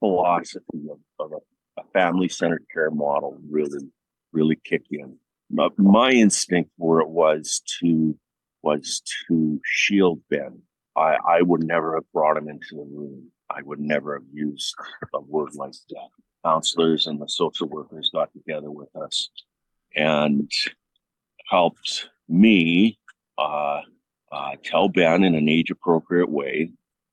philosophy 0.00 0.86
of, 0.90 0.98
of 1.18 1.32
a, 1.32 1.80
a 1.80 1.84
family 1.92 2.28
centered 2.28 2.64
care 2.72 2.90
model 2.90 3.38
really, 3.48 3.88
really 4.32 4.58
kicked 4.64 4.88
in. 4.90 5.16
My, 5.50 6.10
instinct 6.10 6.70
where 6.76 7.00
it 7.00 7.08
was 7.08 7.62
to 7.80 8.18
was 8.62 9.02
to 9.28 9.60
shield 9.64 10.20
Ben. 10.30 10.62
I, 10.96 11.16
I 11.28 11.42
would 11.42 11.64
never 11.64 11.94
have 11.96 12.10
brought 12.12 12.36
him 12.36 12.48
into 12.48 12.68
the 12.72 12.84
room. 12.90 13.30
I 13.50 13.60
would 13.62 13.80
never 13.80 14.14
have 14.14 14.26
used 14.32 14.74
a 15.14 15.20
word 15.20 15.54
like 15.54 15.74
that. 15.90 16.08
Counselors 16.44 17.06
and 17.06 17.20
the 17.20 17.28
social 17.28 17.68
workers 17.68 18.10
got 18.12 18.32
together 18.32 18.70
with 18.70 18.94
us 18.96 19.30
and 19.94 20.50
helped 21.48 22.08
me 22.28 22.98
uh, 23.38 23.80
uh, 24.32 24.52
tell 24.62 24.88
Ben 24.88 25.24
in 25.24 25.34
an 25.34 25.48
age 25.48 25.70
appropriate 25.70 26.30
way 26.30 26.70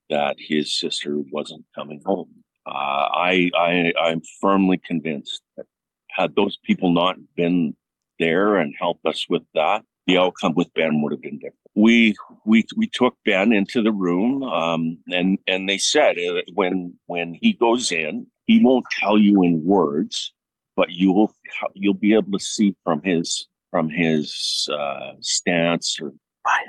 that 0.09 0.35
his 0.39 0.77
sister 0.77 1.17
wasn't 1.31 1.65
coming 1.75 2.01
home. 2.05 2.29
Uh, 2.65 2.69
I, 2.69 3.49
I, 3.57 3.93
I'm 3.99 4.21
firmly 4.39 4.77
convinced 4.77 5.41
that 5.57 5.65
had 6.09 6.35
those 6.35 6.57
people 6.57 6.91
not 6.91 7.15
been 7.35 7.75
there 8.21 8.55
and 8.55 8.73
helped 8.79 9.05
us 9.05 9.25
with 9.27 9.43
that, 9.55 9.83
the 10.07 10.17
outcome 10.17 10.53
with 10.55 10.73
Ben 10.73 11.01
would 11.01 11.11
have 11.11 11.21
been 11.21 11.39
different. 11.39 11.55
We 11.75 12.15
we 12.45 12.65
we 12.77 12.87
took 12.87 13.15
Ben 13.25 13.51
into 13.51 13.81
the 13.81 13.91
room, 13.91 14.43
um, 14.43 14.97
and 15.11 15.37
and 15.47 15.67
they 15.67 15.77
said 15.77 16.17
uh, 16.17 16.41
when 16.53 16.93
when 17.07 17.33
he 17.41 17.53
goes 17.53 17.91
in, 17.91 18.27
he 18.45 18.63
won't 18.63 18.85
tell 18.99 19.17
you 19.17 19.43
in 19.43 19.63
words, 19.65 20.33
but 20.75 20.91
you 20.91 21.11
will 21.11 21.33
you'll 21.73 21.93
be 21.93 22.13
able 22.13 22.31
to 22.37 22.43
see 22.43 22.75
from 22.83 23.01
his 23.03 23.47
from 23.69 23.89
his 23.89 24.67
uh, 24.71 25.13
stance, 25.21 25.97
or 26.01 26.11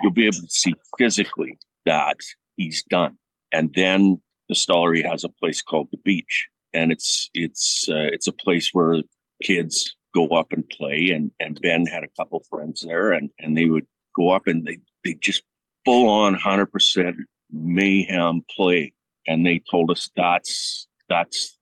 you'll 0.03 0.13
be 0.13 0.27
able 0.27 0.43
to 0.43 0.51
see 0.51 0.75
physically 0.99 1.59
that 1.85 2.19
he's 2.57 2.85
done. 2.85 3.17
And 3.51 3.75
then 3.75 4.21
the 4.49 4.55
Stollery 4.55 5.05
has 5.05 5.25
a 5.25 5.29
place 5.29 5.63
called 5.63 5.89
the 5.91 5.99
beach, 5.99 6.49
and 6.73 6.93
it's 6.93 7.29
it's 7.35 7.89
uh, 7.89 8.09
it's 8.13 8.29
a 8.29 8.33
place 8.33 8.71
where 8.73 9.03
kids 9.43 9.97
go 10.15 10.29
up 10.29 10.53
and 10.53 10.69
play. 10.69 11.11
And, 11.11 11.31
and 11.41 11.61
Ben 11.61 11.87
had 11.87 12.05
a 12.05 12.09
couple 12.17 12.41
friends 12.49 12.83
there 12.83 13.13
and, 13.13 13.31
and 13.39 13.57
they 13.57 13.67
would 13.67 13.87
go 14.17 14.31
up 14.31 14.47
and 14.47 14.65
they, 14.67 14.79
they 15.05 15.15
just 15.15 15.43
full 15.85 16.09
on 16.09 16.37
100% 16.37 17.15
mayhem 17.51 18.43
play. 18.55 18.93
And 19.27 19.47
they 19.47 19.63
told 19.71 19.91
us 19.91 20.11
that's, 20.17 20.87
that's 21.09 21.59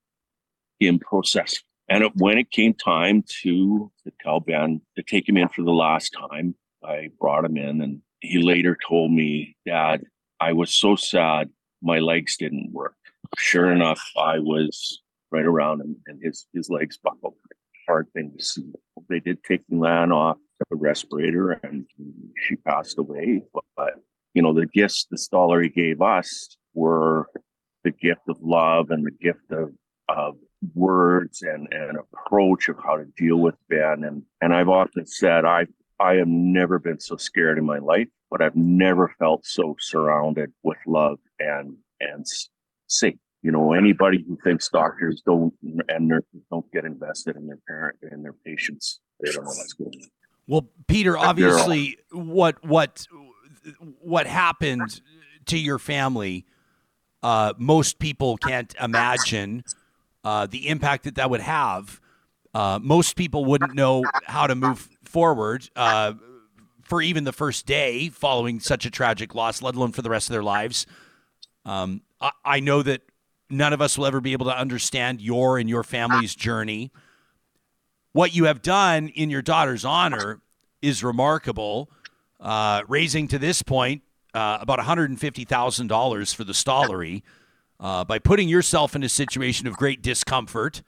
in 0.79 0.99
process. 0.99 1.57
And 1.89 2.05
it, 2.05 2.13
when 2.17 2.39
it 2.39 2.51
came 2.51 2.75
time 2.75 3.25
to, 3.43 3.91
to 4.05 4.13
tell 4.21 4.41
Ben 4.41 4.81
to 4.97 5.03
take 5.03 5.29
him 5.29 5.37
in 5.37 5.49
for 5.49 5.63
the 5.63 5.73
last 5.73 6.15
time, 6.31 6.55
I 6.85 7.11
brought 7.21 7.45
him 7.45 7.57
in 7.57 7.83
and 7.83 8.01
he 8.21 8.39
later 8.39 8.77
told 8.89 9.13
me, 9.13 9.57
Dad, 9.67 10.05
I 10.41 10.53
was 10.53 10.71
so 10.71 10.97
sad 10.97 11.51
my 11.83 11.99
legs 11.99 12.37
didn't 12.37 12.73
work. 12.73 12.95
Sure 13.39 13.71
enough, 13.73 14.03
I 14.17 14.39
was 14.39 15.01
right 15.31 15.45
around 15.45 15.81
him 15.81 15.97
and 16.07 16.21
his, 16.23 16.47
his 16.53 16.69
legs 16.69 16.99
buckled 17.03 17.35
hard 17.91 18.07
thing 18.13 18.33
to 18.39 18.45
see. 18.45 18.73
They 19.09 19.19
did 19.19 19.43
take 19.43 19.63
Elan 19.73 20.13
off 20.13 20.37
the 20.71 20.77
respirator 20.77 21.59
and 21.65 21.85
she 22.37 22.55
passed 22.55 22.99
away. 22.99 23.43
But, 23.53 23.65
but 23.77 23.95
you 24.33 24.43
know, 24.43 24.53
the 24.53 24.67
gifts 24.67 25.07
the 25.11 25.17
Stollery 25.17 25.75
gave 25.75 26.01
us 26.01 26.57
were 26.73 27.27
the 27.83 27.91
gift 27.91 28.23
of 28.29 28.37
love 28.41 28.91
and 28.91 29.05
the 29.05 29.11
gift 29.11 29.51
of, 29.51 29.73
of 30.09 30.37
words 30.75 31.43
and, 31.43 31.67
and 31.73 31.99
approach 31.99 32.69
of 32.69 32.77
how 32.85 32.97
to 32.97 33.07
deal 33.17 33.39
with 33.39 33.57
Ben. 33.69 34.05
And, 34.05 34.23
and 34.41 34.55
I've 34.55 34.69
often 34.69 35.05
said, 35.07 35.45
I, 35.45 35.67
I 35.99 36.15
have 36.15 36.29
never 36.29 36.79
been 36.79 37.01
so 37.01 37.17
scared 37.17 37.59
in 37.59 37.65
my 37.65 37.79
life, 37.79 38.09
but 38.31 38.41
I've 38.41 38.55
never 38.55 39.13
felt 39.19 39.45
so 39.45 39.75
surrounded 39.81 40.53
with 40.63 40.79
love 40.87 41.19
and, 41.41 41.77
and 42.01 42.25
safe. 42.87 43.17
You 43.43 43.53
know, 43.53 43.73
anybody 43.73 44.25
who 44.27 44.39
thinks 44.45 44.69
doctors 44.69 45.23
don't 45.25 45.55
and 45.89 46.09
nurses 46.09 46.43
don't 46.51 46.71
get 46.73 46.85
invested 46.85 47.37
in 47.37 47.47
their 47.47 47.59
parent 47.67 47.99
and 48.03 48.25
their 48.25 48.35
patients, 48.45 49.01
they 49.21 49.33
don't 49.33 49.45
know 49.45 49.51
what's 49.51 49.73
going 49.73 49.93
on. 49.95 50.09
Well, 50.47 50.69
Peter, 50.89 51.17
obviously, 51.17 51.99
what 52.11 52.65
what 52.65 53.07
what 54.01 54.27
happened 54.27 55.01
to 55.47 55.59
your 55.59 55.79
family, 55.79 56.45
uh, 57.23 57.55
most 57.57 57.99
people 57.99 58.37
can't 58.37 58.75
imagine 58.81 59.65
uh, 60.25 60.47
the 60.47 60.69
impact 60.69 61.05
that 61.05 61.15
that 61.15 61.31
would 61.31 61.41
have. 61.41 62.01
Uh, 62.53 62.79
most 62.83 63.17
people 63.17 63.45
wouldn't 63.45 63.75
know 63.75 64.03
how 64.25 64.47
to 64.47 64.55
move 64.55 64.89
forward 65.05 65.69
uh, 65.77 66.15
for 66.83 67.01
even 67.01 67.25
the 67.25 67.33
first 67.33 67.65
day 67.65 68.09
following 68.09 68.59
such 68.61 68.85
a 68.85 68.91
tragic 68.91 69.35
loss, 69.35 69.63
let 69.63 69.77
alone 69.77 69.93
for 69.93 70.03
the 70.03 70.11
rest 70.11 70.29
of 70.29 70.33
their 70.33 70.43
lives. 70.43 70.85
Um, 71.65 72.03
I, 72.21 72.31
I 72.45 72.61
know 72.61 72.83
that 72.83 73.03
none 73.51 73.73
of 73.73 73.81
us 73.81 73.99
will 73.99 74.07
ever 74.07 74.21
be 74.21 74.33
able 74.33 74.47
to 74.47 74.57
understand 74.57 75.21
your 75.21 75.59
and 75.59 75.69
your 75.69 75.83
family's 75.83 76.35
journey. 76.35 76.91
What 78.13 78.35
you 78.35 78.45
have 78.45 78.63
done 78.63 79.09
in 79.09 79.31
your 79.31 79.43
daughter's 79.43 79.85
honor 79.85 80.41
is 80.83 81.05
remarkable. 81.05 81.91
Uh, 82.41 82.83
raising 82.89 83.29
to 83.29 83.39
this 83.39 83.61
point 83.63 84.03
uh, 84.33 84.59
about 84.61 84.79
$150,000 84.79 86.35
for 86.35 86.45
the 86.45 86.53
Stollery 86.55 87.23
uh, 87.79 88.05
by 88.05 88.19
putting 88.19 88.49
yourself 88.49 88.97
in 88.97 89.03
a 89.03 89.09
situation 89.09 89.67
of 89.67 89.77
great 89.77 90.03
discomfort, 90.03 90.83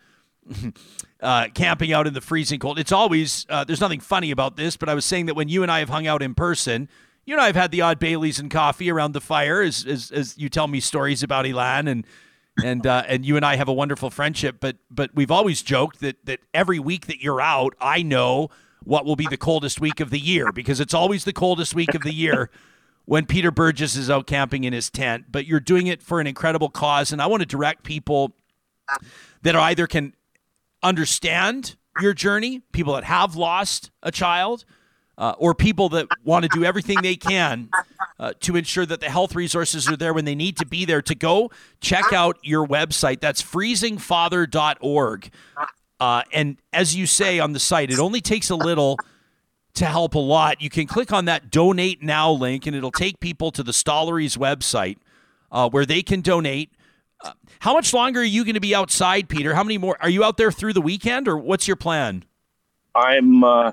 uh, 1.20 1.48
camping 1.54 1.92
out 1.92 2.06
in 2.06 2.14
the 2.14 2.20
freezing 2.20 2.58
cold. 2.58 2.78
It's 2.78 2.92
always, 2.92 3.46
uh, 3.48 3.64
there's 3.64 3.80
nothing 3.80 4.00
funny 4.00 4.30
about 4.30 4.56
this, 4.56 4.76
but 4.76 4.88
I 4.88 4.94
was 4.94 5.04
saying 5.04 5.26
that 5.26 5.34
when 5.34 5.48
you 5.48 5.62
and 5.62 5.70
I 5.70 5.80
have 5.80 5.88
hung 5.88 6.06
out 6.06 6.22
in 6.22 6.34
person, 6.34 6.88
you 7.24 7.34
and 7.34 7.40
I 7.40 7.46
have 7.46 7.56
had 7.56 7.70
the 7.70 7.82
odd 7.82 7.98
Baileys 7.98 8.38
and 8.38 8.50
coffee 8.50 8.90
around 8.90 9.12
the 9.12 9.20
fire 9.20 9.62
as, 9.62 9.84
as, 9.86 10.10
as 10.10 10.36
you 10.38 10.48
tell 10.48 10.68
me 10.68 10.80
stories 10.80 11.22
about 11.22 11.46
Elan 11.46 11.86
and 11.86 12.06
and 12.62 12.86
uh, 12.86 13.04
and 13.06 13.24
you 13.24 13.36
and 13.36 13.44
I 13.44 13.56
have 13.56 13.68
a 13.68 13.72
wonderful 13.72 14.10
friendship. 14.10 14.56
But 14.60 14.76
but 14.90 15.10
we've 15.14 15.30
always 15.30 15.62
joked 15.62 16.00
that 16.00 16.24
that 16.26 16.40
every 16.52 16.78
week 16.78 17.06
that 17.06 17.20
you're 17.20 17.40
out, 17.40 17.74
I 17.80 18.02
know 18.02 18.50
what 18.84 19.04
will 19.04 19.16
be 19.16 19.26
the 19.26 19.36
coldest 19.36 19.80
week 19.80 20.00
of 20.00 20.10
the 20.10 20.18
year 20.18 20.52
because 20.52 20.80
it's 20.80 20.94
always 20.94 21.24
the 21.24 21.32
coldest 21.32 21.74
week 21.74 21.94
of 21.94 22.02
the 22.02 22.12
year 22.12 22.50
when 23.04 23.26
Peter 23.26 23.50
Burgess 23.50 23.94
is 23.94 24.10
out 24.10 24.26
camping 24.26 24.64
in 24.64 24.72
his 24.72 24.90
tent. 24.90 25.26
But 25.30 25.46
you're 25.46 25.60
doing 25.60 25.86
it 25.86 26.02
for 26.02 26.20
an 26.20 26.26
incredible 26.26 26.68
cause, 26.68 27.12
and 27.12 27.22
I 27.22 27.26
want 27.26 27.40
to 27.40 27.46
direct 27.46 27.84
people 27.84 28.34
that 29.42 29.56
either 29.56 29.86
can 29.86 30.14
understand 30.82 31.76
your 32.00 32.14
journey, 32.14 32.60
people 32.72 32.94
that 32.94 33.04
have 33.04 33.36
lost 33.36 33.90
a 34.02 34.10
child 34.10 34.64
uh, 35.18 35.34
or 35.38 35.54
people 35.54 35.88
that 35.90 36.06
want 36.24 36.44
to 36.44 36.48
do 36.48 36.64
everything 36.64 36.98
they 37.02 37.16
can 37.16 37.68
uh, 38.18 38.32
to 38.40 38.56
ensure 38.56 38.86
that 38.86 39.00
the 39.00 39.10
health 39.10 39.34
resources 39.34 39.88
are 39.88 39.96
there 39.96 40.14
when 40.14 40.24
they 40.24 40.34
need 40.34 40.56
to 40.56 40.66
be 40.66 40.84
there 40.84 41.02
to 41.02 41.14
go 41.14 41.50
check 41.80 42.12
out 42.12 42.38
your 42.42 42.66
website. 42.66 43.20
That's 43.20 43.42
freezingfather.org 43.42 45.30
uh, 46.02 46.22
and 46.32 46.56
as 46.72 46.96
you 46.96 47.06
say 47.06 47.38
on 47.38 47.52
the 47.52 47.60
site 47.60 47.88
it 47.88 48.00
only 48.00 48.20
takes 48.20 48.50
a 48.50 48.56
little 48.56 48.98
to 49.74 49.86
help 49.86 50.14
a 50.14 50.18
lot. 50.18 50.60
You 50.60 50.68
can 50.68 50.86
click 50.86 51.12
on 51.12 51.26
that 51.26 51.50
donate 51.50 52.02
now 52.02 52.30
link 52.30 52.66
and 52.66 52.74
it'll 52.74 52.90
take 52.90 53.20
people 53.20 53.52
to 53.52 53.62
the 53.62 53.72
stollery's 53.72 54.36
website 54.36 54.98
uh, 55.52 55.68
where 55.70 55.86
they 55.86 56.02
can 56.02 56.20
donate. 56.20 56.72
Uh, 57.24 57.32
how 57.60 57.72
much 57.72 57.94
longer 57.94 58.20
are 58.20 58.24
you 58.24 58.44
going 58.44 58.54
to 58.54 58.60
be 58.60 58.74
outside 58.74 59.28
peter? 59.28 59.54
How 59.54 59.62
many 59.62 59.78
more 59.78 59.96
are 60.00 60.10
you 60.10 60.24
out 60.24 60.36
there 60.36 60.50
through 60.50 60.72
the 60.72 60.80
weekend 60.80 61.28
or 61.28 61.38
what's 61.38 61.68
your 61.68 61.76
plan? 61.76 62.24
I'm 62.96 63.44
uh, 63.44 63.70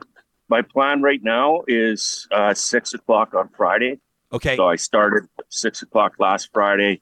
my 0.50 0.62
plan 0.62 1.02
right 1.02 1.24
now 1.24 1.62
is 1.68 2.28
uh, 2.32 2.54
six 2.54 2.94
o'clock 2.94 3.34
on 3.34 3.50
Friday. 3.56 4.00
Okay. 4.34 4.56
So 4.58 4.68
I 4.68 4.76
started 4.76 5.28
six 5.50 5.82
o'clock 5.82 6.14
last 6.20 6.50
Friday. 6.54 7.02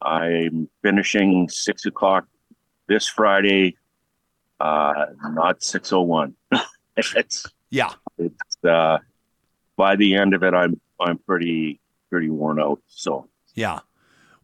I'm 0.00 0.68
finishing 0.82 1.48
six 1.48 1.86
o'clock 1.86 2.26
this 2.88 3.06
Friday. 3.06 3.76
Uh, 4.58 5.06
not 5.30 5.62
six 5.62 5.92
oh 5.92 6.02
one. 6.02 6.34
It's 7.16 7.46
yeah. 7.70 7.92
It's 8.18 8.64
uh, 8.64 8.98
by 9.76 9.96
the 9.96 10.14
end 10.14 10.34
of 10.34 10.42
it, 10.42 10.52
I'm 10.52 10.78
I'm 11.00 11.16
pretty 11.18 11.80
pretty 12.10 12.28
worn 12.28 12.60
out. 12.60 12.80
So 12.86 13.28
yeah. 13.54 13.80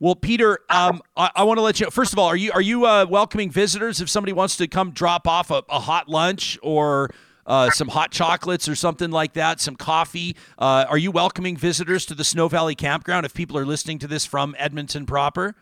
Well, 0.01 0.15
Peter, 0.15 0.61
um, 0.71 1.03
I, 1.17 1.31
I 1.35 1.43
want 1.43 1.59
to 1.59 1.63
let 1.63 1.81
you. 1.81 1.91
First 1.91 2.13
of 2.13 2.19
all, 2.19 2.27
are 2.27 2.37
you 2.37 2.53
are 2.53 2.63
you 2.63 2.87
uh, 2.87 3.05
welcoming 3.09 3.51
visitors 3.51 4.01
if 4.01 4.09
somebody 4.09 4.33
wants 4.33 4.57
to 4.57 4.67
come 4.67 4.93
drop 4.93 5.29
off 5.29 5.51
a, 5.51 5.63
a 5.69 5.81
hot 5.81 6.09
lunch 6.09 6.59
or 6.63 7.11
uh, 7.49 7.71
some 7.71 7.89
hot 7.89 8.13
chocolates 8.13 8.69
or 8.69 8.77
something 8.77 9.11
like 9.11 9.33
that, 9.33 9.61
some 9.61 9.75
coffee? 9.75 10.37
Uh, 10.59 10.85
are 10.89 10.99
you 10.99 11.11
welcoming 11.11 11.57
visitors 11.57 12.07
to 12.07 12.15
the 12.15 12.23
Snow 12.23 12.47
Valley 12.47 12.77
Campground 12.77 13.27
if 13.27 13.35
people 13.35 13.59
are 13.59 13.67
listening 13.67 13.99
to 13.99 14.07
this 14.07 14.25
from 14.25 14.55
Edmonton 14.59 15.07
proper? 15.07 15.57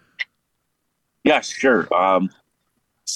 Yes, 1.25 1.49
sure. 1.49 1.93
Um, 1.95 2.29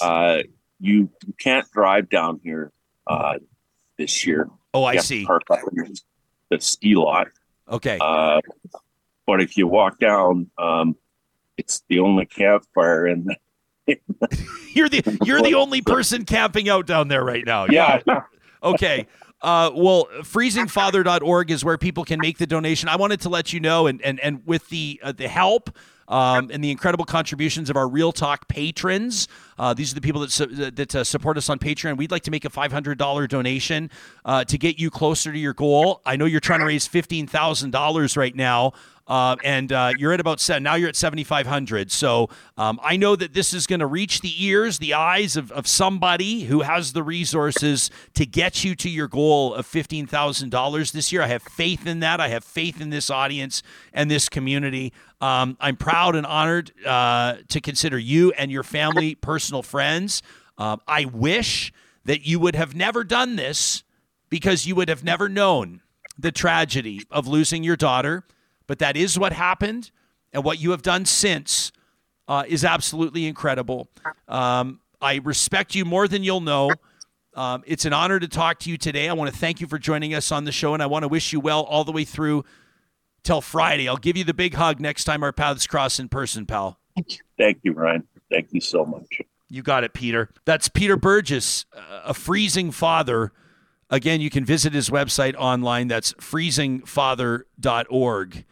uh, 0.00 0.38
you 0.80 1.10
you 1.26 1.34
can't 1.38 1.70
drive 1.72 2.08
down 2.08 2.40
here 2.42 2.72
uh, 3.06 3.34
this 3.98 4.24
year. 4.26 4.48
Oh, 4.72 4.84
I 4.84 4.96
see. 4.96 5.26
Park 5.26 5.42
the 6.50 6.60
ski 6.60 6.94
lot. 6.94 7.28
Okay. 7.68 7.98
Uh, 8.00 8.40
but 9.26 9.40
if 9.40 9.56
you 9.56 9.66
walk 9.66 9.98
down, 10.00 10.50
um, 10.58 10.96
it's 11.56 11.82
the 11.88 12.00
only 12.00 12.26
campfire 12.26 13.06
in 13.06 13.24
the 13.24 13.36
You're 14.72 14.88
the 14.88 15.18
you're 15.24 15.42
the 15.42 15.54
only 15.56 15.82
person 15.82 16.24
camping 16.24 16.68
out 16.68 16.86
down 16.86 17.08
there 17.08 17.24
right 17.24 17.44
now. 17.44 17.66
yeah. 17.66 18.00
Okay. 18.62 19.06
Uh, 19.42 19.70
well, 19.74 20.06
freezingfather.org 20.20 21.50
is 21.50 21.64
where 21.64 21.78
people 21.78 22.04
can 22.04 22.20
make 22.20 22.38
the 22.38 22.46
donation. 22.46 22.88
I 22.88 22.96
wanted 22.96 23.22
to 23.22 23.30
let 23.30 23.52
you 23.52 23.60
know, 23.60 23.86
and 23.86 24.02
and 24.02 24.20
and 24.20 24.46
with 24.46 24.68
the 24.68 25.00
uh, 25.02 25.12
the 25.12 25.28
help 25.28 25.70
um, 26.08 26.50
and 26.52 26.62
the 26.62 26.70
incredible 26.70 27.06
contributions 27.06 27.70
of 27.70 27.76
our 27.76 27.88
Real 27.88 28.12
Talk 28.12 28.48
patrons, 28.48 29.28
uh, 29.58 29.72
these 29.72 29.92
are 29.92 29.94
the 29.94 30.00
people 30.02 30.20
that 30.20 30.30
su- 30.30 30.70
that 30.70 30.94
uh, 30.94 31.04
support 31.04 31.38
us 31.38 31.48
on 31.48 31.58
Patreon. 31.58 31.96
We'd 31.96 32.10
like 32.10 32.24
to 32.24 32.30
make 32.30 32.44
a 32.44 32.50
five 32.50 32.70
hundred 32.70 32.98
dollar 32.98 33.26
donation 33.26 33.90
uh, 34.26 34.44
to 34.44 34.58
get 34.58 34.78
you 34.78 34.90
closer 34.90 35.32
to 35.32 35.38
your 35.38 35.54
goal. 35.54 36.02
I 36.04 36.16
know 36.16 36.26
you're 36.26 36.40
trying 36.40 36.60
to 36.60 36.66
raise 36.66 36.86
fifteen 36.86 37.26
thousand 37.26 37.70
dollars 37.70 38.18
right 38.18 38.34
now. 38.36 38.72
Uh, 39.10 39.34
and 39.42 39.72
uh, 39.72 39.92
you're 39.98 40.12
at 40.12 40.20
about 40.20 40.38
seven. 40.38 40.62
Now 40.62 40.76
you're 40.76 40.88
at 40.88 40.94
7,500. 40.94 41.90
So 41.90 42.28
um, 42.56 42.78
I 42.80 42.96
know 42.96 43.16
that 43.16 43.34
this 43.34 43.52
is 43.52 43.66
going 43.66 43.80
to 43.80 43.86
reach 43.86 44.20
the 44.20 44.32
ears, 44.44 44.78
the 44.78 44.94
eyes 44.94 45.36
of, 45.36 45.50
of 45.50 45.66
somebody 45.66 46.42
who 46.42 46.60
has 46.60 46.92
the 46.92 47.02
resources 47.02 47.90
to 48.14 48.24
get 48.24 48.62
you 48.62 48.76
to 48.76 48.88
your 48.88 49.08
goal 49.08 49.52
of 49.52 49.66
$15,000 49.66 50.92
this 50.92 51.10
year. 51.10 51.22
I 51.22 51.26
have 51.26 51.42
faith 51.42 51.88
in 51.88 51.98
that. 52.00 52.20
I 52.20 52.28
have 52.28 52.44
faith 52.44 52.80
in 52.80 52.90
this 52.90 53.10
audience 53.10 53.64
and 53.92 54.08
this 54.08 54.28
community. 54.28 54.92
Um, 55.20 55.56
I'm 55.60 55.76
proud 55.76 56.14
and 56.14 56.24
honored 56.24 56.70
uh, 56.86 57.38
to 57.48 57.60
consider 57.60 57.98
you 57.98 58.30
and 58.34 58.48
your 58.52 58.62
family 58.62 59.16
personal 59.16 59.64
friends. 59.64 60.22
Um, 60.56 60.80
I 60.86 61.06
wish 61.06 61.72
that 62.04 62.24
you 62.24 62.38
would 62.38 62.54
have 62.54 62.76
never 62.76 63.02
done 63.02 63.34
this 63.34 63.82
because 64.28 64.66
you 64.66 64.76
would 64.76 64.88
have 64.88 65.02
never 65.02 65.28
known 65.28 65.80
the 66.16 66.30
tragedy 66.30 67.02
of 67.10 67.26
losing 67.26 67.64
your 67.64 67.76
daughter. 67.76 68.24
But 68.70 68.78
that 68.78 68.96
is 68.96 69.18
what 69.18 69.32
happened, 69.32 69.90
and 70.32 70.44
what 70.44 70.60
you 70.60 70.70
have 70.70 70.80
done 70.80 71.04
since 71.04 71.72
uh, 72.28 72.44
is 72.46 72.64
absolutely 72.64 73.26
incredible. 73.26 73.88
Um, 74.28 74.78
I 75.00 75.16
respect 75.16 75.74
you 75.74 75.84
more 75.84 76.06
than 76.06 76.22
you'll 76.22 76.40
know. 76.40 76.70
Um, 77.34 77.64
it's 77.66 77.84
an 77.84 77.92
honor 77.92 78.20
to 78.20 78.28
talk 78.28 78.60
to 78.60 78.70
you 78.70 78.76
today. 78.76 79.08
I 79.08 79.12
want 79.14 79.28
to 79.28 79.36
thank 79.36 79.60
you 79.60 79.66
for 79.66 79.76
joining 79.76 80.14
us 80.14 80.30
on 80.30 80.44
the 80.44 80.52
show, 80.52 80.72
and 80.72 80.80
I 80.80 80.86
want 80.86 81.02
to 81.02 81.08
wish 81.08 81.32
you 81.32 81.40
well 81.40 81.62
all 81.62 81.82
the 81.82 81.90
way 81.90 82.04
through 82.04 82.44
till 83.24 83.40
Friday. 83.40 83.88
I'll 83.88 83.96
give 83.96 84.16
you 84.16 84.22
the 84.22 84.34
big 84.34 84.54
hug 84.54 84.78
next 84.78 85.02
time 85.02 85.24
our 85.24 85.32
paths 85.32 85.66
cross 85.66 85.98
in 85.98 86.08
person, 86.08 86.46
pal. 86.46 86.78
Thank 87.38 87.58
you, 87.64 87.72
Ryan. 87.72 88.06
Thank 88.30 88.52
you 88.52 88.60
so 88.60 88.84
much. 88.84 89.20
You 89.48 89.62
got 89.62 89.82
it, 89.82 89.94
Peter. 89.94 90.30
That's 90.44 90.68
Peter 90.68 90.96
Burgess, 90.96 91.66
a 91.74 92.14
freezing 92.14 92.70
father. 92.70 93.32
Again, 93.90 94.20
you 94.20 94.30
can 94.30 94.44
visit 94.44 94.72
his 94.72 94.90
website 94.90 95.34
online. 95.34 95.88
That's 95.88 96.12
freezingfather.org. 96.12 98.44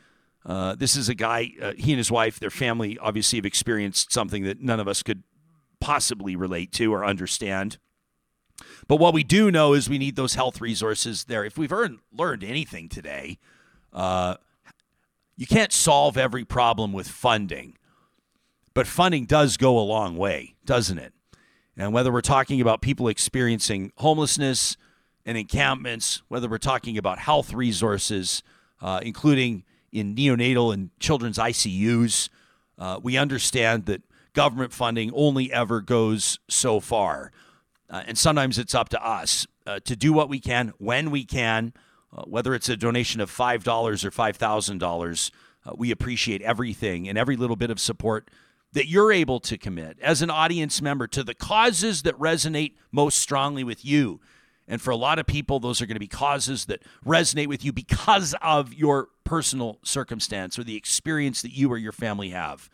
Uh, 0.49 0.75
this 0.75 0.97
is 0.97 1.11
a 1.11 1.15
guy, 1.15 1.53
uh, 1.61 1.73
he 1.77 1.93
and 1.93 1.99
his 1.99 2.11
wife, 2.11 2.41
their 2.41 2.49
family 2.49 2.99
obviously 2.99 3.37
have 3.39 3.45
experienced 3.45 4.11
something 4.11 4.45
that 4.45 4.63
none 4.63 4.81
of 4.81 4.89
us 4.89 5.03
could 5.03 5.23
possibly 5.79 6.35
relate 6.35 6.73
to 6.73 6.93
or 6.93 7.05
understand. 7.05 7.77
But 8.89 8.97
what 8.97 9.13
we 9.13 9.23
do 9.23 9.51
know 9.51 9.75
is 9.75 9.91
we 9.91 9.99
need 9.99 10.17
those 10.17 10.35
health 10.35 10.63
resources 10.63 11.25
there. 11.25 11.45
If 11.45 11.59
we've 11.59 11.73
earned, 11.73 11.99
learned 12.11 12.43
anything 12.43 12.89
today, 12.89 13.39
uh, 13.93 14.37
you 15.37 15.47
can't 15.47 15.73
solve 15.73 16.17
every 16.17 16.47
problem 16.47 16.95
with 16.95 17.09
funding, 17.09 17.77
but 18.73 18.87
funding 18.87 19.27
does 19.27 19.59
go 19.59 19.79
a 19.79 19.81
long 19.81 20.17
way, 20.17 20.55
doesn't 20.65 20.99
it? 20.99 21.13
And 21.77 21.93
whether 21.93 22.11
we're 22.11 22.23
talking 22.23 22.61
about 22.61 22.81
people 22.81 23.07
experiencing 23.09 23.93
homelessness 23.99 24.79
and 25.27 25.37
encampments, 25.37 26.23
whether 26.29 26.49
we're 26.49 26.59
talking 26.59 26.97
about 26.97 27.19
health 27.19 27.53
resources, 27.53 28.43
uh, 28.81 29.01
including 29.03 29.65
in 29.93 30.15
neonatal 30.15 30.73
and 30.73 30.91
children's 31.01 31.39
ICUs, 31.39 32.29
uh, 32.79 33.01
we 33.03 33.17
understand 33.17 33.87
that 33.87 34.03
government 34.35 34.73
funding 34.73 35.11
only 35.15 35.53
ever 35.53 35.81
goes 35.81 36.39
so 36.49 36.81
far. 36.81 37.33
Uh, 37.91 38.03
and 38.07 38.19
sometimes 38.19 38.59
it's 38.59 38.75
up 38.75 38.89
to 38.91 39.05
us 39.05 39.47
uh, 39.67 39.81
to 39.81 39.97
do 39.97 40.13
what 40.13 40.29
we 40.29 40.39
can 40.39 40.73
when 40.79 41.11
we 41.11 41.25
can, 41.25 41.73
uh, 42.17 42.23
whether 42.23 42.55
it's 42.55 42.69
a 42.69 42.77
donation 42.77 43.21
of 43.21 43.31
$5 43.31 44.05
or 44.05 44.11
$5,000. 44.11 45.31
Uh, 45.65 45.73
we 45.77 45.91
appreciate 45.91 46.43
everything 46.43 47.09
and 47.09 47.19
every 47.19 47.37
little 47.37 47.57
bit 47.57 47.71
of 47.71 47.81
support 47.81 48.31
that 48.73 48.87
you're 48.87 49.13
able 49.13 49.41
to 49.41 49.57
commit 49.57 49.99
as 50.01 50.21
an 50.21 50.31
audience 50.31 50.83
member 50.83 51.07
to 51.07 51.25
the 51.25 51.35
causes 51.35 52.03
that 52.03 52.19
resonate 52.19 52.75
most 52.93 53.19
strongly 53.19 53.65
with 53.65 53.85
you. 53.85 54.21
And 54.69 54.81
for 54.81 54.91
a 54.91 54.97
lot 54.97 55.19
of 55.19 55.27
people, 55.27 55.59
those 55.59 55.81
are 55.81 55.87
going 55.87 55.97
to 55.97 56.01
be 56.01 56.07
causes 56.07 56.67
that 56.67 56.83
resonate 57.05 57.47
with 57.47 57.65
you 57.65 57.73
because 57.73 58.35
of 58.43 58.75
your 58.75 59.09
personal 59.25 59.79
circumstance 59.83 60.59
or 60.59 60.65
the 60.65 60.77
experience 60.77 61.43
that 61.43 61.53
you 61.53 61.73
or 61.73 61.79
your 61.79 61.93
family 61.93 62.31
have. 62.31 62.69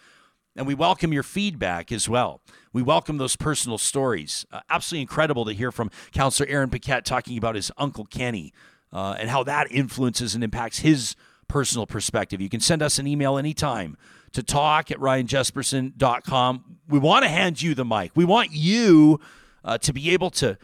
And 0.56 0.66
we 0.66 0.74
welcome 0.74 1.12
your 1.12 1.22
feedback 1.22 1.90
as 1.90 2.08
well. 2.08 2.40
We 2.72 2.82
welcome 2.82 3.18
those 3.18 3.36
personal 3.36 3.78
stories. 3.78 4.44
Uh, 4.52 4.60
absolutely 4.70 5.02
incredible 5.02 5.44
to 5.46 5.52
hear 5.52 5.72
from 5.72 5.90
Councillor 6.12 6.48
Aaron 6.48 6.70
Paquette 6.70 7.04
talking 7.04 7.38
about 7.38 7.54
his 7.54 7.72
Uncle 7.78 8.04
Kenny 8.04 8.52
uh, 8.92 9.16
and 9.18 9.30
how 9.30 9.42
that 9.44 9.70
influences 9.70 10.34
and 10.34 10.44
impacts 10.44 10.80
his 10.80 11.16
personal 11.48 11.86
perspective. 11.86 12.40
You 12.40 12.48
can 12.48 12.60
send 12.60 12.82
us 12.82 12.98
an 12.98 13.06
email 13.06 13.36
anytime 13.36 13.96
to 14.32 14.42
talk 14.42 14.90
at 14.90 14.98
ryanjespersen.com. 14.98 16.64
We 16.88 16.98
want 16.98 17.24
to 17.24 17.28
hand 17.28 17.62
you 17.62 17.74
the 17.74 17.84
mic. 17.84 18.12
We 18.14 18.24
want 18.24 18.50
you 18.52 19.20
uh, 19.64 19.78
to 19.78 19.92
be 19.92 20.10
able 20.10 20.30
to 20.30 20.58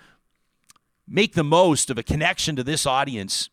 make 1.10 1.34
the 1.34 1.44
most 1.44 1.90
of 1.90 1.98
a 1.98 2.02
connection 2.02 2.54
to 2.56 2.62
this 2.62 2.86
audience 2.86 3.50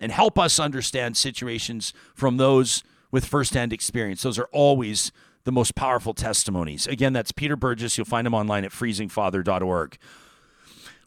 and 0.00 0.12
help 0.12 0.38
us 0.38 0.58
understand 0.58 1.16
situations 1.16 1.92
from 2.14 2.36
those 2.36 2.84
with 3.10 3.26
firsthand 3.26 3.72
experience. 3.72 4.22
Those 4.22 4.38
are 4.38 4.48
always 4.52 5.12
the 5.44 5.52
most 5.52 5.74
powerful 5.74 6.14
testimonies. 6.14 6.86
Again, 6.86 7.12
that's 7.12 7.32
Peter 7.32 7.56
Burgess. 7.56 7.98
You'll 7.98 8.04
find 8.04 8.26
him 8.26 8.32
online 8.32 8.64
at 8.64 8.70
freezingfather.org. 8.70 9.98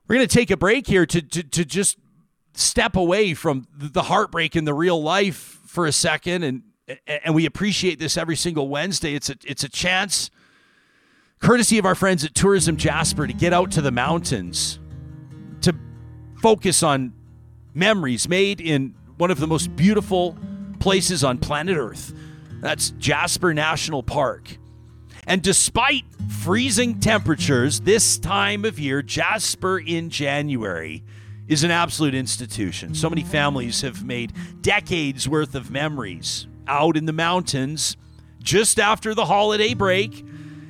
We're 0.07 0.15
going 0.15 0.27
to 0.27 0.33
take 0.33 0.51
a 0.51 0.57
break 0.57 0.87
here 0.87 1.05
to, 1.05 1.21
to, 1.21 1.41
to 1.41 1.65
just 1.65 1.97
step 2.53 2.95
away 2.95 3.33
from 3.33 3.67
the 3.75 4.03
heartbreak 4.03 4.55
in 4.55 4.65
the 4.65 4.73
real 4.73 5.01
life 5.01 5.59
for 5.65 5.85
a 5.85 5.91
second 5.91 6.43
and 6.43 6.63
and 7.07 7.33
we 7.33 7.47
appreciate 7.47 7.97
this 7.97 8.15
every 8.15 8.35
single 8.35 8.67
Wednesday. 8.67 9.15
It's 9.15 9.31
a 9.31 9.35
it's 9.43 9.63
a 9.63 9.69
chance 9.69 10.29
courtesy 11.39 11.79
of 11.79 11.85
our 11.85 11.95
friends 11.95 12.23
at 12.23 12.35
Tourism 12.35 12.77
Jasper 12.77 13.25
to 13.25 13.33
get 13.33 13.53
out 13.53 13.71
to 13.71 13.81
the 13.81 13.89
mountains 13.91 14.77
to 15.61 15.75
focus 16.41 16.83
on 16.83 17.13
memories 17.73 18.27
made 18.27 18.61
in 18.61 18.95
one 19.17 19.31
of 19.31 19.39
the 19.39 19.47
most 19.47 19.75
beautiful 19.75 20.37
places 20.79 21.23
on 21.23 21.37
planet 21.37 21.77
Earth. 21.77 22.13
That's 22.61 22.91
Jasper 22.91 23.53
National 23.53 24.03
Park. 24.03 24.57
And 25.27 25.41
despite 25.41 26.03
freezing 26.29 26.99
temperatures 26.99 27.79
this 27.81 28.17
time 28.17 28.65
of 28.65 28.79
year, 28.79 29.01
Jasper 29.01 29.79
in 29.79 30.09
January 30.09 31.03
is 31.47 31.63
an 31.63 31.71
absolute 31.71 32.13
institution. 32.15 32.95
So 32.95 33.09
many 33.09 33.23
families 33.23 33.81
have 33.81 34.03
made 34.03 34.33
decades 34.61 35.27
worth 35.27 35.55
of 35.55 35.71
memories 35.71 36.47
out 36.67 36.97
in 36.97 37.05
the 37.05 37.13
mountains 37.13 37.97
just 38.39 38.79
after 38.79 39.13
the 39.13 39.25
holiday 39.25 39.73
break. 39.73 40.25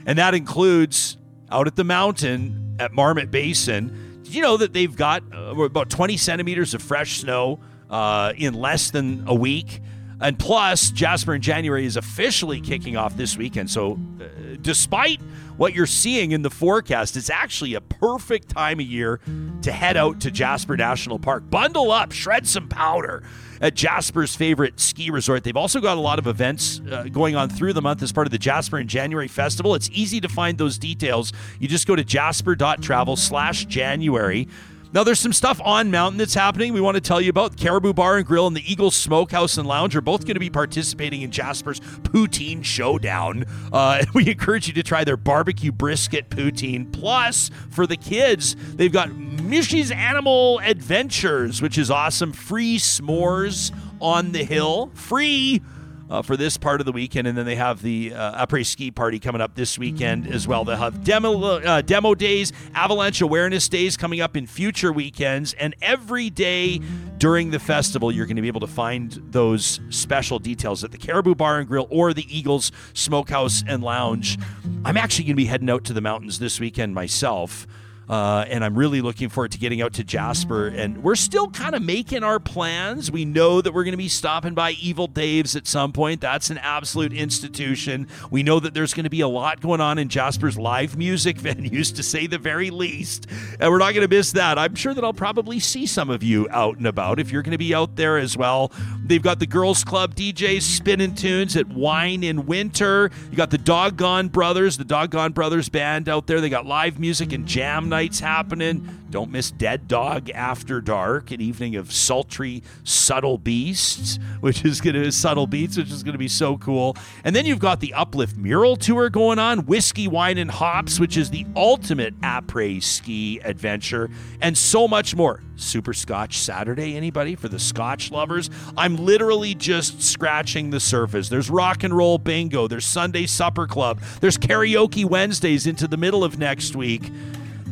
And 0.05 0.17
that 0.17 0.33
includes 0.33 1.17
out 1.51 1.67
at 1.67 1.75
the 1.75 1.83
mountain 1.83 2.77
at 2.79 2.93
Marmot 2.93 3.31
Basin. 3.31 4.04
You 4.27 4.41
know 4.41 4.57
that 4.57 4.73
they've 4.73 4.95
got 4.95 5.23
uh, 5.33 5.55
about 5.55 5.89
20 5.89 6.17
centimeters 6.17 6.73
of 6.73 6.81
fresh 6.81 7.19
snow 7.19 7.59
uh, 7.89 8.33
in 8.35 8.53
less 8.53 8.91
than 8.91 9.23
a 9.27 9.35
week? 9.35 9.81
And 10.21 10.39
plus, 10.39 10.91
Jasper 10.91 11.35
in 11.35 11.41
January 11.41 11.85
is 11.85 11.97
officially 11.97 12.61
kicking 12.61 12.95
off 12.95 13.17
this 13.17 13.37
weekend. 13.37 13.69
So, 13.69 13.93
uh, 14.19 14.55
despite 14.61 15.21
what 15.57 15.73
you're 15.73 15.85
seeing 15.85 16.31
in 16.31 16.41
the 16.41 16.49
forecast, 16.49 17.17
it's 17.17 17.29
actually 17.29 17.73
a 17.75 17.81
perfect 17.81 18.49
time 18.49 18.79
of 18.79 18.85
year 18.85 19.19
to 19.61 19.71
head 19.71 19.97
out 19.97 20.21
to 20.21 20.31
Jasper 20.31 20.77
National 20.77 21.19
Park. 21.19 21.49
Bundle 21.49 21.91
up, 21.91 22.11
shred 22.11 22.47
some 22.47 22.67
powder 22.69 23.23
at 23.61 23.75
Jasper's 23.75 24.35
favorite 24.35 24.79
ski 24.79 25.09
resort. 25.09 25.43
They've 25.43 25.55
also 25.55 25.79
got 25.79 25.97
a 25.97 26.01
lot 26.01 26.19
of 26.19 26.27
events 26.27 26.81
uh, 26.91 27.03
going 27.03 27.35
on 27.35 27.49
through 27.49 27.73
the 27.73 27.81
month 27.81 28.01
as 28.03 28.11
part 28.11 28.27
of 28.27 28.31
the 28.31 28.37
Jasper 28.37 28.79
in 28.79 28.87
January 28.87 29.27
Festival. 29.27 29.75
It's 29.75 29.89
easy 29.91 30.21
to 30.21 30.29
find 30.29 30.57
those 30.57 30.77
details. 30.77 31.33
You 31.59 31.67
just 31.67 31.87
go 31.87 31.95
to 31.95 32.03
jasper.travel 32.03 33.15
slash 33.15 33.65
January. 33.65 34.47
Now, 34.95 35.03
there's 35.03 35.19
some 35.19 35.33
stuff 35.33 35.59
on 35.61 35.91
Mountain 35.91 36.19
that's 36.19 36.35
happening 36.35 36.71
we 36.71 36.79
want 36.79 36.95
to 36.95 37.01
tell 37.01 37.19
you 37.19 37.29
about. 37.29 37.57
Caribou 37.57 37.91
Bar 37.91 38.15
and 38.15 38.25
Grill 38.25 38.47
and 38.47 38.55
the 38.55 38.63
Eagles 38.71 38.95
Smokehouse 38.95 39.57
and 39.57 39.67
Lounge 39.67 39.93
are 39.93 39.99
both 39.99 40.21
going 40.21 40.35
to 40.35 40.39
be 40.39 40.49
participating 40.49 41.21
in 41.21 41.31
Jasper's 41.31 41.81
Poutine 41.81 42.63
Showdown. 42.63 43.43
Uh, 43.73 44.05
we 44.13 44.29
encourage 44.29 44.69
you 44.69 44.73
to 44.73 44.83
try 44.83 45.03
their 45.03 45.17
barbecue 45.17 45.73
brisket 45.73 46.29
poutine. 46.29 46.93
Plus, 46.93 47.51
for 47.69 47.85
the 47.85 47.97
kids, 47.97 48.55
they've 48.75 48.89
got 48.89 49.09
Mishy's 49.09 49.91
Animal 49.91 50.61
Adventures, 50.63 51.61
which 51.61 51.77
is 51.77 51.91
awesome. 51.91 52.31
Free 52.31 52.77
s'mores 52.77 53.75
on 53.99 54.31
the 54.31 54.45
hill. 54.45 54.91
Free 54.93 55.61
uh, 56.09 56.21
for 56.21 56.37
this 56.37 56.57
part 56.57 56.81
of 56.81 56.85
the 56.85 56.91
weekend, 56.91 57.27
and 57.27 57.37
then 57.37 57.45
they 57.45 57.55
have 57.55 57.81
the 57.81 58.13
uh, 58.13 58.45
après 58.45 58.65
ski 58.65 58.91
party 58.91 59.19
coming 59.19 59.41
up 59.41 59.55
this 59.55 59.77
weekend 59.77 60.27
as 60.27 60.47
well. 60.47 60.63
They'll 60.63 60.75
have 60.77 61.03
demo 61.03 61.41
uh, 61.41 61.81
demo 61.81 62.15
days, 62.15 62.53
avalanche 62.73 63.21
awareness 63.21 63.67
days 63.67 63.97
coming 63.97 64.21
up 64.21 64.37
in 64.37 64.47
future 64.47 64.91
weekends, 64.91 65.53
and 65.53 65.75
every 65.81 66.29
day 66.29 66.79
during 67.17 67.51
the 67.51 67.59
festival, 67.59 68.11
you're 68.11 68.25
going 68.25 68.35
to 68.35 68.41
be 68.41 68.47
able 68.47 68.59
to 68.61 68.67
find 68.67 69.11
those 69.31 69.79
special 69.89 70.37
details 70.39 70.83
at 70.83 70.91
the 70.91 70.97
Caribou 70.97 71.35
Bar 71.35 71.59
and 71.59 71.67
Grill 71.67 71.87
or 71.89 72.13
the 72.13 72.25
Eagles 72.29 72.71
Smokehouse 72.93 73.63
and 73.67 73.83
Lounge. 73.83 74.37
I'm 74.83 74.97
actually 74.97 75.25
going 75.25 75.33
to 75.33 75.37
be 75.37 75.45
heading 75.45 75.69
out 75.69 75.85
to 75.85 75.93
the 75.93 76.01
mountains 76.01 76.39
this 76.39 76.59
weekend 76.59 76.93
myself. 76.93 77.65
Uh, 78.09 78.45
and 78.47 78.63
I'm 78.63 78.77
really 78.77 79.01
looking 79.01 79.29
forward 79.29 79.51
to 79.53 79.57
getting 79.57 79.81
out 79.81 79.93
to 79.93 80.03
Jasper. 80.03 80.67
And 80.67 81.03
we're 81.03 81.15
still 81.15 81.49
kind 81.49 81.75
of 81.75 81.81
making 81.81 82.23
our 82.23 82.39
plans. 82.39 83.11
We 83.11 83.25
know 83.25 83.61
that 83.61 83.73
we're 83.73 83.83
going 83.83 83.93
to 83.93 83.97
be 83.97 84.07
stopping 84.07 84.53
by 84.53 84.71
Evil 84.71 85.07
Dave's 85.07 85.55
at 85.55 85.67
some 85.67 85.91
point. 85.91 86.21
That's 86.21 86.49
an 86.49 86.57
absolute 86.59 87.13
institution. 87.13 88.07
We 88.29 88.43
know 88.43 88.59
that 88.59 88.73
there's 88.73 88.93
going 88.93 89.05
to 89.05 89.09
be 89.09 89.21
a 89.21 89.27
lot 89.27 89.61
going 89.61 89.81
on 89.81 89.97
in 89.97 90.09
Jasper's 90.09 90.57
live 90.57 90.97
music 90.97 91.37
venues, 91.45 91.95
to 91.95 92.03
say 92.03 92.27
the 92.27 92.37
very 92.37 92.69
least. 92.69 93.27
And 93.59 93.71
we're 93.71 93.79
not 93.79 93.93
going 93.93 94.07
to 94.07 94.15
miss 94.15 94.31
that. 94.33 94.57
I'm 94.57 94.75
sure 94.75 94.93
that 94.93 95.03
I'll 95.03 95.13
probably 95.13 95.59
see 95.59 95.85
some 95.85 96.09
of 96.09 96.23
you 96.23 96.47
out 96.51 96.77
and 96.77 96.87
about 96.87 97.19
if 97.19 97.31
you're 97.31 97.41
going 97.41 97.51
to 97.51 97.57
be 97.57 97.73
out 97.73 97.95
there 97.95 98.17
as 98.17 98.37
well. 98.37 98.71
They've 99.07 99.21
got 99.21 99.39
the 99.39 99.45
Girls 99.45 99.83
Club 99.83 100.15
DJs 100.15 100.63
spinning 100.63 101.13
tunes 101.13 101.55
at 101.55 101.67
Wine 101.67 102.23
in 102.23 102.47
Winter. 102.47 103.11
You 103.29 103.37
got 103.37 103.51
the 103.51 103.57
Doggone 103.59 104.29
Brothers, 104.29 104.77
the 104.77 104.83
Doggone 104.83 105.31
Brothers 105.31 105.69
band 105.69 106.09
out 106.09 106.25
there. 106.25 106.41
They 106.41 106.49
got 106.49 106.65
live 106.65 106.99
music 106.99 107.31
and 107.31 107.45
jam 107.45 107.87
nights 107.87 108.19
happening. 108.19 109.04
Don't 109.15 109.31
miss 109.31 109.49
Dead 109.49 109.87
Dog 109.87 110.29
After 110.31 110.81
Dark, 110.81 111.31
an 111.31 111.39
evening 111.39 111.77
of 111.77 111.89
sultry, 111.89 112.61
subtle 112.83 113.37
beasts, 113.37 114.19
which 114.41 114.65
is 114.65 114.81
going 114.81 114.95
to 114.95 115.09
subtle 115.09 115.47
beats, 115.47 115.77
which 115.77 115.89
is 115.89 116.03
going 116.03 116.15
to 116.15 116.19
be 116.19 116.27
so 116.27 116.57
cool. 116.57 116.97
And 117.23 117.33
then 117.33 117.45
you've 117.45 117.59
got 117.59 117.79
the 117.79 117.93
Uplift 117.93 118.35
Mural 118.35 118.75
Tour 118.75 119.09
going 119.09 119.39
on, 119.39 119.59
Whiskey, 119.67 120.09
Wine, 120.09 120.37
and 120.37 120.51
Hops, 120.51 120.99
which 120.99 121.15
is 121.15 121.29
the 121.29 121.45
ultimate 121.55 122.19
après 122.19 122.83
ski 122.83 123.39
adventure, 123.39 124.09
and 124.41 124.57
so 124.57 124.85
much 124.85 125.15
more. 125.15 125.41
Super 125.55 125.93
Scotch 125.93 126.37
Saturday, 126.37 126.97
anybody 126.97 127.35
for 127.35 127.47
the 127.47 127.57
Scotch 127.57 128.11
lovers? 128.11 128.49
I'm 128.75 128.97
literally 128.97 129.55
just 129.55 130.03
scratching 130.03 130.71
the 130.71 130.81
surface. 130.81 131.29
There's 131.29 131.49
rock 131.49 131.85
and 131.85 131.95
roll 131.95 132.17
bingo, 132.17 132.67
there's 132.67 132.83
Sunday 132.83 133.27
supper 133.27 133.65
club, 133.65 134.01
there's 134.19 134.37
karaoke 134.37 135.05
Wednesdays 135.05 135.67
into 135.67 135.87
the 135.87 135.95
middle 135.95 136.25
of 136.25 136.37
next 136.37 136.75
week. 136.75 137.09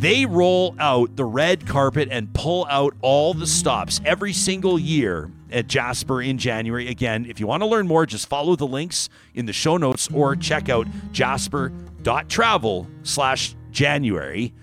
They 0.03 0.25
roll 0.25 0.75
out 0.79 1.15
the 1.15 1.23
red 1.23 1.65
carpet 1.65 2.09
and 2.11 2.33
pull 2.33 2.67
out 2.69 2.93
all 3.01 3.33
the 3.33 3.47
stops 3.47 4.01
every 4.03 4.33
single 4.33 4.77
year 4.77 5.31
at 5.49 5.67
Jasper 5.67 6.21
in 6.21 6.37
January. 6.37 6.89
Again, 6.89 7.25
if 7.25 7.39
you 7.39 7.47
want 7.47 7.63
to 7.63 7.67
learn 7.67 7.87
more, 7.87 8.05
just 8.05 8.27
follow 8.27 8.57
the 8.57 8.67
links 8.67 9.07
in 9.33 9.45
the 9.45 9.53
show 9.53 9.77
notes 9.77 10.09
or 10.13 10.35
check 10.35 10.67
out 10.67 10.87
jasper.travel 11.13 12.87
slash 13.03 13.55
January. 13.71 14.53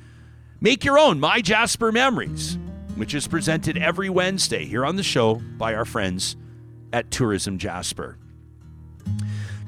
Make 0.60 0.84
your 0.84 0.98
own 0.98 1.18
My 1.18 1.40
Jasper 1.40 1.90
Memories, 1.90 2.58
which 2.96 3.14
is 3.14 3.26
presented 3.26 3.78
every 3.78 4.10
Wednesday 4.10 4.66
here 4.66 4.84
on 4.84 4.96
the 4.96 5.02
show 5.02 5.36
by 5.56 5.74
our 5.74 5.86
friends 5.86 6.36
at 6.92 7.10
Tourism 7.10 7.56
Jasper. 7.56 8.18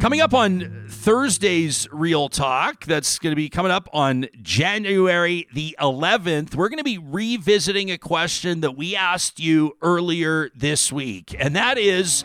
Coming 0.02 0.20
up 0.20 0.34
on 0.34 0.86
Thursday's 0.88 1.86
Real 1.92 2.28
Talk, 2.28 2.86
that's 2.86 3.20
going 3.20 3.30
to 3.30 3.36
be 3.36 3.48
coming 3.48 3.70
up 3.70 3.88
on 3.92 4.26
January 4.42 5.46
the 5.54 5.76
11th, 5.80 6.56
we're 6.56 6.70
going 6.70 6.78
to 6.78 6.84
be 6.84 6.98
revisiting 6.98 7.92
a 7.92 7.98
question 7.98 8.62
that 8.62 8.76
we 8.76 8.96
asked 8.96 9.38
you 9.38 9.76
earlier 9.80 10.50
this 10.56 10.90
week. 10.90 11.36
And 11.38 11.54
that 11.54 11.78
is 11.78 12.24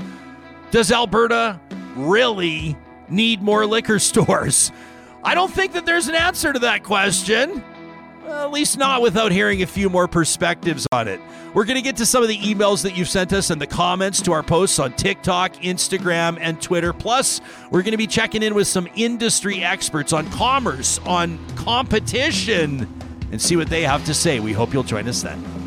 Does 0.71 0.91
Alberta 0.91 1.61
really 1.95 2.75
need 3.09 3.43
more 3.43 3.67
liquor 3.67 3.99
stores? 3.99 4.71
I 5.23 5.35
don't 5.35 5.53
think 5.53 5.73
that 5.73 5.85
there's 5.85 6.07
an 6.07 6.15
answer 6.15 6.51
to 6.51 6.59
that 6.59 6.83
question. 6.83 7.63
At 8.27 8.51
least 8.51 8.77
not 8.77 9.01
without 9.01 9.31
hearing 9.31 9.61
a 9.61 9.65
few 9.65 9.89
more 9.89 10.05
perspectives 10.05 10.85
on 10.91 11.07
it. 11.07 11.21
We're 11.53 11.63
going 11.63 11.77
to 11.77 11.81
get 11.81 11.95
to 11.97 12.05
some 12.05 12.23
of 12.23 12.29
the 12.29 12.37
emails 12.37 12.83
that 12.83 12.97
you've 12.97 13.07
sent 13.07 13.31
us 13.31 13.49
and 13.51 13.61
the 13.61 13.67
comments 13.67 14.21
to 14.23 14.33
our 14.33 14.43
posts 14.43 14.79
on 14.79 14.91
TikTok, 14.93 15.53
Instagram, 15.55 16.37
and 16.41 16.61
Twitter. 16.61 16.91
Plus, 16.91 17.39
we're 17.71 17.83
going 17.83 17.91
to 17.91 17.97
be 17.97 18.05
checking 18.05 18.43
in 18.43 18.53
with 18.53 18.67
some 18.67 18.89
industry 18.95 19.63
experts 19.63 20.11
on 20.11 20.29
commerce, 20.31 20.99
on 21.05 21.39
competition, 21.55 22.87
and 23.31 23.41
see 23.41 23.55
what 23.55 23.69
they 23.69 23.83
have 23.83 24.03
to 24.05 24.13
say. 24.13 24.41
We 24.41 24.51
hope 24.51 24.73
you'll 24.73 24.83
join 24.83 25.07
us 25.07 25.21
then. 25.21 25.66